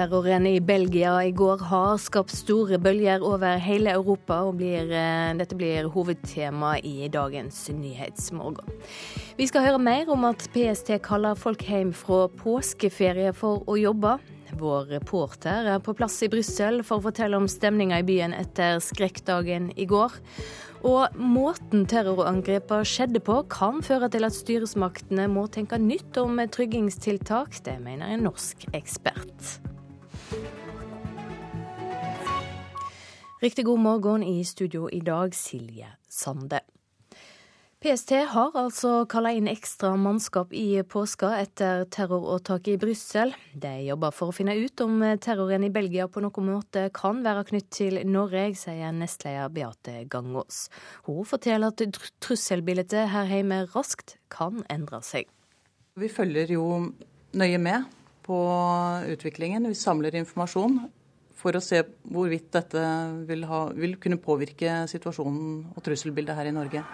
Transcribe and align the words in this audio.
Bombterroren 0.00 0.46
i 0.46 0.60
Belgia 0.60 1.24
i 1.24 1.30
går 1.30 1.60
har 1.68 1.98
skapt 2.00 2.32
store 2.32 2.78
bølger 2.80 3.20
over 3.20 3.58
hele 3.60 3.92
Europa, 3.92 4.38
og 4.48 4.54
blir, 4.56 4.88
eh, 4.88 5.34
dette 5.36 5.54
blir 5.54 5.90
hovedtema 5.92 6.78
i 6.82 7.08
dagens 7.08 7.68
Nyhetsmorgen. 7.68 8.64
Vi 9.36 9.46
skal 9.46 9.60
høre 9.60 9.78
mer 9.78 10.08
om 10.08 10.24
at 10.24 10.48
PST 10.54 10.98
kaller 11.02 11.34
folk 11.34 11.60
hjem 11.60 11.92
fra 11.92 12.28
påskeferie 12.28 13.34
for 13.34 13.60
å 13.66 13.76
jobbe. 13.76 14.18
Vår 14.56 14.88
reporter 14.88 15.66
er 15.66 15.78
på 15.80 15.94
plass 15.94 16.22
i 16.22 16.28
Brussel 16.28 16.82
for 16.82 16.98
å 16.98 17.12
fortelle 17.12 17.36
om 17.36 17.46
stemninga 17.46 17.98
i 17.98 18.02
byen 18.02 18.32
etter 18.32 18.80
skrekkdagen 18.80 19.70
i 19.76 19.84
går. 19.84 20.12
Og 20.82 21.14
måten 21.14 21.84
terrorangrepene 21.84 22.86
skjedde 22.86 23.20
på, 23.20 23.46
kan 23.50 23.82
føre 23.82 24.10
til 24.10 24.24
at 24.24 24.32
styresmaktene 24.32 25.28
må 25.28 25.46
tenke 25.50 25.76
nytt 25.76 26.16
om 26.16 26.38
tryggingstiltak. 26.38 27.62
Det 27.62 27.78
mener 27.78 28.06
en 28.14 28.24
norsk 28.24 28.64
ekspert. 28.72 29.60
Riktig 33.40 33.64
god 33.64 33.80
morgen 33.80 34.22
i 34.22 34.44
studio 34.44 34.90
i 34.92 35.00
dag, 35.00 35.34
Silje 35.34 35.86
Sande. 36.08 36.60
PST 37.80 38.10
har 38.28 38.56
altså 38.60 39.06
kalla 39.08 39.30
inn 39.32 39.46
ekstra 39.48 39.94
mannskap 39.96 40.50
i 40.52 40.82
påska 40.84 41.30
etter 41.38 41.86
terroråtaket 41.88 42.74
i 42.74 42.80
Brussel. 42.82 43.32
De 43.56 43.70
jobber 43.86 44.12
for 44.12 44.28
å 44.28 44.34
finne 44.36 44.52
ut 44.60 44.82
om 44.84 45.00
terroren 45.24 45.64
i 45.64 45.70
Belgia 45.72 46.04
på 46.04 46.20
noen 46.20 46.50
måte 46.50 46.82
kan 46.92 47.22
være 47.24 47.46
knytt 47.48 47.70
til 47.72 47.96
Norge, 48.04 48.50
sier 48.60 48.92
nestleder 48.92 49.48
Beate 49.54 50.02
Gangås. 50.12 50.66
Hun 51.08 51.24
forteller 51.24 51.72
at 51.72 52.02
trusselbildet 52.20 53.08
her 53.14 53.32
hjemme 53.32 53.62
raskt 53.72 54.18
kan 54.28 54.60
endre 54.68 55.00
seg. 55.00 55.32
Vi 55.96 56.12
følger 56.12 56.52
jo 56.58 56.66
nøye 57.32 57.64
med 57.64 57.88
på 58.30 58.40
utviklingen. 59.10 59.66
Vi 59.66 59.74
samler 59.74 60.14
informasjon 60.20 60.78
for 61.40 61.56
å 61.56 61.62
se 61.64 61.80
hvorvidt 62.12 62.52
dette 62.54 62.82
vil, 63.26 63.42
ha, 63.50 63.64
vil 63.74 63.96
kunne 63.98 64.20
påvirke 64.22 64.84
situasjonen 64.90 65.72
og 65.74 65.82
trusselbildet 65.82 66.38
her 66.38 66.50
i 66.50 66.54
Norge. 66.54 66.84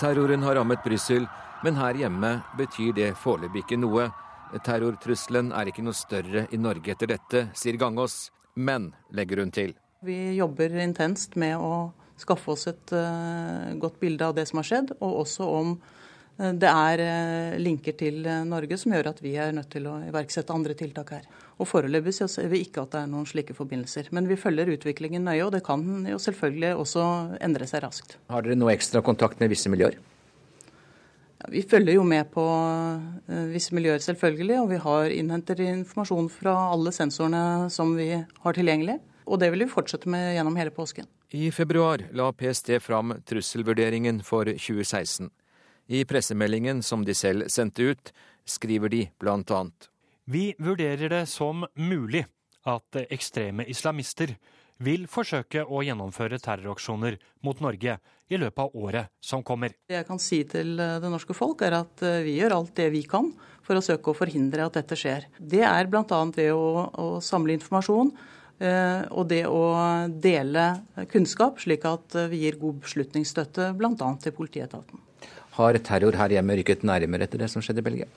Terroren 0.00 0.46
har 0.46 0.56
rammet 0.56 0.80
Brussel, 0.84 1.26
men 1.64 1.76
her 1.76 1.98
hjemme 1.98 2.36
betyr 2.56 2.94
det 2.96 3.10
foreløpig 3.20 3.66
ikke 3.66 3.80
noe. 3.82 4.06
Terrortrusselen 4.64 5.50
er 5.52 5.68
ikke 5.68 5.84
noe 5.84 5.96
større 5.96 6.46
i 6.54 6.60
Norge 6.60 6.94
etter 6.94 7.10
dette, 7.10 7.48
sier 7.58 7.76
Gangås. 7.80 8.30
Men, 8.56 8.92
legger 9.12 9.42
hun 9.42 9.52
til. 9.54 9.74
Vi 10.06 10.36
jobber 10.38 10.72
intenst 10.80 11.36
med 11.38 11.58
å 11.60 11.90
skaffe 12.20 12.54
oss 12.54 12.66
et 12.70 12.94
uh, 12.96 13.74
godt 13.80 14.00
bilde 14.00 14.26
av 14.26 14.38
det 14.38 14.46
som 14.48 14.62
har 14.62 14.70
skjedd, 14.70 14.94
og 15.00 15.20
også 15.26 15.50
om 15.58 15.76
det 16.56 16.70
er 16.70 17.02
uh, 17.04 17.58
linker 17.60 17.96
til 18.00 18.24
Norge 18.48 18.78
som 18.80 18.94
gjør 18.94 19.10
at 19.12 19.22
vi 19.24 19.34
er 19.36 19.52
nødt 19.56 19.70
til 19.72 19.88
å 19.90 19.98
iverksette 20.08 20.54
andre 20.54 20.76
tiltak 20.78 21.12
her. 21.18 21.26
Og 21.60 21.68
Foreløpig 21.68 22.14
ser 22.16 22.48
vi 22.48 22.62
ikke 22.64 22.86
at 22.86 22.94
det 22.94 23.02
er 23.02 23.10
noen 23.12 23.26
slike 23.28 23.56
forbindelser. 23.56 24.08
Men 24.16 24.28
vi 24.30 24.38
følger 24.40 24.70
utviklingen 24.72 25.26
nøye, 25.28 25.42
og 25.44 25.52
det 25.52 25.60
kan 25.66 25.84
jo 26.08 26.20
selvfølgelig 26.22 26.70
også 26.80 27.04
endre 27.44 27.68
seg 27.68 27.84
raskt. 27.84 28.16
Har 28.32 28.46
dere 28.46 28.56
noe 28.56 28.72
ekstra 28.72 29.02
kontakt 29.04 29.42
med 29.42 29.52
visse 29.52 29.72
miljøer? 29.72 29.98
Ja, 31.40 31.50
vi 31.52 31.62
følger 31.68 31.98
jo 31.98 32.06
med 32.08 32.32
på 32.32 32.46
uh, 32.46 33.44
visse 33.52 33.76
miljøer, 33.76 34.00
selvfølgelig. 34.04 34.56
Og 34.62 34.72
vi 34.72 34.80
har 34.86 35.12
innhenter 35.12 35.60
informasjon 35.66 36.32
fra 36.32 36.56
alle 36.72 36.94
sensorene 36.96 37.68
som 37.72 37.92
vi 37.98 38.12
har 38.16 38.56
tilgjengelig. 38.56 38.96
Og 39.30 39.38
det 39.40 39.52
vil 39.52 39.66
vi 39.66 39.72
fortsette 39.72 40.08
med 40.10 40.32
gjennom 40.34 40.56
hele 40.58 40.72
påsken. 40.74 41.08
I 41.30 41.52
februar 41.54 42.02
la 42.16 42.32
PST 42.32 42.80
fram 42.82 43.12
trusselvurderingen 43.28 44.24
for 44.26 44.48
2016. 44.50 45.28
I 45.90 46.04
pressemeldingen 46.06 46.84
som 46.86 47.02
de 47.04 47.14
selv 47.18 47.50
sendte 47.50 47.90
ut, 47.92 48.12
skriver 48.46 48.92
de 48.92 49.08
blant 49.18 49.50
annet 49.50 49.90
vi 50.30 50.54
vurderer 50.58 51.08
det 51.08 51.26
som 51.26 51.64
mulig 51.74 52.22
at 52.68 52.98
ekstreme 53.10 53.64
islamister 53.70 54.36
vil 54.80 55.08
forsøke 55.10 55.64
å 55.66 55.82
gjennomføre 55.84 56.38
terroraksjoner 56.40 57.16
mot 57.44 57.58
Norge 57.60 57.96
i 58.30 58.38
løpet 58.38 58.62
av 58.62 58.76
året 58.78 59.10
som 59.20 59.42
kommer. 59.42 59.74
Det 59.90 59.98
jeg 59.98 60.06
kan 60.08 60.22
si 60.22 60.38
til 60.48 60.78
eh, 60.80 60.98
det 61.02 61.10
norske 61.10 61.34
folk, 61.36 61.64
er 61.66 61.80
at 61.80 62.04
eh, 62.06 62.22
vi 62.24 62.36
gjør 62.38 62.56
alt 62.60 62.72
det 62.78 62.88
vi 62.94 63.02
kan 63.10 63.32
for 63.66 63.76
å 63.76 63.84
søke 63.84 64.12
å 64.12 64.16
forhindre 64.16 64.68
at 64.68 64.78
dette 64.78 64.96
skjer. 64.96 65.26
Det 65.36 65.64
er 65.66 65.90
bl.a. 65.90 66.22
ved 66.36 66.54
å, 66.54 66.86
å, 66.86 67.10
samle 67.24 67.58
informasjon 67.58 68.14
eh, 68.62 69.02
og 69.10 69.28
det 69.34 69.42
å 69.50 69.66
dele 70.14 70.70
kunnskap, 71.10 71.60
slik 71.60 71.84
at 71.90 72.16
vi 72.30 72.44
gir 72.46 72.62
god 72.62 72.80
beslutningsstøtte 72.86 73.72
bl.a. 73.76 74.14
til 74.22 74.36
politietaten. 74.38 75.09
Har 75.60 75.76
terror 75.84 76.16
her 76.16 76.32
hjemme 76.38 76.56
rykket 76.56 76.88
nærmere 76.88 77.28
etter 77.28 77.44
det 77.44 77.50
som 77.52 77.62
skjedde 77.62 77.84
i 77.84 77.88
Belgia? 77.90 78.10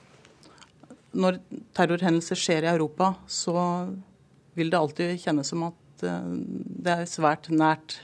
når 1.14 1.38
terrorhendelser 1.76 2.38
skjer 2.38 2.66
i 2.66 2.72
Europa, 2.72 3.14
så 3.26 3.54
vil 4.58 4.70
det 4.70 4.78
alltid 4.78 5.22
kjennes 5.22 5.50
som 5.50 5.66
at 5.68 6.04
eh, 6.06 6.30
det 6.84 6.94
er 6.94 7.10
svært 7.10 7.50
nært 7.54 8.00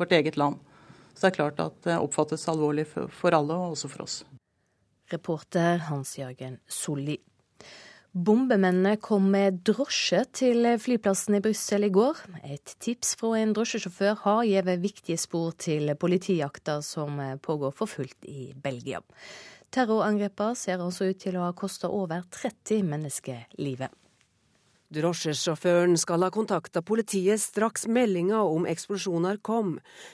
vårt 0.00 0.12
eget 0.16 0.38
land. 0.40 0.60
Så 1.14 1.26
det 1.26 1.30
er 1.30 1.38
klart 1.38 1.62
at 1.64 1.78
det 1.86 1.96
oppfattes 1.96 2.44
alvorlig 2.52 2.84
for 2.92 3.32
alle, 3.32 3.56
og 3.56 3.76
også 3.76 3.90
for 3.92 4.04
oss. 4.04 4.18
Reporter 5.12 5.80
Hans-Jørgen 5.88 6.58
Solli. 6.68 7.16
Bombemennene 8.16 8.94
kom 8.96 9.26
med 9.28 9.58
drosje 9.68 10.22
til 10.38 10.64
flyplassen 10.80 11.36
i 11.36 11.40
Brussel 11.44 11.84
i 11.84 11.90
går. 11.92 12.22
Et 12.48 12.72
tips 12.80 13.10
fra 13.20 13.34
en 13.36 13.52
drosjesjåfør 13.52 14.14
har 14.22 14.46
gitt 14.48 14.70
viktige 14.80 15.20
spor 15.20 15.52
til 15.60 15.92
politijakta 16.00 16.78
som 16.80 17.20
pågår 17.44 17.74
for 17.76 17.92
fullt 17.92 18.24
i 18.24 18.54
Belgia. 18.56 19.02
Terrorangrepene 19.68 20.56
ser 20.56 20.80
altså 20.80 21.10
ut 21.10 21.20
til 21.20 21.36
å 21.36 21.44
ha 21.44 21.52
kosta 21.52 21.92
over 21.92 22.24
30 22.32 22.88
mennesker 22.88 23.44
livet. 23.60 23.92
Drosjesjåføren 24.94 25.96
skal 25.98 26.22
ha 26.22 26.28
kontakta 26.30 26.78
politiet 26.86 27.40
straks 27.42 27.88
meldinga 27.90 28.38
om 28.46 28.68
eksplosjoner 28.70 29.40
kom. 29.42 29.72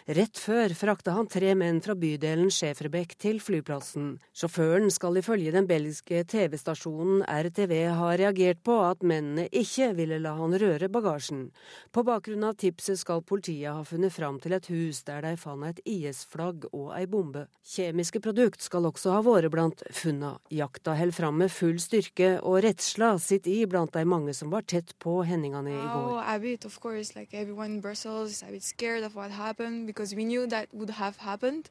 Rett 0.08 0.38
før 0.40 0.72
frakta 0.72 1.12
han 1.12 1.28
tre 1.28 1.50
menn 1.60 1.82
fra 1.84 1.92
bydelen 1.92 2.48
Schæferbeck 2.48 3.12
til 3.20 3.36
flyplassen. 3.44 4.14
Sjåføren 4.32 4.88
skal 4.88 5.20
ifølge 5.20 5.52
den 5.52 5.68
belgiske 5.68 6.22
TV-stasjonen 6.32 7.20
RTV 7.28 7.74
ha 7.98 8.14
reagert 8.16 8.62
på 8.64 8.78
at 8.86 9.04
mennene 9.04 9.44
ikke 9.52 9.90
ville 9.98 10.22
la 10.24 10.32
han 10.38 10.56
røre 10.56 10.88
bagasjen. 10.88 11.50
På 11.92 12.06
bakgrunn 12.08 12.48
av 12.48 12.56
tipset 12.56 13.02
skal 13.02 13.20
politiet 13.28 13.76
ha 13.76 13.84
funnet 13.84 14.16
fram 14.16 14.40
til 14.40 14.56
et 14.56 14.70
hus 14.72 15.02
der 15.04 15.20
de 15.26 15.34
fant 15.36 15.68
et 15.68 15.84
IS-flagg 15.84 16.64
og 16.72 16.94
ei 16.96 17.04
bombe. 17.04 17.44
Kjemiske 17.74 18.24
produkt 18.24 18.64
skal 18.64 18.88
også 18.88 19.18
ha 19.18 19.20
vært 19.28 19.52
blant 19.52 19.84
funna. 19.92 20.32
Jakta 20.48 20.96
holder 20.96 21.20
fram 21.20 21.38
med 21.44 21.52
full 21.52 21.76
styrke, 21.76 22.38
og 22.40 22.62
redsla 22.64 23.12
sitter 23.20 23.52
i 23.52 23.68
blant 23.68 23.92
de 23.92 24.08
mange 24.08 24.32
som 24.34 24.48
var 24.50 24.61
var 24.62 24.80
tett 24.80 24.98
på 24.98 25.22
hendelsene 25.24 25.70
i 25.70 25.74
går. 25.74 26.12
Oh, 26.12 26.22
a 26.22 26.38
bit, 26.38 26.64
of 26.64 26.78
course, 26.80 27.14
like 27.16 27.34
everyone 27.34 27.74
in 27.74 27.80
Brussels, 27.80 28.42
a 28.42 28.50
bit 28.50 28.62
scared 28.62 29.04
of 29.04 29.14
what 29.14 29.30
happened 29.30 29.86
because 29.86 30.14
we 30.14 30.24
knew 30.24 30.46
that 30.46 30.68
would 30.72 30.90
have 30.90 31.16
happened. 31.18 31.70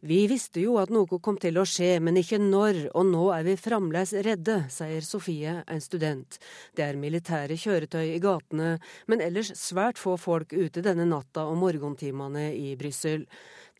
Vi 0.00 0.26
visste 0.26 0.60
jo 0.60 0.72
at 0.80 0.90
noe 0.90 1.18
kom 1.22 1.36
til 1.38 1.60
å 1.60 1.64
skje, 1.68 2.00
men 2.02 2.16
ikke 2.18 2.40
når, 2.42 2.88
og 2.96 3.06
nå 3.06 3.28
er 3.36 3.44
vi 3.46 3.54
fremdeles 3.60 4.14
redde, 4.26 4.56
sier 4.72 5.04
Sofie, 5.06 5.62
en 5.68 5.84
student. 5.84 6.40
Det 6.74 6.88
er 6.88 6.98
militære 6.98 7.54
kjøretøy 7.60 8.16
i 8.16 8.18
gatene, 8.18 8.80
men 9.06 9.22
ellers 9.22 9.52
svært 9.60 10.00
få 10.00 10.16
folk 10.18 10.50
ute 10.56 10.82
denne 10.82 11.06
natta 11.06 11.44
og 11.46 11.60
morgentimene 11.60 12.48
i 12.56 12.74
Brussel. 12.80 13.28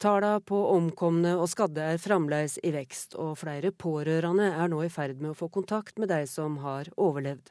Tallene 0.00 0.40
på 0.40 0.56
omkomne 0.72 1.34
og 1.36 1.50
skadde 1.52 1.82
er 1.92 1.98
fremdeles 2.00 2.54
i 2.64 2.70
vekst, 2.72 3.12
og 3.20 3.34
flere 3.36 3.68
pårørende 3.68 4.46
er 4.48 4.70
nå 4.72 4.78
i 4.86 4.88
ferd 4.88 5.18
med 5.20 5.34
å 5.34 5.36
få 5.36 5.50
kontakt 5.52 6.00
med 6.00 6.08
de 6.08 6.22
som 6.24 6.56
har 6.62 6.88
overlevd. 6.96 7.50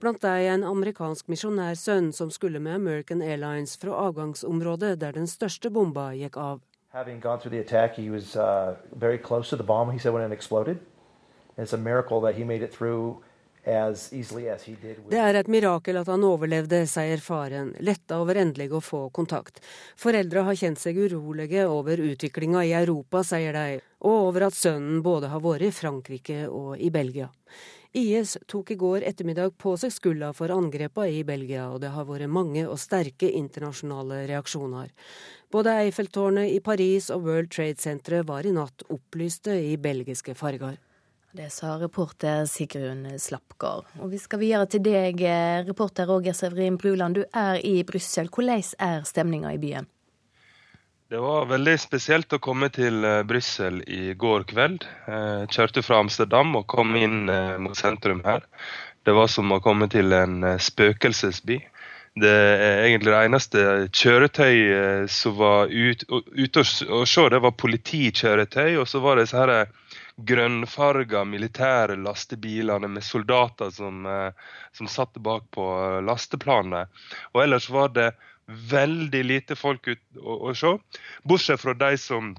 Blant 0.00 0.22
dem 0.24 0.46
en 0.54 0.64
amerikansk 0.64 1.28
misjonærsønn 1.28 2.08
som 2.16 2.32
skulle 2.32 2.62
med 2.64 2.78
American 2.78 3.20
Airlines 3.20 3.76
fra 3.76 3.98
avgangsområdet 4.06 4.94
der 5.02 5.12
den 5.18 5.28
største 5.28 5.68
bomba 5.68 6.14
gikk 6.16 6.40
av. 6.40 6.64
Attack, 6.94 7.98
was 8.08 8.34
uh, 8.34 8.74
bomb. 9.66 10.00
Said 10.00 10.10
det 13.64 15.18
er 15.20 15.36
et 15.36 15.48
mirakel 15.52 15.98
at 16.00 16.08
han 16.08 16.22
overlevde, 16.24 16.78
sier 16.88 17.20
faren, 17.20 17.74
letta 17.84 18.20
over 18.22 18.40
endelig 18.40 18.70
å 18.72 18.80
få 18.80 19.00
kontakt. 19.12 19.60
Foreldre 20.00 20.46
har 20.46 20.56
kjent 20.56 20.80
seg 20.80 20.96
urolige 20.96 21.66
over 21.68 22.00
utviklinga 22.00 22.64
i 22.64 22.72
Europa, 22.78 23.20
sier 23.26 23.52
de, 23.52 23.82
og 24.00 24.30
over 24.30 24.48
at 24.48 24.56
sønnen 24.56 25.02
både 25.04 25.28
har 25.28 25.44
vært 25.44 25.68
i 25.68 25.74
Frankrike 25.76 26.46
og 26.48 26.80
i 26.80 26.88
Belgia. 26.94 27.28
IS 27.92 28.36
tok 28.46 28.70
i 28.70 28.78
går 28.78 29.02
ettermiddag 29.02 29.56
på 29.58 29.74
seg 29.80 29.90
skylda 29.92 30.30
for 30.32 30.52
angrepa 30.54 31.08
i 31.10 31.24
Belgia, 31.26 31.66
og 31.74 31.80
det 31.82 31.90
har 31.90 32.06
vært 32.06 32.30
mange 32.30 32.62
og 32.64 32.78
sterke 32.78 33.28
internasjonale 33.28 34.22
reaksjoner. 34.30 34.92
Både 35.50 35.74
Eiffeltårnet 35.82 36.54
i 36.54 36.60
Paris 36.62 37.10
og 37.10 37.26
World 37.26 37.50
Trade 37.50 37.82
Center 37.82 38.22
var 38.22 38.46
i 38.46 38.54
natt 38.54 38.86
opplyste 38.88 39.58
i 39.72 39.74
belgiske 39.76 40.36
farger. 40.38 40.78
Det 41.32 41.46
sa 41.54 41.76
reporter 41.78 42.42
Sigrun 42.50 43.06
Slappgård. 43.18 43.86
Og 44.02 44.10
vi 44.10 44.18
skal 44.18 44.40
videre 44.42 44.66
til 44.66 44.82
deg, 44.82 45.22
reporter 45.68 46.08
Roger 46.10 46.34
Severin 46.34 46.78
Bruland. 46.80 47.20
Du 47.20 47.24
er 47.30 47.60
i 47.62 47.84
Brussel. 47.86 48.26
Hvordan 48.26 48.64
er 48.82 49.04
stemninga 49.06 49.52
i 49.54 49.60
byen? 49.62 49.86
Det 51.10 51.18
var 51.18 51.48
veldig 51.50 51.72
spesielt 51.82 52.34
å 52.34 52.38
komme 52.38 52.68
til 52.70 53.02
eh, 53.02 53.24
Brussel 53.26 53.80
i 53.90 54.12
går 54.14 54.44
kveld. 54.50 54.84
Jeg 55.10 55.48
kjørte 55.50 55.82
fra 55.82 55.98
Amsterdam 56.04 56.54
og 56.54 56.68
kom 56.70 56.94
inn 56.94 57.24
eh, 57.26 57.56
mot 57.58 57.74
sentrum 57.74 58.20
her. 58.22 58.44
Det 59.02 59.16
var 59.16 59.26
som 59.32 59.50
å 59.50 59.58
komme 59.64 59.88
til 59.90 60.14
en 60.14 60.44
eh, 60.46 60.60
spøkelsesby. 60.62 61.56
Det 62.22 62.30
er 62.30 62.84
egentlig 62.84 63.10
det 63.10 63.24
eneste 63.24 63.64
kjøretøyet 63.90 65.10
som 65.10 65.34
var 65.38 65.70
ute 65.70 66.06
ut 66.10 66.60
å 66.62 66.64
se, 67.06 67.26
det 67.34 67.42
var 67.42 67.58
politikjøretøy. 67.58 68.78
Og 68.78 68.86
så 68.90 69.02
var 69.02 69.18
det 69.18 69.26
så 69.32 69.42
her 69.42 69.54
grønnfarga 70.26 71.24
militære 71.24 71.96
lastebilene 72.00 72.88
med 72.88 73.04
soldater 73.04 73.70
som, 73.74 74.04
som 74.76 74.90
satt 74.90 75.18
bak 75.22 75.46
på 75.54 75.64
lasteplanet. 76.06 76.90
Og 77.32 77.44
ellers 77.44 77.70
var 77.70 77.94
det 77.96 78.10
veldig 78.70 79.24
lite 79.24 79.56
folk 79.56 79.88
ut 79.88 80.02
å, 80.18 80.36
å 80.50 80.54
se. 80.54 80.76
Bortsett 81.22 81.60
fra 81.62 81.74
de 81.74 81.96
som 81.98 82.34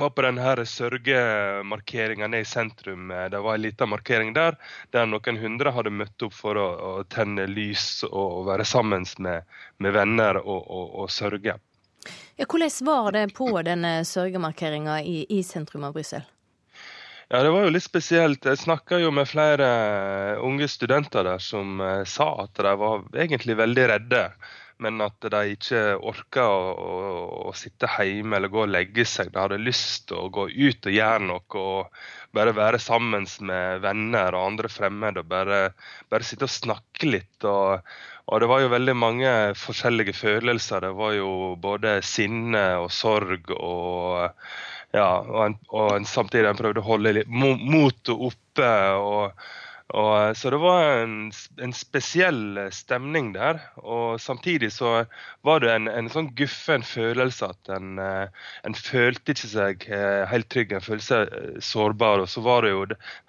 var 0.00 0.10
på 0.10 0.22
denne 0.22 0.66
sørgemarkeringa 0.66 2.28
nede 2.28 2.42
i 2.42 2.48
sentrum. 2.48 3.08
Det 3.30 3.38
var 3.38 3.54
en 3.54 3.62
liten 3.62 3.90
markering 3.90 4.32
der 4.32 4.56
der 4.90 5.06
noen 5.06 5.40
hundre 5.40 5.72
hadde 5.76 5.92
møtt 5.92 6.22
opp 6.22 6.34
for 6.34 6.56
å, 6.56 6.68
å 6.90 6.92
tenne 7.10 7.46
lys 7.50 8.04
og, 8.08 8.46
være 8.48 8.64
sammen 8.64 9.04
med, 9.18 9.44
med 9.78 9.96
venner 9.96 10.40
og, 10.40 10.62
og, 10.62 10.94
og, 11.02 11.10
sørge. 11.10 11.58
Ja, 12.40 12.46
hvordan 12.46 12.86
var 12.86 13.12
det 13.12 13.26
på 13.36 13.50
denne 13.66 14.00
sørgemarkeringa 14.08 15.02
i, 15.02 15.24
i 15.28 15.42
sentrum 15.44 15.84
av 15.84 15.98
Brussel? 15.98 16.24
Ja, 17.30 17.42
Det 17.42 17.50
var 17.54 17.62
jo 17.62 17.70
litt 17.70 17.84
spesielt. 17.86 18.44
Jeg 18.44 18.58
snakka 18.58 18.98
jo 18.98 19.12
med 19.14 19.28
flere 19.30 19.66
unge 20.42 20.66
studenter 20.68 21.22
der 21.28 21.38
som 21.38 21.78
eh, 21.80 22.02
sa 22.02 22.32
at 22.42 22.58
de 22.58 22.72
var 22.80 23.04
egentlig 23.14 23.54
veldig 23.60 23.86
redde 23.92 24.24
men 24.80 25.00
at 25.04 25.26
de 25.32 25.40
ikke 25.54 25.80
orka 26.08 26.46
å, 26.48 26.60
å, 26.72 26.92
å, 27.50 27.52
sitte 27.56 27.88
hjemme 28.00 28.38
eller 28.38 28.52
gå 28.52 28.62
og 28.64 28.72
legge 28.72 29.04
seg. 29.08 29.32
De 29.32 29.40
hadde 29.42 29.60
lyst 29.60 30.08
til 30.08 30.22
å 30.22 30.30
gå 30.32 30.46
ut 30.48 30.88
og 30.88 30.96
gjøre 30.96 31.26
noe 31.26 31.60
og 31.60 32.00
bare 32.36 32.54
være 32.56 32.80
sammen 32.80 33.26
med 33.46 33.84
venner 33.84 34.36
og 34.36 34.46
andre 34.54 34.70
fremmede. 34.72 35.24
og 35.24 35.28
Bare, 35.30 35.60
bare 36.12 36.26
sitte 36.26 36.48
og 36.48 36.54
snakke 36.54 37.10
litt. 37.10 37.44
Og, 37.44 37.84
og, 38.26 38.34
det 38.40 38.50
var 38.52 38.64
jo 38.64 38.72
veldig 38.72 38.96
mange 38.96 39.34
forskjellige 39.60 40.16
følelser. 40.16 40.86
Det 40.86 40.94
var 40.96 41.16
jo 41.18 41.30
både 41.60 41.98
sinne 42.06 42.64
og 42.80 42.90
sorg 42.94 43.52
og 43.58 44.30
ja, 44.96 45.08
og, 45.22 45.40
en, 45.46 45.58
og 45.70 45.96
en, 45.96 46.06
samtidig 46.08 46.50
en 46.50 46.58
prøvde 46.58 46.82
å 46.82 46.88
holde 46.88 47.16
litt 47.20 47.30
motet 47.30 48.14
oppe. 48.14 48.70
og 48.98 49.36
og, 49.90 50.10
eh, 50.22 50.32
så 50.38 50.50
det 50.54 50.58
var 50.62 50.84
en, 51.02 51.14
en, 51.62 51.72
spesiell 51.74 52.58
eh, 52.62 52.70
stemning 52.74 53.32
der. 53.34 53.60
Og 53.82 54.20
samtidig 54.22 54.72
så 54.74 55.04
var 55.46 55.64
det 55.64 55.72
en, 55.74 55.88
en 55.90 56.10
sånn 56.12 56.30
guffen 56.38 56.84
følelse 56.86 57.50
at 57.50 57.72
en, 57.74 57.98
eh, 58.02 58.44
en, 58.66 58.76
følte 58.76 59.34
ikke 59.34 59.50
seg 59.50 59.88
helt 60.30 60.50
trygg, 60.52 60.74
en 60.76 60.84
følte 60.84 61.06
seg 61.08 61.64
sårbar. 61.64 62.24
Og 62.24 62.30
så 62.30 62.44
var 62.46 62.66
det 62.66 62.74
jo 62.74 62.84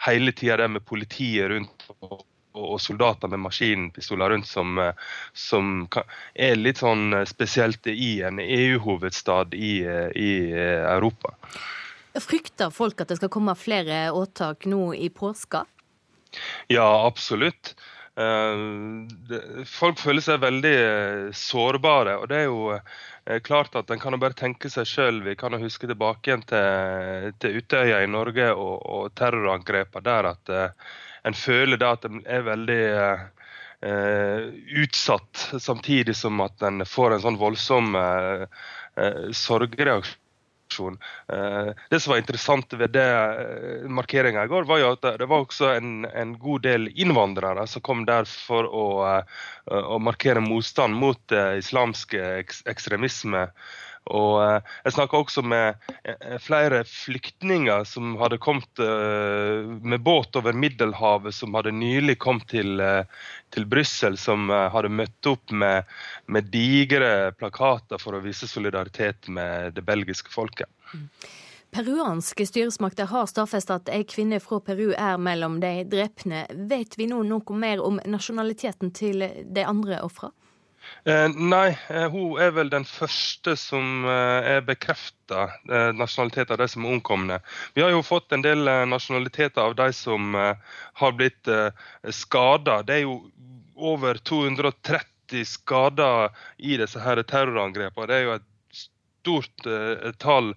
hele 0.06 0.36
tida 0.36 0.60
det 0.62 0.70
med 0.76 0.86
politiet 0.86 1.50
rundt 1.54 1.90
og, 2.00 2.22
og 2.54 2.82
soldater 2.82 3.32
med 3.32 3.44
maskinpistoler 3.46 4.34
rundt 4.34 4.48
som, 4.48 4.80
som, 5.34 5.88
er 6.34 6.58
litt 6.60 6.82
sånn 6.82 7.16
spesielt 7.30 7.88
i 7.88 8.22
en 8.28 8.42
EU-hovedstad 8.44 9.56
i, 9.56 9.74
i 10.16 10.32
Europa. 10.52 11.36
Frykter 12.20 12.74
folk 12.76 13.00
at 13.02 13.14
det 13.14 13.22
skal 13.22 13.32
komme 13.32 13.56
flere 13.56 14.10
åtak 14.12 14.68
nå 14.68 14.92
i 14.94 15.08
påska? 15.14 15.64
Ja, 16.68 17.06
absolutt. 17.08 17.76
Eh, 18.20 19.64
folk 19.72 20.00
føler 20.02 20.24
seg 20.24 20.42
veldig 20.44 20.74
eh, 20.76 21.28
sårbare. 21.36 22.18
og 22.20 22.28
det 22.28 22.42
er 22.42 22.50
jo 22.50 22.74
eh, 22.76 23.40
klart 23.40 23.78
at 23.80 23.92
En 23.92 24.02
kan 24.02 24.12
jo 24.12 24.20
bare 24.20 24.36
tenke 24.36 24.70
seg 24.70 24.88
selv, 24.88 25.24
Vi 25.24 25.38
kan 25.40 25.56
jo 25.56 25.62
huske 25.64 25.88
tilbake 25.88 26.28
igjen 26.28 26.44
til, 26.44 27.32
til 27.40 27.62
Utøya 27.62 28.02
i 28.04 28.12
Norge 28.12 28.52
og, 28.52 28.76
og 28.84 29.16
terrorangrepene 29.16 30.04
der. 30.04 30.32
At 30.36 30.54
en 31.28 31.38
føler 31.38 31.80
da 31.82 31.94
at 31.96 32.06
en 32.08 32.22
er 32.26 32.46
veldig 32.46 32.82
eh, 33.82 34.48
utsatt, 34.84 35.48
samtidig 35.60 36.16
som 36.18 36.42
at 36.46 36.62
en 36.66 36.86
får 36.88 37.16
en 37.16 37.24
sånn 37.26 37.40
voldsom 37.42 37.96
eh, 37.98 38.46
sorgreaksjon. 39.38 40.98
Eh, 41.34 41.70
det 41.94 42.00
som 42.00 42.14
var 42.14 42.22
interessant 42.22 42.74
ved 42.74 42.96
det 42.96 43.06
eh, 43.06 43.86
markeringa 43.90 44.46
i 44.46 44.52
går, 44.52 44.66
var 44.70 44.82
jo 44.82 44.92
at 44.96 45.08
det 45.22 45.30
var 45.30 45.46
også 45.46 45.76
en, 45.76 45.94
en 46.10 46.34
god 46.42 46.66
del 46.66 46.90
innvandrere 46.96 47.68
som 47.70 47.86
kom 47.86 48.06
der 48.10 48.30
for 48.30 48.66
å, 48.66 48.88
eh, 49.12 49.78
å 49.82 50.02
markere 50.02 50.44
motstand 50.44 50.98
mot 50.98 51.38
islamsk 51.58 52.18
ekstremisme. 52.18 53.50
Og 54.10 54.42
eh, 54.42 54.72
Jeg 54.86 54.96
snakka 54.96 55.20
også 55.22 55.44
med 55.46 55.76
eh, 56.04 56.38
flere 56.42 56.82
flyktninger 56.88 57.84
som 57.86 58.16
hadde 58.22 58.40
kommet 58.42 58.82
eh, 58.82 59.62
med 59.62 60.02
båt 60.02 60.36
over 60.40 60.58
Middelhavet, 60.58 61.36
som 61.36 61.54
hadde 61.58 61.76
nylig 61.76 62.18
kommet 62.20 62.50
til, 62.50 62.82
til 63.54 63.68
Brussel, 63.70 64.18
som 64.18 64.50
hadde 64.50 64.90
møtt 64.90 65.30
opp 65.30 65.54
med, 65.54 65.86
med 66.26 66.50
digre 66.54 67.32
plakater 67.38 68.02
for 68.02 68.18
å 68.18 68.24
vise 68.26 68.50
solidaritet 68.50 69.30
med 69.30 69.78
det 69.78 69.86
belgiske 69.86 70.34
folket. 70.34 70.70
Peruanske 71.72 72.44
styresmakter 72.50 73.08
har 73.08 73.30
stadfestet 73.32 73.86
at 73.86 73.92
ei 73.96 74.04
kvinne 74.04 74.42
fra 74.44 74.60
Peru 74.66 74.90
er 74.92 75.22
mellom 75.22 75.62
de 75.64 75.86
drepne. 75.88 76.44
Vet 76.68 76.98
vi 77.00 77.08
nå 77.08 77.22
noe 77.24 77.56
mer 77.56 77.80
om 77.86 78.02
nasjonaliteten 78.04 78.92
til 78.98 79.24
de 79.24 79.64
andre 79.64 80.02
ofrene? 80.04 80.36
Eh, 81.04 81.28
nei, 81.34 81.78
eh, 81.90 82.08
hun 82.14 82.38
er 82.42 82.52
vel 82.54 82.70
den 82.70 82.86
første 82.86 83.56
som 83.58 84.06
eh, 84.06 84.50
er 84.56 84.66
bekrefta 84.66 85.48
eh, 85.66 85.90
nasjonalitet 85.98 86.54
av 86.54 86.60
de 86.62 86.68
som 86.70 86.86
er 86.86 86.94
omkomne. 86.94 87.40
Vi 87.74 87.82
har 87.82 87.90
jo 87.94 88.04
fått 88.06 88.36
en 88.36 88.46
del 88.46 88.70
eh, 88.70 88.84
nasjonaliteter 88.90 89.64
av 89.64 89.76
de 89.80 89.90
som 89.98 90.36
eh, 90.38 90.78
har 91.02 91.18
blitt 91.18 91.50
eh, 91.50 91.74
skada. 92.14 92.84
Det 92.86 93.00
er 93.00 93.04
jo 93.08 93.18
over 93.82 94.22
230 94.22 95.48
skader 95.48 96.30
i 96.62 96.78
disse 96.78 97.02
her 97.02 97.24
terrorangrepene. 97.26 98.08
Det 98.12 98.20
er 98.20 98.26
jo 98.28 98.38
et 98.38 98.48
stort 98.78 99.68
tall. 100.18 100.48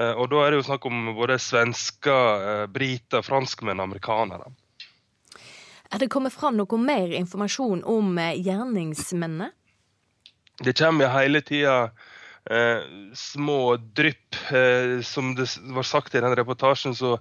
og 0.00 0.22
da 0.32 0.38
er 0.40 0.50
det 0.50 0.58
jo 0.58 0.64
snakk 0.64 0.86
om 0.88 1.10
både 1.14 1.36
svensker, 1.38 2.64
briter, 2.72 3.22
franskmenn 3.22 3.82
amerikanere. 3.84 4.48
Er 5.92 6.00
det 6.00 6.08
kommet 6.10 6.32
fram 6.32 6.56
noe 6.56 6.80
mer 6.80 7.12
informasjon 7.14 7.84
om 7.84 8.16
gjerningsmennene? 8.18 9.52
Det 10.62 10.78
kommer 10.78 11.08
hele 11.08 11.40
tida 11.40 11.90
eh, 12.50 12.82
små 13.14 13.76
drypp. 13.76 14.36
Eh, 14.52 15.00
som 15.02 15.34
det 15.34 15.48
var 15.74 15.82
sagt 15.82 16.14
i 16.14 16.20
den 16.20 16.36
reportasjen, 16.36 16.94
så 16.94 17.18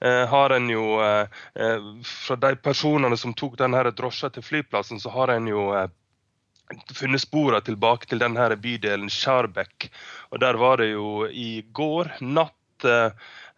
eh, 0.00 0.26
har 0.28 0.50
en 0.50 0.70
jo 0.70 1.00
eh, 1.02 1.26
eh, 1.54 1.86
Fra 2.04 2.36
de 2.36 2.54
personene 2.56 3.16
som 3.16 3.34
tok 3.34 3.58
denne 3.58 3.82
drosja 3.90 4.30
til 4.30 4.42
flyplassen, 4.46 5.00
så 5.00 5.10
har 5.10 5.34
en 5.34 5.48
jo 5.50 5.70
eh, 5.74 5.88
funnet 6.94 7.22
sporene 7.22 7.62
tilbake 7.66 8.06
til 8.10 8.22
denne 8.22 8.48
bydelen 8.56 9.10
Skjarbekk. 9.10 9.90
Og 10.30 10.40
der 10.42 10.58
var 10.60 10.82
det 10.82 10.92
jo 10.92 11.26
i 11.26 11.62
går 11.72 12.16
natt 12.20 12.52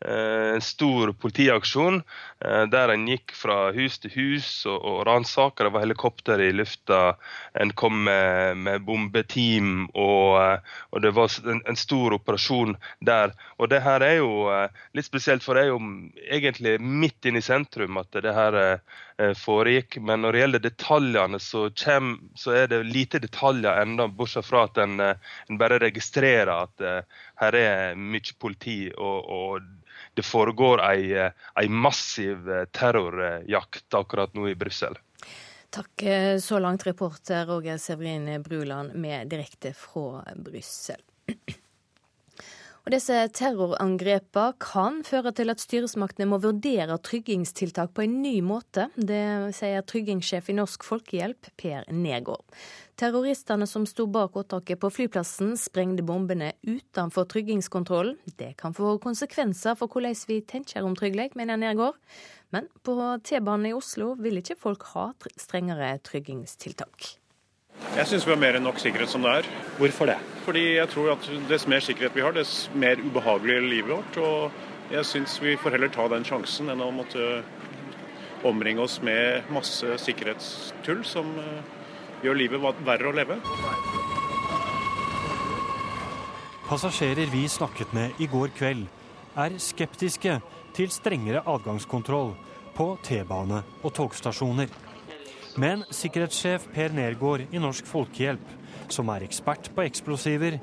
en 0.01 0.55
eh, 0.55 0.61
stor 0.61 1.13
politiaksjon 1.13 2.03
eh, 2.45 2.65
der 2.71 2.93
en 2.93 3.07
gikk 3.11 3.33
fra 3.35 3.73
hus 3.75 3.99
til 3.99 4.13
hus 4.15 4.49
og, 4.67 4.79
og 4.79 5.01
ransaka. 5.09 5.65
Det 5.67 5.73
var 5.75 5.83
helikopter 5.83 6.43
i 6.43 6.53
lufta. 6.55 7.17
En 7.59 7.73
kom 7.75 8.05
med, 8.07 8.57
med 8.63 8.85
bombeteam, 8.87 9.89
og, 9.95 10.39
eh, 10.39 10.77
og, 10.93 11.03
det 11.03 11.13
var 11.17 11.35
en, 11.51 11.63
en, 11.67 11.79
stor 11.79 12.15
operasjon 12.15 12.77
der. 13.03 13.35
Og 13.59 13.73
det 13.73 13.83
her 13.83 14.05
er 14.07 14.21
jo 14.21 14.31
litt 14.95 15.09
spesielt, 15.09 15.43
for 15.43 15.59
det 15.59 15.67
er 15.67 15.73
jo 15.73 15.81
egentlig 16.31 16.77
midt 16.79 17.27
inne 17.27 17.43
i 17.43 17.49
sentrum 17.49 17.99
at 17.99 18.15
det 18.23 18.35
her 18.35 18.79
foregikk. 19.35 19.99
Men 19.99 20.23
når 20.23 20.35
det 20.35 20.43
gjelder 20.43 20.63
detaljene, 20.63 21.41
så, 21.43 21.65
kjem, 21.75 22.15
så 22.39 22.55
er 22.55 22.71
det 22.71 22.85
lite 22.87 23.19
detaljer 23.23 23.83
ennå, 23.83 24.07
bortsett 24.15 24.47
fra 24.47 24.63
at 24.69 24.79
en, 24.83 25.03
en 25.03 25.59
bare 25.59 25.81
registrerer 25.83 26.55
at 26.55 26.87
her 27.43 27.59
er 27.59 27.99
mye 27.99 28.39
politi. 28.39 28.79
og, 28.95 29.27
og 29.27 29.67
det 30.19 30.23
foregår 30.27 30.81
ei, 30.83 31.13
eh, 31.13 31.31
ei 31.55 31.69
massiv 31.69 32.51
eh, 32.51 32.65
terrorjakt 32.75 33.95
akkurat 33.95 34.35
nå 34.35 34.49
i 34.51 34.55
Brussel. 34.59 34.99
Takk 35.71 36.03
eh, 36.03 36.39
så 36.43 36.59
langt, 36.59 36.87
reporter 36.87 37.47
Roger 37.47 37.79
Severin 37.79 38.43
Bruland 38.43 38.99
med 38.99 39.31
direkte 39.31 39.71
fra 39.79 40.25
Brussel. 40.35 40.99
Og 42.89 42.95
disse 42.95 43.17
terrorangrepene 43.37 44.55
kan 44.65 45.03
føre 45.05 45.29
til 45.37 45.53
at 45.53 45.61
styresmaktene 45.61 46.25
må 46.31 46.39
vurdere 46.41 46.95
tryggingstiltak 47.05 47.91
på 47.93 48.07
en 48.07 48.15
ny 48.23 48.39
måte. 48.41 48.87
Det 48.97 49.53
sier 49.59 49.85
tryggingssjef 49.85 50.49
i 50.49 50.57
Norsk 50.57 50.87
Folkehjelp, 50.89 51.51
Per 51.61 51.85
Negård. 51.93 52.47
Terroristene 52.97 53.69
som 53.69 53.85
sto 53.85 54.09
bak 54.09 54.41
åtaket 54.41 54.81
på 54.81 54.89
flyplassen, 55.03 55.53
sprengte 55.61 56.07
bombene 56.09 56.55
utenfor 56.65 57.29
tryggingskontrollen. 57.29 58.17
Det 58.41 58.55
kan 58.57 58.73
få 58.73 58.97
konsekvenser 59.05 59.77
for 59.77 59.93
hvordan 59.93 60.17
vi 60.33 60.41
tenker 60.49 60.81
om 60.81 60.97
trygghet, 60.97 61.37
mener 61.37 61.61
Nergård. 61.61 62.01
Men 62.57 62.73
på 62.81 62.97
T-banen 63.21 63.69
i 63.69 63.77
Oslo 63.77 64.15
vil 64.17 64.41
ikke 64.41 64.57
folk 64.65 64.89
ha 64.97 65.11
strengere 65.37 65.99
tryggingstiltak. 66.09 67.19
Jeg 67.99 68.07
syns 68.07 68.27
vi 68.27 68.33
har 68.35 68.41
mer 68.41 68.59
enn 68.59 68.67
nok 68.67 68.81
sikkerhet 68.83 69.11
som 69.11 69.25
det 69.27 69.33
er. 69.41 69.49
Hvorfor 69.79 70.11
det? 70.11 70.19
Fordi 70.47 70.65
jeg 70.77 70.91
tror 70.93 71.13
at 71.15 71.29
dess 71.49 71.67
mer 71.71 71.83
sikkerhet 71.85 72.17
vi 72.17 72.23
har, 72.25 72.35
dess 72.35 72.69
mer 72.75 73.01
ubehagelig 73.03 73.57
er 73.57 73.67
livet 73.67 73.91
vårt. 73.93 74.19
Og 74.23 74.95
jeg 74.95 75.07
syns 75.07 75.39
vi 75.43 75.57
får 75.61 75.77
heller 75.77 75.91
ta 75.93 76.07
den 76.11 76.27
sjansen 76.27 76.71
enn 76.73 76.85
å 76.85 76.93
måtte 76.95 77.43
omringe 78.49 78.85
oss 78.85 79.01
med 79.03 79.51
masse 79.53 79.99
sikkerhetstull 80.03 81.03
som 81.07 81.31
eh, 81.43 81.63
gjør 82.23 82.39
livet 82.39 82.83
verre 82.87 83.11
å 83.11 83.15
leve. 83.17 83.39
Passasjerer 86.69 87.31
vi 87.33 87.47
snakket 87.49 87.95
med 87.97 88.19
i 88.21 88.29
går 88.31 88.53
kveld, 88.59 88.85
er 89.39 89.55
skeptiske 89.63 90.39
til 90.77 90.91
strengere 90.93 91.41
adgangskontroll 91.49 92.35
på 92.77 92.93
T-bane 93.07 93.63
og 93.83 93.95
togstasjoner. 93.97 94.88
Men 95.59 95.81
sikkerhetssjef 95.91 96.69
Per 96.71 96.93
Nergård 96.95 97.49
i 97.51 97.59
Norsk 97.59 97.87
Folkehjelp, 97.91 98.45
som 98.95 99.09
er 99.11 99.25
ekspert 99.27 99.67
på 99.75 99.83
eksplosiver, 99.83 100.61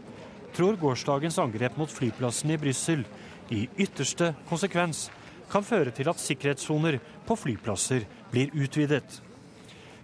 tror 0.55 0.77
gårsdagens 0.79 1.35
angrep 1.41 1.75
mot 1.75 1.91
flyplassen 1.91 2.53
i 2.55 2.57
Brussel 2.61 3.03
i 3.51 3.65
ytterste 3.75 4.31
konsekvens 4.47 5.09
kan 5.51 5.67
føre 5.67 5.91
til 5.91 6.07
at 6.07 6.21
sikkerhetssoner 6.23 7.01
på 7.27 7.35
flyplasser 7.35 8.05
blir 8.31 8.55
utvidet. 8.55 9.19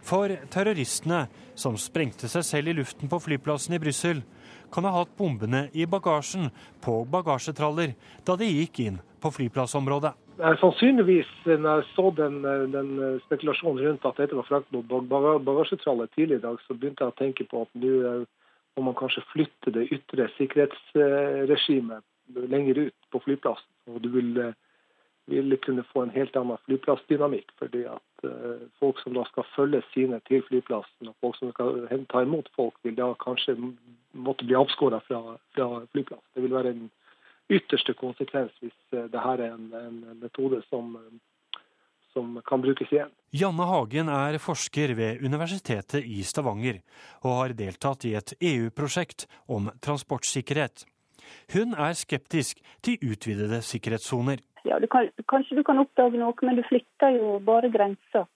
For 0.03 0.33
terroristene 0.51 1.23
som 1.55 1.79
sprengte 1.79 2.27
seg 2.27 2.43
selv 2.43 2.73
i 2.73 2.75
luften 2.81 3.07
på 3.07 3.21
flyplassen 3.23 3.77
i 3.77 3.81
Brussel, 3.81 4.19
kan 4.71 4.87
ha 4.87 4.91
hatt 4.97 5.15
bombene 5.15 5.69
i 5.71 5.87
bagasjen 5.87 6.49
på 6.83 7.01
bagasjetraller 7.11 7.95
da 8.27 8.35
de 8.35 8.51
gikk 8.51 8.83
inn 8.89 8.99
på 9.23 9.31
flyplassområdet. 9.39 10.11
Sannsynligvis, 10.37 11.29
når 11.45 11.81
jeg 11.81 11.87
så 11.95 12.09
den, 12.17 12.43
den 12.73 13.19
spekulasjonen 13.25 13.83
rundt 13.85 14.05
at 14.07 14.17
dette 14.21 14.37
var 14.37 14.47
frakt 14.47 14.71
mot 14.71 14.87
bagasjetrallet 15.45 16.13
tidligere 16.15 16.39
i 16.39 16.45
dag, 16.45 16.61
så 16.65 16.73
begynte 16.73 17.03
jeg 17.03 17.13
å 17.13 17.19
tenke 17.19 17.45
på 17.51 17.65
at 17.65 17.75
nå 17.77 17.91
eh, 18.07 18.23
må 18.77 18.85
man 18.87 18.97
kanskje 18.97 19.25
flytte 19.33 19.73
det 19.75 19.89
ytre 19.91 20.29
sikkerhetsregimet 20.37 22.07
lenger 22.53 22.79
ut 22.87 23.09
på 23.11 23.21
flyplassen. 23.25 23.67
Og 23.91 23.99
du 24.01 24.07
vil, 24.13 24.31
eh, 24.39 24.55
vil 25.27 25.57
kunne 25.65 25.83
få 25.91 26.05
en 26.05 26.15
helt 26.15 26.35
annen 26.39 26.63
flyplassdynamikk. 26.65 27.51
fordi 27.59 27.83
at 27.85 28.25
folk 28.79 28.99
som 28.99 29.13
da 29.13 29.23
skal 29.25 29.43
følge 29.55 29.81
sine 29.93 30.19
til 30.27 30.41
flyplassen, 30.47 31.07
og 31.09 31.15
folk 31.21 31.35
som 31.37 31.51
skal 31.51 31.87
ta 32.09 32.21
imot 32.21 32.49
folk, 32.55 32.73
vil 32.83 32.95
da 32.95 33.13
kanskje 33.13 33.57
måtte 34.13 34.45
bli 34.45 34.55
avskåret 34.55 35.03
fra, 35.07 35.37
fra 35.55 35.85
flyplass. 35.93 36.23
Det 36.35 36.43
vil 36.43 36.53
være 36.53 36.69
en 36.75 36.89
ytterste 37.51 37.95
konsekvens 37.99 38.53
hvis 38.61 38.75
dette 38.91 39.09
det 39.11 39.23
her 39.23 39.43
er 39.43 39.55
en, 39.55 39.67
en 39.75 39.99
metode 40.21 40.61
som, 40.69 40.95
som 42.13 42.39
kan 42.47 42.63
brukes 42.63 42.91
igjen. 42.91 43.11
Janne 43.35 43.67
Hagen 43.67 44.11
er 44.11 44.39
forsker 44.43 44.95
ved 44.97 45.23
Universitetet 45.23 46.03
i 46.03 46.23
Stavanger, 46.27 46.81
og 47.23 47.37
har 47.37 47.55
deltatt 47.59 48.07
i 48.07 48.15
et 48.19 48.33
EU-prosjekt 48.39 49.27
om 49.47 49.71
transportsikkerhet. 49.83 50.85
Hun 51.53 51.75
er 51.77 51.95
skeptisk 51.95 52.59
til 52.83 52.99
utvidede 53.11 53.61
sikkerhetssoner. 53.63 54.41
Ja, 54.67 54.77
du 54.79 54.87
kan, 54.87 55.09
kanskje 55.31 55.57
du 55.57 55.63
kan 55.63 55.79
oppdage 55.81 56.19
noe, 56.19 56.35
men 56.45 56.59
du 56.59 56.63
flytter 56.67 57.15
jo 57.17 57.39
bare 57.45 57.71
grensa. 57.73 58.27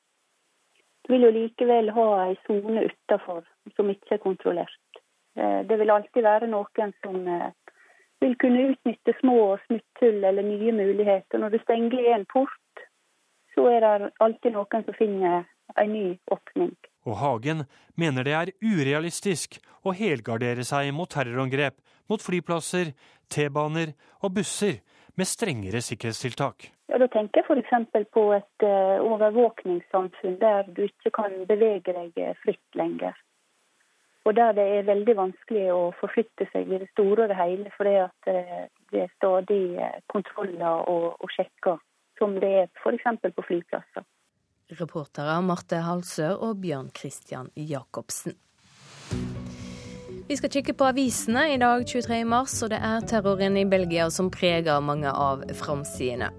Du 1.05 1.13
vil 1.13 1.27
jo 1.27 1.33
likevel 1.35 1.91
ha 1.93 2.07
ei 2.23 2.37
sone 2.47 2.87
utafor 2.87 3.43
som 3.75 3.91
ikke 3.93 4.15
er 4.15 4.23
kontrollert. 4.23 5.01
Eh, 5.37 5.61
det 5.69 5.77
vil 5.79 5.93
alltid 5.93 6.25
være 6.25 6.49
noen 6.49 6.95
som 7.03 7.19
eh, 7.29 7.51
vil 8.23 8.35
kunne 8.41 8.69
utnytte 8.71 9.15
små 9.19 9.57
smutthull 9.65 10.23
eller 10.23 10.45
nye 10.45 10.71
muligheter. 10.75 11.39
Når 11.41 11.55
du 11.55 11.59
stenger 11.63 12.11
en 12.13 12.25
port, 12.25 12.85
så 13.55 13.67
er 13.71 13.85
det 13.85 14.11
alltid 14.23 14.55
noen 14.55 14.85
som 14.87 14.97
finner 14.97 15.45
en 15.75 15.91
ny 15.93 16.07
åpning. 16.31 16.75
Og 17.05 17.17
Hagen 17.21 17.65
mener 17.97 18.25
det 18.25 18.35
er 18.35 18.53
urealistisk 18.63 19.59
å 19.85 19.93
helgardere 19.93 20.65
seg 20.65 20.91
mot 20.95 21.09
terrorangrep 21.11 21.77
mot 22.09 22.21
flyplasser, 22.21 22.93
T-baner 23.31 23.93
og 24.21 24.35
busser 24.37 24.79
med 25.17 25.29
strengere 25.29 25.81
sikkerhetstiltak. 25.81 26.69
Ja, 26.91 26.99
Da 27.01 27.07
tenker 27.09 27.41
jeg 27.41 27.63
f.eks. 27.63 28.09
på 28.13 28.25
et 28.35 28.65
uh, 28.65 29.01
overvåkningssamfunn 29.01 30.37
der 30.41 30.69
du 30.69 30.83
ikke 30.85 31.11
kan 31.15 31.33
bevege 31.49 31.95
deg 31.95 32.19
eh, 32.21 32.35
fritt 32.43 32.77
lenger. 32.77 33.15
Og 34.25 34.33
der 34.35 34.55
det 34.57 34.65
er 34.77 34.87
veldig 34.87 35.15
vanskelig 35.19 35.65
å 35.73 35.81
forflytte 35.99 36.47
seg 36.49 36.71
i 36.71 36.79
det 36.81 36.89
store 36.95 37.25
og 37.25 37.29
det 37.29 37.37
hele, 37.37 37.69
fordi 37.77 37.95
at 38.01 38.29
uh, 38.31 38.63
det 38.91 39.03
er 39.05 39.13
stadig 39.13 39.61
kontroller 40.11 40.89
og, 40.89 41.07
og 41.21 41.33
sjekker, 41.35 41.77
som 42.17 42.33
det 42.41 42.51
er 42.63 42.71
f.eks. 42.81 43.05
på 43.21 43.47
flyplasser. 43.51 44.07
Reportere 44.81 45.37
Marte 45.45 45.83
Halsør 45.85 46.41
og 46.47 46.57
Bjørn 46.63 46.89
Christian 46.97 47.53
Jacobsen. 47.53 48.33
Vi 50.27 50.33
skal 50.37 50.49
kikke 50.49 50.73
på 50.73 50.87
avisene 50.89 51.43
i 51.53 51.57
dag 51.61 51.83
23. 51.85 52.23
mars, 52.25 52.55
og 52.65 52.71
det 52.71 52.79
er 52.81 53.03
terroren 53.05 53.59
i 53.61 53.65
Belgia 53.69 54.07
som 54.09 54.31
preger 54.33 54.81
mange 54.81 55.11
av 55.11 55.43
framsidene. 55.53 56.31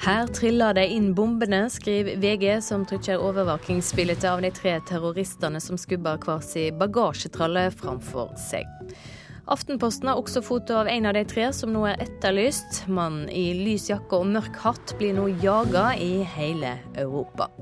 Her 0.00 0.32
triller 0.32 0.72
de 0.78 0.86
inn 0.94 1.10
bombene, 1.18 1.66
skriver 1.68 2.16
VG, 2.22 2.46
som 2.64 2.86
trykker 2.88 3.20
overvåkingsbildet 3.20 4.24
av 4.30 4.40
de 4.40 4.52
tre 4.56 4.78
terroristene 4.88 5.60
som 5.60 5.76
skubber 5.76 6.16
hver 6.24 6.40
sin 6.48 6.80
bagasjetralle 6.80 7.66
framfor 7.76 8.32
seg. 8.40 8.64
Aftenposten 9.52 10.08
har 10.08 10.16
også 10.16 10.40
foto 10.40 10.80
av 10.80 10.88
en 10.88 11.12
av 11.12 11.14
de 11.14 11.26
tre 11.28 11.50
som 11.52 11.76
nå 11.76 11.84
er 11.92 12.00
etterlyst. 12.08 12.86
Mannen 12.88 13.28
i 13.28 13.50
lys 13.60 13.90
jakke 13.92 14.16
og 14.16 14.32
mørk 14.32 14.56
hatt 14.64 14.96
blir 14.96 15.12
nå 15.14 15.28
jaga 15.44 15.90
i 16.00 16.24
hele 16.38 16.78
Europa. 16.96 17.52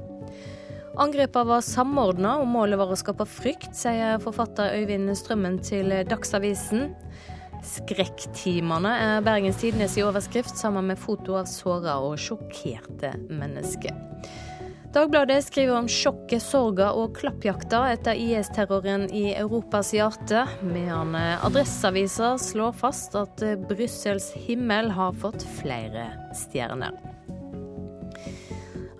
Angrepene 0.94 1.48
var 1.48 1.62
samordna, 1.66 2.36
og 2.38 2.46
målet 2.46 2.78
var 2.78 2.92
å 2.92 2.98
skape 2.98 3.26
frykt, 3.26 3.72
sier 3.74 4.20
forfatter 4.22 4.76
Øyvind 4.78 5.10
Strømmen 5.18 5.56
til 5.66 5.90
Dagsavisen. 6.06 6.92
Skrekktimene 7.64 8.92
er 9.00 9.24
Bergens 9.26 9.58
Tidenes 9.58 9.96
i 9.98 10.04
overskrift, 10.06 10.54
sammen 10.60 10.92
med 10.92 11.00
foto 11.00 11.34
av 11.40 11.48
såra 11.50 11.96
og 12.04 12.14
sjokkerte 12.22 13.10
mennesker. 13.26 13.96
Dagbladet 14.94 15.40
skriver 15.42 15.80
om 15.80 15.88
sjokket, 15.90 16.44
sorga 16.44 16.92
og 16.94 17.16
klappjakta 17.16 17.80
etter 17.96 18.14
IS-terroren 18.14 19.08
i 19.10 19.24
Europas 19.34 19.90
hjerte, 19.96 20.44
medan 20.62 21.16
Adresseavisa 21.18 22.36
slår 22.38 22.78
fast 22.84 23.18
at 23.18 23.42
Brussels 23.66 24.30
himmel 24.46 24.92
har 24.94 25.18
fått 25.18 25.42
flere 25.58 26.06
stjerner. 26.44 27.13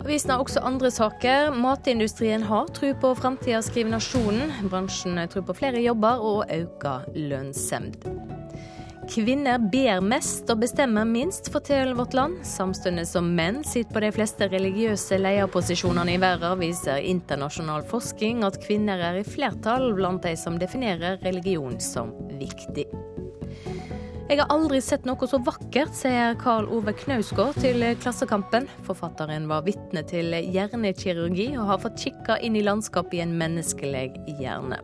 Avisen 0.05 0.29
har 0.29 0.41
også 0.43 0.61
andre 0.61 0.91
saker. 0.93 1.47
Matindustrien 1.57 2.43
har 2.45 2.67
tro 2.77 2.91
på 3.01 3.09
framtida, 3.17 3.57
skriver 3.65 3.95
Nasjonen. 3.95 4.51
Bransjen 4.69 5.17
tror 5.33 5.47
på 5.47 5.55
flere 5.57 5.81
jobber 5.81 6.21
og 6.21 6.51
økt 6.53 7.15
lønnsomhet. 7.17 8.05
Kvinner 9.09 9.57
ber 9.73 10.05
mest 10.05 10.49
og 10.53 10.61
bestemmer 10.61 11.09
minst, 11.09 11.49
forteller 11.53 11.97
Vårt 11.97 12.13
Land. 12.13 12.37
Samtidig 12.45 13.07
som 13.09 13.33
menn 13.37 13.63
sitter 13.65 13.97
på 13.97 14.05
de 14.05 14.13
fleste 14.13 14.49
religiøse 14.53 15.17
lederposisjonene 15.21 16.13
i 16.13 16.21
verden, 16.21 16.61
viser 16.61 17.01
internasjonal 17.01 17.85
forskning 17.89 18.45
at 18.45 18.61
kvinner 18.61 19.01
er 19.09 19.21
i 19.21 19.25
flertall 19.25 19.89
blant 19.97 20.25
de 20.25 20.37
som 20.37 20.61
definerer 20.61 21.17
religion 21.25 21.81
som 21.81 22.13
viktig. 22.37 22.85
Jeg 24.25 24.39
har 24.41 24.49
aldri 24.49 24.79
sett 24.81 25.03
noe 25.05 25.27
så 25.29 25.37
vakkert, 25.45 25.93
sier 25.93 26.33
Karl 26.41 26.65
Ove 26.73 26.95
Knausgård 26.97 27.59
til 27.61 27.83
Klassekampen. 28.01 28.65
Forfatteren 28.87 29.45
var 29.51 29.67
vitne 29.67 30.01
til 30.09 30.33
hjernekirurgi 30.33 31.51
og 31.59 31.67
har 31.69 31.83
fått 31.83 32.01
kikka 32.07 32.39
inn 32.41 32.57
i 32.57 32.63
landskapet 32.65 33.19
i 33.19 33.21
en 33.21 33.35
menneskelig 33.37 34.07
hjerne. 34.39 34.81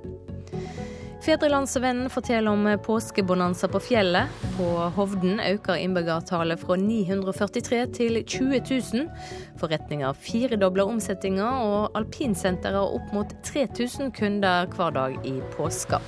Fedrelandsvennen 1.26 2.14
forteller 2.14 2.54
om 2.54 2.70
påskebonanza 2.86 3.72
på 3.74 3.82
fjellet. 3.82 4.30
På 4.60 4.70
Hovden 4.94 5.42
øker 5.42 5.82
innbyggertallet 5.82 6.62
fra 6.62 6.78
943 6.78 7.82
til 7.98 8.22
20 8.22 8.62
000. 8.70 9.10
Forretninga 9.58 10.14
firedobler 10.22 10.94
omsetninga, 10.94 11.50
og 11.66 11.98
alpinsenteret 11.98 12.78
har 12.78 12.94
opp 13.02 13.14
mot 13.18 13.38
3000 13.50 14.14
kunder 14.18 14.70
hver 14.78 14.98
dag 15.02 15.22
i 15.26 15.40
påska. 15.58 16.02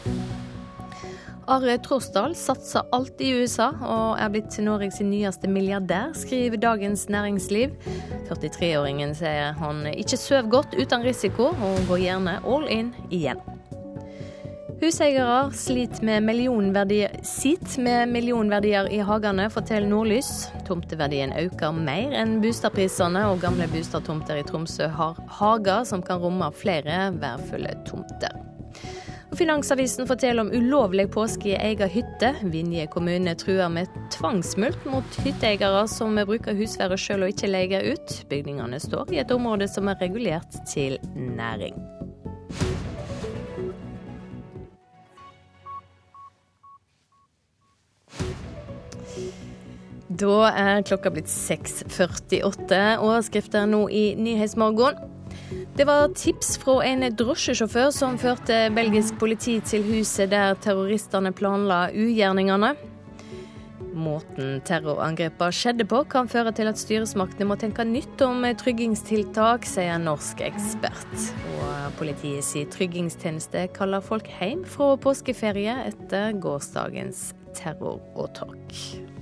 Are 1.52 1.78
Trosdal 1.84 2.36
satser 2.40 2.86
alt 2.96 3.20
i 3.20 3.34
USA 3.36 3.66
og 3.84 4.20
er 4.22 4.30
blitt 4.32 4.56
Norges 4.64 5.02
nyeste 5.04 5.50
milliardær, 5.52 6.14
skriver 6.16 6.62
Dagens 6.62 7.10
Næringsliv. 7.12 7.74
43-åringen 8.30 9.12
sier 9.18 9.52
han 9.60 9.82
ikke 9.92 10.20
sover 10.20 10.48
godt 10.54 10.78
uten 10.80 11.04
risiko, 11.04 11.50
og 11.52 11.90
går 11.90 12.00
gjerne 12.06 12.38
all 12.48 12.70
in 12.72 12.94
igjen. 13.12 13.42
Huseiere 14.80 15.52
sliter 15.56 16.04
med 16.08 16.24
millionverdier, 16.28 17.20
sitt 17.28 17.76
med 17.80 18.08
millionverdier 18.12 18.88
i 18.92 19.02
hagene, 19.04 19.50
forteller 19.52 19.88
Nordlys. 19.92 20.32
Tomteverdien 20.68 21.36
øker 21.40 21.76
mer 21.76 22.16
enn 22.20 22.40
boligprisene, 22.44 23.28
og 23.32 23.44
gamle 23.44 23.68
boligtomter 23.72 24.40
i 24.40 24.48
Tromsø 24.48 24.88
har 24.96 25.20
hager 25.42 25.84
som 25.88 26.04
kan 26.04 26.24
romme 26.24 26.52
flere 26.56 27.12
værfulle 27.20 27.76
tomter. 27.88 28.40
Finansavisen 29.38 30.08
forteller 30.08 30.42
om 30.42 30.52
ulovlig 30.52 31.12
påske 31.12 31.50
i 31.50 31.56
egen 31.56 31.90
hytte. 31.90 32.36
Vinje 32.44 32.86
kommune 32.88 33.34
truer 33.36 33.70
med 33.70 33.90
tvangsmulkt 34.13 34.86
mot 34.86 35.18
hytteeiere 35.25 35.88
som 35.90 36.20
bruker 36.28 36.54
husværet 36.54 37.02
selv 37.02 37.25
og 37.25 37.34
ikke 37.34 37.50
leier 37.50 37.88
ut. 37.96 38.13
Bygningene 38.30 38.78
står 38.80 39.13
i 39.13 39.22
et 39.24 39.34
område 39.34 39.68
som 39.72 39.90
er 39.90 39.98
regulert 40.04 40.60
til 40.70 41.00
næring. 41.18 41.80
Da 50.13 50.36
er 50.54 50.84
klokka 50.86 51.10
blitt 51.10 51.32
6.48. 51.32 53.00
Overskrifter 53.02 53.66
nå 53.66 53.88
i 53.90 54.13
Nyhetsmorgon. 54.13 55.02
Det 55.74 55.86
var 55.89 56.12
tips 56.13 56.57
fra 56.62 56.79
en 56.86 57.05
drosjesjåfør 57.17 57.91
som 57.95 58.17
førte 58.22 58.67
belgisk 58.75 59.17
politi 59.22 59.60
til 59.65 59.86
huset 59.88 60.29
der 60.33 60.57
terroristene 60.62 61.33
planla 61.33 61.88
ugjerningene. 61.89 62.74
Måten 63.93 64.57
terrorangrepene 64.65 65.53
skjedde 65.53 65.86
på, 65.89 66.01
kan 66.10 66.29
føre 66.29 66.53
til 66.57 66.69
at 66.72 66.81
styresmaktene 66.81 67.45
må 67.50 67.57
tenke 67.62 67.86
nytt 67.86 68.22
om 68.25 68.45
tryggingstiltak, 68.57 69.67
sier 69.69 69.95
en 69.95 70.07
norsk 70.10 70.41
ekspert. 70.45 71.15
Og 71.60 71.98
politiets 72.00 72.53
tryggingstjeneste 72.74 73.67
kaller 73.77 74.03
folk 74.05 74.29
hjem 74.39 74.65
fra 74.65 74.93
påskeferie 75.01 75.77
etter 75.88 76.38
gårsdagens 76.41 77.31
terroråtak. 77.57 79.12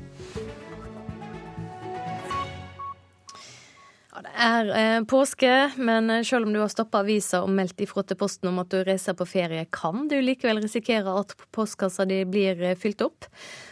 Er 4.41 4.69
eh, 4.75 5.03
påske, 5.07 5.71
men 5.77 6.11
selv 6.25 6.47
om 6.47 6.53
du 6.53 6.59
har 6.61 6.71
stoppa 6.71 7.01
avisa 7.03 7.43
og 7.45 7.51
meldt 7.53 7.81
ifra 7.83 8.03
til 8.05 8.17
Posten 8.19 8.49
om 8.49 8.61
at 8.63 8.71
du 8.73 8.81
reiser 8.85 9.15
på 9.17 9.27
ferie, 9.29 9.67
kan 9.73 10.07
du 10.09 10.17
likevel 10.21 10.61
risikere 10.63 11.13
at 11.21 11.35
postkassa 11.53 12.07
di 12.09 12.23
blir 12.25 12.61
eh, 12.61 12.77
fylt 12.79 13.03
opp. 13.05 13.27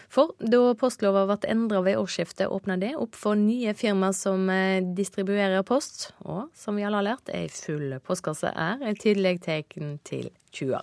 For 0.09 0.33
da 0.41 0.73
postlova 0.77 1.25
ble 1.29 1.51
endra 1.51 1.83
ved 1.85 1.99
årsskiftet, 2.01 2.49
åpna 2.49 2.79
det 2.81 2.95
opp 2.97 3.17
for 3.17 3.38
nye 3.38 3.75
firmaer 3.77 4.15
som 4.17 4.49
eh, 4.53 4.81
distribuerer 4.97 5.65
post. 5.65 6.11
Og 6.25 6.47
som 6.57 6.77
vi 6.77 6.85
alle 6.85 7.01
har 7.01 7.09
lært, 7.11 7.33
ei 7.33 7.49
full 7.53 7.97
postkasse 8.05 8.53
er 8.53 8.85
et 8.89 9.01
tydelig 9.01 9.39
tegn 9.45 9.97
til 10.05 10.31
20. 10.53 10.79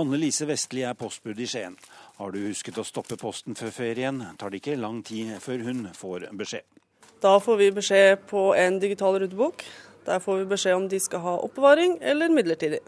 Anne 0.00 0.18
Lise 0.20 0.46
Vestli 0.46 0.84
er 0.86 0.94
postbud 0.94 1.40
i 1.40 1.48
Skien. 1.50 1.74
Har 2.20 2.30
du 2.30 2.44
husket 2.44 2.78
å 2.78 2.86
stoppe 2.86 3.16
posten 3.18 3.56
før 3.58 3.72
ferien, 3.74 4.22
tar 4.38 4.52
det 4.52 4.60
ikke 4.60 4.78
lang 4.78 5.00
tid 5.02 5.34
før 5.42 5.64
hun 5.66 5.88
får 5.96 6.28
beskjed. 6.38 6.79
Da 7.20 7.40
får 7.40 7.56
vi 7.56 7.72
beskjed 7.72 8.26
på 8.30 8.54
en 8.56 8.78
digital 8.80 9.18
rutebok. 9.20 9.64
Der 10.04 10.22
får 10.24 10.38
vi 10.38 10.44
beskjed 10.48 10.74
om 10.74 10.86
de 10.88 11.00
skal 11.00 11.20
ha 11.20 11.34
oppbevaring 11.44 11.98
eller 12.00 12.32
midlertidig. 12.32 12.78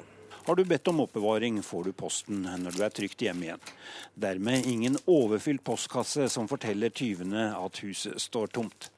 Har 0.47 0.57
du 0.57 0.65
bedt 0.65 0.89
om 0.89 1.03
oppbevaring, 1.05 1.63
får 1.63 1.85
du 1.85 1.93
posten 1.93 2.41
når 2.65 2.73
du 2.73 2.81
er 2.83 2.95
trygt 2.97 3.23
hjemme 3.23 3.45
igjen. 3.47 3.67
Dermed 4.15 4.67
ingen 4.67 4.97
overfylt 5.05 5.63
postkasse 5.65 6.31
som 6.33 6.49
forteller 6.49 6.91
tyvene 6.91 7.51
at 7.53 7.79
huset 7.85 8.17
står 8.25 8.51
tomt. 8.57 8.89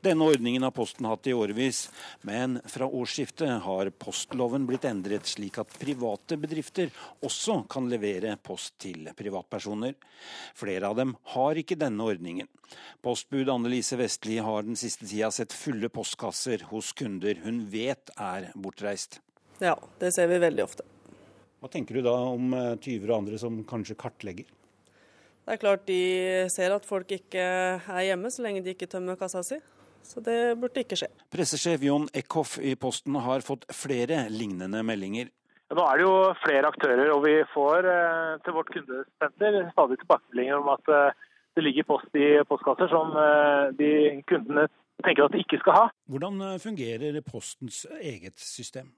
Denne 0.00 0.24
ordningen 0.24 0.62
har 0.64 0.70
Posten 0.72 1.04
hatt 1.04 1.26
i 1.28 1.32
årevis, 1.36 1.90
men 2.24 2.56
fra 2.64 2.86
årsskiftet 2.88 3.60
har 3.66 3.90
postloven 4.00 4.64
blitt 4.64 4.86
endret 4.88 5.28
slik 5.28 5.58
at 5.60 5.74
private 5.76 6.38
bedrifter 6.40 6.88
også 7.20 7.58
kan 7.68 7.90
levere 7.92 8.32
post 8.40 8.78
til 8.80 9.10
privatpersoner. 9.16 9.98
Flere 10.56 10.88
av 10.88 10.96
dem 10.96 11.12
har 11.34 11.60
ikke 11.60 11.76
denne 11.76 12.06
ordningen. 12.08 12.48
Postbud 13.04 13.50
Annelise 13.52 13.98
Vestli 14.00 14.38
har 14.40 14.64
den 14.64 14.78
siste 14.80 15.04
tida 15.04 15.28
sett 15.36 15.52
fulle 15.52 15.90
postkasser 15.92 16.64
hos 16.70 16.94
kunder 16.96 17.42
hun 17.44 17.66
vet 17.68 18.12
er 18.16 18.48
bortreist. 18.56 19.18
Ja, 19.60 19.74
det 20.00 20.14
ser 20.16 20.30
vi 20.30 20.38
veldig 20.40 20.64
ofte. 20.64 20.86
Hva 21.60 21.68
tenker 21.68 21.98
du 21.98 22.06
da 22.06 22.14
om 22.30 22.54
eh, 22.56 22.78
tyver 22.80 23.12
og 23.12 23.18
andre 23.18 23.42
som 23.42 23.58
kanskje 23.68 23.98
kartlegger? 24.00 24.48
Det 25.44 25.58
er 25.58 25.60
klart 25.60 25.84
de 25.84 26.00
ser 26.52 26.72
at 26.72 26.88
folk 26.88 27.12
ikke 27.12 27.44
er 27.44 28.06
hjemme 28.06 28.32
så 28.32 28.46
lenge 28.46 28.64
de 28.64 28.72
ikke 28.72 28.88
tømmer 28.88 29.20
kassa 29.20 29.44
si. 29.44 29.60
Så 30.02 30.22
det 30.24 30.56
burde 30.60 30.82
ikke 30.82 30.98
skje. 30.98 31.10
Pressesjef 31.32 31.84
Jon 31.86 32.08
Eckhoff 32.16 32.56
i 32.58 32.74
Posten 32.80 33.18
har 33.22 33.44
fått 33.46 33.66
flere 33.74 34.24
lignende 34.32 34.82
meldinger. 34.86 35.30
Nå 35.70 35.82
er 35.86 36.00
det 36.00 36.06
jo 36.06 36.14
flere 36.42 36.70
aktører, 36.72 37.12
og 37.14 37.22
vi 37.22 37.36
får 37.52 37.86
eh, 37.86 38.38
til 38.42 38.56
vårt 38.56 38.72
kundesenter 38.74 39.58
stadig 39.70 40.00
tilbakemeldinger 40.00 40.56
om 40.58 40.70
at 40.72 40.90
eh, 40.90 41.26
det 41.54 41.66
ligger 41.66 41.86
post 41.86 42.18
i 42.18 42.30
postkasser 42.50 42.90
som 42.90 43.14
eh, 43.14 43.68
de 43.78 43.90
kundene 44.26 44.66
tenker 45.06 45.28
at 45.28 45.36
de 45.36 45.44
ikke 45.44 45.60
skal 45.62 45.76
ha. 45.78 45.84
Hvordan 46.10 46.42
fungerer 46.62 47.20
Postens 47.22 47.84
eget 48.02 48.42
system? 48.42 48.90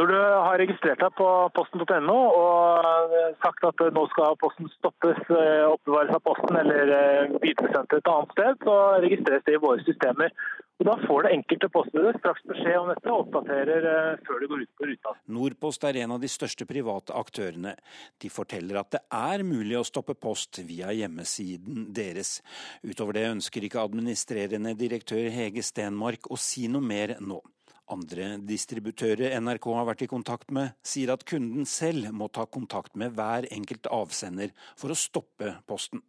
Når 0.00 0.08
du 0.08 0.16
har 0.16 0.56
registrert 0.56 1.02
deg 1.02 1.12
på 1.18 1.28
posten.no 1.52 2.16
og 2.16 3.16
sagt 3.44 3.66
at 3.68 3.82
nå 3.92 4.06
skal 4.14 4.38
posten 4.40 4.70
stoppes, 4.78 5.20
eh, 5.28 5.66
oppbevares 5.68 6.16
av 6.16 6.22
posten 6.24 6.56
eller 6.62 6.92
eh, 6.96 7.34
videresendt 7.42 7.92
et 7.98 8.08
annet 8.08 8.32
sted, 8.32 8.64
så 8.64 8.76
registreres 9.04 9.44
det 9.44 9.58
i 9.58 9.60
våre 9.60 9.84
systemer. 9.84 10.32
Og 10.80 10.88
Da 10.88 10.96
får 11.04 11.26
det 11.26 11.34
enkelte 11.36 11.68
postbudet 11.76 12.16
straks 12.22 12.48
beskjed 12.48 12.78
om 12.80 12.88
dette 12.88 13.12
og 13.12 13.26
oppdaterer 13.26 13.90
eh, 13.92 14.24
før 14.24 14.40
det 14.40 14.50
går 14.54 14.64
ut 14.64 14.72
på 14.80 14.88
ruta. 14.88 15.14
Nordpost 15.36 15.84
er 15.84 16.00
en 16.00 16.16
av 16.16 16.24
de 16.24 16.32
største 16.32 16.66
private 16.72 17.12
aktørene. 17.20 17.76
De 18.16 18.32
forteller 18.32 18.80
at 18.80 18.96
det 18.96 19.04
er 19.20 19.44
mulig 19.44 19.76
å 19.76 19.86
stoppe 19.86 20.16
post 20.16 20.64
via 20.64 20.96
hjemmesiden 20.96 21.90
deres. 21.92 22.38
Utover 22.80 23.20
det 23.20 23.28
ønsker 23.36 23.68
ikke 23.68 23.84
administrerende 23.84 24.72
direktør 24.72 25.28
Hege 25.36 25.60
Stenmark 25.60 26.32
å 26.32 26.40
si 26.40 26.64
noe 26.72 26.80
mer 26.80 27.18
nå. 27.20 27.44
Andre 27.90 28.36
distributører 28.46 29.34
NRK 29.40 29.66
har 29.74 29.88
vært 29.88 30.04
i 30.06 30.10
kontakt 30.10 30.52
med, 30.54 30.76
sier 30.86 31.12
at 31.14 31.24
kunden 31.28 31.66
selv 31.68 32.12
må 32.14 32.28
ta 32.32 32.46
kontakt 32.46 32.94
med 32.96 33.16
hver 33.18 33.48
enkelt 33.52 33.88
avsender 33.90 34.54
for 34.78 34.94
å 34.94 34.98
stoppe 34.98 35.56
posten. 35.66 36.04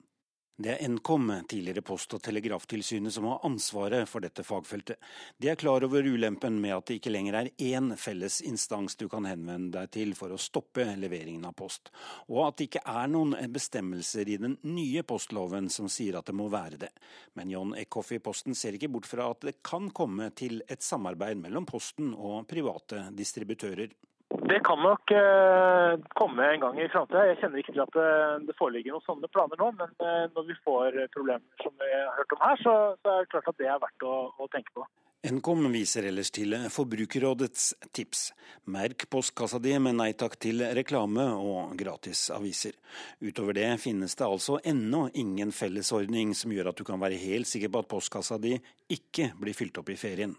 Det 0.55 0.69
er 0.69 0.89
Nkom, 0.89 1.31
tidligere 1.49 1.81
Post- 1.81 2.13
og 2.13 2.21
telegraftilsynet, 2.21 3.13
som 3.13 3.25
har 3.25 3.39
ansvaret 3.43 4.05
for 4.09 4.21
dette 4.21 4.43
fagfeltet. 4.45 4.99
De 5.41 5.49
er 5.49 5.57
klar 5.57 5.81
over 5.81 6.05
ulempen 6.05 6.59
med 6.61 6.75
at 6.75 6.85
det 6.85 6.99
ikke 6.99 7.09
lenger 7.09 7.37
er 7.39 7.49
én 7.57 7.95
felles 7.97 8.37
instans 8.45 8.93
du 8.95 9.07
kan 9.09 9.25
henvende 9.25 9.73
deg 9.73 9.89
til 9.97 10.13
for 10.13 10.29
å 10.29 10.37
stoppe 10.37 10.85
leveringen 11.01 11.49
av 11.49 11.57
post, 11.57 11.89
og 12.29 12.43
at 12.45 12.59
det 12.59 12.69
ikke 12.69 12.85
er 12.85 13.09
noen 13.09 13.33
bestemmelser 13.49 14.29
i 14.29 14.37
den 14.45 14.59
nye 14.61 15.01
postloven 15.01 15.73
som 15.73 15.89
sier 15.89 16.19
at 16.21 16.29
det 16.29 16.37
må 16.37 16.51
være 16.53 16.83
det. 16.85 16.93
Men 17.33 17.49
John 17.49 17.73
Eckhoff 17.73 18.13
i 18.13 18.21
Posten 18.21 18.53
ser 18.53 18.77
ikke 18.77 18.93
bort 18.93 19.09
fra 19.09 19.31
at 19.33 19.41
det 19.49 19.57
kan 19.65 19.89
komme 19.89 20.29
til 20.37 20.61
et 20.69 20.85
samarbeid 20.85 21.41
mellom 21.41 21.65
Posten 21.65 22.13
og 22.13 22.45
private 22.45 23.07
distributører. 23.17 23.89
Det 24.33 24.59
kan 24.65 24.81
nok 24.81 25.11
eh, 25.11 25.93
komme 26.17 26.47
en 26.47 26.59
gang 26.63 26.79
i 26.81 26.89
framtida. 26.89 27.27
Jeg 27.29 27.39
kjenner 27.41 27.61
ikke 27.61 27.75
til 27.75 27.83
at 27.85 27.95
det, 27.95 28.09
det 28.49 28.57
foreligger 28.57 28.95
noen 28.95 29.05
sånne 29.05 29.29
planer 29.31 29.59
nå. 29.61 29.69
Men 29.77 29.93
eh, 30.01 30.25
når 30.33 30.49
vi 30.49 30.57
får 30.65 30.99
problemer 31.13 31.63
som 31.63 31.75
vi 31.79 31.89
har 31.93 32.11
hørt 32.17 32.35
om 32.35 32.43
her, 32.43 32.59
så, 32.65 32.75
så 32.99 33.13
er 33.13 33.23
det 33.23 33.31
klart 33.35 33.49
at 33.53 33.61
det 33.61 33.69
er 33.69 33.81
verdt 33.85 34.07
å, 34.09 34.17
å 34.41 34.49
tenke 34.53 34.73
på. 34.75 34.87
Nkom 35.23 35.69
viser 35.71 36.03
ellers 36.09 36.33
til 36.35 36.51
Forbrukerrådets 36.67 37.69
tips. 37.95 38.25
Merk 38.67 39.05
postkassa 39.07 39.55
di 39.63 39.71
med 39.79 39.95
nei 39.95 40.09
takk 40.19 40.35
til 40.35 40.59
reklame 40.75 41.23
og 41.39 41.77
gratis 41.79 42.25
aviser. 42.35 42.75
Utover 43.23 43.55
det 43.55 43.69
finnes 43.79 44.17
det 44.19 44.27
altså 44.27 44.57
ennå 44.67 45.05
ingen 45.13 45.53
fellesordning 45.55 46.33
som 46.35 46.51
gjør 46.51 46.73
at 46.73 46.81
du 46.81 46.83
kan 46.89 46.99
være 46.99 47.21
helt 47.21 47.47
sikker 47.47 47.71
på 47.71 47.85
at 47.85 47.91
postkassa 47.93 48.35
di 48.35 48.57
ikke 48.91 49.29
blir 49.39 49.55
fylt 49.55 49.79
opp 49.79 49.93
i 49.93 49.95
ferien. 49.95 50.35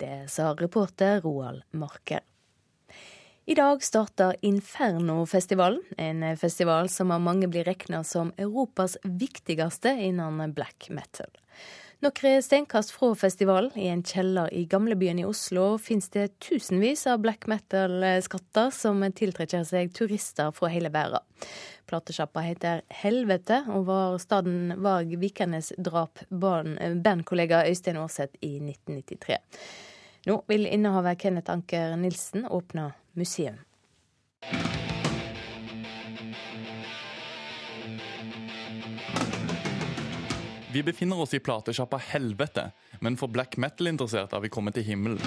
Det 0.00 0.30
sa 0.32 0.48
reporter 0.56 1.20
Roald 1.20 1.68
Marker. 1.76 2.24
I 3.48 3.54
dag 3.54 3.82
starter 3.82 4.36
Infernofestivalen, 4.40 5.82
en 5.96 6.36
festival 6.36 6.88
som 6.88 7.10
av 7.10 7.20
mange 7.20 7.46
blir 7.46 7.64
regna 7.64 8.00
som 8.04 8.32
Europas 8.36 8.96
viktigste 9.02 9.92
innen 10.08 10.54
black 10.54 10.88
metal. 10.90 11.30
Noen 12.02 12.42
steinkast 12.42 12.90
fra 12.90 13.12
festivalen, 13.14 13.70
i 13.78 13.86
en 13.86 14.02
kjeller 14.02 14.50
i 14.50 14.64
gamlebyen 14.66 15.22
i 15.22 15.28
Oslo, 15.30 15.78
finnes 15.78 16.10
det 16.10 16.26
tusenvis 16.42 17.06
av 17.06 17.22
black 17.22 17.46
metal-skatter 17.46 18.74
som 18.74 19.06
tiltrekker 19.06 19.62
seg 19.62 19.94
turister 19.94 20.50
fra 20.50 20.74
hele 20.74 20.90
verden. 20.90 21.22
Platesjappa 21.86 22.42
heter 22.42 22.82
Helvete, 22.90 23.62
og 23.70 23.86
var 23.86 24.18
staden 24.18 24.74
Varg 24.82 25.14
Vikernes 25.22 25.70
drap 25.78 26.18
bandkollega 26.34 27.62
Øystein 27.70 28.02
Aarseth 28.02 28.42
i 28.42 28.56
1993. 28.58 29.44
Nå 30.26 30.44
vil 30.46 30.66
innehaver 30.66 31.14
Kenneth 31.14 31.50
Anker 31.50 31.96
Nilsen 31.96 32.46
åpne 32.46 32.92
museum. 33.12 33.54
Vi 40.72 40.82
befinner 40.82 41.20
oss 41.20 41.34
i 41.34 41.38
platesjappa 41.38 41.96
Helvete, 41.96 42.72
men 43.00 43.16
for 43.16 43.30
black 43.30 43.54
metal-interesserte 43.56 44.34
har 44.34 44.42
vi 44.42 44.50
kommet 44.50 44.74
til 44.74 44.88
himmelen. 44.90 45.22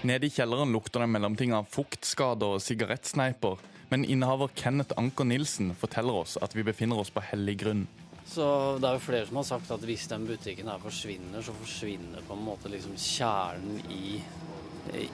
Nede 0.00 0.26
i 0.26 0.32
kjelleren 0.32 0.72
lukter 0.72 1.04
det 1.04 1.12
mellomting 1.12 1.52
av 1.52 1.68
fuktskader 1.68 2.56
og 2.56 2.64
sigarettsneiper, 2.64 3.60
men 3.92 4.08
innehaver 4.08 4.48
Kenneth 4.56 4.96
Anker 4.96 5.28
Nilsen 5.28 5.74
forteller 5.76 6.24
oss 6.24 6.38
at 6.40 6.56
vi 6.56 6.64
befinner 6.64 7.04
oss 7.04 7.12
på 7.12 7.20
hellig 7.34 7.60
grunn. 7.66 7.84
Så 8.26 8.78
Det 8.82 8.88
er 8.88 8.96
jo 8.98 9.04
flere 9.06 9.26
som 9.28 9.38
har 9.40 9.46
sagt 9.48 9.70
at 9.70 9.84
hvis 9.86 10.08
den 10.10 10.26
butikken 10.28 10.68
her 10.68 10.82
forsvinner, 10.82 11.44
så 11.44 11.54
forsvinner 11.56 12.26
på 12.26 12.34
en 12.36 12.44
måte 12.44 12.72
liksom 12.72 12.98
kjernen 12.98 13.80
i 13.90 14.18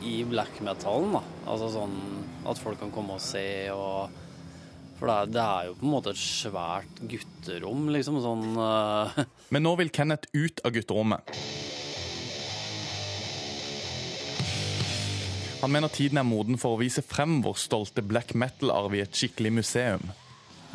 i 0.03 0.25
black 0.25 0.61
metalen. 0.61 1.17
da. 1.17 1.23
Altså 1.49 1.71
sånn 1.73 1.97
at 2.49 2.61
folk 2.61 2.81
kan 2.83 2.93
komme 2.93 3.17
og 3.17 3.25
se 3.25 3.71
og 3.75 4.21
For 4.99 5.11
det 5.11 5.15
er, 5.15 5.31
det 5.35 5.43
er 5.43 5.67
jo 5.67 5.77
på 5.81 5.87
en 5.87 5.95
måte 5.97 6.13
et 6.13 6.21
svært 6.21 7.01
gutterom, 7.11 7.89
liksom. 7.91 8.21
Sånn 8.23 8.53
uh... 8.55 9.17
Men 9.51 9.65
nå 9.67 9.73
vil 9.81 9.91
Kenneth 9.91 10.31
ut 10.31 10.63
av 10.63 10.77
gutterommet. 10.77 11.33
Han 15.63 15.75
mener 15.75 15.91
tiden 15.91 16.19
er 16.23 16.27
moden 16.27 16.59
for 16.59 16.77
å 16.77 16.79
vise 16.79 17.03
frem 17.03 17.41
vår 17.43 17.59
stolte 17.59 18.03
black 18.07 18.37
metal-arv 18.39 18.95
i 18.95 19.03
et 19.03 19.19
skikkelig 19.19 19.53
museum. 19.59 20.07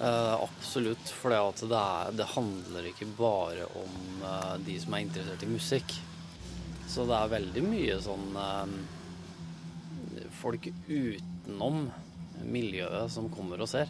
Eh, 0.01 0.33
absolutt, 0.33 1.10
for 1.10 1.33
det, 1.62 2.17
det, 2.17 2.25
handler 2.36 2.86
ikke 2.86 3.07
bare 3.17 3.65
om 3.79 3.95
uh, 4.21 4.53
de 4.62 4.75
som 4.77 4.93
er 4.93 5.05
interessert 5.07 5.45
i 5.45 5.49
musikk. 5.49 5.95
Så 6.88 7.05
det 7.10 7.17
er 7.17 7.31
veldig 7.31 7.63
mye 7.65 7.95
sånn 8.05 8.38
uh, 8.38 8.75
folk 10.38 10.69
utenom 10.86 11.88
miljøet 12.45 13.10
som 13.10 13.31
kommer 13.33 13.63
og 13.65 13.71
ser. 13.71 13.89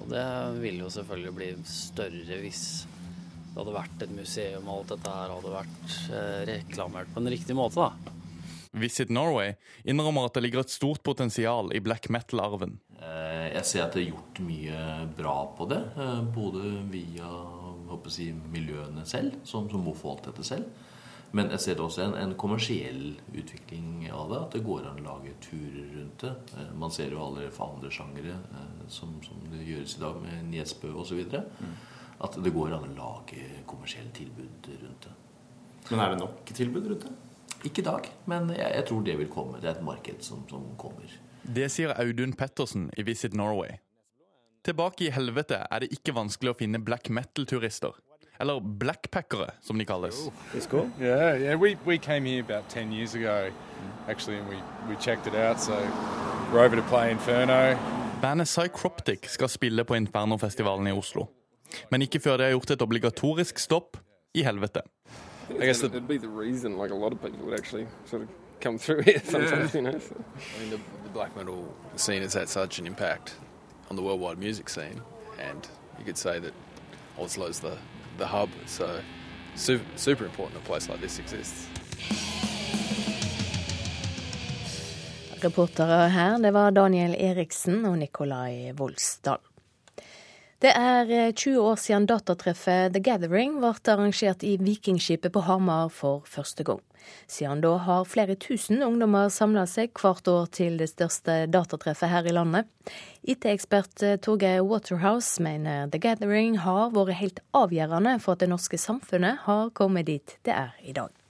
Og 0.00 0.10
det 0.10 0.26
vil 0.58 0.82
jo 0.82 0.90
selvfølgelig 0.90 1.34
bli 1.36 1.52
større 1.70 2.40
hvis 2.42 2.64
det 2.88 3.60
hadde 3.60 3.76
vært 3.76 4.02
et 4.02 4.16
museum 4.16 4.66
og 4.66 4.80
alt 4.80 4.96
dette 4.96 5.14
her 5.14 5.36
hadde 5.36 5.54
vært 5.54 5.94
reklamert 6.50 7.12
på 7.14 7.22
en 7.22 7.30
riktig 7.30 7.54
måte, 7.54 7.86
da. 7.86 8.14
Visit 8.74 9.12
Norway 9.14 9.54
innrømmer 9.86 10.26
at 10.26 10.34
det 10.34 10.42
ligger 10.42 10.64
et 10.64 10.74
stort 10.74 11.04
potensial 11.06 11.70
i 11.70 11.78
black 11.78 12.10
metal-arven. 12.10 12.80
Eh, 13.04 13.46
jeg 13.54 13.68
ser 13.68 13.84
at 13.84 13.96
det 13.96 14.04
er 14.04 14.10
gjort 14.10 14.40
mye 14.46 14.80
bra 15.18 15.36
på 15.58 15.68
det, 15.70 15.82
eh, 16.00 16.20
både 16.34 16.72
via 16.92 17.30
si, 18.10 18.32
miljøene 18.52 19.04
selv, 19.08 19.38
som, 19.46 19.68
som 19.70 19.84
må 19.84 19.94
få 19.96 20.16
alt 20.16 20.28
dette 20.30 20.46
selv. 20.46 20.90
Men 21.34 21.50
jeg 21.50 21.62
ser 21.64 21.80
også 21.82 22.04
en, 22.04 22.12
en, 22.14 22.34
kommersiell 22.38 23.16
utvikling 23.34 24.04
av 24.12 24.28
det. 24.30 24.38
At 24.38 24.52
det 24.54 24.66
går 24.66 24.84
an 24.86 25.00
å 25.02 25.06
lage 25.08 25.32
turer 25.42 25.88
rundt 25.96 26.22
det. 26.22 26.60
Man 26.78 26.92
ser 26.94 27.10
jo 27.10 27.24
allerede 27.24 27.50
for 27.56 27.74
andre 27.74 27.90
sjangere, 27.90 28.36
som, 28.86 29.16
som, 29.24 29.40
det 29.50 29.64
gjøres 29.66 29.96
i 29.96 30.04
dag 30.04 30.20
med 30.22 30.46
Niesbø 30.52 30.92
osv. 31.02 31.24
Mm 31.26 31.74
at 32.24 32.38
det 32.44 32.52
går 32.54 32.74
an 32.74 32.86
å 32.86 32.94
lage 32.96 33.44
kommersielle 33.68 34.12
tilbud 34.14 34.68
rundt 34.70 35.06
det. 35.08 35.14
Men 35.90 36.00
er 36.00 36.14
det 36.14 36.20
nok 36.22 36.52
tilbud 36.56 36.88
rundt 36.92 37.06
det? 37.08 37.14
Ikke 37.68 37.80
i 37.80 37.86
dag, 37.86 38.08
men 38.28 38.50
jeg, 38.52 38.70
jeg, 38.76 38.86
tror 38.88 39.04
det 39.04 39.14
vil 39.20 39.30
komme. 39.32 39.60
Det 39.60 39.70
er 39.70 39.78
et 39.78 39.84
marked 39.84 40.24
som, 40.24 40.42
som 40.50 40.66
kommer. 40.80 41.12
Det 41.44 41.68
sier 41.68 41.92
Audun 42.00 42.32
Pettersen 42.32 42.90
i 42.96 43.02
Visit 43.02 43.34
Norway. 43.34 43.76
Tilbake 44.64 45.04
i 45.04 45.10
helvete 45.12 45.58
er 45.70 45.82
det 45.84 45.90
ikke 45.92 46.14
vanskelig 46.16 46.54
å 46.54 46.56
finne 46.56 46.80
black 46.80 47.10
metal-turister. 47.12 47.92
Eller 48.40 48.60
blackpackere, 48.60 49.50
som 49.62 49.78
de 49.78 49.84
kalles. 49.84 50.16
Cool. 50.70 50.88
Yeah, 51.00 51.36
yeah. 51.36 51.60
We, 51.60 51.76
we 51.86 51.98
came 51.98 52.24
here 52.24 52.40
about 52.40 52.68
10 52.70 52.92
years 52.92 53.14
ago, 53.14 53.52
actually, 54.08 54.38
and 54.38 54.48
we, 54.48 54.56
we 54.88 54.96
checked 54.96 55.26
it 55.26 55.34
out. 55.34 55.60
So 55.60 55.76
we're 56.50 56.64
over 56.64 56.76
to 56.76 56.82
play 56.82 57.10
Inferno. 57.10 57.76
Bandet 58.22 58.48
Psychroptic 58.48 59.28
skal 59.28 59.48
spille 59.48 59.84
på 59.84 59.94
Inferno-festivalen 59.94 60.86
i 60.86 60.92
Oslo. 60.92 61.28
Men 61.90 62.02
ikke 62.02 62.20
før 62.20 62.36
de 62.36 62.48
har 62.48 62.50
gjort 62.56 62.70
et 62.70 62.82
obligatorisk 62.82 63.58
stopp 63.58 63.96
i 64.34 64.42
helvete. 64.42 64.82
I 65.50 65.66
guess 65.66 65.82
it'd 65.82 66.08
be 66.08 66.18
the 66.18 66.28
reason 66.28 66.78
like 66.78 66.90
a 66.90 66.96
lot 66.96 67.12
of 67.12 67.20
people 67.20 67.44
would 67.44 67.58
actually 67.58 67.86
sort 68.06 68.22
of 68.22 68.28
come 68.60 68.78
through 68.78 69.02
here 69.02 69.20
sometimes, 69.24 69.74
yeah. 69.74 69.80
you 69.80 69.90
know. 69.90 69.98
So. 69.98 70.16
I 70.16 70.60
mean, 70.60 70.70
the 70.70 71.03
black 71.14 71.36
metal 71.36 71.64
scene 71.96 72.22
has 72.22 72.34
had 72.34 72.48
such 72.48 72.78
an 72.80 72.86
impact 72.86 73.36
on 73.90 73.96
the 73.96 74.02
worldwide 74.02 74.38
music 74.38 74.68
scene, 74.68 75.00
and 75.38 75.68
you 75.98 76.04
could 76.04 76.18
say 76.18 76.40
that 76.40 76.52
Oslo's 77.18 77.60
the 77.60 77.78
the 78.18 78.26
hub. 78.26 78.50
So 78.66 79.00
super, 79.54 79.84
super 79.96 80.24
important 80.24 80.58
a 80.58 80.66
place 80.66 80.88
like 80.88 81.00
this 81.00 81.18
exists. 81.18 81.68
Reportere 85.40 86.08
her, 86.08 86.38
det 86.38 86.50
var 86.50 86.70
Daniel 86.70 87.14
Eriksen 87.18 87.84
og 87.84 87.98
Nikolai 87.98 88.72
Volsdal. 88.72 89.38
Det 90.58 90.70
er 90.72 91.32
20 91.32 91.52
eh, 91.52 91.64
år 91.64 91.76
siden 91.76 92.06
datatreffet 92.08 92.94
The 92.94 93.02
Gathering 93.04 93.58
ble 93.60 93.74
arrangert 93.92 94.42
i 94.42 94.56
Vikingskipet 94.56 95.32
på 95.32 95.42
Hamar 95.44 95.90
for 95.92 96.24
første 96.24 96.64
gang. 96.64 96.80
Siden 97.30 97.62
da 97.64 97.74
har 97.86 98.06
flere 98.08 98.36
tusen 98.40 98.84
ungdommer 98.84 99.32
samla 99.32 99.66
seg 99.70 99.94
hvert 100.00 100.28
år 100.30 100.46
til 100.54 100.78
det 100.80 100.90
største 100.92 101.44
datatreffet 101.52 102.12
her 102.12 102.28
i 102.28 102.36
landet. 102.36 102.70
IT-ekspert 103.24 104.04
eh, 104.04 104.16
Torgeir 104.20 104.62
Waterhouse 104.66 105.42
mener 105.42 105.88
The 105.92 106.02
Gathering 106.02 106.60
har 106.64 106.92
vært 106.94 107.20
helt 107.20 107.44
avgjørende 107.56 108.18
for 108.20 108.36
at 108.36 108.44
det 108.44 108.52
norske 108.52 108.80
samfunnet 108.80 109.44
har 109.48 109.70
kommet 109.76 110.10
dit 110.10 110.38
det 110.44 110.56
er 110.56 110.74
i 110.84 110.96
dag. 110.96 111.23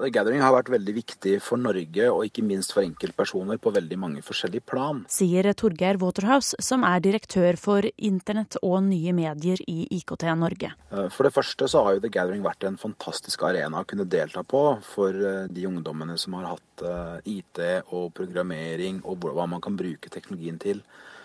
The 0.00 0.08
Gathering 0.08 0.40
har 0.40 0.54
vært 0.54 0.70
veldig 0.72 0.94
viktig 0.96 1.34
for 1.44 1.60
Norge, 1.60 2.06
og 2.08 2.24
ikke 2.24 2.44
minst 2.46 2.72
for 2.72 2.84
enkeltpersoner 2.86 3.60
på 3.60 3.72
veldig 3.74 3.98
mange 4.00 4.22
forskjellige 4.24 4.64
plan. 4.72 5.02
Sier 5.12 5.50
Torgeir 5.52 5.98
Waterhouse, 6.00 6.56
som 6.62 6.86
er 6.88 7.02
direktør 7.04 7.58
for 7.60 7.84
internett 7.96 8.56
og 8.62 8.78
nye 8.86 9.12
medier 9.16 9.60
i 9.68 9.84
IKT 9.98 10.24
Norge. 10.40 10.72
Eh, 10.88 11.08
for 11.12 11.28
det 11.28 11.34
første 11.36 11.68
så 11.68 11.84
har 11.84 11.98
jo 11.98 12.04
The 12.06 12.12
Gathering 12.16 12.44
vært 12.46 12.64
en 12.68 12.80
fantastisk 12.80 13.44
arena 13.44 13.82
å 13.82 13.88
kunne 13.88 14.08
delta 14.08 14.40
på 14.40 14.64
for 14.88 15.14
eh, 15.14 15.46
de 15.52 15.68
ungdommene 15.68 16.16
som 16.20 16.38
har 16.38 16.54
hatt 16.54 16.86
eh, 16.86 17.36
IT 17.36 17.60
og 17.92 18.14
programmering 18.16 19.02
og 19.04 19.28
hva 19.28 19.48
man 19.50 19.60
kan 19.60 19.76
bruke 19.76 20.12
teknologien 20.12 20.60
til 20.60 20.80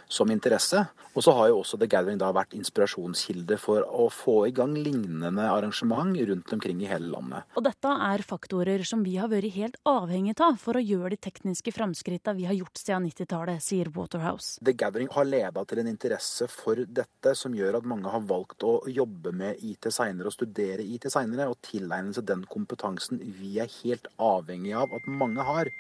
som 0.08 0.32
interesse. 0.32 0.86
Og 1.16 1.24
så 1.24 1.32
har 1.32 1.48
jo 1.48 1.62
også 1.62 1.78
The 1.80 1.88
Gathering 1.88 2.20
da 2.20 2.32
vært 2.36 2.54
inspirasjonskilde 2.58 3.56
for 3.62 3.86
å 3.88 4.10
få 4.12 4.36
i 4.50 4.54
gang 4.56 4.74
lignende 4.76 5.46
arrangement 5.48 6.18
rundt 6.28 6.52
omkring 6.52 6.82
i 6.84 6.90
hele 6.90 7.08
landet. 7.14 7.48
Og 7.56 7.64
dette 7.64 7.94
er 8.08 8.24
faktorer 8.28 8.84
som 8.88 9.06
vi 9.06 9.16
har 9.16 9.32
vært 9.32 9.56
helt 9.56 9.80
avhengig 9.88 10.36
av 10.44 10.60
for 10.60 10.76
å 10.76 10.84
gjøre 10.84 11.14
de 11.16 11.22
tekniske 11.24 11.72
framskrittene 11.76 12.36
vi 12.42 12.50
har 12.50 12.58
gjort 12.58 12.82
siden 12.82 13.08
90-tallet, 13.08 13.64
sier 13.64 13.92
Waterhouse. 13.96 14.60
The 14.60 14.76
Gathering 14.76 15.08
har 15.16 15.30
leda 15.30 15.64
til 15.64 15.84
en 15.84 15.92
interesse 15.94 16.50
for 16.52 16.84
dette 16.84 17.36
som 17.40 17.56
gjør 17.56 17.80
at 17.80 17.88
mange 17.88 18.12
har 18.12 18.28
valgt 18.28 18.68
å 18.68 18.78
jobbe 18.92 19.32
med 19.36 19.64
IT 19.64 19.88
seinere 19.96 20.32
og 20.32 20.36
studere 20.36 20.84
IT 20.84 21.08
seinere, 21.14 21.48
og 21.48 21.62
tilegne 21.64 22.12
seg 22.16 22.28
den 22.28 22.44
kompetansen 22.52 23.24
vi 23.40 23.56
er 23.64 23.72
helt 23.82 24.12
avhengig 24.20 24.76
av 24.76 24.92
at 24.96 25.08
mange 25.08 25.48
har 25.48 25.72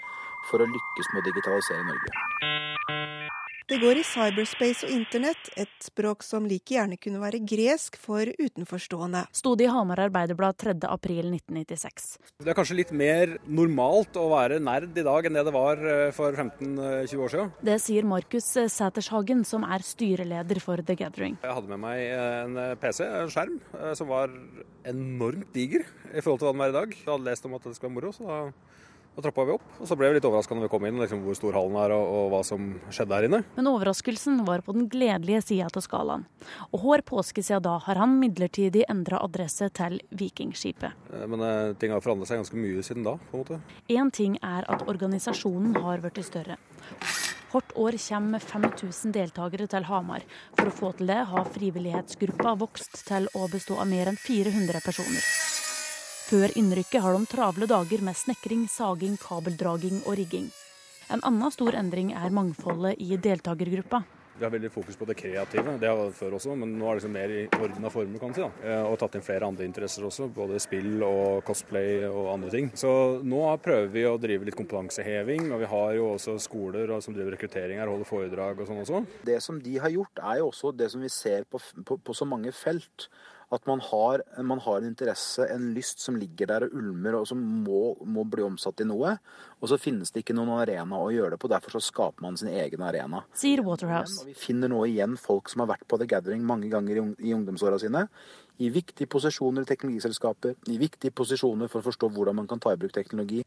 for 0.49 0.61
å 0.61 0.69
lykkes 0.69 1.11
med 1.11 1.23
å 1.23 1.27
digitalisere 1.27 1.87
Norge. 1.89 3.43
Det 3.65 3.79
går 3.81 3.97
i 3.97 4.01
cyberspace 4.05 4.85
og 4.85 4.91
internett, 4.93 5.47
et 5.57 5.71
språk 5.81 6.21
som 6.21 6.43
like 6.45 6.75
gjerne 6.75 6.99
kunne 7.01 7.17
være 7.17 7.39
gresk 7.49 7.95
for 7.97 8.29
utenforstående. 8.29 9.23
Sto 9.33 9.55
det 9.57 9.65
i 9.65 9.71
Hamar 9.73 10.03
Arbeiderblad 10.03 10.59
3.4.1996. 10.61 12.05
Det 12.45 12.51
er 12.53 12.57
kanskje 12.59 12.77
litt 12.77 12.91
mer 12.93 13.33
normalt 13.49 14.19
å 14.21 14.27
være 14.35 14.59
nerd 14.61 14.93
i 14.93 15.07
dag 15.07 15.25
enn 15.25 15.39
det 15.39 15.45
det 15.47 15.55
var 15.55 15.81
eh, 15.81 16.11
for 16.13 16.37
15-20 16.37 17.25
år 17.25 17.33
siden. 17.33 17.51
Det 17.65 17.79
sier 17.81 18.05
Markus 18.05 18.51
eh, 18.61 18.69
Sætershagen, 18.69 19.41
som 19.49 19.65
er 19.65 19.87
styreleder 19.89 20.61
for 20.61 20.85
The 20.85 20.99
Gathering. 21.01 21.41
Jeg 21.41 21.57
hadde 21.57 21.73
med 21.73 21.81
meg 21.87 22.05
en 22.19 22.61
eh, 22.67 22.77
PC, 22.85 23.01
en 23.09 23.33
skjerm, 23.33 23.57
som 23.97 24.13
var 24.13 24.29
enormt 24.85 25.49
diger 25.57 25.89
i 26.13 26.21
forhold 26.21 26.43
til 26.43 26.51
hva 26.51 26.53
den 26.53 26.67
er 26.67 26.75
i 26.75 26.79
dag. 26.83 26.97
Jeg 27.01 27.09
hadde 27.09 27.31
lest 27.31 27.49
om 27.49 27.57
at 27.57 27.65
det 27.65 27.79
skulle 27.79 27.95
være 27.95 27.97
moro, 27.97 28.13
så 28.13 28.29
da 28.29 28.39
da 29.15 29.23
trappa 29.23 29.45
vi 29.47 29.53
opp, 29.55 29.65
og 29.79 29.87
så 29.87 29.95
ble 29.95 30.09
vi 30.09 30.17
litt 30.17 30.27
overraska 30.27 30.55
når 30.57 30.67
vi 30.67 30.71
kom 30.73 30.85
inn, 30.87 30.97
liksom, 30.99 31.21
hvor 31.23 31.37
stor 31.37 31.55
hallen 31.55 31.77
er 31.79 31.93
og, 31.95 32.05
og, 32.05 32.25
hva 32.33 32.41
som 32.47 32.73
skjedde 32.91 33.15
her 33.15 33.27
inne. 33.29 33.41
Men 33.55 33.69
overraskelsen 33.71 34.41
var 34.47 34.63
på 34.65 34.75
den 34.75 34.89
gledelige 34.91 35.43
sida 35.45 35.69
av 35.71 35.85
skalaen. 35.85 36.25
Og 36.75 36.83
hver 36.83 37.05
påske 37.07 37.43
siden 37.45 37.63
da 37.63 37.77
har 37.85 38.01
han 38.01 38.17
midlertidig 38.19 38.83
endra 38.91 39.21
adresse 39.23 39.69
til 39.75 40.01
Vikingskipet. 40.11 41.07
Eh, 41.13 41.23
men 41.31 41.45
eh, 41.47 41.71
ting 41.79 41.95
har 41.95 42.03
forandret 42.03 42.31
seg 42.31 42.43
ganske 42.43 42.59
mye 42.59 42.83
siden 42.85 43.07
da, 43.07 43.15
på 43.29 43.39
en 43.39 43.45
måte. 43.45 43.61
Én 43.95 44.11
ting 44.11 44.35
er 44.43 44.67
at 44.67 44.83
organisasjonen 44.83 45.79
har 45.79 46.03
blitt 46.03 46.19
større. 46.27 46.59
Hvert 47.55 47.71
år 47.79 47.95
kommer 48.09 48.43
5000 48.43 49.13
deltakere 49.15 49.69
til 49.71 49.87
Hamar. 49.87 50.25
For 50.57 50.67
å 50.67 50.75
få 50.75 50.91
til 50.97 51.07
det 51.13 51.21
har 51.31 51.51
frivillighetsgruppa 51.55 52.57
vokst 52.59 53.05
til 53.07 53.31
å 53.31 53.47
bestå 53.47 53.79
av 53.79 53.87
mer 53.87 54.11
enn 54.11 54.19
400 54.19 54.83
personer. 54.83 55.54
Før 56.25 56.49
innrykket 56.57 57.03
har 57.05 57.13
de 57.13 57.27
travle 57.29 57.67
dager 57.69 58.01
med 58.01 58.17
snekring, 58.17 58.63
saging, 58.65 59.13
kabeldraging 59.21 59.99
og 60.07 60.15
rigging. 60.17 60.47
En 61.13 61.21
annen 61.21 61.51
stor 61.53 61.75
endring 61.77 62.15
er 62.17 62.33
mangfoldet 62.33 62.97
i 62.97 63.13
deltakergruppa. 63.21 63.99
Vi 64.35 64.43
har 64.43 64.49
veldig 64.51 64.71
fokus 64.73 64.97
på 64.97 65.05
det 65.05 65.13
kreative, 65.19 65.75
det 65.79 65.87
har 65.87 65.99
vi 65.99 66.15
før 66.17 66.33
også, 66.39 66.55
men 66.59 66.73
nå 66.79 66.87
er 66.89 66.97
det 66.97 67.03
liksom 67.03 67.13
mer 67.13 67.31
i 67.31 67.43
ordna 67.55 67.91
former. 67.93 68.19
kan 68.19 68.33
si 68.33 68.41
da. 68.41 68.49
Eh, 68.65 68.87
og 68.89 68.97
tatt 68.99 69.19
inn 69.19 69.23
flere 69.23 69.45
andre 69.47 69.67
interesser 69.69 70.07
også, 70.09 70.27
både 70.33 70.57
spill 70.59 71.05
og 71.05 71.45
cosplay 71.45 72.01
og 72.09 72.31
andre 72.33 72.49
ting. 72.51 72.71
Så 72.73 72.89
nå 73.21 73.43
prøver 73.63 73.93
vi 73.93 74.07
å 74.09 74.17
drive 74.17 74.49
litt 74.49 74.57
kompetanseheving, 74.57 75.53
og 75.53 75.61
vi 75.61 75.69
har 75.75 75.93
jo 75.99 76.09
også 76.15 76.39
skoler 76.41 76.97
som 77.05 77.13
driver 77.13 77.37
rekruttering 77.37 77.79
her, 77.79 77.93
holder 77.93 78.09
foredrag 78.09 78.59
og 78.59 78.71
sånn 78.71 78.81
også. 78.81 79.05
Det 79.29 79.37
som 79.45 79.61
de 79.61 79.77
har 79.77 79.93
gjort, 79.93 80.25
er 80.33 80.41
jo 80.41 80.49
også 80.49 80.73
det 80.73 80.89
som 80.91 81.05
vi 81.05 81.13
ser 81.13 81.45
på, 81.45 81.61
på, 81.85 82.01
på 82.01 82.17
så 82.17 82.25
mange 82.27 82.51
felt. 82.51 83.11
At 83.55 83.67
man 83.69 83.79
har, 83.79 84.21
man 84.43 84.59
har, 84.59 84.81
en 84.81 84.89
interesse, 84.89 85.45
en 85.47 85.69
lyst 85.75 86.01
som 86.03 86.17
ligger 86.19 86.49
der 86.49 86.65
og 86.67 86.73
ulmer, 86.75 87.15
og 87.21 87.27
som 87.29 87.39
må, 87.39 87.93
må, 88.03 88.25
bli 88.27 88.43
omsatt 88.43 88.83
i 88.83 88.87
noe. 88.89 89.13
Og 89.61 89.71
så 89.71 89.79
finnes 89.79 90.11
det 90.11 90.25
ikke 90.25 90.35
noen 90.35 90.51
arena 90.57 90.99
å 90.99 91.11
gjøre 91.13 91.35
det 91.35 91.41
på. 91.41 91.51
Derfor 91.51 91.77
så 91.77 91.83
skaper 91.87 92.25
man 92.25 92.35
sin 92.39 92.51
egen 92.51 92.83
arena. 92.83 93.23
Sier 93.37 93.63
Waterhouse. 93.63 94.17
Men, 94.19 94.33
vi 94.33 94.39
finner 94.39 94.73
nå 94.73 94.81
igjen 94.89 95.15
folk 95.21 95.51
som 95.51 95.63
har 95.63 95.71
vært 95.75 95.87
på 95.87 96.01
The 96.01 96.09
Gathering 96.11 96.43
mange 96.45 96.71
ganger 96.73 96.99
i, 96.99 97.05
i 97.29 97.35
ungdomsåra 97.37 97.79
sine. 97.81 98.07
I 98.59 98.71
viktige 98.75 99.07
posisjoner 99.11 99.63
i 99.63 99.71
teknologiselskaper, 99.71 100.59
i 100.71 100.79
viktige 100.81 101.15
posisjoner 101.15 101.71
for 101.71 101.79
å 101.81 101.89
forstå 101.89 102.11
hvordan 102.15 102.41
man 102.41 102.51
kan 102.51 102.61
ta 102.63 102.75
i 102.75 102.79
bruk 102.79 102.95
teknologi. 102.95 103.43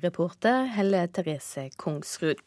Reporter 0.00 0.64
Helle 0.72 1.04
Therese 1.12 1.68
Kongsrud. 1.76 2.40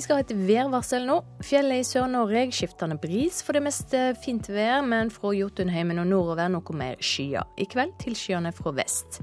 Vi 0.00 0.04
skal 0.06 0.16
ha 0.16 0.22
et 0.24 0.30
værvarsel 0.32 1.02
nå. 1.04 1.18
Fjellet 1.44 1.82
i 1.82 1.84
Sør-Norge 1.84 2.46
skiftende 2.56 2.96
bris. 2.96 3.42
For 3.44 3.52
det 3.52 3.60
meste 3.66 3.98
fint 4.24 4.46
vær, 4.48 4.78
men 4.80 5.10
fra 5.12 5.34
Jotunheimen 5.36 6.00
og 6.00 6.06
nordover 6.08 6.48
noe 6.48 6.76
mer 6.80 6.94
skyer. 7.04 7.44
I 7.60 7.66
kveld 7.68 7.92
tilskyende 8.00 8.48
fra 8.56 8.72
vest. 8.78 9.18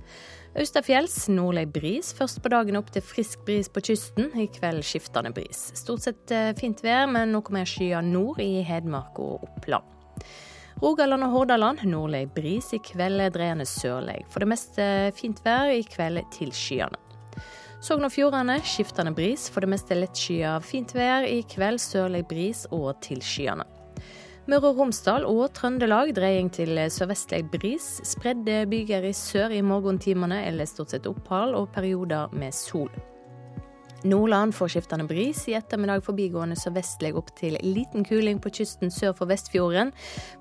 Austafjells 0.54 1.16
nordlig 1.34 1.64
bris. 1.74 2.12
Først 2.14 2.44
på 2.46 2.52
dagen 2.54 2.78
opp 2.78 2.92
til 2.94 3.02
frisk 3.02 3.42
bris 3.48 3.72
på 3.74 3.82
kysten. 3.90 4.30
I 4.38 4.46
kveld 4.54 4.86
skiftende 4.86 5.34
bris. 5.34 5.64
Stort 5.82 6.06
sett 6.06 6.36
eh, 6.38 6.52
fint 6.62 6.86
vær, 6.86 7.10
men 7.10 7.34
noe 7.34 7.58
mer 7.58 7.66
skyer 7.66 8.06
nord 8.06 8.38
i 8.46 8.62
Hedmark 8.70 9.18
og 9.18 9.50
Oppland. 9.50 9.98
Rogaland 10.84 11.26
og 11.26 11.34
Hordaland 11.40 11.82
nordlig 11.90 12.28
bris. 12.38 12.70
I 12.78 12.84
kveld 12.86 13.26
dreiende 13.34 13.66
sørlig. 13.66 14.20
For 14.30 14.46
det 14.46 14.54
meste 14.54 14.88
fint 15.18 15.42
vær, 15.42 15.74
i 15.74 15.82
kveld 15.90 16.22
tilskyende. 16.38 17.02
Sogn 17.78 18.08
og 18.08 18.12
Fjordane 18.12 18.58
skiftende 18.66 19.14
bris. 19.14 19.48
For 19.54 19.62
det 19.62 19.70
meste 19.70 19.98
lettskyet 19.98 20.66
fint 20.66 20.94
vær. 20.98 21.28
I 21.28 21.44
kveld 21.46 21.82
sørlig 21.82 22.24
bris 22.30 22.66
og 22.74 22.96
tilskyende. 23.06 23.68
Møre 24.48 24.72
og 24.72 24.80
Romsdal 24.80 25.26
og 25.28 25.52
Trøndelag 25.58 26.14
dreying 26.16 26.50
til 26.56 26.80
sørvestlig 26.94 27.44
bris. 27.52 27.98
Spredde 28.08 28.62
byger 28.72 29.06
i 29.10 29.14
sør 29.14 29.54
i 29.54 29.62
morgentimene 29.62 30.40
eller 30.48 30.70
stort 30.70 30.96
sett 30.96 31.10
opphold 31.10 31.58
og 31.60 31.70
perioder 31.76 32.34
med 32.34 32.56
sol. 32.56 32.90
Nordland 34.08 34.56
får 34.56 34.68
skiftende 34.68 35.08
bris. 35.08 35.44
I 35.50 35.58
ettermiddag 35.58 36.04
forbigående 36.06 36.56
sørvestlig 36.60 37.14
opp 37.20 37.34
til 37.38 37.58
liten 37.64 38.06
kuling 38.08 38.40
på 38.44 38.52
kysten 38.60 38.92
sør 38.94 39.16
for 39.18 39.30
Vestfjorden. 39.30 39.92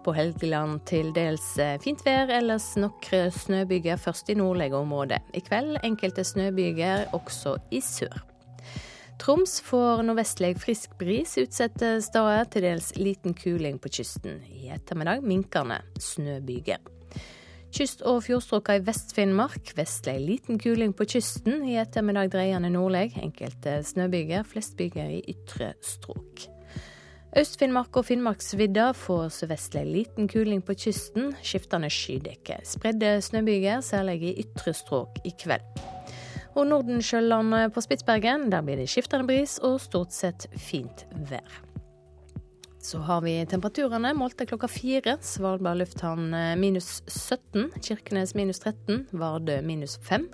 På 0.04 0.14
Helgeland 0.16 0.84
til 0.88 1.12
dels 1.16 1.44
eh, 1.62 1.76
fint 1.82 2.04
vær, 2.06 2.30
ellers 2.38 2.72
noen 2.80 3.32
snøbyger 3.34 3.98
først 4.00 4.30
i 4.30 4.38
nordlige 4.38 4.78
områder. 4.78 5.24
I 5.34 5.42
kveld 5.46 5.80
enkelte 5.82 6.24
snøbyger 6.26 7.08
også 7.16 7.56
i 7.74 7.82
sør. 7.84 8.22
Troms 9.18 9.60
får 9.64 10.02
nordvestlig 10.04 10.52
frisk 10.60 10.92
bris 11.00 11.38
utsatte 11.40 11.96
steder, 12.04 12.44
til 12.52 12.66
dels 12.68 12.92
liten 13.00 13.34
kuling 13.34 13.80
på 13.80 13.90
kysten. 13.98 14.42
I 14.52 14.68
ettermiddag 14.76 15.24
minkende 15.24 15.80
snøbyger. 15.98 16.82
Kyst- 17.74 18.04
og 18.06 18.22
fjordstrøka 18.24 18.76
i 18.78 18.82
Vest-Finnmark 18.86 19.72
vestlig 19.76 20.20
liten 20.22 20.60
kuling 20.62 20.94
på 20.96 21.04
kysten. 21.10 21.64
I 21.66 21.76
ettermiddag 21.82 22.30
dreiende 22.32 22.70
nordlig, 22.72 23.16
enkelte 23.20 23.80
snøbyger, 23.84 24.46
flest 24.48 24.76
byger 24.78 25.10
i 25.18 25.22
ytre 25.34 25.72
strøk. 25.84 26.46
Øst-Finnmark 27.36 27.98
og 27.98 28.06
Finnmarksvidda 28.08 28.92
får 28.96 29.28
sørvestlig 29.36 29.84
liten 29.84 30.30
kuling 30.30 30.62
på 30.64 30.78
kysten, 30.86 31.34
skiftende 31.44 31.90
skydekke. 31.92 32.62
Spredde 32.64 33.18
snøbyger, 33.20 33.82
særlig 33.84 34.22
i 34.22 34.34
ytre 34.46 34.72
strøk 34.72 35.20
i 35.24 35.34
kveld. 35.42 35.84
Og 36.56 36.66
Nordensjøland 36.70 37.74
på 37.74 37.84
Spitsbergen, 37.84 38.48
der 38.52 38.64
blir 38.64 38.80
det 38.80 38.88
skiftende 38.88 39.28
bris 39.28 39.58
og 39.58 39.80
stort 39.84 40.16
sett 40.16 40.48
fint 40.56 41.04
vær. 41.28 41.65
Så 42.86 42.98
har 42.98 43.20
vi 43.20 43.32
temperaturene 43.50 44.12
målte 44.14 44.44
klokka 44.46 44.68
fire. 44.70 45.16
Svalbard 45.20 45.80
lufthavn 45.80 46.34
eh, 46.34 46.52
minus 46.56 47.02
17. 47.10 47.72
Kirkenes 47.82 48.34
minus 48.38 48.60
13. 48.62 49.08
Vardø 49.10 49.56
minus 49.66 49.96
5. 50.06 50.28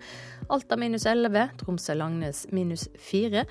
Alta 0.53 0.77
minus 0.77 1.07
11. 1.09 1.47
Tromsø-Langnes 1.63 2.43
minus 2.53 2.91
4. 3.01 3.47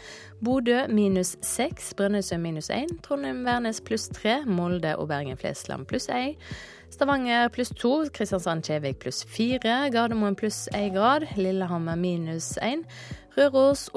Bodø 0.45 0.83
minus 0.93 1.33
6. 1.41 1.95
Brønnøysund 1.97 2.45
minus 2.45 2.69
1. 2.69 2.93
Trondheim-Værnes 3.07 3.81
pluss 3.81 4.05
3. 4.19 4.43
Molde 4.45 4.93
og 5.01 5.09
Bergen-Flesland 5.09 5.89
pluss 5.89 6.05
1. 6.13 6.37
Stavanger 6.91 7.49
pluss 7.49 7.69
to, 7.69 7.91
Kristiansand-Kjevik 8.11 8.99
pluss 8.99 9.23
fire, 9.23 9.89
Gardermoen 9.93 10.35
pluss 10.35 10.67
én 10.75 10.91
grad, 10.93 11.23
Lillehammer 11.37 11.95
minus 11.95 12.57
én. 12.57 12.83
Røros 13.37 13.87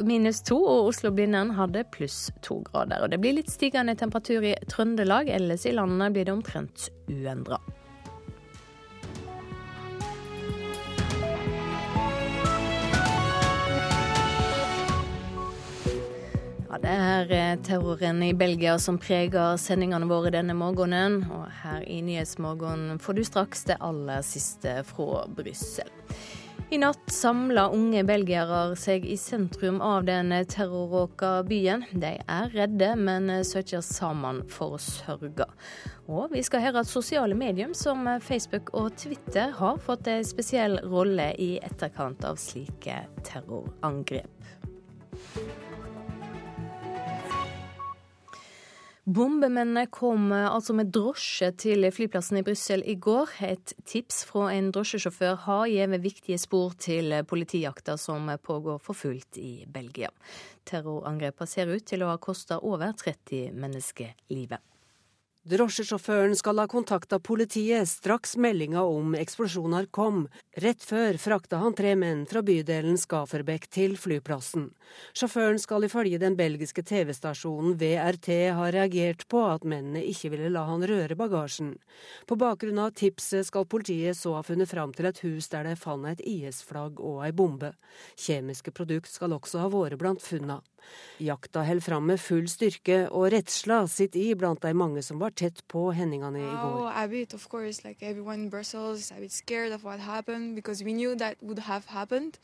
minus 0.00 0.40
to, 0.48 0.56
og 0.56 0.88
Oslo-Blindern 0.88 1.52
hadde 1.58 1.84
pluss 1.92 2.30
to 2.42 2.62
grader. 2.70 3.04
Og 3.04 3.12
det 3.12 3.20
blir 3.20 3.36
litt 3.36 3.52
stigende 3.52 3.94
temperatur 4.00 4.48
i 4.48 4.54
Trøndelag, 4.72 5.28
ellers 5.28 5.68
i 5.68 5.76
landet 5.76 6.16
blir 6.16 6.24
det 6.24 6.38
omtrent 6.38 6.88
uendra. 7.12 7.60
Ja, 16.68 16.76
Det 16.78 16.90
er 16.92 17.30
eh, 17.32 17.60
terroren 17.64 18.22
i 18.22 18.34
Belgia 18.36 18.74
som 18.78 18.98
preger 19.00 19.56
sendingene 19.56 20.04
våre 20.04 20.34
denne 20.34 20.52
morgenen. 20.52 21.22
Og 21.32 21.46
her 21.62 21.80
i 21.88 22.02
Nyhetsmorgen 22.04 22.98
får 23.00 23.16
du 23.16 23.22
straks 23.24 23.64
det 23.70 23.78
aller 23.80 24.20
siste 24.20 24.82
fra 24.84 25.22
Brussel. 25.32 25.88
I 26.68 26.76
natt 26.82 27.08
samla 27.08 27.70
unge 27.72 28.02
belgiere 28.04 28.76
seg 28.76 29.06
i 29.08 29.16
sentrum 29.16 29.78
av 29.80 30.04
den 30.04 30.34
terrorråka 30.52 31.38
byen. 31.48 31.86
De 31.96 32.10
er 32.20 32.52
redde, 32.52 32.90
men 33.00 33.32
søker 33.48 33.80
sammen 33.80 34.42
for 34.52 34.76
å 34.76 34.82
sørge. 34.82 35.48
Og 36.04 36.34
vi 36.36 36.44
skal 36.44 36.66
høre 36.66 36.84
at 36.84 36.92
sosiale 36.92 37.32
medier 37.32 37.72
som 37.72 38.04
Facebook 38.20 38.74
og 38.76 38.92
Twitter 39.00 39.56
har 39.56 39.80
fått 39.80 40.12
en 40.12 40.28
spesiell 40.28 40.76
rolle 40.84 41.30
i 41.40 41.54
etterkant 41.64 42.28
av 42.28 42.36
slike 42.36 43.00
terrorangrep. 43.24 44.36
Bombemennene 49.08 49.86
kom 49.88 50.32
eh, 50.32 50.46
altså 50.52 50.74
med 50.76 50.90
drosje 50.92 51.46
til 51.56 51.86
flyplassen 51.96 52.42
i 52.42 52.44
Brussel 52.44 52.82
i 52.84 52.98
går. 53.00 53.30
Et 53.46 53.72
tips 53.88 54.18
fra 54.28 54.50
en 54.52 54.68
drosjesjåfør 54.74 55.38
har 55.46 55.62
gitt 55.72 55.94
viktige 56.04 56.36
spor 56.42 56.76
til 56.76 57.14
politijakta 57.24 57.96
som 57.96 58.28
pågår 58.44 58.76
for 58.84 58.98
fullt 58.98 59.40
i 59.40 59.64
Belgia. 59.64 60.12
Terrorangrepene 60.68 61.48
ser 61.48 61.72
ut 61.72 61.88
til 61.88 62.04
å 62.04 62.10
ha 62.12 62.18
kosta 62.20 62.60
over 62.60 62.92
30 63.00 63.56
mennesker 63.56 64.12
livet. 64.28 64.60
Drosjesjåføren 65.46 66.34
skal 66.36 66.58
ha 66.58 66.66
kontakta 66.66 67.20
politiet 67.22 67.88
straks 67.88 68.34
meldinga 68.36 68.82
om 68.82 69.14
eksplosjoner 69.14 69.86
kom. 69.94 70.26
Rett 70.58 70.82
før 70.82 71.16
frakta 71.22 71.60
han 71.62 71.76
tre 71.78 71.94
menn 71.96 72.24
fra 72.26 72.42
bydelen 72.42 72.98
Skaferbekk 72.98 73.68
til 73.70 73.94
flyplassen. 73.96 74.66
Sjåføren 75.16 75.60
skal 75.62 75.86
ifølge 75.86 76.18
den 76.18 76.34
belgiske 76.36 76.82
TV-stasjonen 76.82 77.78
VRT 77.78 78.28
ha 78.58 78.66
reagert 78.74 79.24
på 79.30 79.44
at 79.46 79.64
mennene 79.64 80.02
ikke 80.10 80.32
ville 80.34 80.50
la 80.52 80.66
han 80.68 80.82
røre 80.82 81.16
bagasjen. 81.16 81.76
På 82.26 82.36
bakgrunn 82.36 82.82
av 82.82 82.96
tipset 82.98 83.46
skal 83.46 83.68
politiet 83.70 84.18
så 84.18 84.34
ha 84.36 84.42
funnet 84.42 84.68
fram 84.68 84.92
til 84.92 85.08
et 85.08 85.22
hus 85.22 85.48
der 85.54 85.70
de 85.70 85.76
fant 85.78 86.10
et 86.10 86.24
IS-flagg 86.26 86.98
og 86.98 87.22
ei 87.24 87.30
bombe. 87.32 87.72
Kjemiske 88.18 88.74
produkt 88.74 89.14
skal 89.14 89.38
også 89.38 89.62
ha 89.62 89.70
vært 89.72 90.02
blant 90.02 90.24
funna. 90.24 90.60
Jakta 91.18 91.64
holder 91.66 91.82
fram 91.82 92.06
med 92.06 92.20
full 92.22 92.46
styrke, 92.50 93.00
og 93.10 93.32
redsla 93.34 93.82
sitter 93.90 94.22
i 94.22 94.36
blant 94.38 94.62
de 94.62 94.72
mange 94.76 95.02
som 95.04 95.18
var 95.20 95.27
tett 95.30 95.60
på 95.68 95.88
hendelsene 95.92 96.40
i 96.40 96.54
går. 96.54 96.80
Oh, 96.84 96.88
a 96.88 97.06
bit, 97.08 97.34
of 97.34 97.48
course, 97.48 97.84
like 97.84 98.02
everyone 98.02 98.44
in 98.44 98.48
Brussels, 98.48 99.12
a 99.12 99.20
bit 99.20 99.32
scared 99.32 99.72
of 99.72 99.84
what 99.84 100.00
happened 100.00 100.54
because 100.54 100.84
we 100.84 100.92
knew 100.92 101.14
that 101.16 101.36
would 101.42 101.58
have 101.58 101.86
happened. 101.86 102.38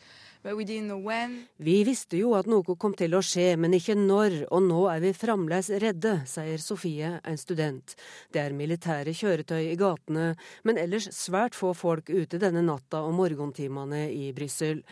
Vi 0.45 1.77
visste 1.89 2.19
jo 2.19 2.35
at 2.37 2.49
noe 2.51 2.75
kom 2.77 2.93
til 2.99 3.15
å 3.17 3.23
skje, 3.25 3.55
men 3.57 3.73
ikke 3.79 3.95
når, 3.97 4.43
og 4.53 4.67
nå 4.67 4.83
er 4.93 5.01
vi 5.01 5.13
fremdeles 5.17 5.71
redde, 5.81 6.19
sier 6.29 6.61
Sofie, 6.61 7.15
en 7.25 7.41
student. 7.41 7.95
Det 8.29 8.43
er 8.43 8.53
militære 8.53 9.15
kjøretøy 9.17 9.71
i 9.71 9.79
gatene, 9.81 10.35
men 10.69 10.81
ellers 10.83 11.09
svært 11.17 11.57
få 11.57 11.73
folk 11.73 12.13
ute 12.13 12.43
denne 12.43 12.61
natta 12.67 13.01
og 13.07 13.17
morgentimene 13.17 14.05
i 14.13 14.35
Brussel. 14.37 14.85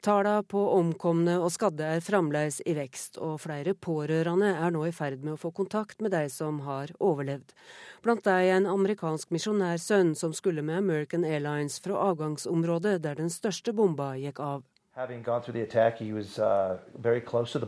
Tallene 0.00 0.40
på 0.48 0.60
omkomne 0.72 1.34
og 1.44 1.50
skadde 1.52 1.84
er 1.84 2.00
fremdeles 2.00 2.62
i 2.64 2.72
vekst, 2.72 3.18
og 3.20 3.42
flere 3.42 3.74
pårørende 3.76 4.48
er 4.56 4.72
nå 4.72 4.86
i 4.88 4.94
ferd 4.96 5.20
med 5.20 5.34
å 5.34 5.40
få 5.40 5.50
kontakt 5.52 6.00
med 6.00 6.14
de 6.14 6.22
som 6.32 6.62
har 6.64 6.94
overlevd. 7.04 7.52
Blant 8.00 8.24
dem 8.24 8.48
en 8.54 8.68
amerikansk 8.72 9.28
misjonærsønn 9.34 10.14
som 10.16 10.32
skulle 10.32 10.64
med 10.64 10.80
American 10.80 11.26
Airlines 11.28 11.76
fra 11.84 12.00
avgangsområdet 12.08 13.02
der 13.04 13.20
den 13.20 13.28
største 13.28 13.76
bomba 13.76 14.14
gikk 14.16 14.40
av. 14.40 14.64
Attack, 14.96 16.00
was 16.14 16.38
uh, 16.38 16.78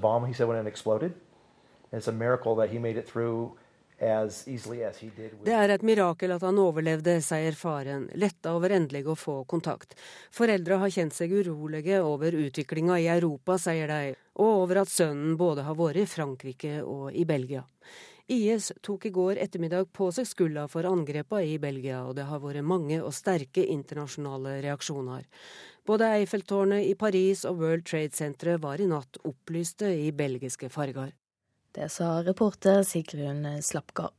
bomb, 0.01 0.35
said, 0.35 0.49
it 0.49 0.67
exploded. 0.67 1.13
It's 1.93 2.09
a 2.09 2.13
miracle 2.13 2.57
that 2.57 2.71
he 2.71 2.79
made 2.79 2.97
it 2.97 3.07
through 3.07 3.59
det 4.03 5.55
er 5.55 5.71
et 5.71 5.85
mirakel 5.87 6.33
at 6.35 6.43
han 6.43 6.59
overlevde, 6.59 7.21
sier 7.23 7.55
faren, 7.55 8.09
letta 8.19 8.57
over 8.57 8.75
endelig 8.75 9.05
å 9.07 9.15
få 9.19 9.35
kontakt. 9.47 9.95
Foreldra 10.35 10.81
har 10.83 10.91
kjent 10.91 11.15
seg 11.15 11.31
urolige 11.31 12.01
over 12.03 12.35
utviklinga 12.35 12.99
i 12.99 13.07
Europa, 13.13 13.61
sier 13.63 13.93
de, 13.93 14.17
og 14.43 14.65
over 14.65 14.83
at 14.83 14.91
sønnen 14.91 15.37
både 15.39 15.69
har 15.69 15.79
vært 15.79 16.03
i 16.03 16.09
Frankrike 16.11 16.81
og 16.83 17.13
i 17.15 17.23
Belgia. 17.29 17.63
IS 18.33 18.73
tok 18.83 19.07
i 19.07 19.15
går 19.15 19.39
ettermiddag 19.45 19.91
på 19.95 20.09
seg 20.15 20.27
skylda 20.27 20.67
for 20.71 20.87
angrepa 20.89 21.43
i 21.45 21.59
Belgia, 21.63 22.03
og 22.07 22.17
det 22.19 22.27
har 22.27 22.43
vært 22.43 22.67
mange 22.67 22.99
og 23.03 23.15
sterke 23.15 23.63
internasjonale 23.71 24.59
reaksjoner. 24.67 25.27
Både 25.87 26.11
Eiffeltårnet 26.19 26.87
i 26.91 26.95
Paris 26.99 27.47
og 27.47 27.63
World 27.63 27.87
Trade 27.87 28.19
Center 28.19 28.59
var 28.63 28.83
i 28.83 28.91
natt 28.91 29.19
opplyste 29.27 29.95
i 29.95 30.11
belgiske 30.15 30.71
farger. 30.71 31.15
Det 31.73 31.89
sa 31.89 32.23
reporter 32.23 32.83
Sigrun 32.83 33.63
Slapgard. 33.63 34.13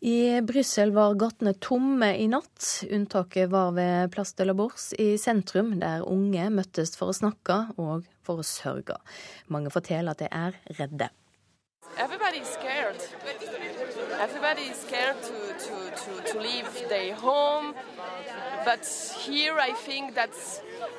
I 0.00 0.40
Brussel 0.40 0.90
var 0.90 1.14
gatene 1.14 1.52
tomme 1.54 2.08
i 2.18 2.26
natt. 2.30 2.84
Unntaket 2.90 3.50
var 3.50 3.72
ved 3.76 4.10
Place 4.14 4.34
de 4.38 4.46
la 4.46 4.54
Bourse 4.58 4.94
i 4.98 5.16
sentrum, 5.18 5.76
der 5.78 6.02
unge 6.06 6.48
møttes 6.54 6.94
for 6.98 7.10
å 7.10 7.14
snakke 7.14 7.60
og 7.78 8.06
for 8.26 8.42
å 8.42 8.46
sørge. 8.46 8.98
Mange 9.46 9.70
forteller 9.74 10.14
at 10.14 10.22
de 10.22 10.30
er 10.30 10.58
redde. 10.80 11.10
Scared. 12.44 13.00
Everybody 14.20 14.62
is 14.70 14.76
scared 14.76 15.16
to, 15.22 15.38
to, 15.66 15.76
to, 16.02 16.32
to 16.32 16.38
leave 16.38 16.68
their 16.88 17.14
home. 17.14 17.74
But 18.64 18.84
here 19.26 19.58
I 19.58 19.72
think 19.72 20.14
that 20.14 20.34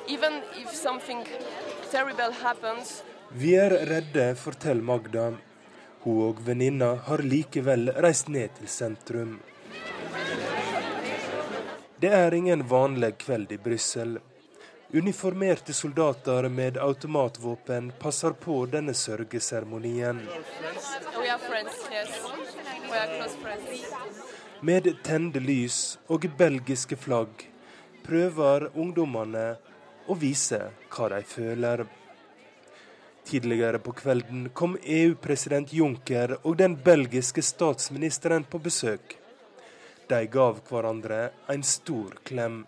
even 0.08 0.42
if 0.56 0.74
something 0.74 1.24
terrible 1.90 2.32
happens, 2.32 3.02
Vi 3.32 3.52
er 3.54 3.70
redde, 3.86 4.34
forteller 4.34 4.82
Magda. 4.82 5.28
Hun 6.02 6.22
og 6.30 6.40
venninna 6.44 6.94
har 7.06 7.20
likevel 7.20 7.90
reist 8.00 8.28
ned 8.32 8.54
til 8.56 8.68
sentrum. 8.68 9.38
Det 12.00 12.08
er 12.16 12.34
ingen 12.34 12.62
vanlig 12.68 13.18
kveld 13.20 13.52
i 13.52 13.58
Brussel. 13.60 14.18
Uniformerte 14.92 15.72
soldater 15.76 16.48
med 16.48 16.78
automatvåpen 16.80 17.92
passer 18.00 18.32
på 18.32 18.64
denne 18.66 18.94
sørgeseremonien. 18.96 20.22
Med 24.60 24.88
tente 25.04 25.40
lys 25.40 25.98
og 26.08 26.24
belgiske 26.38 26.96
flagg 26.96 27.44
prøver 28.08 28.70
ungdommene 28.74 29.46
å 30.08 30.16
vise 30.18 30.64
hva 30.88 31.12
de 31.12 31.22
føler. 31.28 31.84
Tidligere 33.30 33.78
på 33.78 33.92
kvelden 33.92 34.48
kom 34.48 34.72
EU-president 34.82 35.72
Juncker 35.72 36.32
og 36.42 36.56
den 36.58 36.74
belgiske 36.82 37.44
statsministeren 37.46 38.42
på 38.42 38.58
besøk. 38.58 39.14
De 40.10 40.18
gav 40.26 40.58
hverandre 40.66 41.20
en 41.54 41.62
stor 41.62 42.16
klem. 42.26 42.64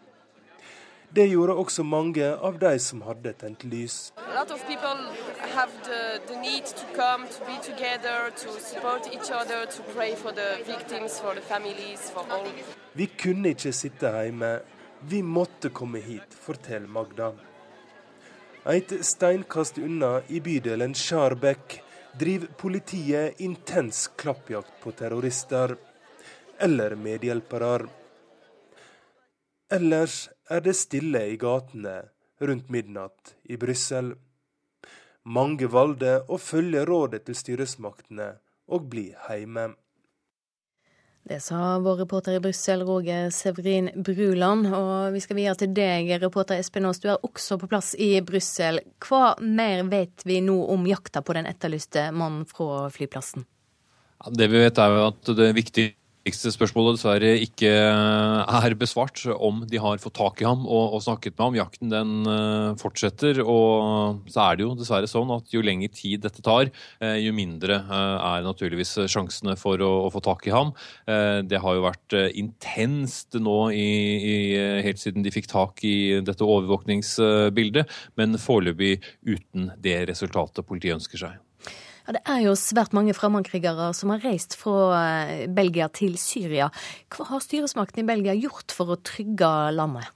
Det 1.11 1.27
gjorde 1.33 1.59
også 1.59 1.83
mange 1.83 2.31
av 2.31 2.63
de 2.63 2.79
som 2.79 3.03
hadde 3.03 3.35
tent 3.43 3.65
lys. 3.65 4.13
Have 5.53 5.73
the, 5.85 6.21
the 6.31 6.63
to 6.63 6.87
come, 6.95 7.27
to 7.27 7.45
together, 7.67 8.31
to 8.31 8.49
other, 9.35 9.67
victims, 10.65 11.21
families. 11.49 12.13
Vi 12.95 13.07
kunne 13.07 13.49
ikke 13.49 13.73
sitte 13.73 14.15
hjemme. 14.23 14.61
Vi 15.01 15.23
måtte 15.23 15.69
komme 15.69 15.99
hit, 15.99 16.31
forteller 16.31 16.87
Magda. 16.89 17.33
Et 18.63 18.93
steinkast 19.03 19.79
unna 19.83 20.21
i 20.31 20.39
bydelen 20.39 20.93
Skjarbekk 20.95 21.81
driver 22.15 22.47
politiet 22.61 23.41
intens 23.43 24.05
klappjakt 24.15 24.77
på 24.85 24.93
terrorister 24.95 25.75
eller 26.63 26.95
medhjelpere. 26.95 27.89
Ellers 29.67 30.29
er 30.47 30.63
det 30.63 30.77
stille 30.79 31.25
i 31.33 31.35
gatene 31.43 31.97
rundt 32.39 32.71
midnatt 32.71 33.35
i 33.51 33.59
Brussel. 33.59 34.15
Mange 35.27 35.67
valgte 35.67 36.21
å 36.31 36.39
følge 36.39 36.87
rådet 36.87 37.25
til 37.27 37.41
styresmaktene 37.43 38.37
og 38.71 38.87
bli 38.95 39.09
hjemme. 39.11 39.73
Det 41.23 41.39
sa 41.41 41.79
vår 41.79 41.97
reporter 41.97 42.35
i 42.35 42.41
Brussel, 42.41 42.83
Roger 42.83 43.31
Severin 43.31 43.91
Bruland. 43.95 44.67
Og 44.75 45.13
vi 45.15 45.21
skal 45.23 45.39
videre 45.39 45.55
til 45.61 45.71
deg, 45.75 46.11
reporter 46.23 46.59
Espen 46.59 46.89
Aas. 46.89 46.99
Du 46.99 47.07
er 47.13 47.23
også 47.23 47.61
på 47.63 47.69
plass 47.71 47.93
i 47.95 48.17
Brussel. 48.27 48.81
Hva 49.07 49.37
mer 49.39 49.85
vet 49.87 50.27
vi 50.27 50.41
nå 50.43 50.57
om 50.75 50.87
jakta 50.91 51.23
på 51.23 51.37
den 51.39 51.47
etterlyste 51.47 52.09
mannen 52.11 52.43
fra 52.51 52.89
flyplassen? 52.91 53.47
Det 54.35 54.51
vi 54.51 54.65
vet 54.65 54.79
er 54.79 54.97
jo 54.97 55.07
at 55.13 55.31
det 55.39 55.49
er 55.49 55.55
viktig 55.55 55.87
viktigste 56.23 56.53
spørsmålet 56.55 56.97
dessverre 56.97 57.31
ikke 57.43 57.71
er 57.73 58.77
besvart, 58.79 59.25
om 59.35 59.63
de 59.69 59.81
har 59.83 60.01
fått 60.03 60.15
tak 60.21 60.43
i 60.43 60.47
ham 60.47 60.63
og, 60.69 60.95
og 60.97 61.03
snakket 61.03 61.35
med 61.35 61.45
ham. 61.45 61.59
Jakten 61.59 61.93
den 61.93 62.13
uh, 62.29 62.79
fortsetter, 62.81 63.43
og 63.43 64.23
så 64.31 64.47
er 64.47 64.59
det 64.59 64.67
jo 64.67 64.77
dessverre 64.79 65.11
sånn 65.11 65.33
at 65.35 65.51
jo 65.53 65.65
lengre 65.65 65.91
tid 65.93 66.23
dette 66.23 66.45
tar, 66.45 66.71
uh, 67.03 67.17
jo 67.19 67.35
mindre 67.35 67.81
er 67.83 68.47
naturligvis 68.47 68.95
sjansene 69.11 69.57
for 69.59 69.83
å, 69.83 69.91
å 70.07 70.13
få 70.15 70.23
tak 70.25 70.47
i 70.47 70.55
ham. 70.55 70.73
det 71.49 71.59
har 71.61 71.77
jo 71.77 71.85
vært 71.85 72.15
intenst 72.39 73.37
nå 73.41 73.59
i, 73.75 73.87
i, 74.33 74.35
helt 74.87 75.01
siden 75.03 75.25
de 75.25 75.33
fikk 75.35 75.49
tak 75.51 75.83
i 75.87 76.23
dette 76.25 76.47
overvåkningsbildet, 76.47 77.97
men 78.21 78.41
foreløpig 78.41 78.99
uten 79.27 79.73
det 79.83 80.03
resultatet 80.11 80.67
politiet 80.69 81.01
ønsker 81.01 81.27
seg. 81.27 81.41
Ja, 82.07 82.17
Det 82.19 82.23
er 82.27 82.41
jo 82.47 82.55
svært 82.59 82.95
mange 82.97 83.15
fremmedkrigere 83.15 83.93
som 83.95 84.11
har 84.11 84.25
reist 84.25 84.57
fra 84.59 85.47
Belgia 85.47 85.89
til 85.89 86.17
Syria. 86.19 86.71
Hva 87.15 87.29
har 87.31 87.45
styresmakten 87.45 88.03
i 88.03 88.09
Belgia 88.09 88.35
gjort 88.35 88.75
for 88.75 88.95
å 88.95 88.99
trygge 88.99 89.53
landet? 89.77 90.11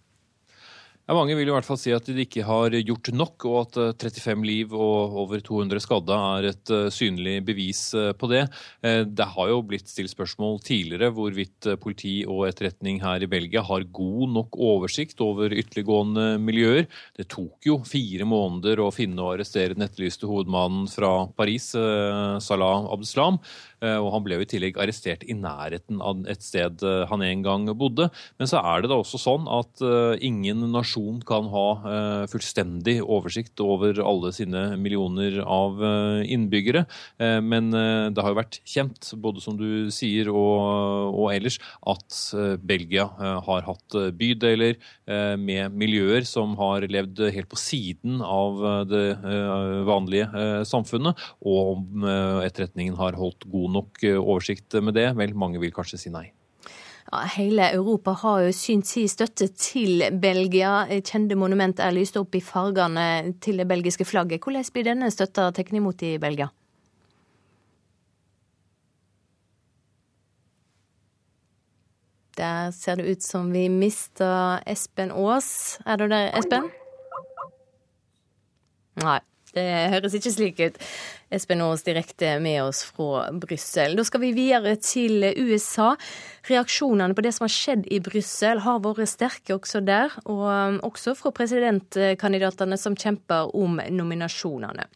Ja, 1.06 1.14
mange 1.14 1.36
vil 1.38 1.46
i 1.46 1.52
hvert 1.54 1.62
fall 1.62 1.78
si 1.78 1.92
at 1.94 2.08
de 2.10 2.24
ikke 2.24 2.42
har 2.42 2.74
gjort 2.82 3.12
nok, 3.14 3.44
og 3.46 3.76
at 3.78 4.00
35 4.02 4.40
liv 4.42 4.72
og 4.74 5.12
over 5.22 5.38
200 5.38 5.78
skadde 5.84 6.16
er 6.18 6.48
et 6.48 6.72
synlig 6.90 7.36
bevis 7.46 7.82
på 8.18 8.30
det. 8.32 8.40
Det 8.82 9.26
har 9.36 9.52
jo 9.52 9.60
blitt 9.62 9.86
stilt 9.86 10.10
spørsmål 10.10 10.58
tidligere 10.66 11.12
hvorvidt 11.14 11.68
politi 11.78 12.16
og 12.26 12.48
etterretning 12.48 12.98
her 13.04 13.22
i 13.22 13.30
Belgia 13.30 13.62
har 13.68 13.86
god 13.86 14.34
nok 14.34 14.58
oversikt 14.58 15.22
over 15.22 15.54
ytterliggående 15.54 16.40
miljøer. 16.42 16.90
Det 17.14 17.28
tok 17.30 17.70
jo 17.70 17.78
fire 17.86 18.26
måneder 18.26 18.82
å 18.82 18.90
finne 18.90 19.22
og 19.22 19.36
arrestere 19.36 19.78
den 19.78 19.86
etterlyste 19.86 20.26
hovedmannen 20.26 20.90
fra 20.90 21.28
Paris, 21.38 21.70
Salah 21.70 22.90
Abdeslam. 22.90 23.38
Og 23.84 24.08
han 24.14 24.24
ble 24.24 24.38
jo 24.38 24.44
i 24.44 24.48
tillegg 24.48 24.78
arrestert 24.80 25.24
i 25.28 25.34
nærheten 25.36 26.00
av 26.04 26.22
et 26.30 26.44
sted 26.44 26.80
han 27.10 27.22
en 27.24 27.42
gang 27.44 27.66
bodde. 27.76 28.08
Men 28.40 28.48
så 28.50 28.60
er 28.64 28.82
det 28.82 28.90
da 28.92 28.98
også 29.00 29.20
sånn 29.20 29.48
at 29.52 29.82
ingen 30.24 30.64
nasjon 30.72 31.20
kan 31.26 31.50
ha 31.52 31.66
fullstendig 32.30 32.98
oversikt 33.02 33.60
over 33.64 34.00
alle 34.00 34.32
sine 34.36 34.62
millioner 34.80 35.38
av 35.44 35.80
innbyggere. 36.24 36.86
Men 37.44 37.70
det 37.72 38.24
har 38.24 38.32
jo 38.32 38.40
vært 38.40 38.60
kjent, 38.64 39.12
både 39.20 39.44
som 39.44 39.58
du 39.60 39.90
sier 39.94 40.30
og, 40.32 41.12
og 41.12 41.30
ellers, 41.34 41.60
at 41.86 42.20
Belgia 42.66 43.08
har 43.46 43.66
hatt 43.68 43.98
bydeler 44.16 44.80
med 45.40 45.76
miljøer 45.76 46.24
som 46.28 46.56
har 46.60 46.86
levd 46.90 47.26
helt 47.34 47.50
på 47.52 47.60
siden 47.60 48.22
av 48.24 48.62
det 48.88 49.06
vanlige 49.86 50.64
samfunnet, 50.68 51.20
og 51.44 51.72
om 51.76 52.08
etterretningen 52.46 52.96
har 52.98 53.18
holdt 53.20 53.44
god 53.52 53.65
nok 53.72 54.02
oversikt 54.20 54.78
med 54.82 54.96
det? 54.98 55.10
Vel, 55.18 55.34
mange 55.34 55.60
vil 55.62 55.74
kanskje 55.74 56.00
si 56.00 56.12
nei. 56.14 56.28
Ja, 57.06 57.20
hele 57.36 57.68
Europa 57.70 58.16
har 58.18 58.40
jo 58.42 58.52
synt 58.54 58.88
sin 58.90 59.08
støtte 59.08 59.46
til 59.54 60.02
Belgia. 60.18 60.88
Kjente 61.06 61.36
monument 61.38 61.78
er 61.78 61.94
lyst 61.94 62.18
opp 62.18 62.34
i 62.34 62.42
fargene 62.42 63.36
til 63.40 63.62
det 63.62 63.68
belgiske 63.70 64.04
flagget. 64.08 64.42
Hvordan 64.42 64.66
blir 64.74 64.88
denne 64.88 65.10
støtta 65.14 65.52
tatt 65.54 65.70
imot 65.70 66.02
i 66.02 66.16
Belgia? 66.18 66.50
Der 72.36 72.70
ser 72.74 72.98
det 72.98 73.06
ut 73.08 73.22
som 73.22 73.52
vi 73.52 73.68
mista 73.72 74.60
Espen 74.66 75.14
Aas. 75.14 75.78
Er 75.86 75.96
du 75.96 76.08
der, 76.10 76.34
Espen? 76.36 76.68
Nei. 79.00 79.20
Det 79.56 79.64
høres 79.94 80.16
ikke 80.18 80.32
slik 80.34 80.60
ut. 80.60 80.76
Espen 81.32 81.62
Aas 81.64 81.84
direkte 81.86 82.34
med 82.44 82.60
oss 82.66 82.82
fra 82.84 83.26
Brussel. 83.32 83.96
Da 83.96 84.04
skal 84.06 84.22
vi 84.22 84.34
videre 84.36 84.76
til 84.82 85.24
USA. 85.40 85.94
Reaksjonene 86.50 87.16
på 87.16 87.24
det 87.24 87.32
som 87.34 87.46
har 87.46 87.54
skjedd 87.54 87.88
i 87.88 88.02
Brussel 88.04 88.60
har 88.66 88.82
vært 88.84 89.08
sterke 89.10 89.56
også 89.56 89.80
der, 89.86 90.12
og 90.28 90.84
også 90.86 91.16
fra 91.18 91.32
presidentkandidatene 91.34 92.78
som 92.80 92.98
kjemper 92.98 93.50
om 93.56 93.80
nominasjonene. 93.80 94.86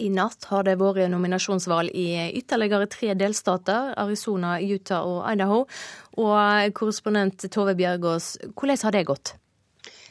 I 0.00 0.08
natt 0.08 0.46
har 0.48 0.64
det 0.64 0.78
vært 0.80 1.10
nominasjonsvalg 1.12 1.92
i 1.92 2.08
ytterligere 2.38 2.88
tre 2.90 3.12
delstater, 3.18 3.92
Arizona, 4.00 4.56
Utah 4.58 5.04
og 5.04 5.20
Idaho. 5.28 5.66
Og 6.20 6.72
korrespondent 6.76 7.44
Tove 7.52 7.76
Bjørgaas, 7.76 8.32
hvordan 8.56 8.80
har 8.86 8.96
det 8.96 9.06
gått? 9.12 9.34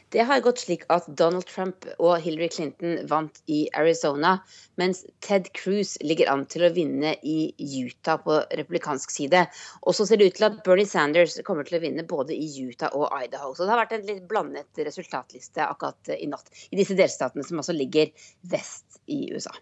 Det 0.10 0.24
har 0.26 0.40
gått 0.42 0.64
slik 0.64 0.84
at 0.90 1.06
Donald 1.18 1.46
Trump 1.46 1.86
og 2.00 2.16
Hillary 2.24 2.48
Clinton 2.50 2.96
vant 3.10 3.44
i 3.46 3.60
Arizona, 3.78 4.40
mens 4.82 5.04
Ted 5.22 5.52
Cruz 5.54 5.98
ligger 6.02 6.32
an 6.34 6.48
til 6.50 6.66
å 6.66 6.72
vinne 6.74 7.12
i 7.22 7.52
Utah 7.60 8.18
på 8.24 8.40
republikansk 8.58 9.14
side. 9.14 9.44
Og 9.86 9.94
så 9.94 10.08
ser 10.10 10.18
det 10.18 10.32
ut 10.32 10.40
til 10.40 10.48
at 10.48 10.58
Bernie 10.66 10.90
Sanders 10.90 11.38
kommer 11.46 11.68
til 11.68 11.78
å 11.78 11.84
vinne 11.84 12.08
både 12.10 12.34
i 12.34 12.48
Utah 12.66 12.96
og 12.98 13.14
Idaho. 13.22 13.54
Så 13.54 13.68
det 13.68 13.74
har 13.76 13.84
vært 13.84 13.94
en 14.00 14.08
litt 14.08 14.24
blandet 14.30 14.82
resultatliste 14.90 15.68
akkurat 15.68 16.14
i 16.18 16.26
natt 16.32 16.50
i 16.72 16.80
disse 16.80 16.98
delstatene 16.98 17.46
som 17.46 17.62
altså 17.62 17.78
ligger 17.78 18.10
vest 18.50 19.04
i 19.06 19.28
USA. 19.30 19.54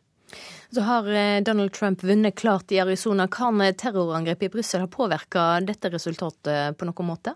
Så 0.72 0.84
har 0.84 1.08
Donald 1.44 1.74
Trump 1.76 2.04
vunnet 2.04 2.36
klart 2.40 2.72
i 2.72 2.80
Arizona. 2.80 3.28
Kan 3.32 3.60
terrorangrepet 3.60 4.48
i 4.48 4.56
Brussel 4.56 4.84
ha 4.84 4.88
påvirka 4.92 5.50
dette 5.68 5.92
resultatet 5.92 6.80
på 6.80 6.88
noen 6.88 7.12
måte? 7.12 7.36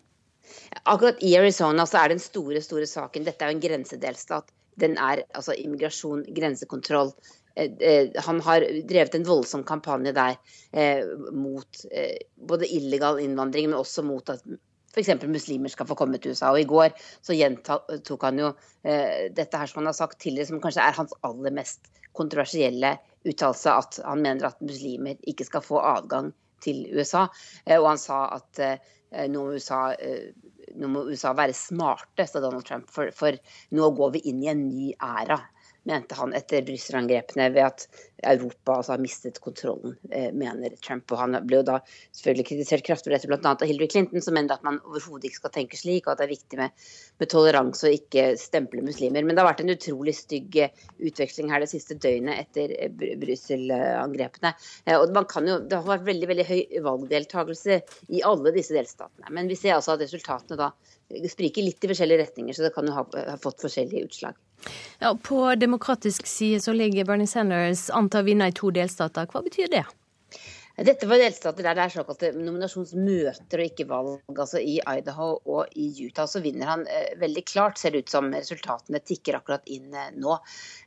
Akkurat 0.83 1.21
i 1.23 1.35
Arizona 1.37 1.85
så 1.85 2.01
er 2.01 2.13
den 2.13 2.23
store, 2.23 2.61
store 2.63 2.87
saken 2.89 3.27
Dette 3.27 3.45
er 3.45 3.51
jo 3.51 3.59
en 3.59 3.63
grensedelstat. 3.63 4.49
Den 4.79 4.97
er 4.97 5.25
altså 5.35 5.55
immigrasjon, 5.59 6.25
grensekontroll. 6.35 7.13
Han 8.25 8.41
har 8.45 8.65
drevet 8.87 9.15
en 9.17 9.27
voldsom 9.27 9.63
kampanje 9.67 10.13
der 10.15 10.37
eh, 10.71 11.03
mot 11.35 11.81
eh, 11.91 12.17
både 12.47 12.69
illegal 12.71 13.19
innvandring, 13.19 13.69
men 13.69 13.79
også 13.79 14.05
mot 14.07 14.29
at 14.31 14.45
f.eks. 14.91 15.11
muslimer 15.27 15.71
skal 15.71 15.87
få 15.87 15.97
komme 15.99 16.19
til 16.19 16.31
USA. 16.31 16.53
Og 16.53 16.61
i 16.63 16.69
går 16.69 16.95
så 17.23 17.35
gjentok 17.35 18.23
han 18.27 18.39
jo 18.39 18.53
eh, 18.83 19.27
dette 19.35 19.59
her 19.59 19.67
som 19.69 19.81
han 19.81 19.91
har 19.91 19.97
sagt 19.99 20.21
tidligere, 20.23 20.53
som 20.53 20.63
kanskje 20.63 20.87
er 20.87 20.97
hans 20.97 21.15
aller 21.27 21.55
mest 21.59 21.91
kontroversielle 22.15 22.95
uttalelse, 23.27 23.75
at 23.75 23.99
han 24.07 24.23
mener 24.23 24.47
at 24.49 24.63
muslimer 24.63 25.19
ikke 25.27 25.47
skal 25.47 25.63
få 25.63 25.83
adgang 25.83 26.31
til 26.63 26.83
USA. 26.95 27.27
Og 27.77 27.87
han 27.87 27.99
sa 27.99 28.23
at 28.37 28.59
nå 29.11 29.43
må 29.43 29.57
USA 29.57 29.81
nå 30.79 30.87
må 30.87 31.03
USA 31.11 31.33
være 31.35 31.55
smarte, 31.57 32.25
sa 32.27 32.39
Donald 32.39 32.63
Trump, 32.67 32.87
for, 32.91 33.11
for 33.15 33.35
nå 33.75 33.89
går 33.97 34.13
vi 34.15 34.21
inn 34.31 34.43
i 34.43 34.51
en 34.51 34.67
ny 34.69 34.91
æra 34.95 35.41
mente 35.83 36.15
han 36.15 36.33
etter 36.37 36.61
Brussel-angrepene 36.65 37.47
ved 37.55 37.65
at 37.65 37.85
Europa 38.21 38.75
altså, 38.77 38.93
har 38.93 39.01
mistet 39.01 39.39
kontrollen, 39.41 39.95
eh, 40.11 40.29
mener 40.33 40.75
Trump. 40.85 41.09
Og 41.11 41.17
han 41.17 41.37
ble 41.47 41.61
jo 41.61 41.67
da 41.71 41.79
selvfølgelig 42.13 42.47
kritisert 42.51 42.85
kraftig 42.85 43.09
for 43.09 43.15
dette, 43.15 43.29
bl.a. 43.31 43.53
av 43.55 43.65
Hillary 43.65 43.89
Clinton, 43.89 44.21
som 44.21 44.37
mener 44.37 44.55
at 44.55 44.65
man 44.67 44.77
overhodet 44.85 45.29
ikke 45.29 45.41
skal 45.41 45.55
tenke 45.55 45.79
slik, 45.79 46.05
og 46.05 46.13
at 46.13 46.21
det 46.21 46.27
er 46.27 46.33
viktig 46.35 46.59
med, 46.61 46.85
med 47.21 47.31
toleranse 47.33 47.89
og 47.89 47.97
ikke 47.97 48.27
stemple 48.41 48.85
muslimer. 48.85 49.25
Men 49.25 49.37
det 49.37 49.43
har 49.43 49.49
vært 49.49 49.65
en 49.65 49.73
utrolig 49.73 50.15
stygg 50.19 50.59
eh, 50.61 50.85
utveksling 51.01 51.49
her 51.53 51.65
det 51.65 51.71
siste 51.73 51.97
døgnet 51.97 52.45
etter 52.45 52.75
eh, 52.77 53.17
Brussel-angrepene. 53.21 54.53
Og 54.99 55.15
man 55.15 55.27
kan 55.29 55.49
jo, 55.49 55.57
Det 55.65 55.79
har 55.79 55.87
vært 55.87 56.07
veldig 56.07 56.29
veldig 56.29 56.47
høy 56.47 56.61
valgdeltakelse 56.85 57.81
i 58.13 58.21
alle 58.27 58.53
disse 58.53 58.75
delstatene. 58.75 59.33
Men 59.33 59.49
vi 59.49 59.57
ser 59.57 59.77
altså 59.77 59.95
at 59.95 60.05
resultatene 60.05 60.59
da 60.59 60.71
spriker 61.31 61.65
litt 61.65 61.83
i 61.83 61.89
forskjellige 61.91 62.21
retninger, 62.21 62.55
så 62.55 62.67
det 62.67 62.73
kan 62.75 62.87
jo 62.87 62.95
ha, 62.95 63.03
ha 63.33 63.37
fått 63.41 63.63
forskjellige 63.65 64.07
utslag. 64.07 64.37
Ja, 65.01 65.15
på 65.15 65.55
demokratisk 65.55 66.27
side 66.27 66.61
så 66.61 66.73
ligger 66.73 67.05
Bernie 67.05 67.27
Sanders 67.27 67.89
an 67.89 68.09
til 68.09 68.21
å 68.21 68.27
vinne 68.27 68.51
i 68.51 68.55
to 68.55 68.69
delstater. 68.75 69.29
Hva 69.31 69.41
betyr 69.45 69.71
det? 69.71 69.85
Dette 70.79 71.07
var 71.09 71.19
delstater 71.19 71.65
der 71.65 71.75
det 71.75 71.83
er 71.83 71.91
såkalte 71.93 72.29
nominasjonsmøter 72.37 73.59
og 73.59 73.67
ikke 73.67 73.85
valg. 73.89 74.21
altså 74.31 74.61
I 74.63 74.77
Idaho 74.79 75.33
og 75.43 75.73
i 75.75 75.89
Utah 76.05 76.29
så 76.31 76.39
vinner 76.43 76.69
han 76.69 76.85
eh, 76.87 77.11
veldig 77.19 77.43
klart, 77.43 77.77
ser 77.77 77.91
det 77.91 78.05
ut 78.05 78.13
som 78.13 78.29
resultatene 78.31 79.01
tikker 79.03 79.35
akkurat 79.41 79.67
inn 79.67 79.91
eh, 79.91 80.13
nå. 80.15 80.37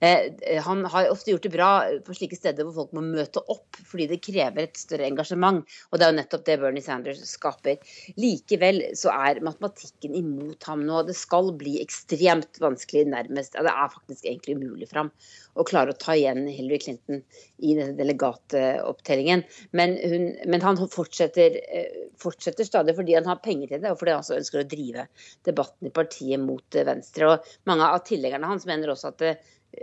Eh, 0.01 0.33
han 0.65 0.85
har 0.89 1.11
ofte 1.13 1.35
gjort 1.35 1.45
det 1.45 1.53
bra 1.53 1.71
på 2.07 2.17
slike 2.17 2.39
steder 2.39 2.65
hvor 2.65 2.79
folk 2.81 2.97
må 2.97 3.05
møte 3.05 3.45
opp 3.53 3.77
fordi 3.85 4.09
det 4.15 4.23
krever 4.25 4.65
et 4.65 4.81
større 4.81 5.09
engasjement. 5.11 5.63
Og 5.93 6.01
det 6.01 6.09
er 6.09 6.15
jo 6.15 6.19
nettopp 6.23 6.49
det 6.49 6.59
Bernie 6.65 6.85
Sanders 6.85 7.21
skaper. 7.29 7.97
Likevel 8.21 8.83
så 8.97 9.13
er 9.13 9.45
matematikken 9.45 10.17
imot 10.17 10.65
ham 10.71 10.87
nå. 10.89 11.05
Det 11.05 11.17
skal 11.19 11.53
bli 11.61 11.77
ekstremt 11.85 12.63
vanskelig, 12.63 13.05
nærmest. 13.13 13.59
Ja, 13.59 13.69
det 13.69 13.77
er 13.77 13.93
faktisk 13.93 14.25
egentlig 14.25 14.57
umulig 14.63 14.89
for 14.89 15.05
ham 15.05 15.13
å 15.55 15.65
klare 15.67 15.95
å 15.95 15.99
ta 15.99 16.17
igjen 16.19 16.45
Hillary 16.49 16.81
Clinton 16.83 17.23
i 17.59 17.75
denne 17.77 17.95
delegatopptellingen. 17.99 19.45
Men, 19.79 19.97
hun, 20.03 20.29
men 20.51 20.65
han 20.65 20.81
fortsetter, 20.91 21.59
eh, 21.65 21.99
fortsetter, 22.21 22.67
stadig 22.67 22.97
fordi 22.99 23.17
han 23.19 23.29
har 23.31 23.43
penger 23.45 23.75
til 23.75 23.85
det, 23.85 23.93
og 23.93 24.01
fordi 24.01 24.17
han 24.17 24.39
ønsker 24.41 24.63
å 24.63 24.69
drive 24.71 25.09
debatten 25.47 25.91
i 25.91 25.95
partiet 25.95 26.43
mot 26.43 26.79
eh, 26.79 26.87
Venstre. 26.89 27.31
Og 27.31 27.71
mange 27.71 27.91
av 27.91 28.03
tilhengerne 28.09 28.51
hans 28.51 28.67
mener 28.71 28.93
også 28.95 29.13
at 29.13 29.21
det, 29.23 29.37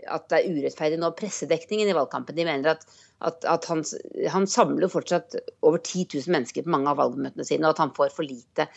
at 0.07 0.27
det 0.31 0.39
er 0.39 0.57
urettferdig 0.57 0.99
nå 1.01 1.11
pressedekningen 1.19 1.89
i 1.91 1.95
valgkampen. 1.95 2.35
De 2.35 2.47
mener 2.47 2.73
at, 2.75 2.85
at, 3.27 3.43
at 3.49 3.67
han, 3.71 3.83
han, 4.31 4.47
samler 4.47 4.91
fortsatt 4.91 5.35
over 5.67 5.81
10 5.81 6.07
000 6.13 6.35
mennesker 6.35 6.65
på 6.65 6.73
mange 6.73 6.91
av 6.91 7.01
valgmøtene 7.01 7.47
sine, 7.47 7.65
og 7.65 7.75
at 7.75 7.83
han 7.83 7.95
får 7.95 8.13
for 8.15 8.27
lite 8.27 8.67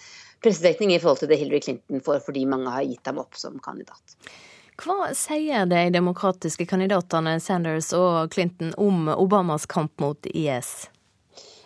pressedekning 0.45 0.95
i 0.95 0.99
forhold 1.03 1.23
til 1.23 1.31
det 1.31 1.39
Hillary 1.41 1.63
Clinton 1.65 2.03
får 2.05 2.25
fordi 2.27 2.45
mange 2.51 2.73
har 2.75 2.87
gitt 2.87 3.07
ham 3.09 3.23
opp 3.23 3.39
som 3.39 3.63
kandidat. 3.63 4.19
Hva 4.75 5.13
sier 5.15 5.69
de 5.71 5.85
demokratiske 5.95 6.67
kandidatene 6.67 7.37
Sanders 7.41 7.93
og 7.95 8.33
Clinton 8.35 8.73
om 8.81 9.07
Obamas 9.15 9.69
kamp 9.71 9.95
mot 10.03 10.27
IS? 10.27 10.89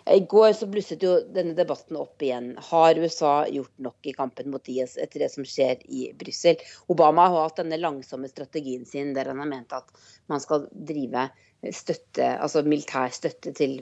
I 0.09 0.19
går 0.29 0.53
så 0.57 0.67
blusset 0.69 1.03
jo 1.05 1.15
denne 1.33 1.53
debatten 1.57 1.97
opp 1.97 2.21
igjen. 2.21 2.51
Har 2.69 2.97
USA 3.01 3.33
gjort 3.49 3.73
nok 3.81 4.09
i 4.09 4.13
kampen 4.13 4.49
mot 4.53 4.69
IS 4.69 4.95
etter 5.01 5.25
det 5.25 5.29
som 5.33 5.45
skjer 5.45 5.81
i 5.89 6.07
Brussel? 6.17 6.61
Obama 6.89 7.27
har 7.29 7.47
hatt 7.47 7.61
denne 7.61 7.77
langsomme 7.81 8.29
strategien 8.29 8.85
sin 8.89 9.13
der 9.17 9.29
han 9.29 9.41
har 9.41 9.49
ment 9.49 9.73
at 9.73 9.89
man 10.29 10.41
skal 10.41 10.65
drive 10.73 11.27
støtte, 11.75 12.25
altså 12.39 12.63
militær 12.65 13.11
støtte 13.13 13.53
til 13.57 13.79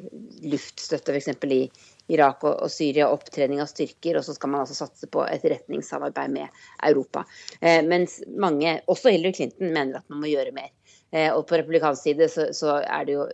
luftstøtte 0.47 1.13
f.eks. 1.13 1.30
i 1.45 1.61
Irak 2.14 2.43
og, 2.47 2.53
og, 2.64 2.72
Syria, 2.72 3.10
opptrening 3.12 3.62
av 3.64 3.70
styrker, 3.72 4.20
og 4.20 4.26
så 4.26 4.36
skal 4.38 4.53
man 4.53 4.64
altså 4.64 4.78
satse 4.78 5.10
på 5.12 5.26
etterretningssamarbeid 5.28 6.34
med 6.34 6.62
Europa. 6.88 7.26
Eh, 7.60 7.82
mens 7.86 8.22
mange, 8.28 8.80
også 8.88 9.12
Hillary 9.14 9.36
Clinton, 9.36 9.74
mener 9.76 9.99
at 9.99 10.10
man 10.12 10.24
må 10.24 10.32
gjøre 10.32 10.55
mer. 10.55 10.72
Eh, 11.12 11.30
og 11.34 11.45
på 11.49 11.60
republikansk 11.60 12.08
side 12.08 12.30
så, 12.32 12.49
så 12.55 12.80
er 12.84 13.08
det 13.08 13.18
jo 13.18 13.28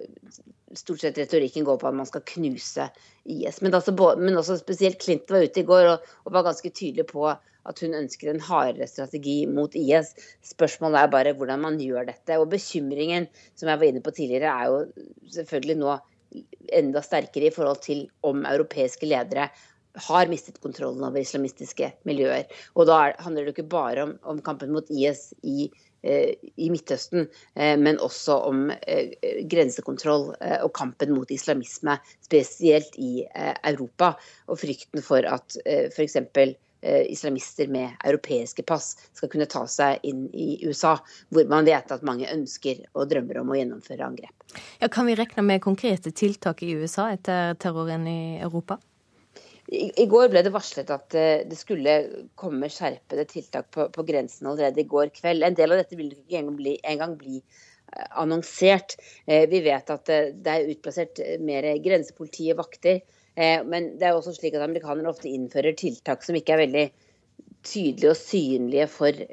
stort 0.78 1.04
sett 1.04 1.18
retorikken 1.22 1.66
går 1.68 1.80
på 1.82 1.90
at 1.90 1.98
man 1.98 2.10
skal 2.10 2.26
knuse 2.34 2.90
IS. 3.30 3.62
Men, 3.62 3.74
altså, 3.78 3.94
men 4.20 4.38
også 4.38 4.58
spesielt 4.62 5.02
Clinton 5.02 5.38
var 5.38 5.48
ute 5.48 5.62
i 5.62 5.68
går 5.68 5.90
og, 5.92 6.14
og, 6.26 6.32
var 6.36 6.48
ganske 6.50 6.72
tydelig 6.74 7.08
på 7.12 7.28
at 7.30 7.80
hun 7.80 7.96
ønsker 7.96 8.32
en 8.32 8.42
hardere 8.44 8.88
strategi 8.90 9.44
mot 9.48 9.76
IS. 9.80 10.12
Spørsmålet 10.44 11.00
er 11.00 11.14
bare 11.14 11.36
hvordan 11.38 11.62
man 11.64 11.78
gjør 11.80 12.10
dette. 12.10 12.40
Og 12.42 12.50
bekymringen 12.52 13.30
som 13.56 13.70
jeg 13.72 13.80
var 13.80 13.88
inne 13.88 14.04
på 14.04 14.16
tidligere, 14.16 14.52
er 14.52 14.74
jo 14.74 15.38
selvfølgelig 15.38 15.78
nå 15.80 15.94
enda 16.80 17.04
sterkere 17.06 17.50
i 17.50 17.54
forhold 17.54 17.84
til 17.86 18.08
om 18.26 18.46
europeiske 18.50 19.10
ledere 19.10 19.50
har 20.08 20.30
mistet 20.32 20.58
kontrollen 20.62 21.06
over 21.06 21.22
islamistiske 21.22 21.92
miljøer. 22.10 22.48
Og 22.74 22.90
da 22.90 23.14
handler 23.22 23.46
det 23.46 23.54
ikke 23.54 23.70
bare 23.70 24.08
om, 24.08 24.16
om 24.26 24.40
kampen 24.42 24.74
mot 24.74 24.90
IS 24.90 25.30
i 25.46 25.70
Eh, 26.04 26.34
i 26.60 26.68
Midtøsten, 26.68 27.30
eh, 27.56 27.78
men 27.80 28.00
også 28.04 28.36
om 28.50 28.66
eh, 28.76 29.14
grensekontroll 29.48 30.34
og 30.36 30.72
kampen 30.76 31.14
mot 31.16 31.30
islamisme, 31.32 31.96
spesielt 32.26 32.98
i 33.00 33.24
Europa. 33.64 34.14
Og 34.52 34.60
frykten 34.60 35.04
for 35.06 35.24
at 35.24 35.56
f.eks. 35.96 36.18
islamister 36.84 37.70
med 37.72 37.96
europeiske 38.04 38.66
pass 38.68 38.94
skal 39.16 39.32
kunne 39.32 39.48
ta 39.50 39.64
seg 39.72 40.04
inn 40.04 40.26
i 40.36 40.58
USA, 40.68 40.98
hvor 41.32 41.48
man 41.52 41.68
vet 41.68 41.92
at 41.96 42.04
mange 42.04 42.28
ønsker 42.28 42.82
og 42.94 43.08
drømmer 43.12 43.40
om 43.40 43.54
å 43.54 43.60
gjennomføre 43.60 44.04
angrep. 44.04 44.48
Ja, 44.82 44.90
kan 44.92 45.08
vi 45.08 45.16
regne 45.16 45.46
med 45.48 45.64
konkrete 45.64 46.12
tiltak 46.12 46.64
i 46.64 46.74
USA 46.76 47.10
etter 47.16 47.56
terroren 47.62 48.08
i 48.10 48.42
Europa? 48.44 48.80
I, 49.72 50.06
går 50.10 50.28
ble 50.30 50.44
det 50.44 50.52
varslet 50.54 50.90
at 50.92 51.16
eh, 51.16 51.46
det 51.48 51.58
skulle 51.58 51.94
komme 52.40 52.70
skjerpede 52.72 53.24
tiltak 53.30 53.70
på, 53.72 53.88
på 53.96 54.04
grensen 54.06 54.50
allerede 54.52 54.84
i 54.84 54.90
går 54.90 55.14
kveld. 55.16 55.46
En 55.46 55.56
del 55.58 55.72
av 55.72 55.80
dette 55.80 55.98
vil 55.98 56.12
ikke 56.12 56.42
engang 56.42 56.58
bli, 56.60 56.74
engang 56.84 57.16
bli 57.20 57.40
eh, 57.40 58.10
annonsert. 58.20 58.98
Eh, 59.26 59.48
vi 59.50 59.64
vet 59.66 59.94
at 59.94 60.12
det 60.12 60.52
er 60.52 60.70
utplassert 60.74 61.24
mer 61.42 61.70
grensepoliti 61.84 62.52
og 62.54 62.60
vakter. 62.60 63.02
Men 63.36 63.96
det 63.98 64.06
er 64.06 64.14
også 64.14 64.36
slik 64.36 64.54
at 64.54 64.62
amerikanere 64.62 65.10
ofte 65.10 65.32
innfører 65.32 65.74
tiltak 65.80 66.22
som 66.22 66.38
ikke 66.38 66.54
er 66.54 66.62
veldig 66.68 66.84
tydelige 67.64 68.12
og 68.12 68.20
synlige 68.20 68.88
for 68.92 69.24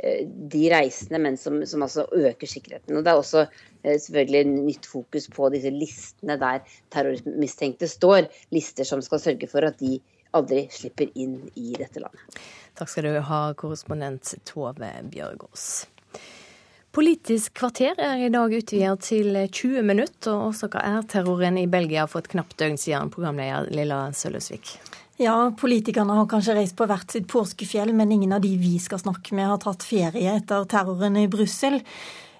de 0.55 0.63
reisende, 0.73 1.19
men 1.19 1.37
som, 1.37 1.59
som 1.67 1.83
altså 1.83 2.07
øker 2.13 2.47
sikkerheten. 2.49 2.97
Og 2.97 3.05
Det 3.05 3.13
er 3.13 3.19
også 3.19 3.45
selvfølgelig 3.85 4.45
nytt 4.53 4.87
fokus 4.87 5.29
på 5.35 5.51
disse 5.53 5.73
listene 5.75 6.39
der 6.41 6.65
terrormistenkte 6.95 7.91
står. 7.91 8.31
Lister 8.55 8.89
som 8.89 9.03
skal 9.03 9.21
sørge 9.21 9.51
for 9.51 9.67
at 9.67 9.81
de 9.83 9.99
aldri 10.37 10.67
slipper 10.71 11.11
inn 11.19 11.41
i 11.59 11.73
dette 11.79 12.03
landet. 12.03 12.43
Takk 12.79 12.93
skal 12.93 13.09
du 13.09 13.17
ha, 13.27 13.41
korrespondent 13.59 14.37
Tove 14.49 14.93
Bjørgaas. 15.11 15.89
Politisk 16.91 17.55
kvarter 17.55 18.01
er 18.03 18.19
i 18.19 18.31
dag 18.35 18.51
utvidet 18.51 19.05
til 19.07 19.37
20 19.47 19.85
minutter, 19.87 20.33
og 20.35 20.49
årsaka 20.49 20.81
er 20.83 21.05
terroren 21.07 21.61
i 21.61 21.69
Belgia 21.71 22.09
for 22.11 22.19
et 22.19 22.31
knapt 22.33 22.57
døgn 22.59 22.75
siden, 22.83 23.13
programleder 23.15 23.71
Lilla 23.71 24.09
Sølvesvik. 24.11 24.73
Ja, 25.21 25.37
politikerne 25.55 26.17
har 26.19 26.27
kanskje 26.27 26.57
reist 26.57 26.75
på 26.75 26.89
hvert 26.91 27.15
sitt 27.15 27.29
påskefjell, 27.31 27.93
men 27.95 28.11
ingen 28.17 28.35
av 28.35 28.43
de 28.43 28.51
vi 28.59 28.73
skal 28.83 28.99
snakke 29.05 29.37
med, 29.39 29.47
har 29.53 29.61
tatt 29.63 29.87
ferie 29.87 30.35
etter 30.41 30.67
terroren 30.67 31.21
i 31.21 31.29
Brussel. 31.31 31.79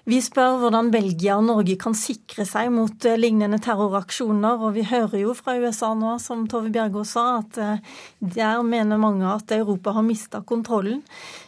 Vi 0.09 0.17
spør 0.17 0.55
hvordan 0.63 0.87
Belgia 0.89 1.35
og 1.37 1.43
Norge 1.45 1.75
kan 1.77 1.93
sikre 1.93 2.41
seg 2.49 2.71
mot 2.73 3.05
eh, 3.05 3.19
lignende 3.21 3.59
terroraksjoner. 3.61 4.63
Og 4.65 4.73
vi 4.73 4.85
hører 4.89 5.19
jo 5.21 5.35
fra 5.37 5.53
USA 5.61 5.91
nå, 5.93 6.15
som 6.23 6.47
Tove 6.49 6.71
Bjergaas 6.73 7.11
sa, 7.13 7.25
at 7.43 7.59
eh, 7.61 7.99
der 8.17 8.63
mener 8.65 8.97
mange 9.01 9.27
at 9.29 9.53
Europa 9.53 9.93
har 9.93 10.05
mista 10.07 10.41
kontrollen. 10.41 11.03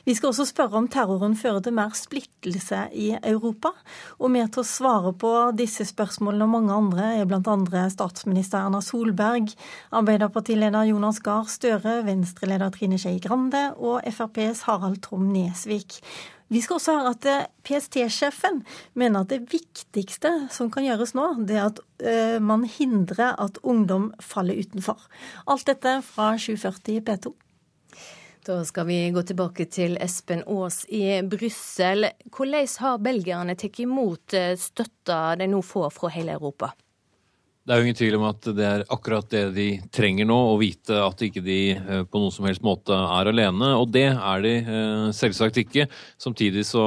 Vi 0.05 0.13
skal 0.13 0.29
også 0.29 0.45
spørre 0.45 0.77
om 0.77 0.89
terroren 0.91 1.33
fører 1.39 1.63
til 1.65 1.73
mer 1.73 1.95
splittelse 1.97 2.83
i 2.93 3.07
Europa. 3.23 3.71
Og 4.19 4.29
mer 4.35 4.51
til 4.53 4.61
å 4.61 4.69
svare 4.69 5.15
på 5.17 5.33
disse 5.57 5.87
spørsmålene 5.89 6.45
og 6.45 6.53
mange 6.53 6.77
andre 6.77 7.09
er 7.23 7.25
bl.a. 7.29 7.87
statsminister 7.89 8.67
Erna 8.67 8.83
Solberg, 8.85 9.49
Arbeiderpartileder 9.97 10.91
Jonas 10.91 11.23
Gahr 11.25 11.49
Støre, 11.49 12.03
Venstre-leder 12.05 12.69
Trine 12.77 13.01
Skei 13.01 13.17
Grande 13.23 13.71
og 13.79 14.05
FrPs 14.13 14.67
Harald 14.69 15.01
Tom 15.09 15.31
Nesvik. 15.33 16.03
Vi 16.51 16.61
skal 16.61 16.77
også 16.77 16.97
høre 16.97 17.13
at 17.15 17.27
eh, 17.29 17.45
PST-sjefen 17.65 18.61
mener 18.99 19.23
at 19.23 19.31
det 19.31 19.45
viktigste 19.53 20.33
som 20.53 20.71
kan 20.73 20.85
gjøres 20.85 21.15
nå, 21.17 21.29
det 21.47 21.57
er 21.57 21.69
at 21.69 21.79
uh, 22.03 22.39
man 22.43 22.65
hindrer 22.67 23.37
at 23.39 23.61
ungdom 23.63 24.11
faller 24.21 24.59
utenfor. 24.59 24.99
Alt 25.47 25.69
dette 25.71 25.97
fra 26.05 26.33
7.40 26.35 26.99
P2. 27.07 27.33
Da 28.43 28.57
skal 28.67 28.89
vi 28.89 28.97
gå 29.15 29.21
tilbake 29.23 29.69
til 29.71 29.95
Espen 30.03 30.41
Aas 30.51 30.81
i 30.91 31.21
Brussel. 31.23 32.09
Hvordan 32.27 32.67
har 32.83 32.97
belgierne 32.99 33.55
tatt 33.55 33.79
imot 33.79 34.35
eh, 34.35 34.57
støtta 34.59 35.37
de 35.39 35.47
nå 35.47 35.61
får 35.63 35.93
fra 35.95 36.11
hele 36.11 36.35
Europa? 36.35 36.73
Det 37.63 37.71
er 37.71 37.79
jo 37.79 37.85
ingen 37.87 37.95
tvil 37.95 38.15
om 38.17 38.25
at 38.27 38.47
det 38.57 38.63
er 38.67 38.81
akkurat 38.91 39.27
det 39.31 39.41
de 39.55 39.65
trenger 39.95 40.27
nå, 40.27 40.35
å 40.35 40.57
vite 40.59 40.97
at 40.99 41.21
ikke 41.23 41.39
de 41.45 41.59
eh, 41.77 42.01
på 42.03 42.19
noen 42.19 42.33
som 42.35 42.43
helst 42.43 42.65
måte 42.65 42.91
er 42.91 43.29
alene. 43.31 43.69
Og 43.79 43.87
det 43.95 44.09
er 44.11 44.43
de 44.43 44.51
eh, 44.59 45.05
selvsagt 45.15 45.61
ikke. 45.61 45.85
Samtidig 46.19 46.65
så 46.67 46.83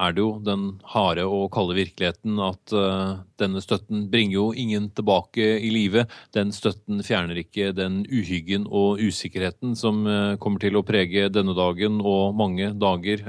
er 0.00 0.16
det 0.16 0.24
jo 0.24 0.30
den 0.40 0.64
harde 0.94 1.28
og 1.28 1.50
kalde 1.52 1.76
virkeligheten 1.76 2.40
at 2.40 2.72
eh, 2.72 3.12
denne 3.44 3.60
støtten 3.60 4.08
bringer 4.08 4.38
jo 4.38 4.48
ingen 4.56 4.88
tilbake 4.96 5.52
i 5.60 5.68
live. 5.76 6.08
Den 6.32 6.56
støtten 6.56 7.04
fjerner 7.04 7.44
ikke 7.44 7.74
den 7.76 8.00
uhyggen 8.08 8.64
og 8.64 9.04
usikkerheten 9.04 9.76
som 9.76 10.08
kommer 10.40 10.64
til 10.64 10.80
å 10.80 10.86
prege 10.88 11.28
denne 11.28 11.52
dagen 11.52 12.00
og 12.00 12.32
mange 12.38 12.72
dager 12.80 13.28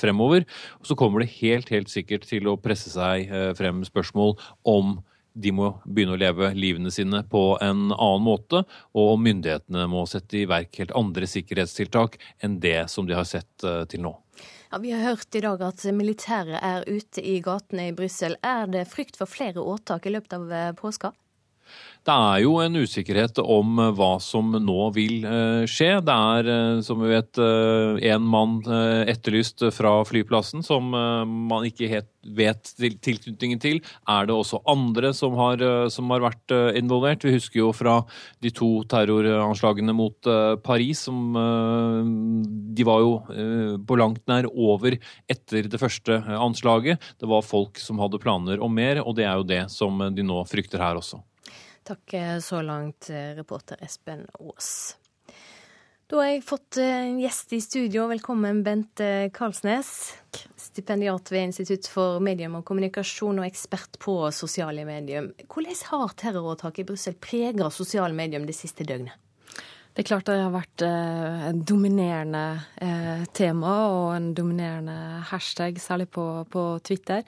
fremover. 0.00 0.48
Og 0.80 0.88
så 0.88 0.96
kommer 0.98 1.20
det 1.20 1.34
helt, 1.36 1.68
helt 1.68 1.92
sikkert 1.92 2.24
til 2.32 2.48
å 2.48 2.56
presse 2.56 2.96
seg 2.96 3.28
frem 3.60 3.84
spørsmål 3.86 4.38
om 4.64 4.96
de 5.34 5.52
må 5.54 5.70
begynne 5.84 6.14
å 6.14 6.20
leve 6.20 6.52
livene 6.54 6.92
sine 6.94 7.24
på 7.30 7.42
en 7.62 7.88
annen 7.92 8.24
måte, 8.24 8.62
og 8.94 9.16
myndighetene 9.22 9.86
må 9.90 10.04
sette 10.10 10.40
i 10.40 10.48
verk 10.50 10.78
helt 10.80 10.94
andre 10.96 11.28
sikkerhetstiltak 11.30 12.20
enn 12.44 12.60
det 12.62 12.86
som 12.92 13.08
de 13.08 13.18
har 13.18 13.26
sett 13.28 13.66
eh, 13.66 13.82
til 13.90 14.04
nå. 14.06 14.14
Ja, 14.70 14.80
vi 14.82 14.94
har 14.94 15.04
hørt 15.06 15.34
i 15.34 15.42
dag 15.42 15.60
at 15.62 15.84
militæret 15.94 16.58
er 16.58 16.86
ute 16.86 17.22
i 17.22 17.36
gatene 17.42 17.90
i 17.90 17.94
Brussel. 17.94 18.38
Er 18.42 18.66
det 18.70 18.88
frykt 18.90 19.18
for 19.20 19.30
flere 19.30 19.62
åtak 19.62 20.06
i 20.06 20.14
løpet 20.14 20.38
av 20.38 20.50
eh, 20.50 20.72
påska? 20.78 21.12
Det 22.04 22.12
er 22.12 22.42
jo 22.42 22.58
en 22.60 22.74
usikkerhet 22.76 23.38
om 23.40 23.78
eh, 23.80 23.92
hva 23.96 24.18
som 24.20 24.50
nå 24.52 24.80
vil 24.92 25.22
eh, 25.24 25.62
skje. 25.64 26.02
Det 26.04 26.16
er, 26.36 26.50
eh, 26.52 26.80
som 26.84 27.00
vi 27.00 27.08
vet, 27.14 27.40
én 28.04 28.26
mann 28.28 28.58
etterlyst 29.08 29.64
fra 29.72 29.94
flyplassen 30.06 30.62
som 30.64 30.90
man 30.92 31.64
ikke 31.66 31.88
helt 31.90 32.10
vet 32.36 32.70
tilknytningen 32.76 33.60
til. 33.62 33.80
Er 34.10 34.28
det 34.28 34.36
også 34.36 34.60
andre 34.68 35.14
som 35.16 35.36
har, 35.38 35.62
som 35.92 36.12
har 36.12 36.22
vært 36.24 36.54
involvert? 36.76 37.24
Vi 37.24 37.34
husker 37.34 37.62
jo 37.62 37.72
fra 37.76 37.96
de 38.44 38.52
to 38.54 38.70
terroranslagene 38.90 39.96
mot 39.96 40.30
Paris, 40.64 41.04
som 41.08 41.34
De 41.34 42.86
var 42.86 43.04
jo 43.04 43.12
på 43.84 44.00
langt 44.00 44.24
nær 44.30 44.48
over 44.52 44.96
etter 45.30 45.68
det 45.68 45.80
første 45.80 46.20
anslaget. 46.38 47.12
Det 47.20 47.28
var 47.28 47.44
folk 47.44 47.80
som 47.82 48.00
hadde 48.02 48.22
planer 48.22 48.62
om 48.64 48.72
mer, 48.74 49.02
og 49.04 49.16
det 49.18 49.28
er 49.28 49.38
jo 49.40 49.52
det 49.54 49.62
som 49.74 50.04
de 50.14 50.26
nå 50.26 50.44
frykter 50.48 50.84
her 50.84 51.00
også. 51.00 51.22
Takk 51.84 52.14
eh, 52.14 52.38
så 52.38 52.62
langt, 52.62 53.10
eh, 53.10 53.36
reporter 53.36 53.76
Espen 53.80 54.26
Aas. 54.40 54.96
Da 56.06 56.16
har 56.16 56.30
jeg 56.30 56.44
fått 56.44 56.78
eh, 56.80 56.92
en 57.10 57.18
gjest 57.20 57.52
i 57.52 57.58
studio. 57.60 58.06
Velkommen, 58.08 58.62
Bente 58.64 59.28
Karlsnes. 59.36 59.90
Stipendiat 60.56 61.28
ved 61.32 61.50
Institutt 61.50 61.88
for 61.92 62.24
medium 62.24 62.56
og 62.56 62.64
kommunikasjon 62.64 63.42
og 63.42 63.48
ekspert 63.50 63.98
på 64.00 64.16
sosiale 64.32 64.86
medium. 64.88 65.28
Hvordan 65.44 65.82
har 65.90 66.16
terroråtaket 66.24 66.86
i 66.86 66.88
Brussel 66.88 67.18
prega 67.20 67.68
sosiale 67.68 68.16
medium 68.16 68.48
det 68.48 68.56
siste 68.56 68.88
døgnet? 68.88 69.20
Det 69.94 70.02
er 70.02 70.08
klart 70.08 70.26
det 70.26 70.34
har 70.42 70.50
vært 70.50 70.82
eh, 70.82 71.42
en 71.52 71.60
dominerende 71.62 72.40
eh, 72.82 73.20
tema 73.30 73.74
og 73.92 74.08
en 74.16 74.32
dominerende 74.34 75.20
hashtag, 75.28 75.78
særlig 75.78 76.08
på, 76.16 76.24
på 76.50 76.64
Twitter. 76.82 77.22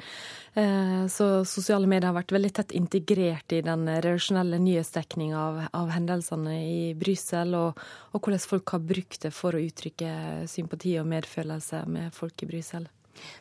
Eh, 0.59 1.05
så 1.07 1.45
sosiale 1.47 1.87
medier 1.87 2.09
har 2.09 2.17
vært 2.17 2.35
veldig 2.35 2.51
tett 2.59 2.75
integrert 2.75 3.55
i 3.55 3.61
den 3.63 3.87
redaksjonelle 3.87 4.59
nyhetsdekninga 4.65 5.39
av, 5.39 5.61
av, 5.79 5.95
hendelsene 5.95 6.57
i 6.59 6.91
Brussel, 6.99 7.55
og, 7.55 7.79
og, 8.11 8.19
hvordan 8.19 8.43
folk 8.57 8.75
har 8.75 8.83
brukt 8.91 9.23
det 9.29 9.31
for 9.37 9.55
å 9.55 9.63
uttrykke 9.63 10.11
sympati 10.51 10.99
og 10.99 11.07
medfølelse 11.15 11.85
med 11.87 12.19
folk 12.19 12.43
i 12.43 12.51
Brussel. 12.51 12.91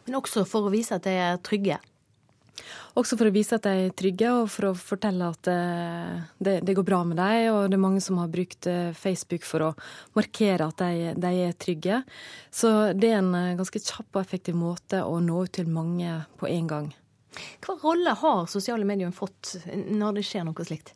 Men 0.06 0.22
også 0.22 0.46
for 0.46 0.70
å 0.70 0.76
vise 0.76 1.02
at 1.02 1.10
de 1.10 1.18
er 1.18 1.42
trygge? 1.42 1.82
Også 2.96 3.18
for 3.20 3.28
å 3.28 3.34
vise 3.36 3.58
at 3.58 3.66
de 3.68 3.86
er 3.86 3.96
trygge, 3.98 4.32
og 4.32 4.50
for 4.52 4.70
å 4.70 4.76
fortelle 4.80 5.28
at 5.28 5.50
eh, 5.52 6.12
det, 6.40 6.60
det, 6.64 6.76
går 6.78 6.88
bra 6.88 7.02
med 7.08 7.20
dem. 7.20 7.48
Og 7.52 7.70
det 7.70 7.78
er 7.78 7.84
mange 7.84 8.04
som 8.04 8.20
har 8.22 8.32
brukt 8.32 8.70
eh, 8.72 8.92
Facebook 8.96 9.44
for 9.48 9.68
å 9.68 9.72
markere 10.16 10.70
at 10.70 10.84
de, 10.84 11.14
de, 11.20 11.34
er 11.48 11.58
trygge. 11.60 12.02
Så 12.54 12.72
det 12.96 13.12
er 13.12 13.20
en 13.20 13.34
eh, 13.36 13.56
ganske 13.60 13.82
kjapp 13.84 14.16
og 14.16 14.22
effektiv 14.24 14.56
måte 14.60 15.04
å 15.04 15.20
nå 15.24 15.44
ut 15.44 15.56
til 15.60 15.68
mange 15.72 16.22
på 16.40 16.50
en 16.52 16.70
gang. 16.72 16.94
Hva 17.66 17.76
rolle 17.82 18.14
har 18.16 18.46
sosiale 18.48 18.88
medier 18.88 19.12
fått 19.12 19.58
når 19.68 20.22
det 20.22 20.24
skjer 20.30 20.48
noe 20.48 20.68
slikt? 20.68 20.94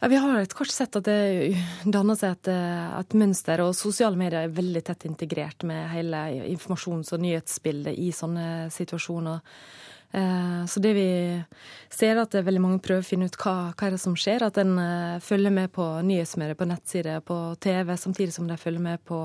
Ja, 0.00 0.08
Vi 0.10 0.18
har 0.18 0.40
et 0.40 0.52
kort 0.52 0.72
sett 0.74 0.96
at 0.98 1.06
det 1.06 1.54
danner 1.86 2.18
seg 2.18 2.34
et, 2.34 2.50
et, 2.50 3.14
mønster, 3.14 3.62
og 3.62 3.76
sosiale 3.78 4.18
medier 4.18 4.42
er 4.42 4.56
veldig 4.56 4.82
tett 4.84 5.06
integrert 5.06 5.62
med 5.64 5.86
hele 5.94 6.26
informasjons- 6.50 7.14
og 7.14 7.22
nyhetsbildet 7.22 7.94
i 8.02 8.10
sånne 8.12 8.66
situasjoner. 8.74 9.38
Eh, 10.14 10.66
så 10.66 10.80
det 10.80 10.92
vi 10.94 11.42
ser, 11.90 12.16
at 12.16 12.30
det 12.30 12.40
er 12.40 12.46
veldig 12.46 12.62
mange 12.62 12.82
prøver 12.82 13.02
å 13.02 13.06
finne 13.06 13.26
ut 13.26 13.38
hva, 13.40 13.72
hva 13.74 13.88
er 13.88 13.96
det 13.96 14.02
som 14.02 14.14
skjer. 14.18 14.46
At 14.46 14.60
en 14.62 14.76
eh, 14.78 15.22
følger 15.24 15.54
med 15.54 15.72
på 15.74 15.86
nyhetsmedier, 16.06 16.58
på 16.58 16.68
nettsider, 16.70 17.22
på 17.26 17.38
TV, 17.62 17.90
samtidig 17.98 18.36
som 18.36 18.46
de 18.50 18.58
følger 18.60 18.84
med 18.84 19.02
på, 19.08 19.24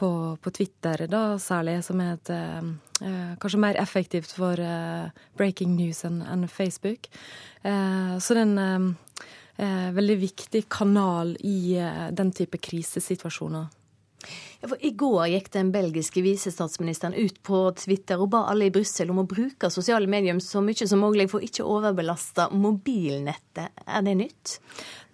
på, 0.00 0.10
på 0.40 0.54
Twitter, 0.56 1.04
da 1.12 1.24
særlig, 1.42 1.82
som 1.84 2.00
er 2.00 2.14
et 2.16 2.32
eh, 2.32 2.72
kanskje 3.42 3.60
mer 3.60 3.76
effektivt 3.76 4.32
for 4.32 4.56
breaking 5.36 5.74
news 5.76 6.00
enn 6.08 6.22
en 6.24 6.46
Facebook. 6.48 7.10
så 7.60 8.34
det 8.34 8.40
er 8.40 8.54
en 8.56 8.94
veldig 9.98 10.16
viktig 10.22 10.62
kanal 10.72 11.34
i 11.44 11.76
den 12.16 12.32
type 12.32 12.56
krisesituasjoner. 12.56 13.68
I 14.80 14.90
går 14.98 15.26
gikk 15.30 15.50
den 15.54 15.70
belgiske 15.74 16.22
visestatsministeren 16.24 17.14
ut 17.14 17.38
på 17.46 17.60
Twitter 17.78 18.20
og 18.22 18.30
ba 18.32 18.44
alle 18.50 18.68
i 18.68 18.74
Brussel 18.74 19.10
om 19.12 19.20
å 19.22 19.26
bruke 19.28 19.70
sosiale 19.70 20.08
medier 20.10 20.38
så 20.42 20.62
mye 20.64 20.88
som 20.88 21.02
mulig 21.02 21.28
for 21.30 21.44
ikke 21.44 21.64
å 21.64 21.78
overbelaste 21.78 22.48
mobilnettet. 22.56 23.84
Er 23.86 24.06
det 24.06 24.16
nytt? 24.18 24.56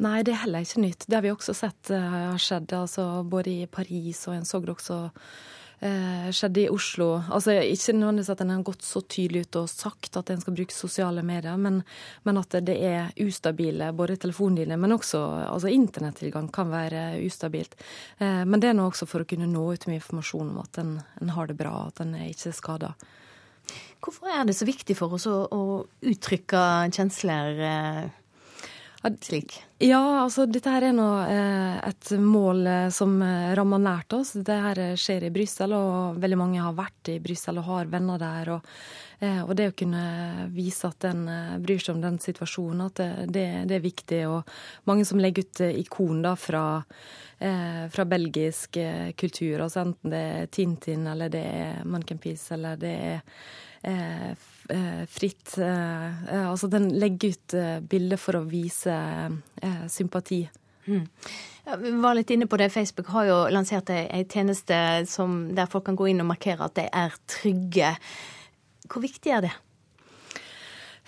Nei, 0.02 0.22
det 0.26 0.34
er 0.34 0.44
heller 0.44 0.64
ikke 0.64 0.84
nytt. 0.84 1.06
Det 1.06 1.18
har 1.18 1.26
vi 1.26 1.34
også 1.34 1.54
sett 1.56 1.92
uh, 1.92 2.32
har 2.32 2.40
skjedd, 2.42 2.72
altså, 2.78 3.08
både 3.28 3.52
i 3.62 3.66
Paris 3.70 4.24
og 4.28 4.38
en 4.38 4.48
så 4.48 4.62
også 4.62 4.98
eh, 5.08 5.34
skjedde 5.82 6.60
i 6.62 6.70
Oslo. 6.70 7.08
Altså 7.34 7.56
Ikke 7.58 7.94
nødvendigvis 7.96 8.30
at 8.30 8.42
en 8.44 8.52
har 8.54 8.62
gått 8.66 8.84
så 8.86 9.00
tydelig 9.02 9.48
ut 9.48 9.58
og 9.62 9.70
sagt 9.70 10.16
at 10.20 10.30
en 10.30 10.42
skal 10.42 10.54
bruke 10.54 10.74
sosiale 10.74 11.24
medier, 11.26 11.56
men, 11.58 11.80
men 12.22 12.38
at 12.38 12.54
det 12.62 12.76
er 12.86 13.10
ustabile, 13.24 13.90
både 13.96 14.16
telefondine, 14.22 14.78
men 14.78 14.94
også 14.94 15.22
altså 15.48 15.72
internettilgang 15.72 16.52
kan 16.54 16.70
være 16.70 17.18
ustabilt. 17.26 17.74
Eh, 18.18 18.44
men 18.46 18.62
det 18.62 18.70
er 18.70 18.78
nå 18.78 18.86
også 18.90 19.08
for 19.10 19.24
å 19.24 19.28
kunne 19.28 19.50
nå 19.50 19.64
ut 19.72 19.88
med 19.88 19.98
informasjon 19.98 20.54
om 20.54 20.62
at 20.62 20.78
en, 20.82 20.96
en 21.20 21.34
har 21.34 21.50
det 21.50 21.58
bra, 21.58 21.88
at 21.88 22.04
en 22.04 22.14
er 22.14 22.30
ikke 22.30 22.52
er 22.52 22.58
skada. 22.58 22.94
Hvorfor 24.02 24.30
er 24.30 24.46
det 24.46 24.56
så 24.58 24.66
viktig 24.66 24.96
for 24.98 25.14
oss 25.18 25.28
å, 25.30 25.36
å 25.50 25.62
uttrykke 26.10 26.62
kjensler? 26.94 27.62
Slik? 29.02 29.56
Ja, 29.78 30.22
altså 30.22 30.44
dette 30.46 30.70
her 30.70 30.84
er 30.86 30.92
nå 30.94 31.06
eh, 31.26 31.78
et 31.88 32.12
mål 32.22 32.66
eh, 32.70 32.90
som 32.94 33.16
eh, 33.26 33.50
rammer 33.58 33.80
nært 33.82 34.14
oss. 34.14 34.30
Dette 34.36 34.58
her 34.62 34.80
skjer 35.00 35.26
i 35.26 35.32
Brussel, 35.34 35.74
og 35.74 36.20
veldig 36.22 36.38
mange 36.38 36.62
har 36.62 36.76
vært 36.78 37.10
i 37.10 37.16
Brussel 37.22 37.58
og 37.58 37.66
har 37.66 37.90
venner 37.90 38.20
der. 38.22 38.52
Og, 38.54 38.70
og, 39.22 39.50
det 39.58 39.68
å 39.72 39.74
kunne 39.78 40.04
vise 40.54 40.86
at 40.86 41.08
en 41.10 41.24
bryr 41.62 41.82
seg 41.82 41.96
om 41.96 42.04
den 42.04 42.20
situasjonen, 42.22 42.86
at 42.86 43.02
det, 43.26 43.44
det 43.70 43.76
er 43.78 43.84
viktig. 43.84 44.22
Og 44.30 44.54
mange 44.90 45.06
som 45.08 45.22
legger 45.22 45.46
ut 45.46 45.64
ikon 45.72 46.22
da 46.22 46.36
fra, 46.38 46.64
fra 47.42 48.06
belgisk 48.06 48.78
kultur, 49.18 49.62
altså 49.62 49.84
enten 49.84 50.14
det 50.14 50.24
er 50.30 50.50
Tintin 50.50 51.06
eller 51.10 51.30
det 51.30 51.42
er 51.42 51.86
Munken 51.86 52.22
Peace 52.22 52.54
eller 52.54 52.78
det 52.78 52.96
er 53.10 54.34
fritt. 55.08 55.56
Eh, 55.58 56.06
eh, 56.34 56.50
altså 56.50 56.68
den 56.72 56.90
legger 57.00 57.34
ut 57.34 57.56
bilder 57.88 58.20
for 58.20 58.38
å 58.38 58.46
vise 58.48 58.96
sympati. 59.90 60.44
Mm. 60.86 61.06
Vi 61.78 61.90
var 62.02 62.16
litt 62.18 62.30
inne 62.34 62.48
på 62.50 62.58
det. 62.58 62.72
Facebook 62.74 63.12
har 63.14 63.28
jo 63.28 63.36
lansert 63.54 63.90
ei 63.94 64.24
tjeneste 64.26 64.76
som, 65.06 65.52
der 65.54 65.70
folk 65.70 65.86
kan 65.86 65.98
gå 65.98 66.08
inn 66.10 66.24
og 66.24 66.32
markere 66.32 66.66
at 66.66 66.74
de 66.78 66.88
er 66.90 67.14
trygge. 67.30 67.92
Hvor 68.90 69.04
viktig 69.04 69.34
er 69.34 69.46
det? 69.46 69.52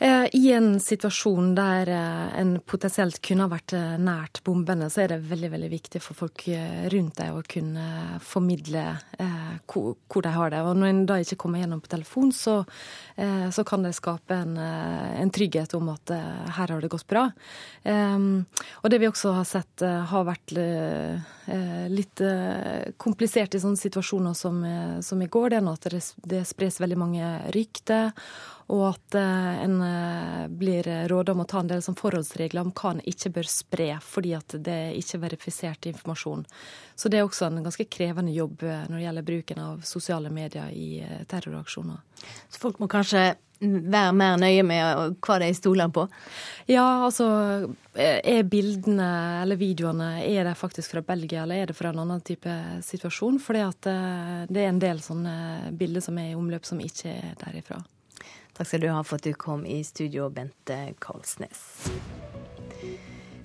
Eh, 0.04 0.26
I 0.32 0.52
en 0.52 0.80
situasjon 0.80 1.54
der 1.56 1.88
eh, 1.88 2.40
en 2.40 2.58
potensielt 2.60 3.22
kunne 3.24 3.46
ha 3.46 3.52
vært 3.54 3.72
eh, 3.72 3.94
nært 3.96 4.42
bombene, 4.44 4.90
så 4.92 5.00
er 5.00 5.14
det 5.14 5.30
veldig 5.30 5.48
veldig 5.54 5.70
viktig 5.72 6.02
for 6.04 6.18
folk 6.18 6.44
rundt 6.92 7.16
deg 7.16 7.32
å 7.32 7.44
kunne 7.48 8.18
formidle 8.20 8.82
hvor 9.64 10.24
de 10.26 10.32
har 10.34 10.52
det. 10.52 10.60
Og 10.60 10.76
når 10.76 10.90
en 10.90 11.02
da 11.08 11.16
ikke 11.22 11.38
kommer 11.40 11.62
gjennom 11.62 11.80
på 11.80 11.88
telefon, 11.94 12.32
så, 12.36 12.58
så 13.16 13.64
kan 13.66 13.84
det 13.86 13.94
skape 13.96 14.36
en, 14.36 14.58
en, 14.58 15.30
trygghet 15.32 15.72
om 15.78 15.88
at 15.94 16.12
her 16.12 16.72
har 16.74 16.82
det 16.82 16.90
gått 16.92 17.06
bra. 17.10 17.24
Og 17.86 18.90
det 18.90 19.00
vi 19.00 19.08
også 19.08 19.32
har 19.38 19.46
sett 19.48 19.84
har 19.84 20.26
vært 20.28 20.54
litt 21.94 22.24
komplisert 23.00 23.56
i 23.56 23.62
sånne 23.62 23.80
situasjoner 23.80 24.36
som, 24.36 24.60
som 25.06 25.22
i 25.22 25.30
går, 25.30 25.54
det 25.54 25.62
er 25.62 25.72
at 25.72 26.12
det 26.34 26.44
spres 26.50 26.80
veldig 26.82 27.00
mange 27.00 27.32
rykter 27.56 28.12
Og 28.72 28.84
at 28.88 29.16
eh, 29.18 29.62
en 29.64 29.76
eh, 29.84 30.48
blir 30.48 30.88
råda 31.08 31.34
om 31.34 31.42
å 31.44 31.48
ta 31.48 31.60
en 31.60 31.68
del 31.68 31.82
sånn 31.84 31.98
forholdsregler 31.98 32.64
om 32.64 32.72
hva 32.72 32.94
en 32.94 33.04
ikke 33.04 33.34
bør 33.36 33.50
spre, 33.50 33.90
fordi 34.00 34.32
at 34.38 34.56
det 34.56 34.76
er 34.88 34.98
ikke 35.00 35.20
verifisert 35.26 35.88
informasjon. 35.90 36.46
Så 36.96 37.12
det 37.12 37.20
er 37.20 37.28
også 37.28 37.50
en 37.50 37.64
ganske 37.64 37.88
krevende 37.92 38.32
jobb 38.32 38.64
eh, 38.64 38.86
når 38.88 38.96
det 38.96 39.06
gjelder 39.08 39.30
bruken 39.30 39.64
av 39.66 39.84
sosiale 39.84 40.32
medier 40.32 40.72
i 40.72 41.04
terroraksjoner. 41.28 42.00
Så 42.48 42.62
folk 42.62 42.80
må 42.80 42.88
kanskje 42.88 43.34
være 43.64 44.16
mer 44.16 44.40
nøye 44.40 44.64
med 44.66 45.20
hva 45.24 45.36
de 45.40 45.52
stoler 45.56 45.92
på? 45.94 46.02
Ja, 46.68 47.04
altså 47.06 47.26
er 47.94 48.48
bildene 48.50 49.06
eller 49.44 49.60
videoene 49.60 50.08
er 50.24 50.48
de 50.48 50.56
faktisk 50.58 50.96
fra 50.96 51.04
Belgia, 51.06 51.44
eller 51.44 51.62
er 51.62 51.70
det 51.70 51.76
fra 51.78 51.92
en 51.92 52.02
annen 52.02 52.24
type 52.26 52.56
situasjon? 52.84 53.38
Fordi 53.40 53.64
at 53.64 53.88
det 54.50 54.60
er 54.64 54.68
en 54.72 54.82
del 54.82 55.00
sånne 55.04 55.72
bilder 55.78 56.04
som 56.04 56.18
er 56.20 56.32
i 56.32 56.36
omløp 56.36 56.66
som 56.68 56.82
ikke 56.82 57.14
er 57.14 57.36
derifra. 57.40 57.80
Takk 58.54 58.68
skal 58.70 58.84
du 58.84 58.90
ha 58.92 59.00
for 59.02 59.18
at 59.18 59.26
du 59.26 59.32
kom 59.34 59.64
i 59.66 59.80
studio, 59.82 60.28
Bente 60.30 60.76
Karlsnes. 61.02 61.90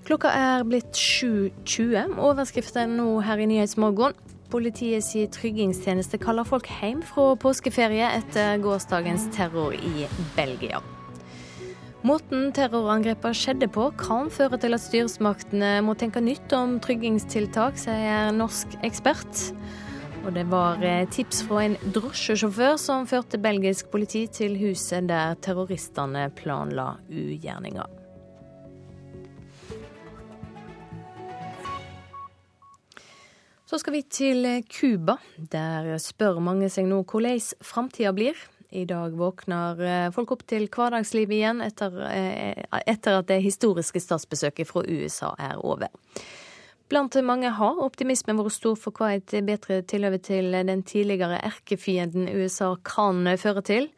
Klokka 0.05 0.30
er 0.34 0.66
blitt 0.70 0.93
7.20. 0.93 2.14
Overskriften 2.22 2.93
nå 2.97 3.07
her 3.26 3.41
i 3.41 3.47
Nyhetsmorgen. 3.49 4.14
sier 5.05 5.30
tryggingstjeneste 5.30 6.18
kaller 6.22 6.45
folk 6.45 6.70
hjem 6.80 7.03
fra 7.05 7.36
påskeferie 7.38 8.07
etter 8.18 8.62
gårsdagens 8.62 9.28
terror 9.36 9.74
i 9.78 10.07
Belgia. 10.38 10.82
Måten 12.05 12.53
terrorangrepene 12.55 13.36
skjedde 13.36 13.68
på 13.70 13.89
kan 13.99 14.30
føre 14.32 14.57
til 14.62 14.78
at 14.78 14.82
styresmaktene 14.86 15.76
må 15.86 15.97
tenke 15.99 16.22
nytt 16.24 16.53
om 16.55 16.78
tryggingstiltak, 16.82 17.78
sier 17.82 18.32
norsk 18.34 18.78
ekspert. 18.88 19.49
Og 20.26 20.34
det 20.36 20.43
var 20.51 20.84
eh, 20.84 21.05
tips 21.09 21.43
fra 21.47 21.61
en 21.63 21.78
drosjesjåfør 21.95 22.76
som 22.82 23.07
førte 23.07 23.39
belgisk 23.41 23.88
politi 23.91 24.26
til 24.28 24.57
huset 24.59 25.07
der 25.07 25.38
terroristene 25.39 26.28
planla 26.36 26.91
ugjerninga. 27.07 27.88
Så 33.70 33.80
skal 33.80 33.93
vi 33.93 34.01
til 34.01 34.47
Cuba. 34.65 35.20
Der 35.38 35.95
spør 36.01 36.41
mange 36.43 36.72
seg 36.74 36.88
nå 36.89 37.03
hvordan 37.05 37.39
framtida 37.61 38.11
blir. 38.17 38.38
I 38.70 38.84
dag 38.86 39.15
våkner 39.17 39.80
eh, 39.82 40.11
folk 40.13 40.36
opp 40.36 40.43
til 40.49 40.67
hverdagslivet 40.70 41.39
igjen 41.39 41.61
etter, 41.65 41.95
eh, 42.11 42.65
etter 42.86 43.17
at 43.17 43.30
det 43.32 43.39
historiske 43.41 44.01
statsbesøket 44.03 44.70
fra 44.70 44.84
USA 44.86 45.32
er 45.41 45.57
over. 45.65 45.89
Blant 46.90 47.14
mange 47.22 47.52
har 47.54 47.80
optimismen 47.86 48.40
vært 48.42 48.56
stor 48.56 48.78
for 48.82 48.98
hva 48.98 49.12
et 49.14 49.34
bedre 49.46 49.84
tilhøve 49.86 50.18
til 50.26 50.56
den 50.66 50.80
tidligere 50.82 51.38
erkefienden 51.46 52.26
USA 52.34 52.72
kan 52.82 53.30
føre 53.38 53.62
til. 53.62 53.92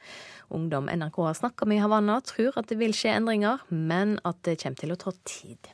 Ungdom 0.51 0.89
NRK 0.91 1.21
har 1.23 1.37
snakka 1.39 1.69
med 1.71 1.79
i 1.79 1.83
Havanna 1.85 2.17
tror 2.27 2.57
at 2.59 2.67
det 2.67 2.75
vil 2.81 2.91
skje 2.91 3.13
endringer, 3.15 3.63
men 3.69 4.17
at 4.27 4.41
det 4.43 4.57
kommer 4.59 4.81
til 4.83 4.91
å 4.91 4.99
ta 4.99 5.13
tid. 5.23 5.71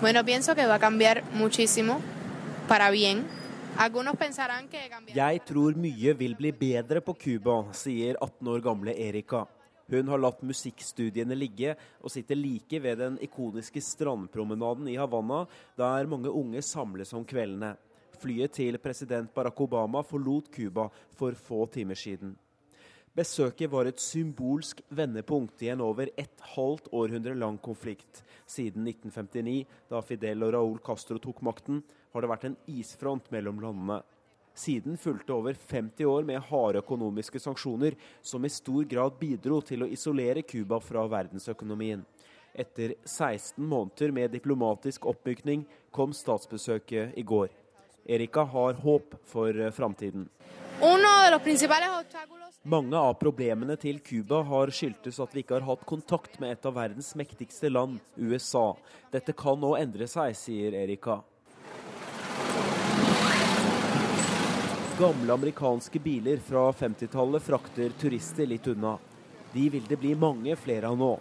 Bueno, 0.00 0.22
Jeg 5.12 5.44
tror 5.52 5.78
mye 5.84 6.16
vil 6.24 6.34
bli 6.40 6.52
bedre 6.64 7.04
på 7.04 7.18
Cuba, 7.20 7.60
sier 7.76 8.16
18 8.16 8.48
år 8.54 8.64
gamle 8.64 8.96
Erika. 8.96 9.44
Hun 9.88 10.08
har 10.12 10.20
latt 10.20 10.42
musikkstudiene 10.44 11.36
ligge, 11.38 11.74
og 12.04 12.12
sitter 12.12 12.36
like 12.36 12.80
ved 12.84 12.98
den 13.00 13.14
ikoniske 13.24 13.80
strandpromenaden 13.80 14.88
i 14.92 14.98
Havanna, 15.00 15.46
der 15.78 16.10
mange 16.10 16.28
unge 16.28 16.62
samles 16.62 17.14
om 17.16 17.24
kveldene. 17.24 17.72
Flyet 18.18 18.52
til 18.58 18.76
president 18.82 19.32
Barack 19.34 19.60
Obama 19.62 20.02
forlot 20.04 20.50
Cuba 20.52 20.88
for 21.16 21.38
få 21.38 21.64
timer 21.72 21.96
siden. 21.96 22.34
Besøket 23.16 23.70
var 23.72 23.88
et 23.88 23.98
symbolsk 23.98 24.82
vendepunkt 24.94 25.62
i 25.64 25.72
en 25.72 25.80
over 25.82 26.10
et 26.20 26.44
halvt 26.54 26.90
århundre 26.94 27.34
lang 27.34 27.56
konflikt. 27.58 28.20
Siden 28.46 28.84
1959, 28.86 29.64
da 29.90 30.02
Fidel 30.04 30.44
og 30.46 30.52
Raúl 30.54 30.78
Castro 30.84 31.18
tok 31.18 31.40
makten, 31.42 31.80
har 32.12 32.22
det 32.22 32.30
vært 32.30 32.46
en 32.50 32.58
isfront 32.70 33.26
mellom 33.34 33.58
landene. 33.64 34.02
Siden 34.58 34.96
fulgte 34.98 35.36
over 35.36 35.54
50 35.54 36.04
år 36.10 36.24
med 36.26 36.42
harde 36.50 36.80
økonomiske 36.82 37.38
sanksjoner, 37.38 37.94
som 38.22 38.44
i 38.44 38.50
stor 38.50 38.88
grad 38.90 39.14
bidro 39.20 39.60
til 39.62 39.84
å 39.84 39.90
isolere 39.94 40.42
Cuba 40.42 40.80
fra 40.82 41.04
verdensøkonomien. 41.06 42.02
Etter 42.58 42.96
16 43.04 43.62
måneder 43.62 44.10
med 44.10 44.34
diplomatisk 44.34 45.06
oppmykning 45.06 45.62
kom 45.94 46.16
statsbesøket 46.16 47.14
i 47.14 47.22
går. 47.22 47.52
Erika 48.08 48.42
har 48.50 48.80
håp 48.82 49.14
for 49.28 49.54
eh, 49.54 49.70
framtiden. 49.70 50.26
Mange 52.62 52.98
av 52.98 53.14
problemene 53.20 53.78
til 53.78 54.02
Cuba 54.02 54.42
har 54.48 54.74
skyldtes 54.74 55.22
at 55.22 55.34
vi 55.34 55.44
ikke 55.44 55.60
har 55.60 55.66
hatt 55.70 55.86
kontakt 55.86 56.38
med 56.42 56.56
et 56.56 56.66
av 56.66 56.74
verdens 56.74 57.14
mektigste 57.18 57.70
land, 57.70 57.98
USA. 58.16 58.72
Dette 59.14 59.36
kan 59.38 59.60
nå 59.62 59.76
endre 59.78 60.10
seg, 60.10 60.34
sier 60.38 60.74
Erika. 60.82 61.20
Gamle 64.98 65.32
amerikanske 65.32 65.98
biler 65.98 66.36
fra 66.36 66.72
50-tallet 66.72 67.42
frakter 67.42 67.90
turister 68.00 68.46
litt 68.46 68.66
unna. 68.66 68.96
De 69.52 69.68
vil 69.70 69.84
det 69.88 69.96
bli 69.96 70.14
mange 70.18 70.56
flere 70.56 70.88
av 70.88 70.96
nå. 70.98 71.12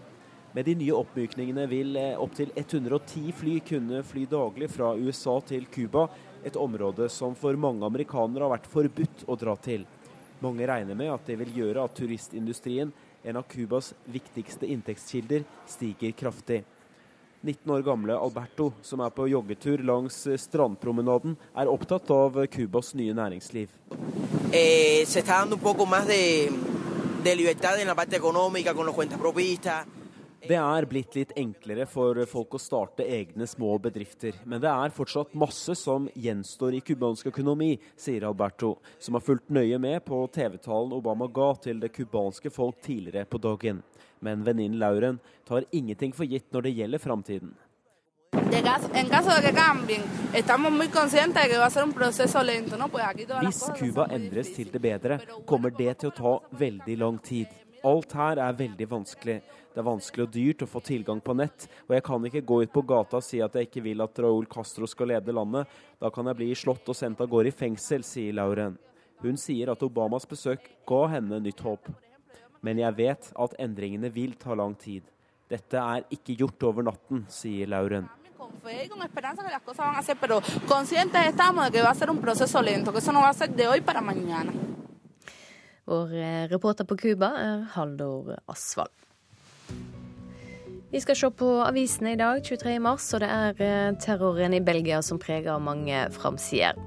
Med 0.55 0.65
de 0.65 0.73
nye 0.79 0.95
oppmykningene 0.97 1.67
vil 1.69 1.93
eh, 2.01 2.15
opptil 2.17 2.49
110 2.55 3.35
fly 3.37 3.59
kunne 3.67 4.01
fly 4.03 4.23
daglig 4.31 4.71
fra 4.73 4.95
USA 4.97 5.35
til 5.45 5.67
Cuba, 5.69 6.07
et 6.41 6.57
område 6.57 7.05
som 7.13 7.37
for 7.37 7.53
mange 7.53 7.85
amerikanere 7.85 8.47
har 8.47 8.55
vært 8.55 8.71
forbudt 8.71 9.27
å 9.29 9.37
dra 9.37 9.53
til. 9.61 9.85
Mange 10.41 10.65
regner 10.65 10.97
med 10.97 11.13
at 11.13 11.29
det 11.29 11.37
vil 11.43 11.53
gjøre 11.59 11.85
at 11.85 11.93
turistindustrien, 12.01 12.89
en 13.29 13.37
av 13.37 13.45
Cubas 13.45 13.91
viktigste 14.09 14.65
inntektskilder, 14.73 15.45
stiger 15.69 16.17
kraftig. 16.17 16.63
19 17.41 17.71
år 17.71 17.81
gamle 17.81 18.17
Alberto, 18.17 18.71
som 18.81 19.01
er 19.05 19.13
på 19.13 19.27
joggetur 19.29 19.83
langs 19.85 20.23
strandpromenaden, 20.41 21.37
er 21.55 21.69
opptatt 21.69 22.09
av 22.11 22.39
Cubas 22.49 22.93
nye 22.97 23.13
næringsliv. 23.13 23.69
Eh, 24.51 25.05
det 30.47 30.55
er 30.55 30.85
blitt 30.87 31.15
litt 31.17 31.31
enklere 31.35 31.85
for 31.89 32.19
folk 32.29 32.55
å 32.55 32.61
starte 32.61 33.03
egne 33.03 33.47
små 33.49 33.73
bedrifter. 33.83 34.37
Men 34.45 34.61
det 34.63 34.71
er 34.71 34.93
fortsatt 34.95 35.33
masse 35.35 35.75
som 35.75 36.07
gjenstår 36.15 36.77
i 36.77 36.81
cubansk 36.85 37.27
økonomi, 37.33 37.73
sier 37.99 38.25
Alberto, 38.29 38.77
som 38.99 39.17
har 39.17 39.25
fulgt 39.25 39.51
nøye 39.51 39.77
med 39.81 40.05
på 40.07 40.23
TV-talen 40.33 40.95
Obama 40.95 41.27
ga 41.27 41.51
til 41.67 41.81
det 41.83 41.91
cubanske 41.93 42.53
folk 42.53 42.79
tidligere 42.85 43.27
på 43.27 43.41
dagen 43.43 43.83
men 44.19 44.43
venninnen 44.43 44.79
Lauren 44.79 45.19
tar 45.47 45.65
ingenting 45.71 46.13
for 46.13 46.25
gitt 46.25 46.51
når 46.53 46.61
det 46.67 46.75
gjelder 46.79 47.03
framtiden. 47.03 47.55
Hvis 53.41 53.61
Cuba 53.79 54.07
endres 54.11 54.49
til 54.55 54.71
det 54.71 54.81
bedre, 54.81 55.19
kommer 55.45 55.71
det 55.77 55.93
til 56.01 56.11
å 56.11 56.17
ta 56.17 56.33
veldig 56.59 56.97
lang 56.99 57.17
tid. 57.23 57.47
Alt 57.85 58.13
her 58.17 58.41
er 58.41 58.57
veldig 58.57 58.87
vanskelig. 58.89 59.37
Det 59.73 59.81
er 59.83 59.85
vanskelig 59.85 60.25
og 60.25 60.33
dyrt 60.33 60.63
å 60.65 60.69
få 60.69 60.79
tilgang 60.81 61.19
på 61.21 61.35
nett, 61.37 61.67
og 61.85 61.93
jeg 61.93 62.03
kan 62.07 62.23
ikke 62.25 62.45
gå 62.49 62.55
ut 62.63 62.73
på 62.73 62.81
gata 62.89 63.19
og 63.19 63.25
si 63.25 63.41
at 63.45 63.53
jeg 63.53 63.69
ikke 63.69 63.83
vil 63.85 64.01
at 64.01 64.19
Raúl 64.25 64.47
Castro 64.49 64.89
skal 64.89 65.11
lede 65.13 65.35
landet. 65.35 65.69
Da 66.01 66.09
kan 66.13 66.25
jeg 66.25 66.39
bli 66.39 66.49
slått 66.57 66.89
og 66.89 66.97
sendt 66.97 67.21
av 67.21 67.29
gårde 67.29 67.51
i 67.51 67.55
fengsel, 67.55 68.01
sier 68.03 68.33
Lauren. 68.33 68.79
Hun 69.21 69.37
sier 69.37 69.69
at 69.73 69.85
Obamas 69.85 70.25
besøk 70.29 70.65
ga 70.89 71.03
henne 71.13 71.39
nytt 71.45 71.61
håp. 71.61 71.89
Men 72.65 72.81
jeg 72.81 72.97
vet 72.97 73.31
at 73.35 73.55
endringene 73.61 74.11
vil 74.13 74.35
ta 74.39 74.55
lang 74.57 74.75
tid. 74.79 75.05
Dette 75.47 75.79
er 75.79 76.07
ikke 76.11 76.35
gjort 76.41 76.63
over 76.67 76.87
natten, 76.89 77.25
sier 77.31 77.69
Lauren. 77.71 78.09
Vår 85.87 86.15
eh, 86.19 86.47
reporter 86.51 86.83
på 86.83 86.97
Cuba 86.99 87.31
er 87.39 87.61
Haldor 87.77 88.33
Asvald. 88.51 89.06
Vi 90.91 91.01
skal 91.01 91.15
se 91.19 91.29
på 91.35 91.47
avisene 91.65 92.13
i 92.13 92.19
dag, 92.19 92.39
23.3, 92.39 92.75
og 92.87 93.23
det 93.23 93.27
er 93.27 93.63
eh, 93.65 93.95
terroren 93.99 94.53
i 94.55 94.61
Belgia 94.63 95.01
som 95.03 95.19
preger 95.19 95.59
mange 95.59 96.05
framsider. 96.15 96.79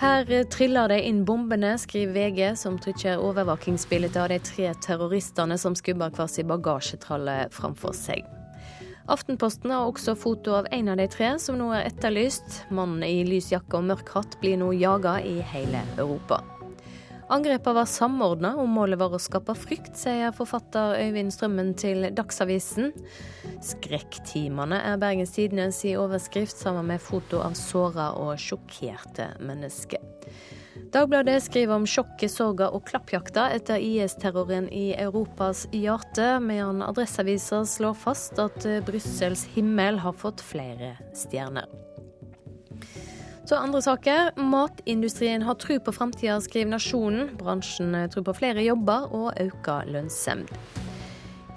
Her 0.00 0.28
triller 0.52 0.92
de 0.92 0.98
inn 1.08 1.22
bombene, 1.28 1.72
skriver 1.80 2.12
VG, 2.12 2.42
som 2.60 2.76
trykker 2.80 3.20
overvåkingsbildet 3.20 4.20
av 4.20 4.28
de 4.32 4.38
tre 4.44 4.74
terroristene 4.84 5.56
som 5.60 5.76
skubber 5.76 6.12
hver 6.12 6.28
sin 6.28 6.52
bagasjetralle 6.52 7.46
framfor 7.52 7.96
seg. 7.96 8.28
Aftenposten 9.10 9.72
har 9.72 9.88
også 9.88 10.14
foto 10.20 10.54
av 10.60 10.68
en 10.70 10.92
av 10.92 11.00
de 11.00 11.08
tre 11.10 11.32
som 11.42 11.56
nå 11.58 11.72
er 11.74 11.88
etterlyst. 11.88 12.62
Mannen 12.70 13.02
i 13.08 13.24
lys 13.26 13.50
jakke 13.54 13.80
og 13.80 13.88
mørk 13.88 14.12
hatt 14.14 14.36
blir 14.44 14.60
nå 14.60 14.70
jaga 14.76 15.16
i 15.24 15.40
hele 15.40 15.82
Europa. 15.96 16.44
Angrepene 17.30 17.76
var 17.78 17.86
samordna, 17.86 18.56
og 18.58 18.66
målet 18.66 18.98
var 18.98 19.12
å 19.14 19.20
skape 19.22 19.54
frykt, 19.54 19.94
sier 19.98 20.32
forfatter 20.34 20.96
Øyvind 20.98 21.30
Strømmen 21.30 21.76
til 21.78 22.08
Dagsavisen. 22.16 22.90
Skrekktimene 23.62 24.80
er 24.88 24.98
Bergens 24.98 25.36
Tidendes 25.36 25.78
i 25.86 25.94
overskrift, 26.00 26.58
sammen 26.58 26.88
med 26.90 27.02
foto 27.04 27.38
av 27.44 27.54
såra 27.58 28.08
og 28.18 28.34
sjokkerte 28.42 29.28
mennesker. 29.46 30.02
Dagbladet 30.90 31.36
skriver 31.44 31.78
om 31.78 31.86
sjokket, 31.86 32.32
sorga 32.34 32.72
og 32.74 32.82
klappjakta 32.88 33.44
etter 33.54 33.78
IS-terroren 33.78 34.66
i 34.74 34.88
Europas 34.98 35.68
hjerte, 35.70 36.32
medan 36.42 36.82
Adresseavisa 36.82 37.62
slår 37.62 37.94
fast 37.94 38.42
at 38.42 38.66
Brussels 38.88 39.46
himmel 39.54 40.02
har 40.02 40.18
fått 40.18 40.42
flere 40.42 40.96
stjerner. 41.14 41.70
Så 43.50 43.56
andre 43.56 43.82
saker. 43.82 44.30
Matindustrien 44.36 45.42
har 45.42 45.54
tro 45.54 45.80
på 45.80 45.92
framtida, 45.92 46.36
skriver 46.40 46.70
Nasjonen. 46.70 47.32
Bransjen 47.38 47.96
tror 48.12 48.22
på 48.28 48.34
flere 48.38 48.62
jobber 48.62 49.08
og 49.10 49.40
økt 49.42 49.70
lønnsemd. 49.90 50.52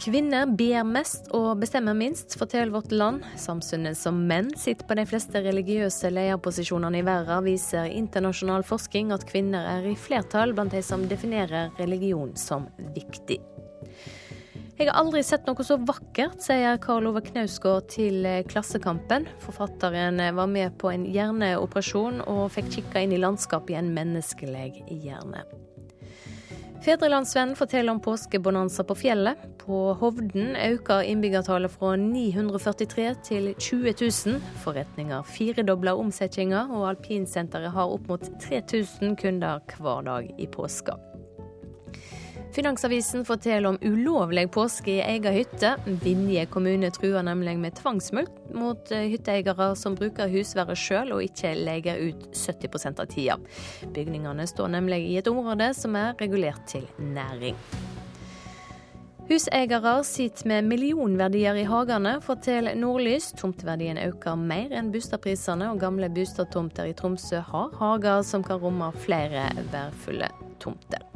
Kvinner 0.01 0.49
ber 0.49 0.81
mest 0.89 1.29
og 1.37 1.61
bestemmer 1.61 1.93
minst, 1.93 2.33
forteller 2.41 2.73
Vårt 2.73 2.89
Land. 2.89 3.21
Samfunnet 3.37 3.93
som 3.99 4.25
menn 4.25 4.49
sitter 4.57 4.89
på 4.89 4.97
de 4.97 5.05
fleste 5.05 5.45
religiøse 5.45 6.09
lederposisjonene 6.09 7.03
i 7.03 7.05
verden, 7.05 7.45
viser 7.45 7.93
internasjonal 7.93 8.65
forskning 8.65 9.13
at 9.13 9.29
kvinner 9.29 9.69
er 9.77 9.91
i 9.93 9.93
flertall 9.93 10.57
blant 10.57 10.73
de 10.73 10.81
som 10.81 11.05
definerer 11.05 11.69
religion 11.77 12.33
som 12.33 12.71
viktig. 12.97 13.37
Jeg 14.73 14.89
har 14.89 14.97
aldri 14.97 15.21
sett 15.21 15.45
noe 15.45 15.63
så 15.65 15.75
vakkert, 15.85 16.39
sier 16.41 16.79
Karl 16.81 17.05
Ove 17.11 17.21
Knausgård 17.21 17.91
til 17.93 18.25
Klassekampen. 18.49 19.27
Forfatteren 19.43 20.17
var 20.33 20.49
med 20.49 20.73
på 20.81 20.89
en 20.89 21.05
hjerneoperasjon 21.05 22.23
og 22.25 22.47
fikk 22.55 22.71
kikka 22.79 23.03
inn 23.05 23.13
i 23.13 23.21
landskapet 23.21 23.75
i 23.75 23.77
en 23.83 23.93
menneskelig 23.93 24.81
hjerne. 24.89 25.43
Fedrelandsvennen 26.83 27.55
forteller 27.55 27.93
om 27.93 28.01
påskebonanza 28.03 28.83
på 28.83 28.97
fjellet. 28.97 29.45
På 29.61 29.93
Hovden 30.01 30.57
øker 30.57 31.05
innbyggertallet 31.07 31.71
fra 31.71 31.93
943 31.95 33.07
til 33.29 33.53
20 33.55 33.93
000. 34.01 34.41
Forretninger 34.65 35.23
firedobler 35.23 35.95
omsetninga, 36.01 36.65
og 36.73 36.89
alpinsenteret 36.89 37.71
har 37.71 37.93
opp 37.93 38.11
mot 38.11 38.27
3000 38.49 39.15
kunder 39.21 39.63
hver 39.77 40.03
dag 40.09 40.33
i 40.35 40.49
påska. 40.51 40.97
Finansavisen 42.53 43.25
forteller 43.25 43.69
om 43.69 43.77
ulovlig 43.81 44.51
påske 44.51 44.91
i 44.91 45.01
egen 45.01 45.33
hytte. 45.33 45.71
Vinje 45.85 46.45
kommune 46.45 46.91
truer 46.93 47.23
nemlig 47.25 47.55
med 47.57 47.73
tvangsmulkt 47.79 48.51
mot 48.53 48.91
eh, 48.93 49.07
hytteeiere 49.09 49.71
som 49.75 49.95
bruker 49.97 50.29
husværet 50.29 50.77
sjøl 50.77 51.15
og 51.15 51.23
ikke 51.25 51.55
leier 51.57 51.97
ut 52.11 52.27
70% 52.37 53.01
av 53.01 53.09
tida. 53.09 53.39
Bygningene 53.95 54.45
står 54.45 54.69
nemlig 54.75 55.01
i 55.07 55.17
et 55.17 55.29
område 55.31 55.71
som 55.73 55.97
er 55.97 56.13
regulert 56.21 56.61
til 56.69 56.85
næring. 57.01 57.57
Huseiere 59.31 59.95
sitter 60.05 60.51
med 60.51 60.67
millionverdier 60.69 61.57
i 61.57 61.63
hagene, 61.65 62.19
forteller 62.21 62.77
Nordlys. 62.77 63.31
Tomteverdien 63.39 63.97
øker 64.03 64.37
mer 64.37 64.75
enn 64.77 64.91
boligprisene, 64.93 65.71
og 65.71 65.81
gamle 65.81 66.11
boligtomter 66.13 66.91
i 66.91 66.93
Tromsø 66.93 67.41
har 67.49 67.73
hager 67.81 68.21
som 68.27 68.45
kan 68.45 68.61
romme 68.61 68.91
flere 69.07 69.47
værfulle 69.73 70.29
tomter. 70.61 71.12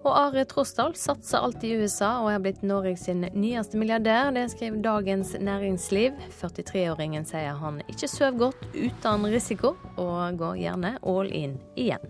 Og 0.00 0.14
Are 0.16 0.46
Trosdal 0.48 0.94
satser 0.96 1.42
alt 1.44 1.64
i 1.66 1.74
USA 1.76 2.14
og 2.22 2.30
er 2.32 2.40
blitt 2.40 2.62
Norges 2.64 3.02
nyeste 3.12 3.76
milliardær. 3.76 4.30
Det 4.32 4.46
skriver 4.54 4.78
Dagens 4.80 5.34
Næringsliv. 5.36 6.14
43-åringen 6.40 7.26
sier 7.28 7.58
han 7.60 7.82
ikke 7.84 8.08
sover 8.08 8.38
godt 8.46 8.62
uten 8.72 9.26
risiko, 9.28 9.74
og 10.00 10.38
går 10.40 10.56
gjerne 10.62 10.94
all 11.04 11.28
in 11.28 11.58
igjen. 11.76 12.06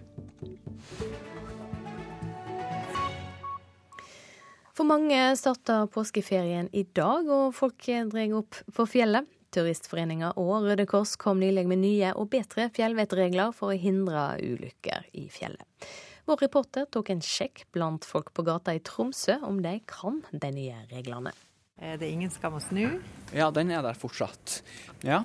For 4.71 4.87
mange 4.87 5.19
starter 5.37 5.91
påskeferien 5.91 6.71
i 6.73 6.85
dag, 6.97 7.27
og 7.27 7.57
folk 7.59 7.91
drar 8.15 8.37
opp 8.39 8.61
på 8.77 8.87
fjellet. 8.87 9.27
Turistforeninga 9.51 10.31
og 10.39 10.69
Røde 10.69 10.87
Kors 10.87 11.17
kom 11.19 11.43
nylig 11.43 11.67
med 11.67 11.83
nye 11.83 12.13
og 12.15 12.31
bedre 12.31 12.69
fjellvettregler 12.71 13.51
for 13.51 13.75
å 13.75 13.83
hindre 13.83 14.29
ulykker 14.39 15.11
i 15.19 15.27
fjellet. 15.27 15.67
Vår 16.29 16.37
reporter 16.45 16.85
tok 16.93 17.11
en 17.15 17.23
sjekk 17.25 17.65
blant 17.73 18.05
folk 18.05 18.33
på 18.37 18.45
gata 18.47 18.75
i 18.77 18.81
Tromsø 18.85 19.39
om 19.47 19.61
de 19.65 19.79
kan 19.89 20.21
de 20.33 20.51
nye 20.55 20.83
reglene. 20.91 21.33
Er 21.81 21.97
det 22.01 22.11
ingen 22.13 22.33
skam 22.33 22.59
å 22.59 22.61
snu? 22.61 22.99
Ja, 23.33 23.49
den 23.55 23.71
er 23.73 23.81
der 23.87 23.97
fortsatt. 23.97 24.61
Ja. 25.07 25.23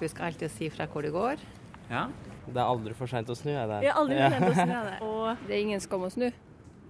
Husk 0.00 0.22
alltid 0.24 0.48
å 0.48 0.52
si 0.54 0.70
fra 0.72 0.86
hvor 0.88 1.04
det 1.04 1.12
går. 1.12 1.42
Ja. 1.90 2.06
Det 2.46 2.56
er 2.56 2.64
aldri 2.64 2.94
for 2.96 3.10
seint 3.10 3.28
å 3.30 3.36
snu, 3.38 3.52
er 3.52 3.68
det? 3.70 3.82
Ja, 3.86 3.98
aldri 4.00 4.16
for 4.16 4.32
sent 4.32 4.48
å 4.48 4.54
snu, 4.56 4.72
er 4.78 4.88
det. 4.88 4.96
Og 5.04 5.44
det 5.46 5.54
er 5.54 5.60
ingen 5.66 5.84
skam 5.84 6.06
å 6.08 6.10
snu. 6.10 6.30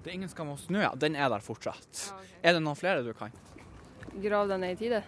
Det 0.02 0.10
er 0.10 0.14
ingen 0.16 0.30
skam 0.30 0.52
å 0.54 0.56
snu, 0.58 0.78
ja. 0.82 0.92
Den 0.98 1.18
er 1.18 1.28
der 1.34 1.42
fortsatt. 1.44 2.06
Er 2.42 2.56
det 2.56 2.62
noen 2.62 2.78
flere 2.78 3.02
du 3.02 3.10
kan? 3.18 3.34
Grav 4.22 4.48
deg 4.50 4.62
ned 4.62 4.76
i 4.76 4.80
tide. 4.84 5.02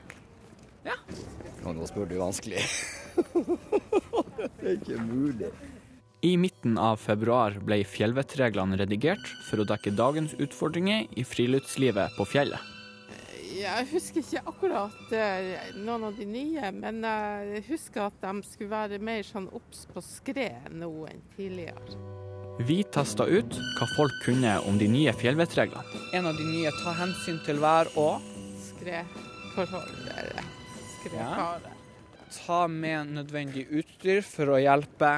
Ja. 0.84 0.98
Nå 1.64 1.86
spør 1.88 2.10
du 2.10 2.18
vanskelig. 2.20 2.60
det 4.58 4.68
er 4.68 4.76
ikke 4.76 4.98
mulig. 5.06 5.54
I 6.24 6.36
midten 6.40 6.78
av 6.80 7.02
februar 7.04 7.58
ble 7.60 7.82
fjellvettreglene 7.84 8.78
redigert 8.80 9.26
for 9.44 9.60
å 9.60 9.66
dekke 9.68 9.90
dagens 9.92 10.32
utfordringer 10.40 11.10
i 11.20 11.24
friluftslivet 11.28 12.16
på 12.16 12.24
fjellet. 12.24 12.70
Jeg 13.54 13.84
husker 13.90 14.22
ikke 14.22 14.40
akkurat 14.48 15.12
eh, 15.12 15.68
noen 15.76 16.06
av 16.08 16.16
de 16.16 16.24
nye, 16.24 16.70
men 16.72 17.04
jeg 17.04 17.66
husker 17.68 18.06
at 18.06 18.16
de 18.24 18.32
skulle 18.48 18.72
være 18.72 19.02
mer 19.04 19.20
sånn 19.28 19.50
obs 19.52 19.84
på 19.92 20.00
skred 20.00 20.72
nå 20.72 20.88
enn 21.10 21.20
tidligere. 21.36 22.00
Vi 22.64 22.80
testa 22.96 23.28
ut 23.28 23.60
hva 23.76 23.90
folk 23.92 24.16
kunne 24.24 24.56
om 24.64 24.80
de 24.80 24.88
nye 24.88 25.12
fjellvettreglene. 25.20 26.02
En 26.16 26.32
av 26.32 26.40
de 26.40 26.48
nye 26.48 26.72
tar 26.80 26.96
hensyn 27.04 27.44
til 27.44 27.60
vær 27.60 27.92
og 28.00 28.24
Skredforhold. 28.70 29.94
Skredfare. 30.96 31.68
Ja. 31.68 31.78
Ta 32.40 32.64
med 32.66 33.12
nødvendig 33.20 33.68
utstyr 33.68 34.24
for 34.24 34.56
å 34.56 34.62
hjelpe 34.62 35.12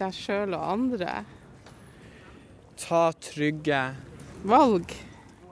deg 0.00 0.14
sjøl 0.14 0.54
og 0.56 0.64
andre. 0.74 1.24
Ta 2.76 3.08
trygge 3.24 3.80
Valg. 4.46 4.92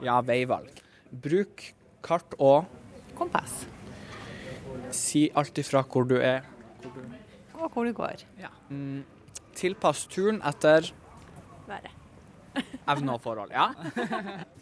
Ja, 0.05 0.19
veivalg. 0.21 0.81
Bruk 1.09 1.63
kart 2.05 2.35
og 2.37 2.67
Kompass. 3.15 3.63
Si 4.93 5.25
alt 5.35 5.57
ifra 5.57 5.81
hvor 5.87 6.05
du 6.07 6.17
er. 6.19 6.45
Og 7.55 7.71
hvor 7.71 7.87
du 7.87 7.93
går. 7.95 8.25
Ja. 8.39 8.51
Mm, 8.69 9.03
tilpass 9.55 10.05
turen 10.11 10.41
etter 10.45 10.91
Været. 11.65 11.91
evne 12.91 13.15
og 13.15 13.21
forhold. 13.23 13.51
Ja. 13.51 13.71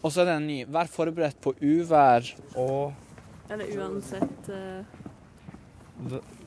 og 0.02 0.12
så 0.12 0.22
er 0.22 0.30
det 0.30 0.36
en 0.38 0.46
ny. 0.48 0.58
Vær 0.72 0.90
forberedt 0.90 1.40
på 1.42 1.54
uvær 1.60 2.30
og 2.56 2.94
Eller 3.50 3.76
uansett 3.76 4.48
uh... 4.48 5.02